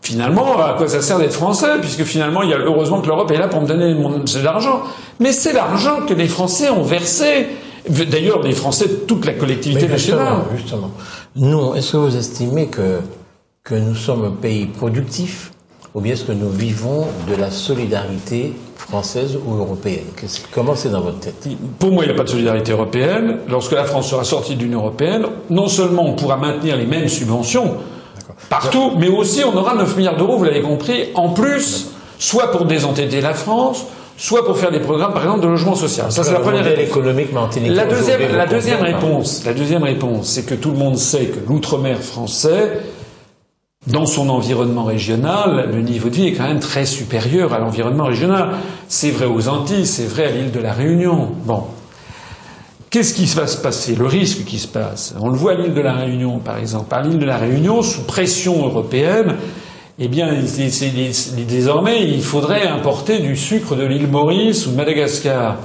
finalement, 0.02 0.58
à 0.62 0.74
quoi 0.78 0.88
ça 0.88 1.02
sert 1.02 1.20
d'être 1.20 1.34
français 1.34 1.80
Puisque 1.80 2.04
finalement, 2.04 2.42
il 2.44 2.50
y 2.50 2.54
a 2.54 2.58
heureusement 2.60 3.02
que 3.02 3.08
l'Europe 3.08 3.32
est 3.32 3.38
là 3.38 3.48
pour 3.48 3.62
me 3.62 3.68
donner 3.68 3.94
mon, 3.94 4.26
c'est 4.26 4.42
l'argent. 4.42 4.82
Mais 5.20 5.32
c'est 5.32 5.54
l'argent 5.54 6.02
que 6.08 6.14
les 6.14 6.28
Français 6.28 6.70
ont 6.70 6.84
versé. 6.84 7.48
D'ailleurs, 7.90 8.42
les 8.44 8.54
Français, 8.54 8.88
toute 9.08 9.26
la 9.26 9.34
collectivité 9.34 9.88
Mais 9.88 9.98
justement, 9.98 10.18
nationale. 10.20 10.44
justement, 10.56 10.92
nous, 11.36 11.76
est-ce 11.76 11.94
que 11.94 11.98
vous 11.98 12.16
estimez 12.16 12.68
que, 12.68 13.00
que 13.64 13.76
nous 13.76 13.96
sommes 13.96 14.26
un 14.26 14.32
pays 14.32 14.66
productif 14.68 15.52
ou 15.94 16.00
bien 16.00 16.14
est-ce 16.14 16.24
que 16.24 16.32
nous 16.32 16.50
vivons 16.50 17.06
de 17.30 17.36
la 17.36 17.52
solidarité 17.52 18.54
française 18.78 19.38
ou 19.46 19.56
européenne? 19.56 20.06
Comment 20.54 20.76
c'est 20.76 20.90
dans 20.90 21.02
votre 21.02 21.20
tête? 21.20 21.48
Pour 21.80 21.92
moi, 21.92 22.04
il 22.06 22.08
n'y 22.08 22.14
a 22.14 22.18
pas 22.18 22.24
de 22.24 22.30
solidarité 22.30 22.72
européenne. 22.72 23.40
Lorsque 23.50 23.74
la 23.74 23.84
France 23.84 24.10
sera 24.10 24.24
sortie 24.24 24.56
de 24.56 24.62
l'Union 24.64 24.80
européenne, 24.80 25.26
non 25.50 25.68
seulement 25.68 26.06
on 26.08 26.14
pourra 26.14 26.38
maintenir 26.38 26.78
les 26.78 26.86
mêmes 26.86 27.10
subventions 27.10 27.76
partout, 28.50 28.94
mais 28.98 29.08
aussi 29.08 29.44
on 29.44 29.56
aura 29.58 29.76
9 29.76 29.96
milliards 29.98 30.18
d'euros, 30.18 30.38
vous 30.38 30.44
l'avez 30.44 30.62
compris, 30.62 31.10
en 31.16 31.30
plus, 31.30 31.92
soit 32.20 32.52
pour 32.52 32.66
désendetter 32.66 33.22
la 33.22 33.34
France, 33.34 33.86
soit 34.18 34.46
pour 34.46 34.58
faire 34.58 34.72
des 34.72 34.80
programmes, 34.80 35.14
par 35.14 35.24
exemple, 35.24 35.42
de 35.42 35.48
logement 35.48 35.76
social. 35.76 36.12
Ça, 36.12 36.24
c'est 36.24 36.34
la 36.34 36.40
première 36.40 36.64
réponse. 36.64 36.94
La 37.76 37.86
deuxième, 37.86 38.36
la 38.36 38.46
deuxième 38.46 38.82
réponse, 38.82 39.44
la 39.46 39.54
deuxième 39.54 39.84
réponse, 39.84 40.28
c'est 40.28 40.46
que 40.46 40.54
tout 40.56 40.72
le 40.72 40.78
monde 40.78 40.98
sait 40.98 41.26
que 41.26 41.40
l'outre-mer 41.48 41.98
français, 42.02 42.82
dans 43.88 44.06
son 44.06 44.30
environnement 44.30 44.84
régional, 44.84 45.70
le 45.74 45.82
niveau 45.82 46.10
de 46.10 46.14
vie 46.16 46.28
est 46.28 46.34
quand 46.34 46.44
même 46.48 46.60
très 46.60 46.86
supérieur 46.86 47.52
à 47.54 47.60
l'environnement 47.60 48.06
régional. 48.06 48.52
C'est 48.88 49.10
vrai 49.10 49.26
aux 49.26 49.48
Antilles, 49.48 49.88
c'est 49.88 50.06
vrai 50.06 50.26
à 50.28 50.32
l'île 50.32 50.52
de 50.52 50.60
la 50.60 50.72
Réunion. 50.72 51.30
Bon. 51.46 51.64
Qu'est-ce 52.92 53.14
qui 53.14 53.24
va 53.24 53.48
se 53.48 53.56
passer? 53.56 53.96
Le 53.96 54.06
risque 54.06 54.44
qui 54.44 54.60
se 54.60 54.68
passe. 54.68 55.16
On 55.18 55.30
le 55.30 55.38
voit 55.38 55.54
à 55.54 55.56
l'île 55.56 55.74
de 55.74 55.80
la 55.80 55.94
Réunion, 55.94 56.40
par 56.40 56.58
exemple. 56.58 56.94
À 56.94 57.02
l'île 57.02 57.20
de 57.20 57.26
la 57.26 57.38
Réunion, 57.38 57.82
sous 57.84 58.02
pression 58.02 58.66
européenne, 58.66 59.38
eh 59.98 60.10
bien, 60.10 60.28
désormais, 61.48 62.04
il 62.04 62.22
faudrait 62.22 62.68
importer 62.68 63.20
du 63.20 63.38
sucre 63.38 63.78
de 63.78 63.86
l'île 63.86 64.10
Maurice 64.10 64.68
ou 64.68 64.72
de 64.72 64.76
Madagascar. 64.76 65.56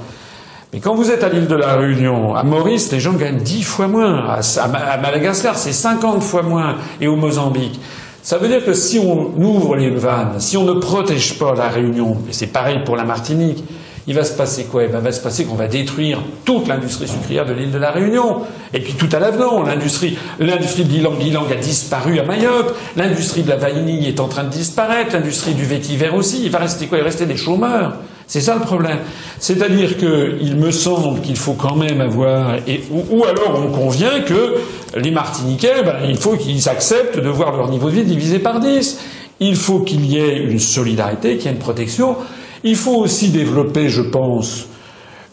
Mais 0.71 0.79
quand 0.79 0.95
vous 0.95 1.11
êtes 1.11 1.21
à 1.21 1.27
l'île 1.27 1.47
de 1.47 1.55
la 1.55 1.75
Réunion, 1.75 2.33
à 2.33 2.43
Maurice, 2.43 2.93
les 2.93 3.01
gens 3.01 3.11
gagnent 3.11 3.39
10 3.39 3.63
fois 3.63 3.89
moins. 3.89 4.23
À 4.29 4.97
Madagascar, 4.97 5.57
c'est 5.57 5.73
50 5.73 6.23
fois 6.23 6.43
moins. 6.43 6.77
Et 7.01 7.09
au 7.09 7.17
Mozambique. 7.17 7.77
Ça 8.23 8.37
veut 8.37 8.47
dire 8.47 8.63
que 8.63 8.71
si 8.71 8.99
on 8.99 9.33
ouvre 9.37 9.75
les 9.75 9.89
vannes, 9.89 10.39
si 10.39 10.55
on 10.55 10.63
ne 10.63 10.79
protège 10.79 11.37
pas 11.37 11.53
la 11.55 11.67
Réunion, 11.67 12.19
et 12.29 12.31
c'est 12.31 12.47
pareil 12.47 12.79
pour 12.85 12.95
la 12.95 13.03
Martinique, 13.03 13.65
il 14.07 14.15
va 14.15 14.23
se 14.23 14.33
passer 14.33 14.63
quoi? 14.63 14.83
Il 14.83 14.89
va 14.89 15.11
se 15.11 15.21
passer 15.21 15.43
qu'on 15.43 15.55
va 15.55 15.67
détruire 15.67 16.19
toute 16.45 16.67
l'industrie 16.67 17.09
sucrière 17.09 17.45
de 17.45 17.53
l'île 17.53 17.71
de 17.71 17.77
la 17.77 17.91
Réunion. 17.91 18.37
Et 18.73 18.79
puis 18.79 18.93
tout 18.93 19.09
à 19.11 19.19
l'avenant, 19.19 19.63
l'industrie, 19.63 20.17
l'industrie 20.39 20.85
de 20.85 20.93
l'ilang-ilang 20.93 21.51
a 21.51 21.55
disparu 21.55 22.17
à 22.17 22.23
Mayotte, 22.23 22.73
l'industrie 22.95 23.43
de 23.43 23.49
la 23.49 23.57
vanille 23.57 24.07
est 24.07 24.21
en 24.21 24.29
train 24.29 24.45
de 24.45 24.49
disparaître, 24.49 25.13
l'industrie 25.13 25.53
du 25.53 25.65
vétiver 25.65 26.09
aussi. 26.09 26.41
Il 26.45 26.51
va 26.51 26.59
rester 26.59 26.87
quoi? 26.87 26.97
Il 26.99 27.01
va 27.01 27.07
rester 27.07 27.25
des 27.25 27.35
chômeurs. 27.35 27.95
C'est 28.27 28.41
ça 28.41 28.55
le 28.55 28.61
problème. 28.61 28.99
C'est-à-dire 29.39 29.97
que 29.97 30.37
il 30.41 30.55
me 30.55 30.71
semble 30.71 31.21
qu'il 31.21 31.37
faut 31.37 31.53
quand 31.53 31.75
même 31.75 32.01
avoir, 32.01 32.57
ou 32.89 33.23
alors 33.25 33.61
on 33.65 33.71
convient 33.71 34.21
que 34.21 34.55
les 34.97 35.11
Martiniquais, 35.11 35.83
ben, 35.83 35.95
il 36.07 36.17
faut 36.17 36.35
qu'ils 36.35 36.67
acceptent 36.69 37.19
de 37.19 37.29
voir 37.29 37.55
leur 37.55 37.69
niveau 37.69 37.89
de 37.89 37.95
vie 37.95 38.03
divisé 38.03 38.39
par 38.39 38.59
10. 38.59 38.99
Il 39.39 39.55
faut 39.55 39.79
qu'il 39.79 40.05
y 40.05 40.17
ait 40.17 40.37
une 40.37 40.59
solidarité, 40.59 41.37
qu'il 41.37 41.45
y 41.45 41.47
ait 41.49 41.55
une 41.55 41.59
protection. 41.59 42.15
Il 42.63 42.75
faut 42.75 42.95
aussi 42.95 43.29
développer, 43.29 43.89
je 43.89 44.01
pense, 44.01 44.67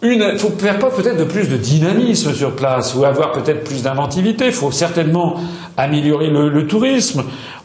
il 0.05 0.39
faut 0.39 0.51
faire 0.51 0.79
pas 0.79 0.91
peut-être 0.91 1.17
de 1.17 1.25
plus 1.25 1.49
de 1.49 1.57
dynamisme 1.57 2.35
sur 2.35 2.55
place 2.55 2.95
ou 2.95 3.05
avoir 3.05 3.33
peut-être 3.33 3.65
plus 3.65 3.83
d'inventivité. 3.83 4.47
Il 4.47 4.53
faut 4.53 4.71
certainement 4.71 5.37
améliorer 5.77 6.29
le, 6.29 6.51
le 6.51 6.67
tourisme. 6.67 7.25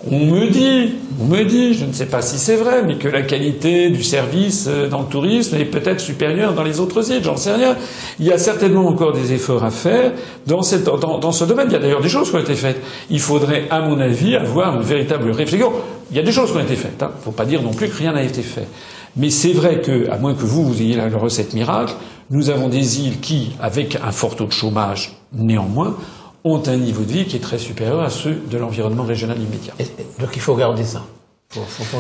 On 0.10 0.26
me 0.26 0.48
dit, 0.50 0.94
on 1.20 1.26
me 1.26 1.44
dit, 1.44 1.74
je 1.74 1.84
ne 1.84 1.92
sais 1.92 2.06
pas 2.06 2.22
si 2.22 2.40
c'est 2.40 2.56
vrai, 2.56 2.84
mais 2.88 2.96
que 2.96 3.10
la 3.10 3.24
qualité 3.24 3.90
du 3.90 4.02
service 4.02 4.68
euh, 4.70 4.88
dans 4.88 5.02
le 5.02 5.08
tourisme 5.08 5.58
est 5.58 5.66
peut-être 5.66 6.00
supérieure 6.00 6.54
dans 6.54 6.64
les 6.64 6.80
autres 6.80 7.12
îles. 7.12 7.22
J'en 7.22 7.36
sais 7.36 7.54
rien. 7.54 7.76
Il 8.20 8.26
y 8.26 8.32
a 8.32 8.38
certainement 8.38 8.88
encore 8.88 9.12
des 9.12 9.34
efforts 9.34 9.66
à 9.66 9.72
faire 9.72 10.14
dans, 10.48 10.62
cette, 10.62 10.86
dans 10.86 11.32
ce 11.34 11.44
domaine. 11.44 11.68
Il 11.70 11.74
y 11.74 11.76
a 11.76 11.80
d'ailleurs 11.80 12.02
des 12.02 12.08
choses 12.08 12.30
qui 12.30 12.38
ont 12.38 12.40
été 12.40 12.56
faites. 12.56 12.82
Il 13.10 13.20
faudrait, 13.20 13.66
à 13.70 13.82
mon 13.82 14.00
avis, 14.00 14.38
avoir 14.38 14.78
une 14.78 14.84
véritable 14.84 15.30
réflexion. 15.32 15.74
Il 16.12 16.16
y 16.16 16.20
a 16.22 16.24
des 16.24 16.32
choses 16.32 16.52
qui 16.52 16.58
ont 16.58 16.62
été 16.62 16.78
faites. 16.78 16.96
Il 17.00 17.04
hein. 17.04 17.12
ne 17.18 17.22
faut 17.22 17.32
pas 17.32 17.46
dire 17.46 17.62
non 17.62 17.74
plus 17.74 17.90
que 17.90 17.98
rien 17.98 18.14
n'a 18.14 18.24
été 18.24 18.42
fait. 18.42 18.68
Mais 19.20 19.30
c'est 19.30 19.52
vrai 19.54 19.82
que, 19.82 20.10
à 20.10 20.18
moins 20.18 20.34
que 20.34 20.44
vous, 20.46 20.64
vous 20.64 20.82
ayez 20.82 20.96
la 20.96 21.08
recette 21.16 21.54
miracle, 21.54 21.94
nous 22.30 22.50
avons 22.50 22.70
des 22.70 23.02
îles 23.02 23.20
qui, 23.20 23.52
avec 23.62 23.98
un 24.02 24.12
fort 24.12 24.36
taux 24.38 24.46
de 24.46 24.52
chômage 24.52 25.18
néanmoins, 25.34 25.96
ont 26.46 26.62
un 26.68 26.78
niveau 26.78 27.04
de 27.04 27.12
vie 27.12 27.26
qui 27.26 27.36
est 27.36 27.40
très 27.50 27.58
supérieur 27.58 28.00
à 28.02 28.10
ceux 28.10 28.36
de 28.50 28.58
l'environnement 28.58 29.04
régional 29.04 29.38
immédiat. 29.38 29.74
Et- 29.78 29.84
et- 29.84 30.22
Donc 30.22 30.30
il 30.36 30.42
faut 30.42 30.56
garder 30.56 30.86
ça. 30.86 31.02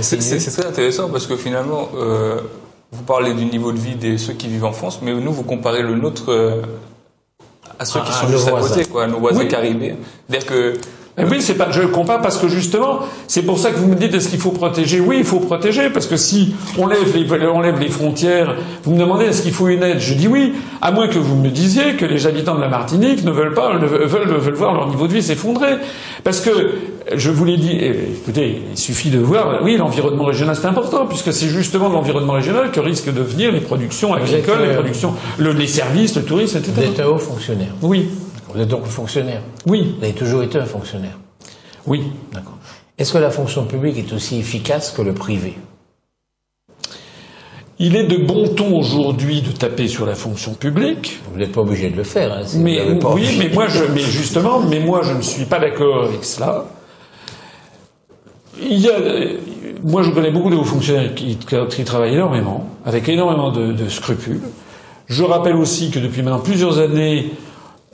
C'est 0.02 0.18
très 0.52 0.66
intéressant 0.66 1.10
parce 1.10 1.28
que 1.28 1.36
finalement, 1.36 1.90
euh, 1.96 2.40
vous 2.92 3.04
parlez 3.04 3.34
du 3.34 3.46
niveau 3.46 3.72
de 3.74 3.80
vie 3.80 3.96
des 3.96 4.18
ceux 4.18 4.34
qui 4.34 4.48
vivent 4.48 4.66
en 4.66 4.72
France, 4.72 5.00
mais 5.02 5.14
nous, 5.14 5.34
vous 5.34 5.44
comparez 5.44 5.82
le 5.82 5.96
nôtre 5.96 6.26
euh, 6.32 6.62
à 7.80 7.86
ceux 7.86 8.00
qui 8.02 8.10
À- 8.12 8.14
sont 8.14 8.28
juste 8.30 8.48
à 8.48 8.52
voisins. 8.52 8.76
côté, 8.76 8.86
quoi, 8.86 9.04
à 9.04 9.08
nos 9.08 9.20
voisins 9.20 9.40
Oui. 9.42 9.48
caribéens. 9.48 9.96
C'est-à-dire 10.30 10.48
que 10.48 10.74
Eh 11.20 11.26
oui, 11.26 11.42
c'est 11.42 11.56
pas, 11.56 11.70
je 11.72 11.82
compare 11.82 12.22
parce 12.22 12.38
que 12.38 12.48
justement, 12.48 13.00
c'est 13.28 13.42
pour 13.44 13.60
ça 13.60 13.72
que 13.72 13.78
vous 13.78 13.88
me 13.88 13.96
dites 13.96 14.14
est-ce 14.14 14.30
qu'il 14.30 14.40
faut 14.40 14.52
protéger? 14.52 15.00
Oui, 15.00 15.18
il 15.20 15.26
faut 15.26 15.40
protéger 15.40 15.90
parce 15.90 16.06
que 16.08 16.16
si 16.18 16.54
on 16.78 16.88
lève 16.88 17.14
les, 17.16 17.48
on 17.48 17.60
lève 17.62 17.80
les 17.80 17.90
frontières, 17.90 18.56
vous 18.84 18.94
me 18.94 19.00
demandez 19.00 19.26
est-ce 19.26 19.42
qu'il 19.42 19.52
faut 19.54 19.68
une 19.68 19.84
aide? 19.84 20.00
Je 20.00 20.14
dis 20.14 20.28
oui, 20.28 20.54
à 20.82 20.92
moins 20.92 21.08
que 21.08 21.20
vous 21.20 21.36
me 21.36 21.50
disiez 21.50 21.94
que 21.96 22.06
les 22.06 22.26
habitants 22.28 22.56
de 22.56 22.62
la 22.62 22.70
Martinique 22.70 23.24
ne 23.24 23.32
veulent 23.32 23.54
pas, 23.54 23.78
ne 23.78 23.86
veulent, 23.86 24.08
veulent, 24.08 24.54
voir 24.54 24.74
leur 24.74 24.88
niveau 24.88 25.08
de 25.08 25.14
vie 25.14 25.22
s'effondrer. 25.24 25.76
Parce 26.24 26.40
que, 26.42 26.50
je 27.16 27.30
vous 27.32 27.46
l'ai 27.46 27.58
dit, 27.58 27.78
eh, 27.80 27.90
écoutez, 28.22 28.62
il 28.72 28.78
suffit 28.78 29.10
de 29.10 29.20
voir, 29.20 29.60
oui, 29.64 29.78
l'environnement 29.78 30.26
régional 30.26 30.56
c'est 30.56 30.68
important 30.68 31.06
puisque 31.06 31.34
c'est 31.34 31.48
justement 31.48 31.90
de 31.90 31.94
l'environnement 31.96 32.34
régional 32.34 32.72
que 32.72 32.80
risquent 32.80 33.14
de 33.14 33.22
venir 33.22 33.52
les 33.52 33.62
productions 33.62 34.14
agricoles, 34.14 34.60
les 34.62 34.70
euh, 34.70 34.74
productions, 34.76 35.14
le- 35.38 35.52
les 35.54 35.68
services, 35.68 36.16
le 36.16 36.24
tourisme, 36.24 36.58
etc. 36.60 37.04
haut 37.12 37.18
fonctionnaire. 37.18 37.74
Oui, 37.82 38.10
Vous 38.54 38.60
êtes 38.62 38.68
donc 38.68 38.86
fonctionnaire. 38.86 39.42
oui, 39.68 39.96
Vous 39.98 40.04
avez 40.04 40.14
toujours 40.14 40.44
été 40.44 40.58
un 40.60 40.66
fonctionnaire. 40.66 41.18
oui. 41.86 42.04
D'accord. 42.34 42.58
Est-ce 42.98 43.14
que 43.14 43.18
la 43.18 43.30
fonction 43.32 43.64
publique 43.66 43.98
est 43.98 44.12
aussi 44.14 44.40
efficace 44.40 44.92
que 44.92 45.02
le 45.02 45.14
privé? 45.14 45.54
Il 47.82 47.96
est 47.96 48.04
de 48.08 48.18
bon 48.18 48.50
ton 48.50 48.78
aujourd'hui 48.78 49.42
de 49.42 49.52
taper 49.54 49.88
sur 49.88 50.06
la 50.06 50.16
fonction 50.16 50.54
publique. 50.54 51.20
Vous 51.32 51.40
n'êtes 51.40 51.54
pas 51.54 51.62
obligé 51.62 51.90
de 51.90 51.96
le 51.96 52.04
faire. 52.04 52.34
Hein, 52.34 52.42
si 52.46 52.58
Mais 52.58 53.00
pas 53.00 53.14
oui, 53.14 53.38
mais 53.40 53.48
moi, 53.54 53.68
je, 53.70 53.86
mais 53.94 54.02
justement, 54.02 54.60
mais 54.60 54.82
moi, 54.82 55.00
je 55.04 55.14
ne 55.14 55.22
suis 55.22 55.46
pas 55.46 55.60
d'accord 55.60 56.04
avec 56.04 56.26
cela. 56.26 56.66
Il 58.62 58.80
y 58.80 58.90
a, 58.90 58.96
moi, 59.82 60.04
je 60.04 60.10
connais 60.12 60.32
beaucoup 60.32 60.50
de 60.50 60.58
hauts 60.58 60.66
fonctionnaires 60.66 61.16
qui, 61.16 61.38
qui 61.38 61.84
travaillent 61.86 62.16
énormément, 62.16 62.68
avec 62.86 63.08
énormément 63.08 63.52
de, 63.52 63.72
de 63.72 63.88
scrupules. 63.88 64.42
Je 65.08 65.24
rappelle 65.24 65.56
aussi 65.56 65.90
que 65.90 66.00
depuis 66.00 66.22
maintenant 66.22 66.40
plusieurs 66.42 66.80
années, 66.80 67.32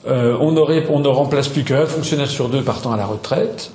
euh, 0.08 0.36
on, 0.40 0.52
ne 0.52 1.08
remplace 1.08 1.48
plus 1.48 1.64
qu'un 1.64 1.86
fonctionnaire 1.86 2.28
sur 2.28 2.48
deux 2.48 2.62
partant 2.62 2.92
à 2.92 2.96
la 2.96 3.06
retraite. 3.06 3.72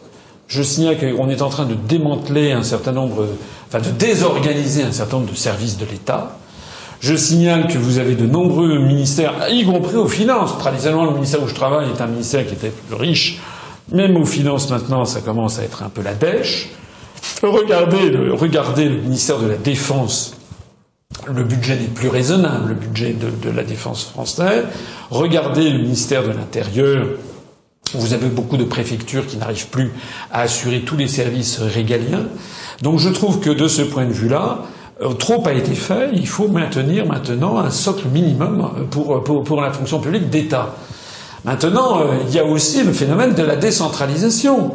Je 0.47 0.63
signale 0.63 0.97
qu'on 0.97 1.29
est 1.29 1.41
en 1.41 1.49
train 1.49 1.65
de 1.65 1.75
démanteler 1.75 2.51
un 2.51 2.63
certain 2.63 2.91
nombre, 2.91 3.25
enfin 3.67 3.79
de 3.79 3.89
désorganiser 3.89 4.83
un 4.83 4.91
certain 4.91 5.17
nombre 5.17 5.31
de 5.31 5.35
services 5.35 5.77
de 5.77 5.85
l'État. 5.85 6.37
Je 6.99 7.15
signale 7.15 7.67
que 7.67 7.77
vous 7.77 7.97
avez 7.97 8.15
de 8.15 8.25
nombreux 8.25 8.79
ministères, 8.79 9.33
y 9.49 9.65
compris 9.65 9.95
aux 9.95 10.07
finances. 10.07 10.57
Traditionnellement, 10.59 11.05
le 11.05 11.13
ministère 11.13 11.41
où 11.41 11.47
je 11.47 11.55
travaille 11.55 11.89
est 11.89 12.01
un 12.01 12.07
ministère 12.07 12.45
qui 12.45 12.53
était 12.53 12.69
plus 12.69 12.95
riche. 12.95 13.39
Même 13.91 14.15
aux 14.17 14.25
finances 14.25 14.69
maintenant, 14.69 15.05
ça 15.05 15.21
commence 15.21 15.57
à 15.57 15.63
être 15.63 15.83
un 15.83 15.89
peu 15.89 16.01
la 16.01 16.13
dèche. 16.13 16.69
Regardez 17.41 18.09
le 18.09 19.01
ministère 19.01 19.39
de 19.39 19.47
la 19.47 19.57
Défense. 19.57 20.35
Le 21.27 21.43
budget 21.43 21.75
n'est 21.77 21.85
plus 21.87 22.07
raisonnable, 22.09 22.69
le 22.69 22.73
budget 22.75 23.13
de, 23.13 23.29
de 23.29 23.55
la 23.55 23.63
défense 23.63 24.05
française. 24.05 24.63
Regardez 25.11 25.69
le 25.69 25.79
ministère 25.79 26.23
de 26.23 26.29
l'Intérieur. 26.29 27.05
Vous 27.93 28.13
avez 28.13 28.27
beaucoup 28.27 28.57
de 28.57 28.63
préfectures 28.63 29.27
qui 29.27 29.37
n'arrivent 29.37 29.67
plus 29.67 29.91
à 30.31 30.41
assurer 30.41 30.81
tous 30.81 30.95
les 30.97 31.07
services 31.07 31.59
régaliens. 31.59 32.25
Donc 32.81 32.99
je 32.99 33.09
trouve 33.09 33.39
que 33.39 33.49
de 33.49 33.67
ce 33.67 33.81
point 33.81 34.05
de 34.05 34.13
vue-là, 34.13 34.59
euh, 35.01 35.13
trop 35.13 35.45
a 35.47 35.53
été 35.53 35.75
fait. 35.75 36.09
Il 36.13 36.27
faut 36.27 36.47
maintenir 36.47 37.05
maintenant 37.05 37.59
un 37.59 37.69
socle 37.69 38.07
minimum 38.07 38.87
pour, 38.89 39.23
pour, 39.23 39.43
pour 39.43 39.61
la 39.61 39.71
fonction 39.71 39.99
publique 39.99 40.29
d'État. 40.29 40.73
Maintenant, 41.43 41.99
euh, 42.01 42.05
il 42.27 42.33
y 42.33 42.39
a 42.39 42.45
aussi 42.45 42.83
le 42.83 42.93
phénomène 42.93 43.33
de 43.33 43.43
la 43.43 43.57
décentralisation. 43.57 44.71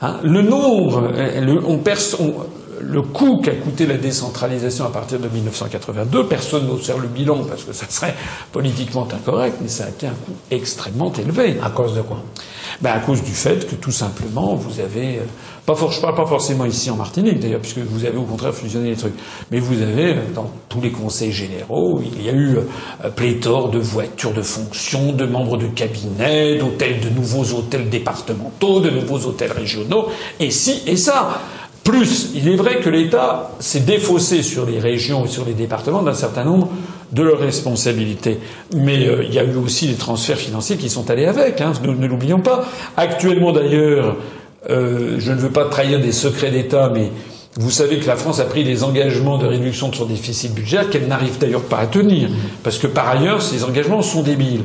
Hein, 0.00 0.16
le 0.22 0.42
nombre, 0.42 1.10
euh, 1.14 1.40
le, 1.40 1.60
on 1.66 1.78
perce- 1.78 2.16
on- 2.20 2.34
le 2.82 3.02
coût 3.02 3.40
qu'a 3.42 3.54
coûté 3.54 3.86
la 3.86 3.96
décentralisation 3.96 4.84
à 4.84 4.90
partir 4.90 5.20
de 5.20 5.28
1982, 5.28 6.26
personne 6.26 6.66
n'ose 6.66 6.84
faire 6.84 6.98
le 6.98 7.08
bilan 7.08 7.44
parce 7.48 7.64
que 7.64 7.72
ça 7.72 7.86
serait 7.88 8.14
politiquement 8.50 9.06
incorrect, 9.10 9.58
mais 9.60 9.68
ça 9.68 9.84
a 9.84 9.88
été 9.88 10.06
un 10.06 10.10
coût 10.10 10.32
extrêmement 10.50 11.12
élevé. 11.12 11.56
À 11.62 11.70
cause 11.70 11.94
de 11.94 12.02
quoi? 12.02 12.18
Ben, 12.80 12.92
À 12.92 12.98
cause 12.98 13.22
du 13.22 13.30
fait 13.30 13.68
que 13.68 13.76
tout 13.76 13.92
simplement, 13.92 14.54
vous 14.54 14.80
avez, 14.80 15.18
euh, 15.18 15.24
pas, 15.64 15.74
for 15.74 15.92
pas 16.00 16.26
forcément 16.26 16.64
ici 16.64 16.90
en 16.90 16.96
Martinique 16.96 17.38
d'ailleurs, 17.38 17.60
puisque 17.60 17.78
vous 17.78 18.04
avez 18.04 18.16
au 18.16 18.24
contraire 18.24 18.52
fusionné 18.52 18.90
les 18.90 18.96
trucs, 18.96 19.14
mais 19.50 19.60
vous 19.60 19.80
avez 19.80 20.14
euh, 20.14 20.22
dans 20.34 20.50
tous 20.68 20.80
les 20.80 20.90
conseils 20.90 21.32
généraux, 21.32 22.00
il 22.04 22.24
y 22.24 22.28
a 22.28 22.32
eu 22.32 22.56
euh, 22.56 23.10
pléthore 23.10 23.70
de 23.70 23.78
voitures 23.78 24.32
de 24.32 24.42
fonction, 24.42 25.12
de 25.12 25.24
membres 25.24 25.56
de 25.56 25.66
cabinet, 25.66 26.58
d'hôtels, 26.58 27.00
de 27.00 27.10
nouveaux 27.10 27.56
hôtels 27.56 27.88
départementaux, 27.88 28.80
de 28.80 28.90
nouveaux 28.90 29.26
hôtels 29.26 29.52
régionaux, 29.52 30.08
et 30.40 30.50
si 30.50 30.82
et 30.86 30.96
ça. 30.96 31.40
Plus, 31.84 32.30
il 32.34 32.48
est 32.48 32.56
vrai 32.56 32.78
que 32.78 32.88
l'État 32.88 33.50
s'est 33.58 33.80
défaussé 33.80 34.42
sur 34.42 34.66
les 34.66 34.78
régions 34.78 35.24
et 35.24 35.28
sur 35.28 35.44
les 35.44 35.52
départements 35.52 36.02
d'un 36.02 36.14
certain 36.14 36.44
nombre 36.44 36.68
de 37.10 37.22
leurs 37.22 37.40
responsabilités. 37.40 38.38
Mais 38.74 39.06
euh, 39.06 39.24
il 39.24 39.34
y 39.34 39.38
a 39.38 39.44
eu 39.44 39.56
aussi 39.56 39.88
des 39.88 39.94
transferts 39.94 40.38
financiers 40.38 40.76
qui 40.76 40.88
sont 40.88 41.10
allés 41.10 41.26
avec, 41.26 41.60
hein, 41.60 41.72
ne, 41.82 42.06
l'oublions 42.06 42.40
pas. 42.40 42.64
Actuellement 42.96 43.52
d'ailleurs, 43.52 44.16
euh, 44.70 45.16
je 45.18 45.32
ne 45.32 45.38
veux 45.38 45.50
pas 45.50 45.64
trahir 45.64 46.00
des 46.00 46.12
secrets 46.12 46.52
d'État, 46.52 46.90
mais 46.94 47.10
vous 47.56 47.70
savez 47.70 47.98
que 47.98 48.06
la 48.06 48.16
France 48.16 48.38
a 48.38 48.44
pris 48.44 48.64
des 48.64 48.84
engagements 48.84 49.36
de 49.36 49.46
réduction 49.46 49.88
de 49.88 49.96
son 49.96 50.06
déficit 50.06 50.54
budgétaire 50.54 50.88
qu'elle 50.88 51.08
n'arrive 51.08 51.38
d'ailleurs 51.38 51.64
pas 51.64 51.78
à 51.78 51.86
tenir, 51.86 52.30
parce 52.62 52.78
que 52.78 52.86
par 52.86 53.08
ailleurs, 53.08 53.42
ces 53.42 53.64
engagements 53.64 54.02
sont 54.02 54.22
débiles. 54.22 54.62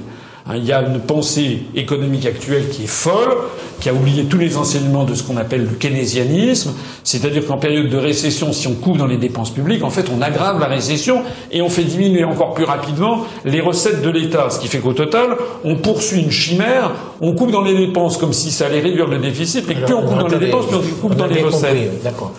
Hein, 0.47 0.53
il 0.55 0.65
y 0.65 0.71
a 0.71 0.81
une 0.81 0.99
pensée 0.99 1.63
économique 1.75 2.25
actuelle 2.25 2.69
qui 2.69 2.83
est 2.83 2.87
folle, 2.87 3.35
qui 3.79 3.89
a 3.89 3.93
oublié 3.93 4.25
tous 4.25 4.37
les 4.37 4.57
enseignements 4.57 5.03
de 5.03 5.13
ce 5.13 5.23
qu'on 5.23 5.37
appelle 5.37 5.61
le 5.61 5.75
keynésianisme, 5.75 6.73
c'est-à-dire 7.03 7.45
qu'en 7.45 7.57
période 7.57 7.89
de 7.89 7.97
récession, 7.97 8.51
si 8.53 8.67
on 8.67 8.73
coupe 8.73 8.97
dans 8.97 9.05
les 9.05 9.17
dépenses 9.17 9.51
publiques, 9.51 9.83
en 9.83 9.89
fait, 9.89 10.05
on 10.15 10.21
aggrave 10.21 10.59
la 10.59 10.67
récession 10.67 11.21
et 11.51 11.61
on 11.61 11.69
fait 11.69 11.83
diminuer 11.83 12.23
encore 12.23 12.53
plus 12.53 12.65
rapidement 12.65 13.25
les 13.45 13.61
recettes 13.61 14.01
de 14.01 14.09
l'État. 14.09 14.49
Ce 14.49 14.59
qui 14.59 14.67
fait 14.67 14.79
qu'au 14.79 14.93
total, 14.93 15.37
on 15.63 15.75
poursuit 15.75 16.21
une 16.21 16.31
chimère, 16.31 16.91
on 17.21 17.33
coupe 17.33 17.51
dans 17.51 17.63
les 17.63 17.75
dépenses 17.75 18.17
comme 18.17 18.33
si 18.33 18.51
ça 18.51 18.65
allait 18.65 18.81
réduire 18.81 19.07
le 19.07 19.19
déficit, 19.19 19.65
mais 19.67 19.75
plus 19.75 19.93
on 19.93 20.03
coupe 20.03 20.19
dans 20.19 20.27
les 20.27 20.39
dépenses, 20.39 20.67
plus 20.67 20.77
on 20.77 21.01
coupe 21.01 21.15
dans 21.15 21.27
les 21.27 21.41
recettes. 21.41 22.03
D'accord. 22.03 22.33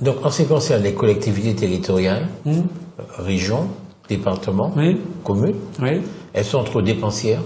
Donc, 0.00 0.24
en 0.24 0.30
ce 0.30 0.42
qui 0.42 0.48
concerne 0.48 0.82
les 0.82 0.94
collectivités 0.94 1.54
territoriales, 1.54 2.28
hmm. 2.44 2.62
régions, 3.18 3.66
départements, 4.08 4.72
communes, 5.24 5.56
elles 6.32 6.44
sont 6.44 6.62
trop 6.62 6.82
dépensières. 6.82 7.40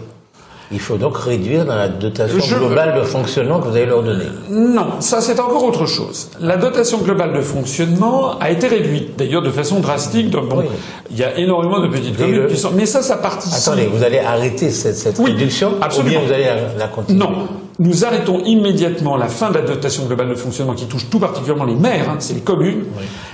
Il 0.72 0.80
faut 0.80 0.96
donc 0.96 1.16
réduire 1.18 1.64
dans 1.64 1.74
la 1.74 1.88
dotation 1.88 2.58
globale 2.58 2.94
de 2.98 3.02
fonctionnement 3.02 3.60
que 3.60 3.68
vous 3.68 3.76
allez 3.76 3.86
leur 3.86 4.02
donner. 4.02 4.24
Non, 4.50 5.00
ça 5.00 5.20
c'est 5.20 5.38
encore 5.38 5.64
autre 5.64 5.86
chose. 5.86 6.30
La 6.40 6.56
dotation 6.56 6.98
globale 6.98 7.32
de 7.34 7.42
fonctionnement 7.42 8.38
a 8.38 8.50
été 8.50 8.68
réduite, 8.68 9.16
d'ailleurs 9.18 9.42
de 9.42 9.50
façon 9.50 9.80
drastique. 9.80 10.30
bon, 10.30 10.64
il 11.10 11.18
y 11.18 11.24
a 11.24 11.38
énormément 11.38 11.80
de 11.80 11.88
petites 11.88 12.16
communes 12.16 12.46
qui 12.46 12.56
sont, 12.56 12.70
mais 12.74 12.86
ça, 12.86 13.02
ça 13.02 13.16
participe. 13.16 13.54
Attendez, 13.54 13.86
vous 13.92 14.02
allez 14.02 14.18
arrêter 14.18 14.70
cette, 14.70 14.96
cette 14.96 15.18
réduction 15.18 15.74
absolument. 15.80 16.08
ou 16.08 16.10
bien 16.10 16.26
vous 16.26 16.32
allez 16.32 16.46
la 16.78 16.88
continuer? 16.88 17.18
Non, 17.18 17.30
nous 17.78 18.04
arrêtons 18.04 18.40
immédiatement 18.44 19.16
la 19.16 19.28
fin 19.28 19.50
de 19.50 19.54
la 19.58 19.62
dotation 19.62 20.04
globale 20.06 20.30
de 20.30 20.34
fonctionnement 20.34 20.74
qui 20.74 20.86
touche 20.86 21.10
tout 21.10 21.18
particulièrement 21.18 21.64
les 21.64 21.74
maires, 21.74 22.08
hein, 22.08 22.16
c'est 22.18 22.34
les 22.34 22.40
communes, 22.40 22.84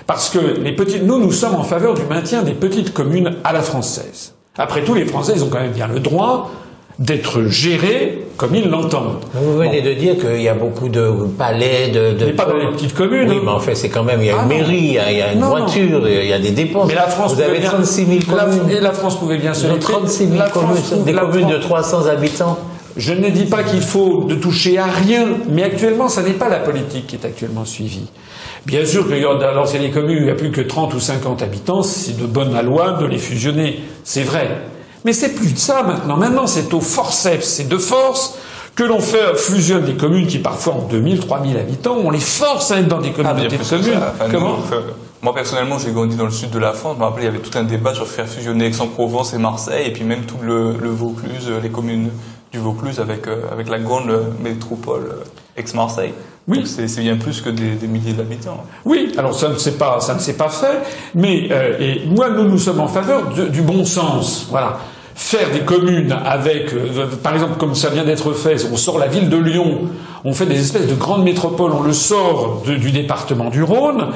parce 0.06 0.30
que 0.30 0.38
les 0.38 0.72
petites, 0.72 1.04
nous, 1.04 1.18
nous 1.18 1.32
sommes 1.32 1.54
en 1.54 1.62
faveur 1.64 1.94
du 1.94 2.02
maintien 2.04 2.42
des 2.42 2.54
petites 2.54 2.92
communes 2.92 3.36
à 3.44 3.52
la 3.52 3.62
française. 3.62 4.34
Après 4.56 4.82
tout, 4.82 4.94
les 4.94 5.04
Français, 5.04 5.34
ils 5.36 5.44
ont 5.44 5.48
quand 5.48 5.60
même 5.60 5.72
bien 5.72 5.86
le 5.86 6.00
droit 6.00 6.50
d'être 6.98 7.44
gérés 7.44 8.24
comme 8.36 8.54
ils 8.54 8.68
l'entendent. 8.68 9.20
Vous 9.34 9.58
venez 9.58 9.82
de 9.82 9.94
dire 9.94 10.16
qu'il 10.16 10.40
y 10.40 10.48
a 10.48 10.54
beaucoup 10.54 10.88
de 10.88 11.10
palais, 11.36 11.88
de... 11.88 12.16
de... 12.16 12.26
Mais 12.26 12.32
pas 12.32 12.46
dans 12.46 12.56
les 12.56 12.68
petites 12.68 12.94
communes. 12.94 13.28
Oui, 13.28 13.36
hein. 13.36 13.42
mais 13.44 13.50
en 13.50 13.58
fait, 13.58 13.74
c'est 13.74 13.88
quand 13.88 14.04
même, 14.04 14.20
il 14.20 14.26
y 14.26 14.30
a 14.30 14.34
une 14.34 14.40
ah 14.42 14.46
mairie, 14.46 14.78
il 14.78 14.92
y 14.92 14.98
a, 14.98 15.32
une 15.32 15.42
voiture, 15.42 16.08
il 16.08 16.26
y 16.26 16.32
a 16.32 16.38
des 16.38 16.52
dépenses. 16.52 16.88
Mais 16.88 16.94
la 16.94 17.08
France 17.08 17.34
Vous 17.34 17.40
avez 17.40 17.60
36 17.60 18.06
000 18.06 18.18
communes. 18.28 18.70
et 18.70 18.80
la 18.80 18.92
France 18.92 19.18
pouvait 19.18 19.38
bien 19.38 19.54
se... 19.54 19.66
36 19.66 20.28
000 20.28 20.44
communes, 20.52 21.04
des 21.04 21.12
communes 21.12 21.48
de 21.48 21.58
300 21.58 22.06
habitants. 22.06 22.58
Je 22.96 23.12
ne 23.12 23.28
dis 23.28 23.44
pas 23.44 23.62
qu'il 23.62 23.80
faut 23.80 24.24
de 24.24 24.34
toucher 24.34 24.78
à 24.78 24.86
rien, 24.86 25.26
mais 25.50 25.62
actuellement, 25.62 26.08
ça 26.08 26.22
n'est 26.22 26.32
pas 26.32 26.48
la 26.48 26.58
politique 26.58 27.08
qui 27.08 27.16
est 27.16 27.24
actuellement 27.24 27.64
suivie. 27.64 28.08
Bien 28.66 28.84
sûr 28.84 29.08
que 29.08 29.14
dans 29.22 29.52
l'ancienne 29.52 29.90
commune, 29.92 30.18
il 30.18 30.24
n'y 30.24 30.30
a 30.30 30.34
plus 30.34 30.50
que 30.50 30.60
30 30.60 30.94
ou 30.94 31.00
50 31.00 31.42
habitants, 31.42 31.82
c'est 31.82 32.16
de 32.16 32.26
bonne 32.26 32.60
loi 32.64 32.98
de 33.00 33.06
les 33.06 33.18
fusionner, 33.18 33.80
c'est 34.04 34.22
vrai. 34.22 34.48
Mais 35.04 35.12
c'est 35.12 35.34
plus 35.34 35.52
de 35.52 35.58
ça 35.58 35.82
maintenant. 35.82 36.16
Maintenant, 36.16 36.46
c'est 36.46 36.72
au 36.74 36.80
forceps, 36.80 37.46
c'est 37.46 37.68
de 37.68 37.78
force 37.78 38.38
que 38.74 38.84
l'on 38.84 39.00
fait 39.00 39.36
fusionne 39.36 39.84
des 39.84 39.96
communes 39.96 40.26
qui 40.26 40.38
parfois 40.38 40.74
ont 40.74 40.86
2000, 40.86 41.20
3000 41.20 41.56
habitants, 41.56 41.96
on 42.04 42.10
les 42.10 42.20
force 42.20 42.70
à 42.70 42.78
être 42.78 42.86
dans 42.86 43.00
des 43.00 43.10
communautés 43.10 43.58
ah, 43.60 43.64
de 43.64 43.68
communes. 43.68 44.00
Comment 44.32 44.58
moi 45.20 45.34
personnellement, 45.34 45.78
j'ai 45.80 45.90
grandi 45.90 46.14
dans 46.14 46.26
le 46.26 46.30
sud 46.30 46.50
de 46.50 46.60
la 46.60 46.72
France. 46.72 46.94
Je 46.94 47.00
me 47.00 47.04
rappelle, 47.04 47.24
il 47.24 47.26
y 47.26 47.28
avait 47.28 47.40
tout 47.40 47.58
un 47.58 47.64
débat 47.64 47.92
sur 47.92 48.06
faire 48.06 48.28
fusionner 48.28 48.66
Aix-en-Provence 48.66 49.34
et 49.34 49.38
Marseille, 49.38 49.88
et 49.88 49.92
puis 49.92 50.04
même 50.04 50.22
tout 50.26 50.36
le, 50.40 50.76
le 50.80 50.90
Vaucluse, 50.90 51.50
les 51.60 51.70
communes 51.70 52.10
du 52.52 52.58
Vaucluse 52.58 53.00
avec, 53.00 53.26
euh, 53.26 53.42
avec 53.52 53.68
la 53.68 53.78
grande 53.78 54.10
métropole 54.42 55.08
euh, 55.10 55.24
ex-Marseille. 55.56 56.12
Oui. 56.46 56.64
C'est 56.64 57.00
bien 57.00 57.16
plus 57.16 57.42
que 57.42 57.50
des, 57.50 57.72
des 57.72 57.86
milliers 57.86 58.14
d'habitants. 58.14 58.64
Oui, 58.86 59.12
alors 59.18 59.34
ça 59.34 59.50
ne 59.50 59.58
s'est 59.58 59.76
pas, 59.76 60.00
ça 60.00 60.14
ne 60.14 60.18
s'est 60.18 60.36
pas 60.36 60.48
fait, 60.48 60.78
mais 61.14 61.48
euh, 61.50 61.78
et 61.78 62.06
moi 62.06 62.30
nous 62.30 62.44
nous 62.44 62.58
sommes 62.58 62.80
en 62.80 62.88
faveur 62.88 63.28
du 63.28 63.60
bon 63.60 63.84
sens. 63.84 64.46
Voilà, 64.48 64.78
faire 65.14 65.50
des 65.52 65.60
communes 65.60 66.16
avec, 66.24 66.72
par 67.22 67.34
exemple 67.34 67.58
comme 67.58 67.74
ça 67.74 67.90
vient 67.90 68.04
d'être 68.04 68.32
fait, 68.32 68.66
on 68.72 68.76
sort 68.76 68.98
la 68.98 69.08
ville 69.08 69.28
de 69.28 69.36
Lyon, 69.36 69.90
on 70.24 70.32
fait 70.32 70.46
des 70.46 70.58
espèces 70.58 70.86
de 70.86 70.94
grandes 70.94 71.24
métropoles, 71.24 71.72
on 71.72 71.82
le 71.82 71.92
sort 71.92 72.62
du 72.64 72.92
département 72.92 73.50
du 73.50 73.62
Rhône. 73.62 74.12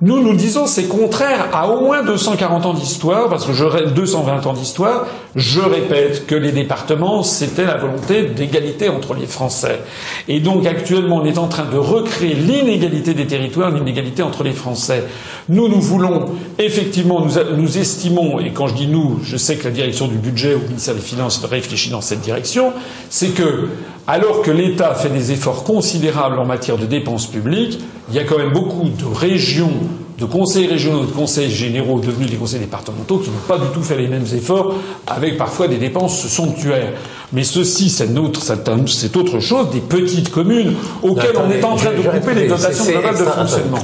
Nous, 0.00 0.22
nous 0.22 0.34
disons 0.34 0.66
c'est 0.66 0.88
contraire 0.88 1.48
à 1.52 1.68
au 1.68 1.80
moins 1.80 2.02
240 2.02 2.66
ans 2.66 2.74
d'histoire, 2.74 3.28
parce 3.28 3.46
que 3.46 3.52
je 3.52 3.64
220 3.64 4.46
ans 4.46 4.52
d'histoire, 4.52 5.06
je 5.36 5.60
répète 5.60 6.26
que 6.26 6.34
les 6.34 6.52
départements, 6.52 7.22
c'était 7.22 7.64
la 7.64 7.76
volonté 7.76 8.22
d'égalité 8.22 8.88
entre 8.88 9.14
les 9.14 9.26
Français. 9.26 9.80
Et 10.28 10.40
donc 10.40 10.66
actuellement, 10.66 11.18
on 11.18 11.24
est 11.24 11.38
en 11.38 11.48
train 11.48 11.64
de 11.64 11.78
recréer 11.78 12.34
l'inégalité 12.34 13.14
des 13.14 13.26
territoires, 13.26 13.70
l'inégalité 13.70 14.22
entre 14.22 14.42
les 14.42 14.52
Français. 14.52 15.04
Nous, 15.48 15.68
nous 15.68 15.80
voulons, 15.80 16.26
effectivement, 16.58 17.20
nous, 17.20 17.32
nous 17.56 17.78
estimons, 17.78 18.40
et 18.40 18.50
quand 18.50 18.68
je 18.68 18.74
dis 18.74 18.86
nous, 18.86 19.20
je 19.22 19.36
sais 19.36 19.56
que 19.56 19.64
la 19.64 19.70
direction 19.70 20.08
du 20.08 20.16
budget 20.16 20.54
le 20.54 20.68
ministère 20.68 20.94
des 20.94 21.00
Finances 21.00 21.44
réfléchit 21.44 21.90
dans 21.90 22.00
cette 22.00 22.20
direction, 22.20 22.72
c'est 23.10 23.28
que, 23.28 23.68
alors 24.06 24.42
que 24.42 24.50
l'État 24.50 24.94
fait 24.94 25.08
des 25.08 25.32
efforts 25.32 25.64
considérables 25.64 26.38
en 26.38 26.44
matière 26.44 26.76
de 26.76 26.86
dépenses 26.86 27.26
publiques, 27.26 27.78
il 28.10 28.14
y 28.14 28.18
a 28.18 28.24
quand 28.24 28.36
même 28.36 28.52
beaucoup 28.52 28.88
de 28.88 29.04
régions, 29.04 29.72
de 30.18 30.24
conseils 30.26 30.66
régionaux, 30.66 31.04
de 31.04 31.10
conseils 31.10 31.50
généraux 31.50 32.00
devenus 32.00 32.30
des 32.30 32.36
conseils 32.36 32.60
départementaux 32.60 33.18
qui 33.18 33.30
n'ont 33.30 33.36
pas 33.48 33.58
du 33.58 33.66
tout 33.72 33.82
fait 33.82 33.96
les 33.96 34.06
mêmes 34.08 34.26
efforts, 34.34 34.74
avec 35.06 35.38
parfois 35.38 35.68
des 35.68 35.78
dépenses 35.78 36.26
somptuaires. 36.26 36.92
Mais 37.32 37.44
ceci, 37.44 37.88
c'est 37.88 38.16
autre, 38.18 38.42
c'est 38.86 39.16
autre 39.16 39.40
chose, 39.40 39.70
des 39.70 39.80
petites 39.80 40.30
communes 40.30 40.74
auxquelles 41.02 41.36
on 41.36 41.50
est 41.50 41.64
en 41.64 41.74
train 41.74 41.90
de 41.90 42.02
couper 42.02 42.34
les 42.34 42.46
dotations 42.46 42.84
globales 42.84 43.18
de 43.18 43.24
fonctionnement. 43.24 43.78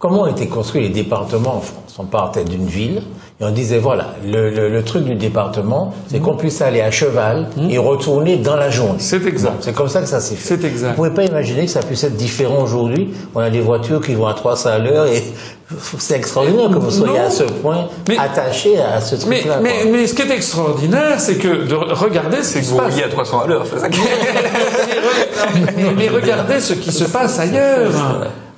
Comment 0.00 0.22
ont 0.22 0.26
été 0.28 0.46
construits 0.46 0.80
les 0.80 0.88
départements 0.88 1.56
en 1.56 1.60
France? 1.60 1.96
On 1.98 2.04
partait 2.04 2.44
d'une 2.44 2.64
ville 2.64 3.02
et 3.38 3.44
on 3.44 3.50
disait 3.50 3.76
voilà, 3.76 4.14
le, 4.24 4.48
le, 4.48 4.70
le 4.70 4.82
truc 4.82 5.04
du 5.04 5.14
département, 5.14 5.92
c'est 6.08 6.20
qu'on 6.20 6.36
puisse 6.36 6.62
aller 6.62 6.80
à 6.80 6.90
cheval 6.90 7.48
et 7.68 7.76
retourner 7.76 8.38
dans 8.38 8.56
la 8.56 8.70
journée. 8.70 8.98
C'est 8.98 9.26
exact. 9.26 9.56
C'est 9.60 9.74
comme 9.74 9.90
ça 9.90 10.00
que 10.00 10.08
ça 10.08 10.20
s'est 10.20 10.36
fait. 10.36 10.56
C'est 10.56 10.64
exact. 10.64 10.88
Vous 10.92 10.94
pouvez 10.94 11.10
pas 11.10 11.24
imaginer 11.24 11.66
que 11.66 11.70
ça 11.70 11.82
puisse 11.82 12.02
être 12.02 12.16
différent 12.16 12.62
aujourd'hui. 12.62 13.10
On 13.34 13.40
a 13.40 13.50
des 13.50 13.60
voitures 13.60 14.00
qui 14.00 14.14
vont 14.14 14.26
à 14.26 14.32
300 14.32 14.70
à 14.70 14.78
l'heure 14.78 15.04
et 15.04 15.22
c'est 15.98 16.16
extraordinaire 16.16 16.70
que 16.70 16.78
vous 16.78 16.90
soyez 16.90 17.18
à 17.18 17.30
ce 17.30 17.42
point 17.42 17.88
attaché 18.18 18.80
à 18.80 19.02
ce 19.02 19.16
truc-là. 19.16 19.58
Mais, 19.60 19.84
mais, 19.84 19.90
mais, 19.90 20.06
ce 20.06 20.14
qui 20.14 20.22
est 20.22 20.30
extraordinaire, 20.30 21.20
c'est 21.20 21.36
que 21.36 21.66
de 21.66 21.74
regarder 21.74 22.42
ce 22.42 22.58
qui 22.58 22.64
se 22.64 22.74
passe. 22.74 22.98
à 22.98 23.08
300 23.08 23.40
à 23.40 23.46
l'heure, 23.46 23.66
c'est 23.70 23.80
ça 23.80 23.88
mais, 25.76 25.84
mais 25.94 26.08
regardez 26.08 26.58
ce 26.58 26.72
qui 26.72 26.90
se 26.90 27.04
passe 27.04 27.38
ailleurs. 27.38 27.90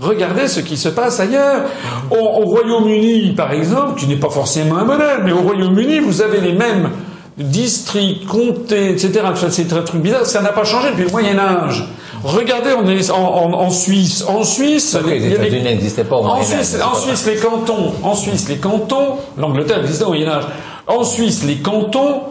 Regardez 0.02 0.48
ce 0.48 0.58
qui 0.58 0.76
se 0.76 0.88
passe 0.88 1.20
ailleurs. 1.20 1.62
Au, 2.10 2.44
Royaume-Uni, 2.44 3.34
par 3.36 3.52
exemple, 3.52 4.00
qui 4.00 4.06
n'est 4.08 4.16
pas 4.16 4.30
forcément 4.30 4.76
un 4.78 4.84
modèle, 4.84 5.20
mais 5.24 5.30
au 5.30 5.42
Royaume-Uni, 5.42 6.00
vous 6.00 6.22
avez 6.22 6.40
les 6.40 6.52
mêmes 6.52 6.90
districts, 7.38 8.26
comtés, 8.26 8.90
etc. 8.90 9.20
C'est 9.50 9.72
un 9.72 9.82
truc 9.82 10.02
bizarre. 10.02 10.26
Ça 10.26 10.42
n'a 10.42 10.50
pas 10.50 10.64
changé 10.64 10.90
depuis 10.90 11.04
le 11.04 11.10
Moyen 11.10 11.38
Âge. 11.38 11.84
Regardez, 12.24 12.70
on 12.76 12.88
est 12.88 13.10
en, 13.10 13.52
en, 13.54 13.70
Suisse. 13.70 14.24
En 14.28 14.42
Suisse, 14.42 14.98
les 15.06 15.32
États-Unis 15.32 15.62
n'existaient 15.62 16.04
pas 16.04 16.16
au 16.16 16.24
Moyen 16.24 16.42
Âge. 16.42 16.66
En 16.82 16.94
Suisse, 16.96 17.26
les 17.26 17.36
cantons. 17.36 17.92
En 18.02 18.14
Suisse, 18.14 18.48
les 18.48 18.58
cantons. 18.58 19.18
L'Angleterre 19.38 19.80
existait 19.80 20.04
au 20.04 20.08
Moyen 20.08 20.28
Âge. 20.28 20.44
En 20.88 21.04
Suisse, 21.04 21.44
les 21.44 21.58
cantons 21.58 22.22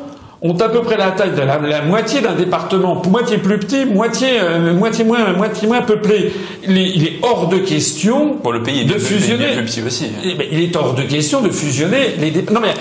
ont 0.41 0.57
à 0.57 0.69
peu 0.69 0.81
près 0.81 0.97
la 0.97 1.11
taille 1.11 1.31
de 1.31 1.41
la, 1.41 1.81
moitié 1.83 2.21
d'un 2.21 2.33
département, 2.33 3.01
moitié 3.07 3.37
plus 3.37 3.59
petit, 3.59 3.85
moitié, 3.85 4.39
euh, 4.41 4.73
moitié 4.73 5.03
moins, 5.03 5.33
moitié 5.33 5.67
moins 5.67 5.81
peuplé. 5.81 6.33
Il 6.67 6.77
est, 6.77 6.89
il 6.95 7.03
est 7.05 7.13
hors 7.21 7.47
de 7.47 7.57
question 7.57 8.37
le 8.51 8.63
pays 8.63 8.85
de 8.85 8.97
fusionner. 8.97 9.53
Plus 9.53 9.65
petit 9.65 9.83
aussi. 9.83 10.05
Eh 10.23 10.35
ben, 10.35 10.47
il 10.51 10.59
est 10.59 10.75
hors 10.75 10.95
de 10.95 11.03
question 11.03 11.41
de 11.41 11.49
fusionner 11.49 12.15
les 12.19 12.31
Non 12.51 12.59
mais 12.59 12.73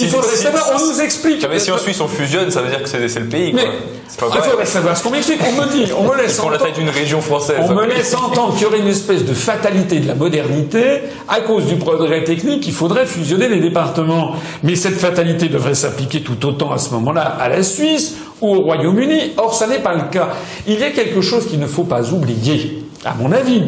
il 0.00 0.08
faudrait 0.08 0.36
savoir, 0.36 0.70
on 0.74 0.86
nous 0.86 1.00
explique. 1.00 1.46
mais 1.48 1.58
si 1.58 1.70
en 1.70 1.78
Suisse 1.78 2.00
on 2.00 2.08
fusionne, 2.08 2.50
ça 2.50 2.60
veut 2.62 2.70
dire 2.70 2.82
que 2.82 2.88
c'est 2.88 3.20
le 3.20 3.26
pays. 3.26 3.52
Quoi. 3.52 3.62
Mais 3.62 3.70
il 4.08 4.42
faudrait 4.42 4.66
savoir 4.66 4.96
ce 4.96 5.02
qu'on 5.02 5.10
m'explique. 5.10 5.40
On 5.46 5.52
me 5.52 5.70
dit, 5.70 5.92
on 5.92 6.02
me 6.04 6.16
laisse 6.20 6.38
entendre. 6.38 6.52
la 6.52 6.58
taille 6.58 6.72
d'une 6.72 6.88
région 6.88 7.20
française. 7.20 7.58
On 7.60 7.72
me 7.74 7.86
laisse 7.86 8.14
entendre 8.14 8.54
qu'il 8.54 8.62
y 8.62 8.66
aurait 8.66 8.80
une 8.80 8.88
espèce 8.88 9.24
de 9.24 9.34
fatalité 9.34 10.00
de 10.00 10.08
la 10.08 10.14
modernité 10.14 11.02
à 11.28 11.40
cause 11.40 11.66
du 11.66 11.76
progrès 11.76 12.24
technique. 12.24 12.66
Il 12.66 12.72
faudrait 12.72 13.06
fusionner 13.06 13.48
les 13.48 13.60
départements. 13.60 14.34
Mais 14.62 14.74
cette 14.74 14.98
fatalité 14.98 15.48
devrait 15.48 15.74
s'appliquer 15.74 16.22
tout 16.22 16.44
autant 16.46 16.72
à 16.72 16.78
ce 16.78 16.90
moment-là 16.94 17.22
à 17.22 17.48
la 17.48 17.62
Suisse 17.62 18.16
ou 18.40 18.54
au 18.54 18.60
Royaume-Uni. 18.62 19.34
Or, 19.36 19.54
ça 19.54 19.66
n'est 19.66 19.80
pas 19.80 19.94
le 19.94 20.10
cas. 20.10 20.30
Il 20.66 20.80
y 20.80 20.84
a 20.84 20.90
quelque 20.90 21.20
chose 21.20 21.46
qu'il 21.46 21.60
ne 21.60 21.66
faut 21.66 21.84
pas 21.84 22.12
oublier, 22.12 22.82
à 23.04 23.14
mon 23.14 23.30
avis. 23.32 23.64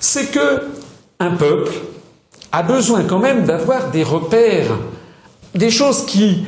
C'est 0.00 0.30
que 0.30 0.62
un 1.20 1.30
peuple 1.32 1.72
a 2.52 2.62
besoin 2.62 3.02
quand 3.04 3.18
même 3.18 3.44
d'avoir 3.44 3.90
des 3.90 4.02
repères 4.02 4.70
des 5.54 5.70
choses 5.70 6.04
qui 6.06 6.44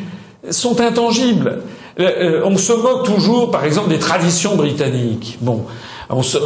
sont 0.50 0.80
intangibles. 0.80 1.62
Euh, 1.98 2.02
euh, 2.02 2.42
on 2.44 2.56
se 2.56 2.72
moque 2.72 3.04
toujours, 3.04 3.50
par 3.50 3.64
exemple, 3.64 3.90
des 3.90 3.98
traditions 3.98 4.56
britanniques. 4.56 5.38
Bon, 5.40 5.66
on 6.08 6.22
se, 6.22 6.38
euh, 6.38 6.40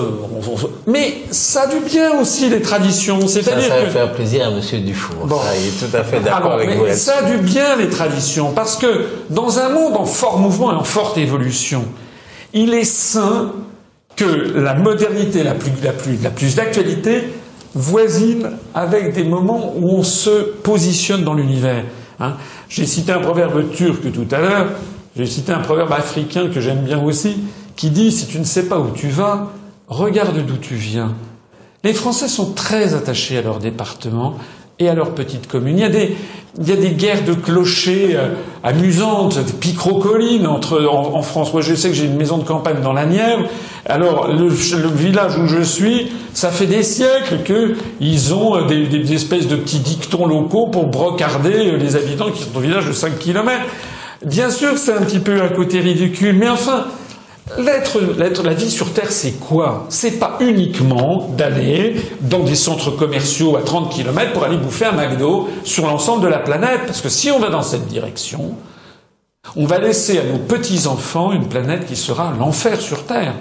mais 0.86 1.14
ça 1.30 1.62
a 1.62 1.66
du 1.68 1.78
bien 1.80 2.18
aussi 2.20 2.48
les 2.48 2.60
traditions. 2.60 3.26
C'est-à-dire 3.26 3.68
ça, 3.68 3.78
ça 3.78 3.84
va 3.84 3.90
faire 3.90 4.12
plaisir 4.12 4.48
à 4.48 4.50
Monsieur 4.50 4.78
Dufour. 4.78 5.26
Bon. 5.26 5.38
il 5.58 5.68
est 5.68 5.90
tout 5.90 5.96
à 5.96 6.02
fait 6.02 6.20
d'accord 6.20 6.52
avec 6.52 6.68
mais 6.70 6.76
vous. 6.76 6.86
Ça 6.94 7.18
a 7.18 7.22
du 7.22 7.38
bien 7.38 7.76
les 7.76 7.88
traditions 7.88 8.52
parce 8.52 8.76
que 8.76 9.06
dans 9.30 9.58
un 9.58 9.68
monde 9.68 9.96
en 9.96 10.04
fort 10.04 10.38
mouvement 10.38 10.72
et 10.72 10.76
en 10.76 10.84
forte 10.84 11.18
évolution, 11.18 11.84
il 12.52 12.74
est 12.74 12.84
sain 12.84 13.52
que 14.16 14.24
la 14.24 14.74
modernité 14.74 15.42
la 15.42 15.54
plus, 15.54 15.72
la 15.82 15.92
plus, 15.92 16.18
la 16.22 16.30
plus 16.30 16.54
d'actualité 16.54 17.24
voisine 17.74 18.50
avec 18.74 19.12
des 19.14 19.24
moments 19.24 19.74
où 19.76 19.88
on 19.88 20.02
se 20.02 20.30
positionne 20.30 21.24
dans 21.24 21.34
l'univers. 21.34 21.84
Hein. 22.20 22.34
J'ai 22.68 22.86
cité 22.86 23.12
un 23.12 23.20
proverbe 23.20 23.70
turc 23.72 24.12
tout 24.12 24.26
à 24.30 24.38
l'heure, 24.38 24.66
j'ai 25.16 25.26
cité 25.26 25.52
un 25.52 25.60
proverbe 25.60 25.92
africain 25.92 26.48
que 26.48 26.60
j'aime 26.60 26.82
bien 26.84 27.02
aussi, 27.02 27.36
qui 27.76 27.90
dit 27.90 28.12
si 28.12 28.26
tu 28.26 28.38
ne 28.38 28.44
sais 28.44 28.68
pas 28.68 28.78
où 28.78 28.90
tu 28.90 29.08
vas, 29.08 29.52
regarde 29.88 30.44
d'où 30.46 30.56
tu 30.56 30.74
viens. 30.74 31.14
Les 31.82 31.92
Français 31.92 32.28
sont 32.28 32.52
très 32.52 32.94
attachés 32.94 33.38
à 33.38 33.42
leur 33.42 33.58
département 33.58 34.38
et 34.78 34.88
à 34.88 34.94
leur 34.94 35.14
petite 35.14 35.46
commune. 35.46 35.78
Il 35.78 35.82
y 35.82 35.84
a 35.84 35.88
des, 35.88 36.16
il 36.58 36.68
y 36.68 36.72
a 36.72 36.76
des 36.76 36.90
guerres 36.90 37.24
de 37.24 37.34
clochers 37.34 38.16
euh, 38.16 38.28
amusantes, 38.62 39.38
des 39.38 39.52
picrocollines 39.52 40.46
entre, 40.46 40.84
en, 40.86 41.22
France. 41.22 41.52
Moi, 41.52 41.62
je 41.62 41.74
sais 41.74 41.88
que 41.88 41.94
j'ai 41.94 42.06
une 42.06 42.16
maison 42.16 42.38
de 42.38 42.44
campagne 42.44 42.80
dans 42.82 42.92
la 42.92 43.06
Nièvre. 43.06 43.44
Alors, 43.86 44.28
le, 44.28 44.48
village 44.48 45.38
où 45.38 45.46
je 45.46 45.62
suis, 45.62 46.12
ça 46.32 46.50
fait 46.50 46.66
des 46.66 46.82
siècles 46.82 47.38
qu'ils 47.44 48.34
ont 48.34 48.56
euh, 48.56 48.66
des, 48.66 48.86
des, 48.86 49.12
espèces 49.12 49.46
de 49.46 49.56
petits 49.56 49.80
dictons 49.80 50.26
locaux 50.26 50.66
pour 50.66 50.86
brocarder 50.86 51.70
euh, 51.70 51.76
les 51.76 51.96
habitants 51.96 52.30
qui 52.30 52.42
sont 52.42 52.56
au 52.56 52.60
village 52.60 52.86
de 52.86 52.92
5 52.92 53.18
km. 53.18 53.50
Bien 54.24 54.50
sûr, 54.50 54.78
c'est 54.78 54.92
un 54.92 55.02
petit 55.02 55.18
peu 55.18 55.42
un 55.42 55.48
côté 55.48 55.80
ridicule, 55.80 56.36
mais 56.38 56.48
enfin, 56.48 56.86
La 57.46 58.54
vie 58.54 58.70
sur 58.70 58.92
Terre, 58.94 59.10
c'est 59.10 59.38
quoi? 59.38 59.84
C'est 59.90 60.18
pas 60.18 60.38
uniquement 60.40 61.28
d'aller 61.36 61.96
dans 62.22 62.38
des 62.38 62.54
centres 62.54 62.90
commerciaux 62.90 63.56
à 63.56 63.62
30 63.62 63.92
km 63.92 64.32
pour 64.32 64.44
aller 64.44 64.56
bouffer 64.56 64.86
un 64.86 64.92
McDo 64.92 65.48
sur 65.62 65.86
l'ensemble 65.86 66.22
de 66.22 66.28
la 66.28 66.38
planète. 66.38 66.80
Parce 66.86 67.02
que 67.02 67.10
si 67.10 67.30
on 67.30 67.38
va 67.38 67.50
dans 67.50 67.62
cette 67.62 67.86
direction, 67.86 68.54
on 69.56 69.66
va 69.66 69.78
laisser 69.78 70.18
à 70.18 70.24
nos 70.24 70.38
petits-enfants 70.38 71.32
une 71.32 71.46
planète 71.46 71.86
qui 71.86 71.96
sera 71.96 72.32
l'enfer 72.38 72.80
sur 72.80 73.04
Terre. 73.04 73.34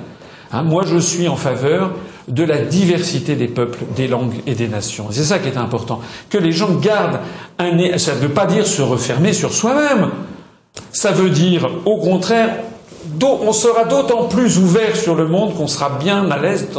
Hein, 0.52 0.64
moi, 0.64 0.84
je 0.86 0.98
suis 0.98 1.30
en 1.30 1.38
faveur 1.38 1.92
de 2.28 2.44
la 2.44 2.58
diversité 2.58 3.36
des 3.36 3.48
peuples, 3.48 3.86
des 3.96 4.08
langues 4.08 4.42
et 4.46 4.54
des 4.54 4.68
nations. 4.68 5.08
C'est 5.12 5.24
ça 5.24 5.40
qui 5.40 5.48
est 5.48 5.58
important. 5.58 6.02
Que 6.30 6.38
les 6.38 6.52
gens 6.52 6.74
gardent 6.76 7.20
un... 7.58 7.98
Ça 7.98 8.16
ne 8.16 8.20
veut 8.20 8.30
pas 8.30 8.48
dire 8.48 8.68
se 8.68 8.82
refermer 8.82 9.32
sur 9.32 9.54
soi-même. 9.54 10.10
Ça 10.92 11.12
veut 11.12 11.30
dire, 11.30 11.70
au 11.86 11.98
contraire, 11.98 12.50
on 13.22 13.54
sera 13.54 13.86
d'autant 13.86 14.28
plus 14.28 14.58
ouvert 14.58 14.96
sur 14.96 15.16
le 15.16 15.28
monde 15.28 15.56
qu'on 15.56 15.68
sera 15.68 15.90
bien 15.90 16.30
à 16.30 16.38
l'aise 16.38 16.70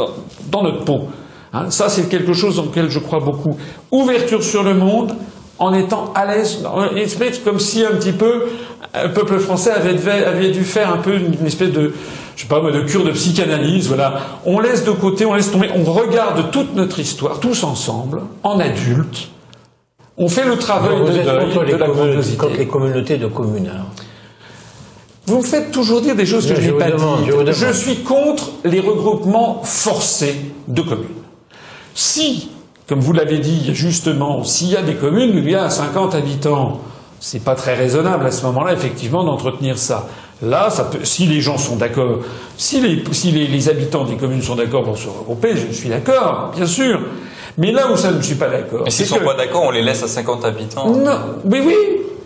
dans, 0.49 0.63
notre 0.63 0.83
peau. 0.83 1.07
Hein, 1.53 1.69
ça, 1.69 1.89
c'est 1.89 2.09
quelque 2.09 2.33
chose 2.33 2.57
dans 2.57 2.63
lequel 2.63 2.89
je 2.89 2.99
crois 2.99 3.19
beaucoup. 3.19 3.57
Ouverture 3.91 4.43
sur 4.43 4.63
le 4.63 4.73
monde 4.73 5.15
en 5.57 5.73
étant 5.73 6.11
à 6.13 6.25
l'aise, 6.25 6.63
espèce 6.97 7.39
comme 7.39 7.59
si 7.59 7.85
un 7.85 7.91
petit 7.91 8.11
peu 8.11 8.43
le 8.93 9.11
peuple 9.13 9.39
français 9.39 9.71
avait, 9.71 10.51
dû 10.51 10.63
faire 10.63 10.93
un 10.93 10.97
peu 10.97 11.15
une, 11.15 11.45
espèce 11.45 11.71
de, 11.71 11.93
je 12.35 12.41
sais 12.41 12.47
pas 12.47 12.59
de 12.59 12.81
cure 12.81 13.03
de 13.03 13.11
psychanalyse. 13.11 13.87
Voilà, 13.87 14.19
on 14.45 14.59
laisse 14.59 14.83
de 14.83 14.91
côté, 14.91 15.25
on 15.25 15.33
laisse 15.33 15.51
tomber, 15.51 15.69
on 15.75 15.83
regarde 15.91 16.51
toute 16.51 16.75
notre 16.75 16.99
histoire 16.99 17.39
tous 17.39 17.63
ensemble, 17.63 18.21
en 18.43 18.59
adultes. 18.59 19.29
On 20.17 20.29
fait 20.29 20.45
le 20.45 20.57
travail 20.57 20.97
de, 20.99 21.11
de, 21.11 21.75
la 21.75 21.87
communauté. 21.87 22.57
les 22.57 22.67
communautés 22.67 23.17
de 23.17 23.27
communes. 23.27 23.71
Vous 25.27 25.39
me 25.39 25.43
faites 25.43 25.71
toujours 25.71 26.01
dire 26.01 26.15
des 26.15 26.25
choses 26.25 26.47
que 26.47 26.55
je, 26.55 26.61
n'ai 26.61 26.77
pas 26.77 26.91
dites. 26.91 27.51
Je, 27.51 27.73
suis 27.73 27.97
contre 28.03 28.51
les 28.63 28.79
regroupements 28.79 29.61
forcés 29.63 30.35
de 30.67 30.81
communes. 30.81 31.05
Si, 31.95 32.49
comme 32.87 32.99
vous 32.99 33.13
l'avez 33.13 33.39
dit 33.39 33.73
justement, 33.73 34.43
s'il 34.43 34.69
y 34.69 34.75
a 34.75 34.83
des 34.83 34.95
communes 34.95 35.35
où 35.35 35.39
il 35.39 35.49
y 35.49 35.55
a 35.55 35.69
50 35.69 36.13
habitants, 36.13 36.81
c'est 37.19 37.43
pas 37.43 37.55
très 37.55 37.73
raisonnable 37.73 38.25
à 38.25 38.31
ce 38.31 38.45
moment-là, 38.45 38.73
effectivement, 38.73 39.23
d'entretenir 39.23 39.79
ça. 39.79 40.07
Là, 40.43 40.69
ça 40.69 40.83
peut, 40.83 41.03
si 41.03 41.25
les 41.25 41.41
gens 41.41 41.57
sont 41.57 41.77
d'accord, 41.77 42.19
si, 42.57 42.81
les, 42.81 43.03
si 43.11 43.31
les, 43.31 43.69
habitants 43.69 44.03
des 44.03 44.17
communes 44.17 44.41
sont 44.41 44.55
d'accord 44.55 44.83
pour 44.83 44.97
se 44.97 45.07
regrouper, 45.07 45.55
je 45.55 45.73
suis 45.73 45.89
d'accord, 45.89 46.51
bien 46.55 46.65
sûr. 46.65 46.99
Mais 47.57 47.71
là 47.71 47.89
où 47.89 47.95
ça 47.95 48.11
ne 48.11 48.21
suis 48.21 48.35
pas 48.35 48.49
d'accord. 48.49 48.81
Mais 48.83 48.91
s'ils 48.91 49.05
sont 49.05 49.19
pas 49.19 49.33
d'accord, 49.33 49.63
on 49.63 49.71
les 49.71 49.81
laisse 49.81 50.03
à 50.03 50.07
50 50.07 50.43
habitants. 50.43 50.89
Non, 50.89 51.19
oui, 51.45 51.61
oui, 51.65 51.75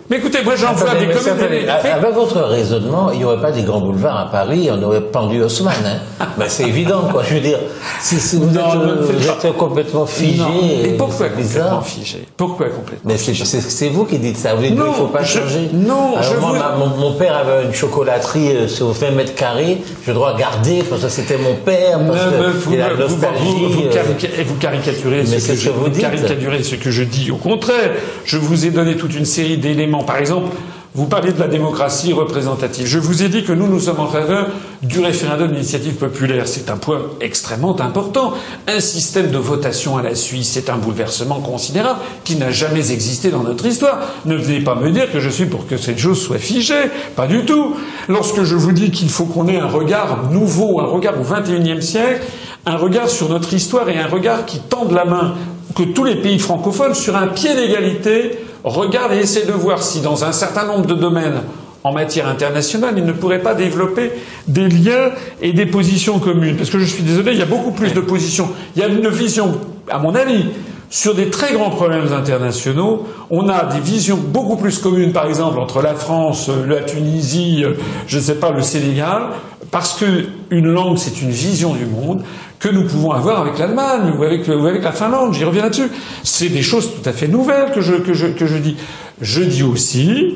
mais 0.09 0.17
écoutez, 0.17 0.43
moi 0.43 0.55
j'emploie 0.55 0.95
des 0.95 1.07
communes. 1.07 1.69
Avec 1.69 2.13
votre 2.13 2.41
raisonnement, 2.41 3.11
il 3.11 3.19
n'y 3.19 3.25
aurait 3.25 3.41
pas 3.41 3.51
des 3.51 3.61
grands 3.61 3.79
boulevards 3.81 4.19
à 4.19 4.31
Paris, 4.31 4.69
on 4.71 4.81
aurait 4.81 5.01
pendu 5.01 5.41
Haussmann. 5.41 5.75
Hein. 5.85 6.25
ben, 6.37 6.45
c'est 6.47 6.63
évident, 6.63 7.03
quoi. 7.11 7.23
Je 7.23 7.35
veux 7.35 7.41
dire, 7.41 7.59
si, 8.01 8.15
vous, 8.37 8.49
êtes, 8.57 9.55
complètement 9.55 10.05
figé. 10.05 10.43
Mais 10.83 10.89
pourquoi 10.93 11.29
complètement 11.29 11.81
figé? 11.81 12.25
Pourquoi 12.35 12.67
complètement 12.69 13.11
Mais 13.11 13.17
c'est 13.17 13.89
vous 13.89 14.05
qui 14.05 14.17
dites 14.17 14.37
ça. 14.37 14.55
Vous 14.55 14.63
dites 14.63 14.71
qu'il 14.71 14.83
ne 14.83 14.91
faut 14.91 15.07
pas 15.07 15.23
changer. 15.23 15.69
Non, 15.73 16.15
je 16.21 16.39
moi, 16.39 16.75
mon, 16.97 17.13
père 17.13 17.35
avait 17.35 17.65
une 17.65 17.73
chocolaterie 17.73 18.55
euh, 18.55 18.67
sur 18.67 18.91
20 18.91 19.11
mètres 19.11 19.35
carrés. 19.35 19.79
Je 20.05 20.11
dois 20.11 20.35
garder 20.37 20.83
parce 20.89 21.01
que 21.01 21.09
c'était 21.09 21.37
mon 21.37 21.55
père. 21.55 21.99
Parce 21.99 22.19
vous, 22.65 22.75
la 22.75 22.93
nostalgie. 22.95 23.65
Vous, 23.69 23.81
euh, 23.81 24.43
vous, 24.45 24.55
caricaturez 24.55 25.25
ce 25.25 25.35
que, 25.35 25.55
je, 25.55 25.69
vous 25.69 25.89
caricaturez 25.89 26.63
ce 26.63 26.75
que 26.75 26.89
je 26.91 27.03
dis. 27.03 27.31
Au 27.31 27.37
contraire, 27.37 27.91
je 28.25 28.37
vous 28.37 28.65
ai 28.65 28.71
donné 28.71 28.95
toute 28.95 29.15
une 29.15 29.25
série 29.25 29.57
d'éléments 29.57 29.98
par 30.03 30.17
exemple, 30.17 30.49
vous 30.95 31.05
parlez 31.05 31.31
de 31.31 31.39
la 31.39 31.47
démocratie 31.47 32.13
représentative. 32.13 32.87
Je 32.87 32.97
vous 32.97 33.21
ai 33.21 33.29
dit 33.29 33.43
que 33.43 33.53
nous, 33.53 33.67
nous 33.67 33.79
sommes 33.79 33.99
en 33.99 34.07
faveur 34.07 34.47
du 34.81 34.99
référendum 34.99 35.51
d'initiative 35.51 35.93
populaire. 35.93 36.47
C'est 36.47 36.71
un 36.71 36.77
point 36.77 36.99
extrêmement 37.21 37.79
important. 37.79 38.33
Un 38.67 38.79
système 38.79 39.29
de 39.29 39.37
votation 39.37 39.97
à 39.97 40.01
la 40.01 40.15
Suisse, 40.15 40.49
c'est 40.53 40.69
un 40.69 40.77
bouleversement 40.77 41.41
considérable 41.41 41.99
qui 42.23 42.37
n'a 42.37 42.49
jamais 42.49 42.91
existé 42.91 43.29
dans 43.29 43.43
notre 43.43 43.67
histoire. 43.67 43.99
Ne 44.25 44.35
venez 44.35 44.61
pas 44.61 44.73
me 44.73 44.89
dire 44.89 45.11
que 45.11 45.19
je 45.19 45.29
suis 45.29 45.45
pour 45.45 45.67
que 45.67 45.77
cette 45.77 45.99
chose 45.99 46.19
soit 46.19 46.39
figée. 46.39 46.89
Pas 47.15 47.27
du 47.27 47.45
tout. 47.45 47.75
Lorsque 48.07 48.43
je 48.43 48.55
vous 48.55 48.71
dis 48.71 48.89
qu'il 48.89 49.09
faut 49.09 49.25
qu'on 49.25 49.47
ait 49.47 49.59
un 49.59 49.67
regard 49.67 50.31
nouveau, 50.31 50.79
un 50.79 50.85
regard 50.87 51.13
au 51.19 51.23
XXIe 51.23 51.83
siècle, 51.83 52.25
un 52.65 52.77
regard 52.77 53.09
sur 53.09 53.29
notre 53.29 53.53
histoire 53.53 53.87
et 53.89 53.99
un 53.99 54.07
regard 54.07 54.45
qui 54.47 54.59
tende 54.59 54.91
la 54.91 55.05
main 55.05 55.35
que 55.75 55.83
tous 55.83 56.03
les 56.03 56.15
pays 56.15 56.39
francophones 56.39 56.95
sur 56.95 57.15
un 57.15 57.27
pied 57.27 57.53
d'égalité 57.53 58.39
regarde 58.63 59.13
et 59.13 59.17
essaie 59.17 59.45
de 59.45 59.51
voir 59.51 59.81
si 59.81 60.01
dans 60.01 60.23
un 60.23 60.31
certain 60.31 60.65
nombre 60.65 60.85
de 60.85 60.95
domaines 60.95 61.41
en 61.83 61.93
matière 61.93 62.27
internationale, 62.27 62.95
ils 62.97 63.05
ne 63.05 63.13
pourraient 63.13 63.41
pas 63.41 63.53
développer 63.53 64.11
des 64.47 64.67
liens 64.67 65.11
et 65.41 65.53
des 65.53 65.65
positions 65.65 66.19
communes. 66.19 66.57
Parce 66.57 66.69
que 66.69 66.79
je 66.79 66.85
suis 66.85 67.03
désolé, 67.03 67.31
il 67.31 67.39
y 67.39 67.41
a 67.41 67.45
beaucoup 67.45 67.71
plus 67.71 67.93
de 67.93 68.01
positions. 68.01 68.49
Il 68.75 68.81
y 68.81 68.85
a 68.85 68.87
une 68.87 69.07
vision, 69.07 69.53
à 69.89 69.97
mon 69.97 70.13
avis, 70.13 70.45
sur 70.89 71.15
des 71.15 71.29
très 71.29 71.53
grands 71.53 71.69
problèmes 71.69 72.11
internationaux. 72.11 73.07
On 73.29 73.47
a 73.47 73.65
des 73.65 73.79
visions 73.79 74.17
beaucoup 74.17 74.57
plus 74.57 74.79
communes, 74.79 75.13
par 75.13 75.27
exemple, 75.27 75.59
entre 75.59 75.81
la 75.81 75.93
France, 75.93 76.49
la 76.67 76.81
Tunisie, 76.81 77.63
je 78.07 78.17
ne 78.17 78.21
sais 78.21 78.35
pas, 78.35 78.51
le 78.51 78.61
Sénégal, 78.61 79.27
parce 79.71 79.97
qu'une 79.97 80.71
langue, 80.71 80.97
c'est 80.97 81.21
une 81.21 81.29
vision 81.29 81.73
du 81.75 81.85
monde 81.85 82.23
que 82.59 82.67
nous 82.69 82.83
pouvons 82.83 83.11
avoir 83.11 83.39
avec 83.41 83.57
l'Allemagne 83.57 84.13
ou 84.17 84.23
avec, 84.23 84.47
avec 84.47 84.83
la 84.83 84.91
Finlande. 84.91 85.33
J'y 85.33 85.45
reviens 85.45 85.63
là-dessus. 85.63 85.89
C'est 86.23 86.49
des 86.49 86.61
choses 86.61 86.91
tout 86.93 87.09
à 87.09 87.13
fait 87.13 87.27
nouvelles 87.27 87.71
que 87.71 87.81
je, 87.81 87.95
que 87.95 88.13
je, 88.13 88.27
que 88.27 88.45
je 88.45 88.57
dis. 88.57 88.75
Je 89.21 89.41
dis 89.41 89.63
aussi, 89.63 90.35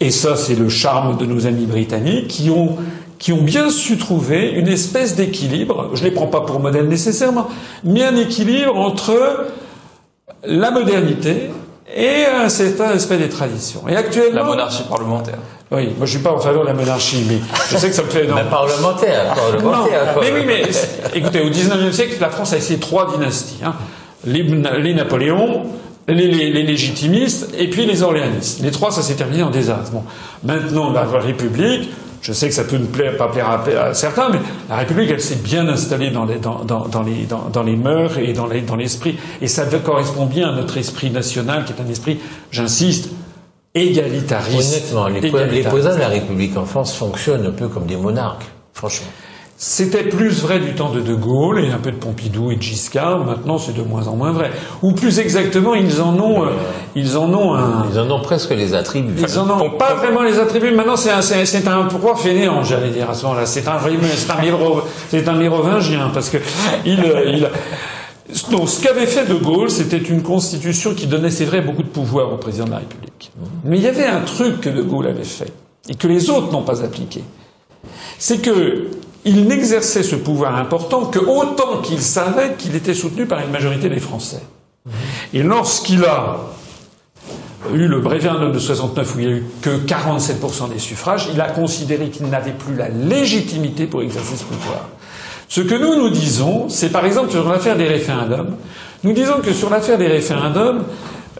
et 0.00 0.10
ça 0.10 0.36
c'est 0.36 0.54
le 0.54 0.68
charme 0.68 1.16
de 1.16 1.26
nos 1.26 1.46
amis 1.46 1.66
britanniques, 1.66 2.28
qui 2.28 2.50
ont, 2.50 2.76
qui 3.18 3.32
ont 3.32 3.42
bien 3.42 3.70
su 3.70 3.96
trouver 3.96 4.50
une 4.50 4.68
espèce 4.68 5.16
d'équilibre, 5.16 5.90
je 5.94 6.00
ne 6.00 6.08
les 6.08 6.14
prends 6.14 6.26
pas 6.26 6.42
pour 6.42 6.60
modèle 6.60 6.88
nécessairement, 6.88 7.48
mais 7.84 8.04
un 8.04 8.16
équilibre 8.16 8.76
entre 8.76 9.46
la 10.44 10.70
modernité 10.70 11.50
et 11.94 12.24
un 12.26 12.48
certain 12.48 12.86
aspect 12.86 13.18
des 13.18 13.28
traditions. 13.28 13.82
Et 13.88 13.96
actuellement, 13.96 14.36
la 14.36 14.44
monarchie 14.44 14.82
parlementaire. 14.88 15.38
Oui, 15.74 15.88
moi 15.96 16.06
je 16.06 16.10
suis 16.10 16.20
pas 16.20 16.32
en 16.32 16.38
faveur 16.38 16.62
de 16.62 16.68
la 16.68 16.74
monarchie, 16.74 17.24
mais 17.28 17.38
je 17.70 17.76
sais 17.76 17.88
que 17.88 17.94
ça 17.94 18.02
me 18.02 18.08
fait. 18.08 18.26
Mais 18.26 18.44
parlementaire, 18.44 19.34
parlementaire. 19.34 20.14
mais 20.20 20.32
oui, 20.32 20.44
mais 20.46 20.62
écoutez, 21.14 21.40
au 21.40 21.50
XIXe 21.50 21.94
siècle, 21.94 22.16
la 22.20 22.30
France 22.30 22.52
a 22.52 22.56
essayé 22.56 22.78
trois 22.78 23.12
dynasties. 23.12 23.60
Hein. 23.64 23.74
Les, 24.24 24.42
les 24.42 24.94
Napoléons, 24.94 25.64
les, 26.08 26.28
les, 26.28 26.62
légitimistes 26.62 27.50
et 27.58 27.68
puis 27.68 27.86
les 27.86 28.02
orléanistes. 28.02 28.60
Les 28.62 28.70
trois, 28.70 28.90
ça 28.90 29.02
s'est 29.02 29.14
terminé 29.14 29.42
en 29.42 29.50
désastre. 29.50 29.90
Bon, 29.92 30.04
maintenant, 30.44 30.92
la 30.92 31.04
République, 31.04 31.90
je 32.22 32.32
sais 32.32 32.48
que 32.48 32.54
ça 32.54 32.64
peut 32.64 32.76
ne 32.76 32.86
plaire, 32.86 33.16
pas 33.16 33.28
plaire 33.28 33.50
à, 33.50 33.94
certains, 33.94 34.30
mais 34.30 34.38
la 34.68 34.76
République, 34.76 35.10
elle 35.10 35.20
s'est 35.20 35.36
bien 35.36 35.68
installée 35.68 36.10
dans 36.10 36.24
les, 36.24 36.36
dans, 36.36 36.64
dans, 36.64 36.88
dans 36.88 37.02
les, 37.02 37.26
dans, 37.26 37.62
les 37.62 37.76
mœurs 37.76 38.18
et 38.18 38.32
dans, 38.32 38.46
les, 38.46 38.62
dans 38.62 38.76
l'esprit. 38.76 39.18
Et 39.42 39.48
ça 39.48 39.64
correspond 39.66 40.26
bien 40.26 40.48
à 40.48 40.52
notre 40.52 40.78
esprit 40.78 41.10
national, 41.10 41.64
qui 41.64 41.72
est 41.72 41.82
un 41.86 41.90
esprit, 41.90 42.18
j'insiste, 42.50 43.10
égalitariste. 43.74 44.94
Honnêtement, 44.94 45.38
les, 45.50 45.62
posants 45.62 45.94
de 45.94 46.00
la 46.00 46.08
République 46.08 46.56
en 46.56 46.64
France 46.64 46.94
fonctionnent 46.94 47.46
un 47.46 47.50
peu 47.50 47.68
comme 47.68 47.86
des 47.86 47.96
monarques, 47.96 48.46
franchement. 48.72 49.08
C'était 49.56 50.02
plus 50.02 50.42
vrai 50.42 50.58
du 50.58 50.74
temps 50.74 50.90
de 50.90 51.00
De 51.00 51.14
Gaulle 51.14 51.60
et 51.60 51.70
un 51.70 51.78
peu 51.78 51.92
de 51.92 51.96
Pompidou 51.96 52.50
et 52.50 52.56
de 52.56 52.62
Giscard. 52.62 53.24
Maintenant, 53.24 53.56
c'est 53.56 53.72
de 53.72 53.82
moins 53.82 54.08
en 54.08 54.16
moins 54.16 54.32
vrai. 54.32 54.50
Ou 54.82 54.92
plus 54.92 55.20
exactement, 55.20 55.74
ils 55.74 56.02
en 56.02 56.18
ont, 56.18 56.44
euh, 56.44 56.50
ils 56.96 57.16
en 57.16 57.32
ont 57.32 57.54
un. 57.54 57.86
Ils 57.90 57.98
en 58.00 58.10
ont 58.10 58.20
presque 58.20 58.50
les 58.50 58.74
attributs. 58.74 59.22
Ils 59.22 59.38
en 59.38 59.48
ont 59.48 59.70
pas 59.70 59.94
vraiment 59.94 60.22
les 60.22 60.40
attributs. 60.40 60.72
Maintenant, 60.72 60.96
c'est 60.96 61.12
un, 61.12 61.22
c'est 61.22 61.68
un 61.68 61.84
pouvoir 61.84 62.18
fainéant, 62.18 62.64
j'allais 62.64 62.90
dire 62.90 63.08
à 63.08 63.14
ce 63.14 63.24
moment-là. 63.26 63.46
C'est 63.46 63.68
un, 63.68 63.78
c'est 63.78 64.30
un, 64.30 64.36
c'est 65.08 65.28
un 65.28 65.34
mérovingien 65.34 66.10
parce 66.12 66.30
que 66.30 66.38
il, 66.84 67.00
euh, 67.00 67.24
il. 67.26 67.48
Donc, 68.50 68.68
ce 68.68 68.82
qu'avait 68.82 69.06
fait 69.06 69.26
De 69.26 69.34
Gaulle, 69.34 69.70
c'était 69.70 69.98
une 69.98 70.22
constitution 70.22 70.94
qui 70.94 71.06
donnait, 71.06 71.30
c'est 71.30 71.44
vrai, 71.44 71.60
beaucoup 71.60 71.82
de 71.82 71.88
pouvoir 71.88 72.32
au 72.32 72.36
président 72.38 72.64
de 72.64 72.70
la 72.70 72.78
République. 72.78 73.30
Mais 73.64 73.76
il 73.76 73.82
y 73.82 73.88
avait 73.88 74.06
un 74.06 74.22
truc 74.22 74.62
que 74.62 74.70
De 74.70 74.82
Gaulle 74.82 75.06
avait 75.08 75.24
fait 75.24 75.52
et 75.88 75.94
que 75.94 76.08
les 76.08 76.30
autres 76.30 76.50
n'ont 76.50 76.62
pas 76.62 76.82
appliqué. 76.82 77.22
C'est 78.18 78.38
que 78.38 78.88
il 79.26 79.46
n'exerçait 79.46 80.02
ce 80.02 80.16
pouvoir 80.16 80.56
important 80.56 81.06
que 81.06 81.18
autant 81.18 81.80
qu'il 81.82 82.00
savait 82.00 82.54
qu'il 82.58 82.74
était 82.74 82.94
soutenu 82.94 83.26
par 83.26 83.40
une 83.40 83.50
majorité 83.50 83.88
des 83.88 84.00
Français. 84.00 84.42
Et 85.32 85.42
lorsqu'il 85.42 86.04
a 86.04 86.40
eu 87.72 87.86
le 87.86 88.06
référendum 88.06 88.52
de 88.52 88.58
69 88.58 89.14
où 89.14 89.20
il 89.20 89.26
n'y 89.26 89.32
a 89.32 89.36
eu 89.36 89.44
que 89.62 89.70
47% 89.70 90.70
des 90.70 90.78
suffrages, 90.78 91.28
il 91.32 91.40
a 91.40 91.48
considéré 91.48 92.10
qu'il 92.10 92.26
n'avait 92.26 92.52
plus 92.52 92.76
la 92.76 92.90
légitimité 92.90 93.86
pour 93.86 94.02
exercer 94.02 94.36
ce 94.36 94.44
pouvoir. 94.44 94.88
Ce 95.54 95.60
que 95.60 95.76
nous 95.76 95.94
nous 95.94 96.10
disons, 96.10 96.68
c'est 96.68 96.90
par 96.90 97.06
exemple 97.06 97.30
sur 97.30 97.48
l'affaire 97.48 97.76
des 97.76 97.86
référendums, 97.86 98.56
nous 99.04 99.12
disons 99.12 99.34
que 99.40 99.52
sur 99.52 99.70
l'affaire 99.70 99.98
des 99.98 100.08
référendums, 100.08 100.82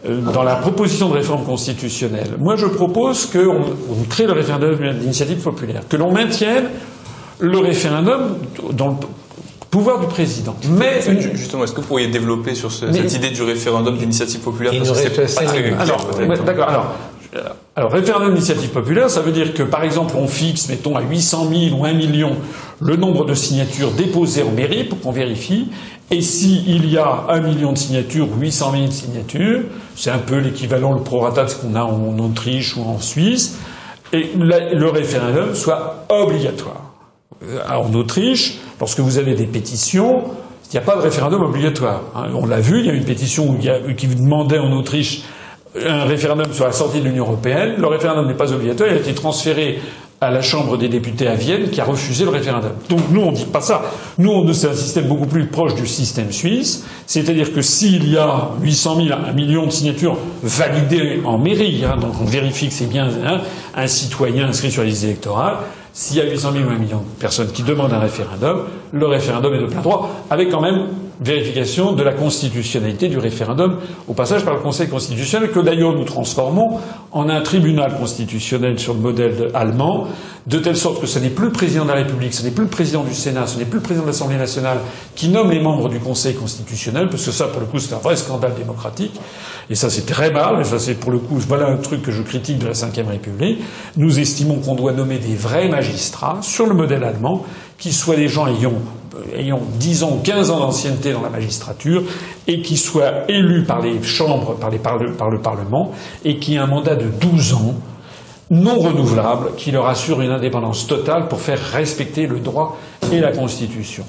euh, 0.07 0.21
dans 0.33 0.43
la 0.43 0.55
proposition 0.55 1.09
de 1.09 1.15
réforme 1.15 1.43
constitutionnelle, 1.43 2.29
moi 2.39 2.55
je 2.55 2.65
propose 2.65 3.25
qu'on 3.25 4.05
crée 4.09 4.25
le 4.25 4.31
référendum 4.31 4.77
d'initiative 4.97 5.39
populaire, 5.39 5.81
que 5.89 5.97
l'on 5.97 6.13
maintienne 6.13 6.69
le 7.39 7.57
référendum 7.57 8.37
dans 8.71 8.87
le 8.87 8.95
pouvoir 9.69 9.99
du 9.99 10.07
président. 10.07 10.55
Mais 10.69 11.01
justement, 11.33 11.65
est-ce 11.65 11.73
que 11.73 11.81
vous 11.81 11.87
pourriez 11.87 12.07
développer 12.07 12.55
sur 12.55 12.71
cette 12.71 13.13
idée 13.13 13.31
du 13.31 13.43
référendum 13.43 13.97
d'initiative 13.97 14.39
populaire? 14.39 14.71
Parce 14.77 14.91
que 14.91 15.27
c'est 15.27 15.35
pas 15.35 15.43
très 15.43 15.73
Alors, 15.77 16.07
d'accord. 16.45 16.69
Alors, 16.69 16.95
alors, 17.75 17.91
référendum 17.91 18.33
d'initiative 18.33 18.69
populaire, 18.69 19.09
ça 19.09 19.21
veut 19.21 19.31
dire 19.31 19.53
que, 19.53 19.63
par 19.63 19.83
exemple, 19.83 20.15
on 20.17 20.27
fixe, 20.27 20.69
mettons, 20.69 20.95
à 20.95 21.01
800 21.01 21.49
000 21.69 21.77
ou 21.77 21.85
1 21.85 21.93
million 21.93 22.31
le 22.81 22.95
nombre 22.95 23.25
de 23.25 23.33
signatures 23.33 23.91
déposées 23.91 24.43
en 24.43 24.51
mairie 24.51 24.85
pour 24.85 24.99
qu'on 25.01 25.11
vérifie. 25.11 25.67
Et 26.11 26.21
s'il 26.21 26.89
y 26.89 26.97
a 26.97 27.25
1 27.29 27.41
million 27.41 27.73
de 27.73 27.77
signatures 27.77 28.27
ou 28.31 28.39
800 28.39 28.71
000 28.71 28.91
signatures, 28.91 29.61
c'est 29.95 30.11
un 30.11 30.19
peu 30.19 30.37
l'équivalent, 30.37 30.93
le 30.93 31.01
prorata 31.01 31.45
de 31.45 31.49
ce 31.49 31.55
qu'on 31.55 31.75
a 31.75 31.83
en 31.83 32.17
Autriche 32.19 32.77
ou 32.77 32.83
en 32.83 32.99
Suisse, 32.99 33.57
et 34.13 34.29
le 34.37 34.89
référendum 34.89 35.55
soit 35.55 36.05
obligatoire. 36.09 36.93
Euh, 37.43 37.59
en 37.69 37.93
Autriche, 37.93 38.59
lorsque 38.79 38.99
vous 38.99 39.17
avez 39.17 39.33
des 39.33 39.47
pétitions, 39.47 40.23
il 40.71 40.73
n'y 40.73 40.77
a 40.77 40.81
pas 40.81 40.95
de 40.95 41.01
référendum 41.01 41.41
obligatoire. 41.41 42.01
Hein. 42.15 42.27
On 42.33 42.45
l'a 42.45 42.59
vu, 42.59 42.79
il 42.79 42.85
y 42.85 42.89
a 42.89 42.93
une 42.93 43.05
pétition 43.05 43.57
qui 43.97 44.07
demandait 44.07 44.59
en 44.59 44.71
Autriche 44.71 45.23
un 45.83 46.05
référendum 46.05 46.51
sur 46.51 46.65
la 46.65 46.71
sortie 46.71 46.99
de 46.99 47.05
l'Union 47.05 47.25
européenne. 47.25 47.75
Le 47.77 47.87
référendum 47.87 48.27
n'est 48.27 48.33
pas 48.33 48.51
obligatoire, 48.51 48.89
il 48.89 48.97
a 48.97 48.99
été 48.99 49.13
transféré 49.13 49.79
à 50.21 50.31
la 50.31 50.41
Chambre 50.41 50.77
des 50.77 50.87
députés 50.87 51.27
à 51.27 51.35
Vienne 51.35 51.69
qui 51.69 51.81
a 51.81 51.83
refusé 51.83 52.23
le 52.23 52.29
référendum. 52.29 52.71
Donc 52.89 53.01
nous, 53.11 53.21
on 53.21 53.31
ne 53.31 53.35
dit 53.35 53.45
pas 53.45 53.61
ça. 53.61 53.83
Nous, 54.17 54.53
c'est 54.53 54.69
un 54.69 54.73
système 54.73 55.05
beaucoup 55.05 55.25
plus 55.25 55.45
proche 55.45 55.75
du 55.75 55.85
système 55.85 56.31
suisse. 56.31 56.85
C'est-à-dire 57.05 57.53
que 57.53 57.61
s'il 57.61 58.09
y 58.09 58.17
a 58.17 58.51
800 58.61 58.95
000, 59.07 59.19
un 59.27 59.33
million 59.33 59.65
de 59.65 59.71
signatures 59.71 60.17
validées 60.41 61.21
en 61.25 61.37
mairie, 61.37 61.83
hein, 61.85 61.97
donc 61.99 62.13
on 62.21 62.25
vérifie 62.25 62.69
que 62.69 62.73
c'est 62.73 62.89
bien 62.89 63.07
hein, 63.25 63.41
un 63.75 63.87
citoyen 63.87 64.47
inscrit 64.47 64.71
sur 64.71 64.83
les 64.83 64.89
listes 64.89 65.03
électorales, 65.03 65.57
s'il 65.91 66.17
y 66.17 66.21
a 66.21 66.25
800 66.25 66.51
000 66.53 66.65
ou 66.65 66.69
1 66.71 66.77
million 66.77 66.97
de 66.97 67.19
personnes 67.19 67.51
qui 67.51 67.63
demandent 67.63 67.93
un 67.93 67.99
référendum, 67.99 68.63
le 68.91 69.05
référendum 69.05 69.53
est 69.53 69.59
de 69.59 69.65
plein 69.65 69.81
droit, 69.81 70.09
avec 70.29 70.49
quand 70.49 70.61
même 70.61 70.87
vérification 71.21 71.93
de 71.93 72.03
la 72.03 72.13
constitutionnalité 72.13 73.07
du 73.07 73.17
référendum 73.17 73.79
au 74.07 74.13
passage 74.13 74.43
par 74.43 74.53
le 74.53 74.61
Conseil 74.61 74.87
constitutionnel, 74.87 75.51
que 75.51 75.59
d'ailleurs 75.59 75.93
nous 75.93 76.03
transformons 76.03 76.79
en 77.11 77.29
un 77.29 77.41
tribunal 77.41 77.97
constitutionnel 77.97 78.79
sur 78.79 78.93
le 78.93 78.99
modèle 78.99 79.51
allemand, 79.53 80.07
de 80.47 80.59
telle 80.59 80.77
sorte 80.77 81.01
que 81.01 81.07
ce 81.07 81.17
n'est 81.17 81.29
plus 81.29 81.45
le 81.45 81.51
président 81.51 81.83
de 81.83 81.89
la 81.89 81.95
République, 81.95 82.33
ce 82.33 82.43
n'est 82.43 82.51
plus 82.51 82.65
le 82.65 82.69
président 82.69 83.03
du 83.03 83.13
Sénat, 83.13 83.47
ce 83.47 83.57
n'est 83.57 83.65
plus 83.65 83.79
le 83.79 83.83
président 83.83 84.03
de 84.03 84.09
l'Assemblée 84.09 84.37
nationale 84.37 84.77
qui 85.15 85.29
nomme 85.29 85.49
les 85.51 85.59
membres 85.59 85.89
du 85.89 85.99
Conseil 85.99 86.35
constitutionnel, 86.35 87.09
parce 87.09 87.25
que 87.25 87.31
ça, 87.31 87.47
pour 87.47 87.61
le 87.61 87.65
coup, 87.65 87.79
c'est 87.79 87.95
un 87.95 87.99
vrai 87.99 88.15
scandale 88.15 88.53
démocratique. 88.55 89.19
Et 89.69 89.75
ça, 89.75 89.89
c'est 89.89 90.05
très 90.05 90.31
mal. 90.31 90.61
Et 90.61 90.63
ça, 90.63 90.77
c'est 90.77 90.95
pour 90.95 91.11
le 91.11 91.17
coup, 91.17 91.37
voilà 91.39 91.67
un 91.67 91.77
truc 91.77 92.03
que 92.03 92.11
je 92.11 92.21
critique 92.21 92.59
de 92.59 92.67
la 92.67 92.73
Ve 92.73 93.07
République. 93.07 93.59
Nous 93.97 94.19
estimons 94.19 94.59
qu'on 94.59 94.75
doit 94.75 94.91
nommer 94.91 95.17
des 95.17 95.35
vrais 95.35 95.67
magistrats 95.67 96.37
sur 96.41 96.67
le 96.67 96.75
modèle 96.75 97.03
allemand, 97.03 97.43
qui 97.77 97.91
soient 97.91 98.15
des 98.15 98.27
gens 98.27 98.47
ayant 98.47 98.73
ayant 99.35 99.61
10 99.79 100.03
ans 100.03 100.17
ou 100.17 100.23
15 100.23 100.51
ans 100.51 100.59
d'ancienneté 100.59 101.13
dans 101.13 101.21
la 101.21 101.29
magistrature 101.29 102.03
et 102.47 102.61
qui 102.61 102.77
soient 102.77 103.29
élus 103.29 103.63
par 103.63 103.81
les 103.81 104.01
chambres, 104.03 104.55
par, 104.55 104.69
le, 104.97 105.11
par 105.13 105.29
le 105.29 105.41
Parlement 105.41 105.91
et 106.23 106.37
qui 106.37 106.55
aient 106.55 106.59
un 106.59 106.67
mandat 106.67 106.95
de 106.95 107.07
12 107.07 107.53
ans 107.53 107.75
non 108.51 108.77
renouvelable 108.79 109.55
qui 109.57 109.71
leur 109.71 109.87
assure 109.87 110.21
une 110.21 110.31
indépendance 110.31 110.87
totale 110.87 111.27
pour 111.27 111.41
faire 111.41 111.59
respecter 111.73 112.27
le 112.27 112.39
droit 112.39 112.77
et 113.11 113.19
la 113.19 113.31
Constitution. 113.31 114.05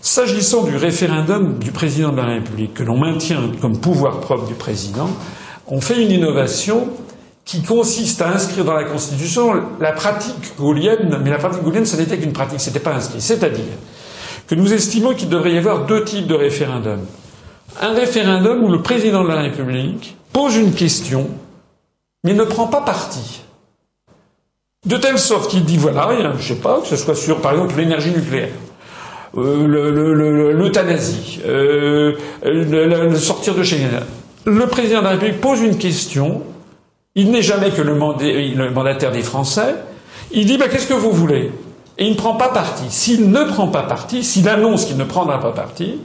S'agissant 0.00 0.62
du 0.62 0.76
référendum 0.76 1.58
du 1.58 1.72
président 1.72 2.12
de 2.12 2.18
la 2.18 2.26
République, 2.26 2.74
que 2.74 2.84
l'on 2.84 2.96
maintient 2.96 3.50
comme 3.60 3.80
pouvoir 3.80 4.20
propre 4.20 4.46
du 4.46 4.54
président, 4.54 5.08
on 5.66 5.80
fait 5.80 6.00
une 6.00 6.12
innovation 6.12 6.86
qui 7.44 7.62
consiste 7.62 8.22
à 8.22 8.28
inscrire 8.28 8.64
dans 8.64 8.74
la 8.74 8.84
Constitution 8.84 9.52
la 9.80 9.92
pratique 9.92 10.56
gaulienne, 10.56 11.18
mais 11.22 11.30
la 11.30 11.38
pratique 11.38 11.62
gaulienne, 11.62 11.86
ce 11.86 11.96
n'était 11.96 12.18
qu'une 12.18 12.32
pratique, 12.32 12.60
ce 12.60 12.68
n'était 12.68 12.80
pas 12.80 12.94
inscrit. 12.94 13.20
C'est-à-dire 13.20 13.64
que 14.46 14.54
nous 14.54 14.72
estimons 14.72 15.14
qu'il 15.14 15.28
devrait 15.28 15.52
y 15.52 15.58
avoir 15.58 15.86
deux 15.86 16.04
types 16.04 16.26
de 16.26 16.34
référendums. 16.34 17.04
Un 17.80 17.92
référendum 17.92 18.64
où 18.64 18.68
le 18.68 18.80
président 18.80 19.24
de 19.24 19.28
la 19.28 19.42
République 19.42 20.16
pose 20.32 20.56
une 20.56 20.72
question, 20.72 21.28
mais 22.24 22.34
ne 22.34 22.44
prend 22.44 22.66
pas 22.66 22.80
parti. 22.80 23.42
De 24.86 24.96
telle 24.96 25.18
sorte 25.18 25.50
qu'il 25.50 25.64
dit 25.64 25.76
voilà, 25.76 26.08
je 26.34 26.36
ne 26.36 26.42
sais 26.42 26.62
pas, 26.62 26.80
que 26.80 26.86
ce 26.86 26.96
soit 26.96 27.16
sur, 27.16 27.40
par 27.40 27.52
exemple, 27.52 27.74
l'énergie 27.76 28.10
nucléaire, 28.10 28.50
euh, 29.36 30.52
l'euthanasie, 30.52 31.40
euh, 31.44 32.12
le, 32.44 33.14
sortir 33.16 33.54
de 33.54 33.64
Schengen. 33.64 34.00
Le 34.44 34.66
président 34.68 35.00
de 35.00 35.04
la 35.04 35.10
République 35.10 35.40
pose 35.40 35.60
une 35.60 35.76
question, 35.76 36.42
il 37.16 37.32
n'est 37.32 37.42
jamais 37.42 37.70
que 37.70 37.82
le, 37.82 37.96
mandataire 37.96 39.10
des 39.10 39.22
Français, 39.22 39.74
il 40.30 40.46
dit 40.46 40.56
bah, 40.56 40.68
qu'est-ce 40.68 40.86
que 40.86 40.94
vous 40.94 41.10
voulez? 41.10 41.50
Et 41.98 42.06
il 42.06 42.12
ne 42.12 42.16
prend 42.16 42.34
pas 42.34 42.48
parti. 42.48 42.84
S'il 42.90 43.30
ne 43.30 43.44
prend 43.44 43.68
pas 43.68 43.82
parti, 43.82 44.22
s'il 44.22 44.48
annonce 44.48 44.84
qu'il 44.84 44.96
ne 44.96 45.04
prendra 45.04 45.40
pas 45.40 45.52
parti, 45.52 45.98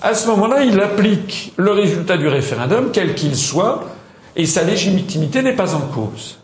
à 0.00 0.14
ce 0.14 0.28
moment-là, 0.28 0.62
il 0.64 0.80
applique 0.80 1.52
le 1.56 1.72
résultat 1.72 2.16
du 2.16 2.28
référendum, 2.28 2.90
quel 2.92 3.14
qu'il 3.14 3.36
soit, 3.36 3.84
et 4.36 4.46
sa 4.46 4.62
légitimité 4.62 5.42
n'est 5.42 5.56
pas 5.56 5.74
en 5.74 5.80
cause. 5.80 6.38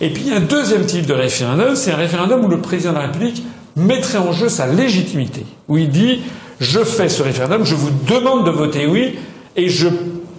Et 0.00 0.10
puis 0.10 0.24
il 0.26 0.32
y 0.32 0.34
a 0.34 0.36
un 0.36 0.40
deuxième 0.40 0.84
type 0.84 1.06
de 1.06 1.14
référendum, 1.14 1.76
c'est 1.76 1.92
un 1.92 1.96
référendum 1.96 2.44
où 2.44 2.48
le 2.48 2.60
président 2.60 2.90
de 2.90 2.96
la 2.96 3.02
République 3.02 3.42
mettrait 3.76 4.18
en 4.18 4.32
jeu 4.32 4.48
sa 4.48 4.66
légitimité, 4.66 5.46
où 5.68 5.78
il 5.78 5.88
dit 5.88 6.20
je 6.60 6.84
fais 6.84 7.08
ce 7.08 7.22
référendum, 7.22 7.64
je 7.64 7.74
vous 7.74 7.90
demande 8.06 8.44
de 8.44 8.50
voter 8.50 8.86
oui, 8.86 9.18
et 9.56 9.68
je 9.68 9.88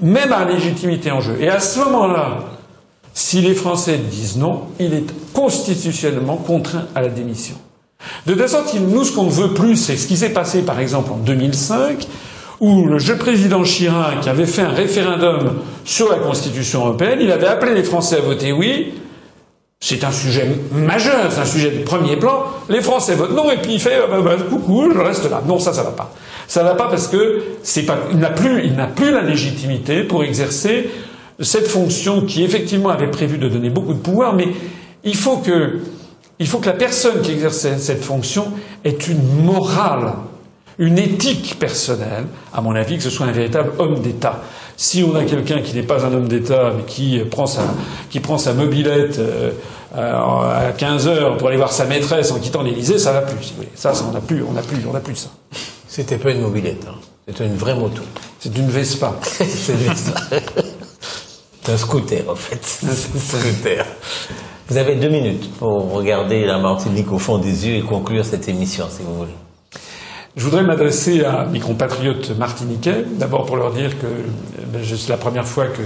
mets 0.02 0.28
ma 0.28 0.46
légitimité 0.46 1.12
en 1.12 1.22
jeu. 1.22 1.38
Et 1.40 1.50
à 1.50 1.60
ce 1.60 1.80
moment-là, 1.80 2.40
si 3.14 3.42
les 3.42 3.54
Français 3.54 3.98
disent 3.98 4.38
non, 4.38 4.64
il 4.80 4.94
est 4.94 5.06
constitutionnellement 5.34 6.38
contraint 6.38 6.86
à 6.96 7.02
la 7.02 7.10
démission. 7.10 7.56
De 8.26 8.34
telle 8.34 8.50
sorte 8.50 8.74
nous, 8.76 9.04
ce 9.04 9.12
qu'on 9.12 9.26
ne 9.26 9.30
veut 9.30 9.54
plus, 9.54 9.78
c'est 9.78 9.96
ce 9.96 10.08
qui 10.08 10.18
s'est 10.18 10.34
passé 10.34 10.64
par 10.64 10.80
exemple 10.80 11.12
en 11.12 11.18
2005, 11.18 12.08
où 12.60 12.86
le 12.86 12.98
jeune 13.00 13.18
président 13.18 13.64
Chirac 13.64 14.28
avait 14.28 14.46
fait 14.46 14.62
un 14.62 14.70
référendum 14.70 15.60
sur 15.86 16.10
la 16.10 16.18
Constitution 16.18 16.86
européenne, 16.86 17.20
il 17.22 17.32
avait 17.32 17.48
appelé 17.48 17.74
les 17.74 17.84
Français 17.84 18.18
à 18.18 18.22
voter 18.22 18.52
oui, 18.52 18.94
c'est 19.80 20.06
un 20.06 20.12
sujet 20.12 20.48
majeur, 20.72 21.30
c'est 21.30 21.42
un 21.42 21.46
sujet 21.46 21.72
de 21.72 21.84
premier 21.84 22.16
plan. 22.16 22.46
Les 22.70 22.82
Français 22.82 23.16
votent 23.16 23.36
non 23.36 23.52
et 23.52 23.58
puis 23.58 23.74
il 23.74 23.80
fait 23.82 24.00
bah, 24.10 24.36
coucou, 24.50 24.90
je 24.94 24.98
reste 24.98 25.30
là. 25.30 25.42
Non, 25.46 25.60
ça, 25.60 25.74
ça 25.74 25.84
va 25.84 25.92
pas. 25.92 26.10
Ça 26.48 26.64
va 26.64 26.76
pas 26.76 26.88
parce 26.88 27.10
que 27.10 27.44
il 28.12 28.20
n'a 28.20 28.30
plus 28.88 29.12
la 29.12 29.22
légitimité 29.22 30.04
pour 30.04 30.24
exercer 30.24 30.90
cette 31.40 31.68
fonction 31.68 32.22
qui 32.22 32.44
effectivement 32.44 32.90
avait 32.90 33.12
prévu 33.12 33.38
de 33.38 33.48
donner 33.48 33.70
beaucoup 33.70 33.94
de 33.94 34.00
pouvoir, 34.00 34.34
mais 34.34 34.48
il 35.04 35.16
faut 35.16 35.38
que, 35.38 35.80
il 36.40 36.48
faut 36.48 36.60
que 36.60 36.68
la 36.68 36.74
personne 36.74 37.22
qui 37.22 37.32
exerce 37.32 37.68
cette 37.78 38.04
fonction 38.04 38.52
ait 38.84 38.92
une 38.92 39.44
morale 39.44 40.14
une 40.80 40.98
éthique 40.98 41.58
personnelle, 41.60 42.26
à 42.54 42.62
mon 42.62 42.76
avis, 42.76 42.98
que 42.98 43.04
ce 43.04 43.10
soit 43.10 43.26
un 43.26 43.32
véritable 43.32 43.74
homme 43.80 44.00
d'État. 44.02 44.42
Si 44.76 45.04
on 45.04 45.16
a 45.16 45.24
quelqu'un 45.24 45.62
qui 45.62 45.76
n'est 45.76 45.84
pas 45.84 46.06
un 46.06 46.14
homme 46.14 46.28
d'État, 46.28 46.74
mais 46.76 46.84
qui 46.84 47.20
prend 47.20 47.46
sa, 47.46 47.62
qui 48.10 48.20
prend 48.20 48.38
sa 48.38 48.54
mobilette 48.54 49.20
euh, 49.20 49.52
à 49.96 50.72
15 50.72 51.08
heures 51.08 51.38
pour 51.38 51.50
aller 51.50 51.58
voir 51.58 51.72
sa 51.72 51.86
maîtresse 51.86 52.32
en 52.32 52.40
quittant 52.40 52.64
l'Élysée, 52.64 52.98
ça 52.98 53.14
va 53.14 53.22
plus. 53.22 53.54
Ça, 53.76 53.94
ça, 53.94 54.06
on 54.10 54.14
n'a 54.14 54.22
plus, 54.22 54.44
on 54.44 54.54
n'a 54.54 54.62
plus, 54.62 54.80
on 54.90 54.94
n'a 54.94 55.00
plus 55.00 55.16
ça. 55.16 55.30
C'était 55.88 56.18
pas 56.18 56.32
une 56.32 56.42
mobilette, 56.42 56.88
hein. 56.90 56.96
c'était 57.28 57.46
une 57.46 57.56
vraie 57.56 57.76
moto. 57.76 58.02
C'est 58.40 58.58
une 58.58 58.68
Vespa. 58.68 59.16
C'est 59.22 59.76
un 61.70 61.78
scooter, 61.78 62.24
en 62.30 62.36
fait. 62.36 62.86
un 62.88 62.94
scooter. 62.94 63.86
Vous 64.70 64.78
avez 64.78 64.96
deux 64.96 65.10
minutes 65.10 65.52
pour 65.60 65.92
regarder 65.92 66.46
la 66.46 66.58
Martinique 66.58 67.12
au 67.12 67.20
fond 67.20 67.38
des 67.38 67.68
yeux 67.68 67.76
et 67.76 67.82
conclure 67.82 68.26
cette 68.26 68.48
émission, 68.48 68.86
si 68.90 69.04
vous 69.04 69.16
voulez. 69.16 69.36
Je 70.36 70.44
voudrais 70.44 70.64
m'adresser 70.64 71.24
à 71.24 71.46
mes 71.46 71.60
compatriotes 71.60 72.36
martiniquais, 72.38 73.06
d'abord 73.20 73.46
pour 73.46 73.56
leur 73.56 73.72
dire 73.72 73.92
que 74.00 74.08
ben, 74.72 74.82
c'est 74.84 75.10
la 75.10 75.18
première 75.18 75.46
fois 75.46 75.68
que 75.68 75.84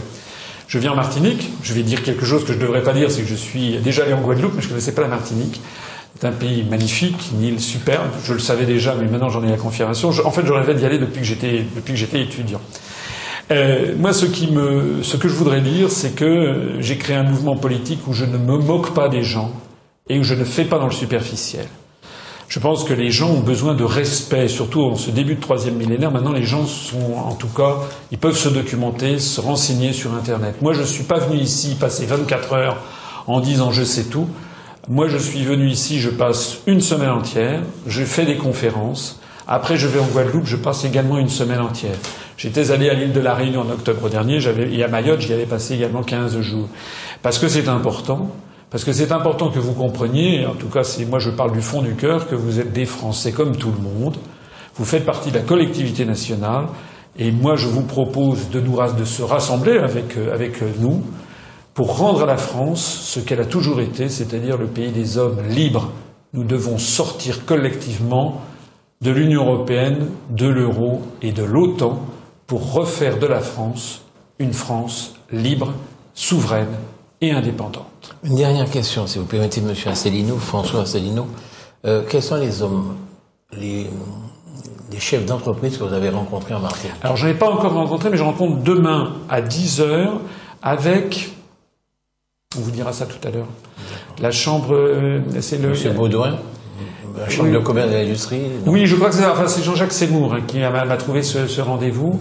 je 0.68 0.80
viens 0.80 0.94
en 0.94 0.96
Martinique. 0.96 1.50
Je 1.64 1.74
vais 1.74 1.84
dire 1.84 2.02
quelque 2.02 2.26
chose 2.26 2.46
que 2.46 2.54
je 2.54 2.58
ne 2.58 2.64
devrais 2.64 2.82
pas 2.84 2.94
dire, 2.94 3.12
c'est 3.12 3.24
que 3.24 3.28
je 3.28 3.36
suis 3.36 3.78
déjà 3.80 4.04
allé 4.04 4.14
en 4.14 4.22
Guadeloupe, 4.22 4.54
mais 4.56 4.62
je 4.62 4.68
ne 4.68 4.72
connaissais 4.72 4.94
pas 4.94 5.02
la 5.02 5.10
Martinique. 5.10 5.60
C'est 6.18 6.28
un 6.28 6.32
pays 6.32 6.64
magnifique, 6.64 7.32
une 7.34 7.44
île 7.44 7.60
superbe. 7.60 8.10
Je 8.24 8.34
le 8.34 8.40
savais 8.40 8.66
déjà, 8.66 8.96
mais 8.96 9.06
maintenant 9.08 9.30
j'en 9.30 9.44
ai 9.44 9.50
la 9.50 9.58
confirmation. 9.58 10.10
en 10.10 10.32
fait, 10.32 10.46
je 10.46 10.54
rêvais 10.54 10.76
d'y 10.76 10.86
aller 10.86 10.98
depuis 10.98 11.20
que 11.20 11.28
j'étais 11.28 11.66
depuis 11.76 11.94
que 11.94 12.00
j'étais 12.00 12.22
étudiant. 12.22 12.62
Euh, 13.50 13.94
moi, 13.98 14.12
ce, 14.12 14.26
qui 14.26 14.52
me, 14.52 15.02
ce 15.04 15.16
que 15.16 15.30
je 15.30 15.34
voudrais 15.34 15.62
dire, 15.62 15.90
c'est 15.90 16.16
que 16.16 16.74
j'ai 16.80 16.98
créé 16.98 17.16
un 17.16 17.24
mouvement 17.24 17.56
politique 17.56 18.00
où 18.08 18.14
je 18.14 18.26
ne 18.26 18.38
me 18.38 18.58
moque 18.58 18.94
pas 18.94 19.08
des 19.08 19.24
gens 19.24 19.52
et 20.10 20.20
où 20.20 20.24
je 20.24 20.34
ne 20.34 20.44
fais 20.44 20.66
pas 20.66 20.80
dans 20.80 20.88
le 20.88 20.92
superficiel. 20.94 21.66
Je 22.50 22.60
pense 22.60 22.86
que 22.86 22.94
les 22.94 23.12
gens 23.12 23.30
ont 23.30 23.42
besoin 23.42 23.74
de 23.74 23.84
respect, 23.84 24.48
surtout 24.48 24.82
en 24.82 24.96
ce 24.96 25.12
début 25.12 25.36
de 25.36 25.42
troisième 25.42 25.76
millénaire. 25.76 26.12
Maintenant, 26.12 26.32
les 26.32 26.44
gens 26.44 26.66
sont, 26.66 27.16
en 27.18 27.36
tout 27.36 27.50
cas, 27.50 27.76
ils 28.12 28.18
peuvent 28.18 28.38
se 28.38 28.48
documenter, 28.48 29.20
se 29.20 29.42
renseigner 29.42 29.92
sur 29.92 30.14
Internet. 30.14 30.62
Moi, 30.62 30.74
je 30.74 30.82
ne 30.82 30.86
suis 30.86 31.04
pas 31.04 31.20
venu 31.20 31.40
ici 31.40 31.76
passer 31.76 32.06
24 32.06 32.54
heures 32.54 32.78
en 33.28 33.42
disant 33.42 33.72
je 33.72 33.84
sais 33.84 34.06
tout. 34.06 34.28
Moi, 34.88 35.10
je 35.10 35.18
suis 35.18 35.44
venu 35.44 35.68
ici, 35.68 36.00
je 36.00 36.10
passe 36.10 36.60
une 36.68 36.80
semaine 36.80 37.10
entière, 37.10 37.62
je 37.86 38.04
fais 38.04 38.26
des 38.26 38.38
conférences. 38.38 39.17
Après, 39.50 39.78
je 39.78 39.88
vais 39.88 40.00
en 40.00 40.06
Guadeloupe, 40.06 40.46
je 40.46 40.58
passe 40.58 40.84
également 40.84 41.18
une 41.18 41.30
semaine 41.30 41.62
entière. 41.62 41.96
J'étais 42.36 42.72
allé 42.72 42.90
à 42.90 42.94
l'île 42.94 43.14
de 43.14 43.22
la 43.22 43.34
Réunion 43.34 43.62
en 43.62 43.70
octobre 43.70 44.10
dernier, 44.10 44.42
j'avais, 44.42 44.74
et 44.74 44.84
à 44.84 44.90
Mayotte, 44.90 45.22
j'y 45.22 45.32
avais 45.32 45.46
passé 45.46 45.76
également 45.76 46.04
15 46.04 46.42
jours. 46.42 46.68
Parce 47.22 47.40
que 47.40 47.48
c'est 47.48 47.70
important, 47.70 48.30
parce 48.70 48.84
que 48.84 48.92
c'est 48.92 49.14
important 49.14 49.50
que 49.50 49.60
vous 49.60 49.72
compreniez, 49.72 50.46
en 50.46 50.54
tout 50.54 50.68
cas, 50.68 50.84
c'est, 50.84 51.06
moi 51.06 51.20
je 51.20 51.30
parle 51.30 51.54
du 51.54 51.62
fond 51.62 51.82
du 51.82 51.96
cœur, 51.96 52.28
que 52.28 52.36
vous 52.36 52.60
êtes 52.60 52.74
des 52.74 52.86
Français 52.86 53.32
comme 53.32 53.56
tout 53.56 53.72
le 53.72 53.82
monde. 53.82 54.18
Vous 54.76 54.84
faites 54.84 55.06
partie 55.06 55.32
de 55.32 55.38
la 55.38 55.44
collectivité 55.44 56.04
nationale, 56.04 56.66
et 57.18 57.32
moi 57.32 57.56
je 57.56 57.68
vous 57.68 57.84
propose 57.84 58.50
de 58.50 58.60
nous 58.60 58.78
de 59.00 59.06
se 59.06 59.22
rassembler 59.22 59.78
avec, 59.78 60.18
euh, 60.18 60.34
avec 60.34 60.62
nous 60.80 61.04
pour 61.74 61.98
rendre 61.98 62.24
à 62.24 62.26
la 62.26 62.38
France 62.38 62.84
ce 63.04 63.22
qu'elle 63.22 63.40
a 63.40 63.46
toujours 63.46 63.80
été, 63.80 64.10
c'est-à-dire 64.10 64.58
le 64.58 64.68
pays 64.68 64.92
des 64.92 65.18
hommes 65.18 65.42
libres. 65.48 65.90
Nous 66.34 66.44
devons 66.44 66.78
sortir 66.78 67.46
collectivement 67.46 68.42
de 69.02 69.12
l'Union 69.12 69.46
européenne, 69.46 70.10
de 70.30 70.48
l'euro 70.48 71.02
et 71.22 71.32
de 71.32 71.44
l'OTAN 71.44 72.00
pour 72.48 72.74
refaire 72.74 73.20
de 73.20 73.28
la 73.28 73.40
France 73.40 74.02
une 74.40 74.54
France 74.54 75.16
libre, 75.32 75.74
souveraine 76.14 76.76
et 77.22 77.32
indépendante. 77.32 78.16
Une 78.24 78.36
dernière 78.36 78.70
question, 78.70 79.08
si 79.08 79.18
vous 79.18 79.26
permettez, 79.26 79.62
Monsieur 79.62 79.90
Asselineau, 79.90 80.38
François 80.38 80.82
Asselineau. 80.82 81.28
Euh, 81.86 82.04
quels 82.08 82.22
sont 82.22 82.36
les 82.36 82.62
hommes, 82.62 82.96
les, 83.52 83.88
les 84.92 85.00
chefs 85.00 85.26
d'entreprise 85.26 85.78
que 85.78 85.84
vous 85.84 85.94
avez 85.94 86.10
rencontrés 86.10 86.54
en 86.54 86.60
Martinique 86.60 86.96
Alors, 87.02 87.18
je 87.18 87.28
n'ai 87.28 87.34
pas 87.34 87.50
encore 87.50 87.74
rencontré, 87.74 88.10
mais 88.10 88.18
je 88.18 88.24
rencontre 88.24 88.58
demain 88.64 89.14
à 89.30 89.42
10 89.42 89.82
heures 89.82 90.20
avec 90.62 91.32
on 92.58 92.62
vous 92.62 92.72
dira 92.72 92.94
ça 92.94 93.06
tout 93.06 93.28
à 93.28 93.32
l'heure. 93.32 93.48
La 94.20 94.32
chambre, 94.32 94.74
euh, 94.74 95.20
c'est 95.42 95.58
le. 95.58 95.70
Monsieur 95.70 95.92
Baudouin 95.92 96.38
la 97.20 97.30
Chambre 97.30 97.52
de 97.52 97.58
commerce 97.60 97.88
et 97.90 97.92
de 97.92 97.98
l'industrie 97.98 98.42
Oui, 98.66 98.86
je 98.86 98.96
crois 98.96 99.10
que 99.10 99.16
c'est 99.16 99.26
enfin, 99.26 99.46
Jean-Jacques 99.62 99.92
Seymour 99.92 100.34
hein, 100.34 100.42
qui 100.46 100.60
m'a 100.60 100.98
trouvé 100.98 101.24
ce, 101.24 101.48
ce 101.48 101.62
rendez-vous. 101.62 102.20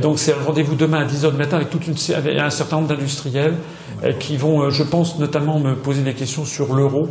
donc 0.00 0.18
c'est 0.18 0.32
un 0.32 0.42
rendez-vous 0.44 0.74
demain 0.74 1.00
à 1.00 1.04
10h 1.04 1.32
du 1.32 1.36
matin 1.36 1.56
avec, 1.56 1.70
toute 1.70 1.86
une, 1.86 1.94
avec 2.14 2.38
un 2.38 2.50
certain 2.50 2.76
nombre 2.76 2.88
d'industriels 2.88 3.54
euh, 4.04 4.12
qui 4.12 4.36
vont, 4.36 4.62
euh, 4.62 4.70
je 4.70 4.82
pense, 4.82 5.18
notamment 5.18 5.58
me 5.58 5.74
poser 5.74 6.02
des 6.02 6.14
questions 6.14 6.44
sur 6.44 6.74
l'euro. 6.74 7.08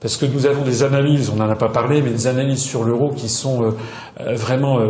Parce 0.00 0.16
que 0.16 0.26
nous 0.26 0.46
avons 0.46 0.64
des 0.64 0.82
analyses, 0.82 1.30
on 1.30 1.36
n'en 1.36 1.48
a 1.48 1.54
pas 1.54 1.68
parlé, 1.68 2.02
mais 2.02 2.10
des 2.10 2.26
analyses 2.26 2.62
sur 2.62 2.82
l'euro 2.82 3.10
qui 3.10 3.28
sont 3.28 3.72
vraiment 4.18 4.80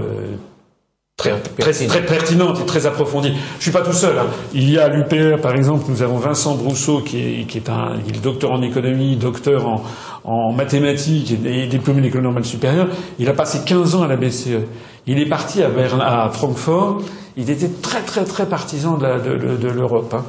très, 1.16 1.38
très, 1.38 1.72
très, 1.72 2.02
pertinente 2.04 2.60
et 2.60 2.66
très 2.66 2.86
approfondie. 2.86 3.32
Je 3.58 3.62
suis 3.62 3.70
pas 3.70 3.82
tout 3.82 3.92
seul. 3.92 4.18
Hein. 4.18 4.26
Il 4.54 4.70
y 4.70 4.78
a 4.78 4.84
à 4.84 4.88
l'UPR, 4.88 5.40
par 5.40 5.54
exemple, 5.54 5.84
nous 5.88 6.02
avons 6.02 6.16
Vincent 6.16 6.56
Brousseau, 6.56 7.00
qui 7.00 7.18
est, 7.18 7.46
qui 7.46 7.58
est 7.58 7.68
un 7.68 7.96
il 8.08 8.16
est 8.16 8.20
docteur 8.20 8.52
en 8.52 8.62
économie, 8.62 9.16
docteur 9.16 9.68
en, 9.68 9.82
en 10.24 10.52
mathématiques 10.52 11.34
et, 11.44 11.66
diplômé 11.66 12.00
d'école 12.00 12.22
normale 12.22 12.44
supérieure. 12.44 12.88
Il 13.18 13.28
a 13.28 13.34
passé 13.34 13.60
15 13.64 13.94
ans 13.94 14.02
à 14.02 14.08
la 14.08 14.16
BCE. 14.16 14.66
Il 15.06 15.18
est 15.18 15.28
parti 15.28 15.62
à, 15.62 15.68
à 16.00 16.30
Francfort. 16.30 17.02
Il 17.36 17.48
était 17.48 17.70
très 17.80 18.02
très 18.02 18.24
très 18.24 18.46
partisan 18.46 18.98
de, 18.98 19.06
de, 19.06 19.56
de, 19.56 19.68
l'Europe. 19.68 20.12
Hein. 20.14 20.24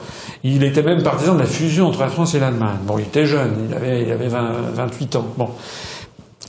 Il 0.45 0.63
était 0.63 0.83
même 0.83 1.03
partisan 1.03 1.33
de 1.35 1.39
la 1.39 1.45
fusion 1.45 1.87
entre 1.87 1.99
la 1.99 2.07
France 2.07 2.33
et 2.33 2.39
l'Allemagne. 2.39 2.77
Bon, 2.87 2.97
il 2.97 3.03
était 3.03 3.25
jeune, 3.25 3.67
il 3.67 3.75
avait, 3.75 4.03
il 4.03 4.11
avait 4.11 4.29
20, 4.29 4.51
28 4.73 5.15
ans. 5.17 5.27
Bon. 5.37 5.49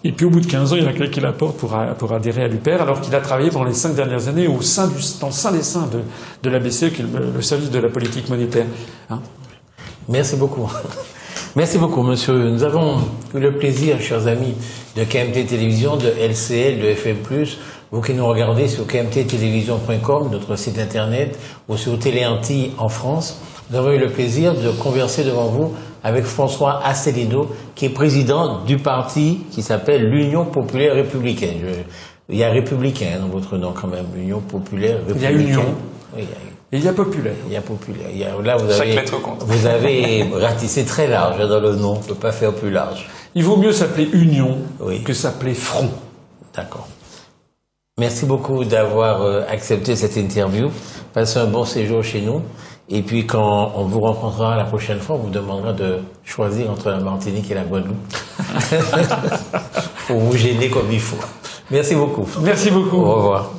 Et 0.07 0.13
puis 0.13 0.27
au 0.27 0.31
bout 0.31 0.41
de 0.41 0.47
15 0.47 0.75
ans, 0.75 0.77
il 0.77 0.87
a 0.87 0.93
claqué 0.93 1.23
la 1.23 1.33
porte 1.33 1.57
pour, 1.57 2.13
adhérer 2.13 2.45
à 2.45 2.49
l'UPR, 2.49 2.83
alors 2.83 3.01
qu'il 3.01 3.15
a 3.15 3.21
travaillé 3.21 3.49
pendant 3.49 3.65
les 3.65 3.73
cinq 3.73 3.95
dernières 3.95 4.29
années 4.29 4.47
au 4.47 4.61
sein 4.61 4.91
dans 5.19 5.29
le 5.29 5.33
sein 5.33 5.51
des 5.51 5.63
seins 5.63 5.89
de, 5.91 6.01
de 6.43 6.51
la 6.51 6.59
BCE, 6.59 6.93
qui 6.93 7.01
est 7.01 7.07
le, 7.35 7.41
service 7.41 7.71
de 7.71 7.79
la 7.79 7.89
politique 7.89 8.29
monétaire. 8.29 8.67
Hein 9.09 9.21
Merci 10.11 10.37
beaucoup. 10.37 10.71
Merci 11.57 11.79
beaucoup, 11.79 12.03
monsieur. 12.03 12.51
Nous 12.51 12.65
avons 12.65 12.99
eu 13.35 13.39
le 13.39 13.53
plaisir, 13.53 13.99
chers 13.99 14.27
amis, 14.27 14.55
de 14.95 15.05
KMT 15.05 15.47
Télévision, 15.47 15.97
de 15.97 16.09
LCL, 16.09 16.81
de 16.83 16.89
FM+, 16.89 17.17
vous 17.91 18.03
qui 18.03 18.13
nous 18.13 18.27
regardez 18.27 18.69
sur 18.69 18.87
kmttélévision.com, 18.87 20.29
notre 20.31 20.57
site 20.57 20.79
internet, 20.79 21.39
ou 21.69 21.79
sur 21.79 21.99
Téléanti 21.99 22.73
en 22.77 22.91
France, 22.91 23.41
nous 23.71 23.79
avons 23.79 23.93
eu 23.93 23.99
le 23.99 24.11
plaisir 24.11 24.55
de 24.55 24.71
converser 24.71 25.25
devant 25.25 25.47
vous 25.47 25.73
avec 26.05 26.25
François 26.25 26.83
Asselineau, 26.85 27.49
qui 27.75 27.87
est 27.87 27.91
président 27.91 28.63
du 28.65 28.77
parti 28.77 29.41
qui 29.51 29.63
s'appelle 29.63 30.09
l'Union 30.09 30.45
populaire 30.45 30.95
républicaine. 30.95 31.63
il 32.29 32.37
y 32.37 32.45
a 32.45 32.51
républicain 32.51 33.19
dans 33.21 33.29
votre 33.29 33.57
nom 33.57 33.73
quand 33.73 33.89
même, 33.89 34.07
l'Union 34.15 34.41
populaire 34.41 34.99
républicaine. 34.99 35.41
Il 35.41 35.49
y 35.49 35.51
a 35.51 35.51
Union. 35.51 35.75
Et 36.73 36.79
il 36.79 36.85
y 36.85 36.89
a 36.89 36.93
populaire. 36.93 37.35
Il 37.47 37.53
y 37.53 37.57
a 37.57 37.63
populaire. 37.63 38.09
là, 38.43 38.57
vous 38.57 38.71
avez, 38.71 39.01
vous 39.41 39.67
avez 39.67 40.25
ratissé 40.35 40.85
très 40.85 41.07
large 41.07 41.39
dans 41.49 41.61
le 41.61 41.75
nom. 41.77 41.95
On 41.95 42.01
ne 42.01 42.05
peut 42.05 42.15
pas 42.15 42.33
faire 42.33 42.53
plus 42.53 42.71
large. 42.71 43.09
Il 43.35 43.45
vaut 43.45 43.57
mieux 43.57 43.73
s'appeler 43.73 44.09
Union 44.13 44.59
que 45.05 45.13
s'appeler 45.13 45.55
Front. 45.55 45.89
D'accord. 46.55 46.89
Merci 47.99 48.27
beaucoup 48.27 48.65
d'avoir 48.65 49.23
euh, 49.23 49.43
accepté 49.49 49.95
cette 49.95 50.17
interview. 50.17 50.69
Passez 51.13 51.39
un 51.39 51.47
bon 51.47 51.65
séjour 51.65 52.03
chez 52.03 52.21
nous. 52.21 52.43
Et 52.91 53.03
puis 53.03 53.27
quand 53.27 53.73
on 53.77 53.85
vous 53.85 54.01
rencontrera 54.01 54.57
la 54.57 54.65
prochaine 54.65 54.99
fois, 54.99 55.17
on 55.17 55.21
vous 55.21 55.31
demandera 55.31 55.73
de 55.73 56.01
choisir 56.25 56.71
entre 56.71 56.91
la 56.91 56.99
Martinique 57.01 57.51
et 57.51 57.55
la 57.55 57.65
Guadeloupe. 57.65 57.97
Pour 60.07 60.19
vous 60.19 60.37
gêner 60.37 60.69
comme 60.69 60.91
il 60.93 61.01
faut. 61.01 61.25
Merci 61.71 61.95
beaucoup. 61.95 62.29
Merci 62.43 62.71
beaucoup. 62.71 62.99
Au 62.99 63.15
revoir. 63.15 63.51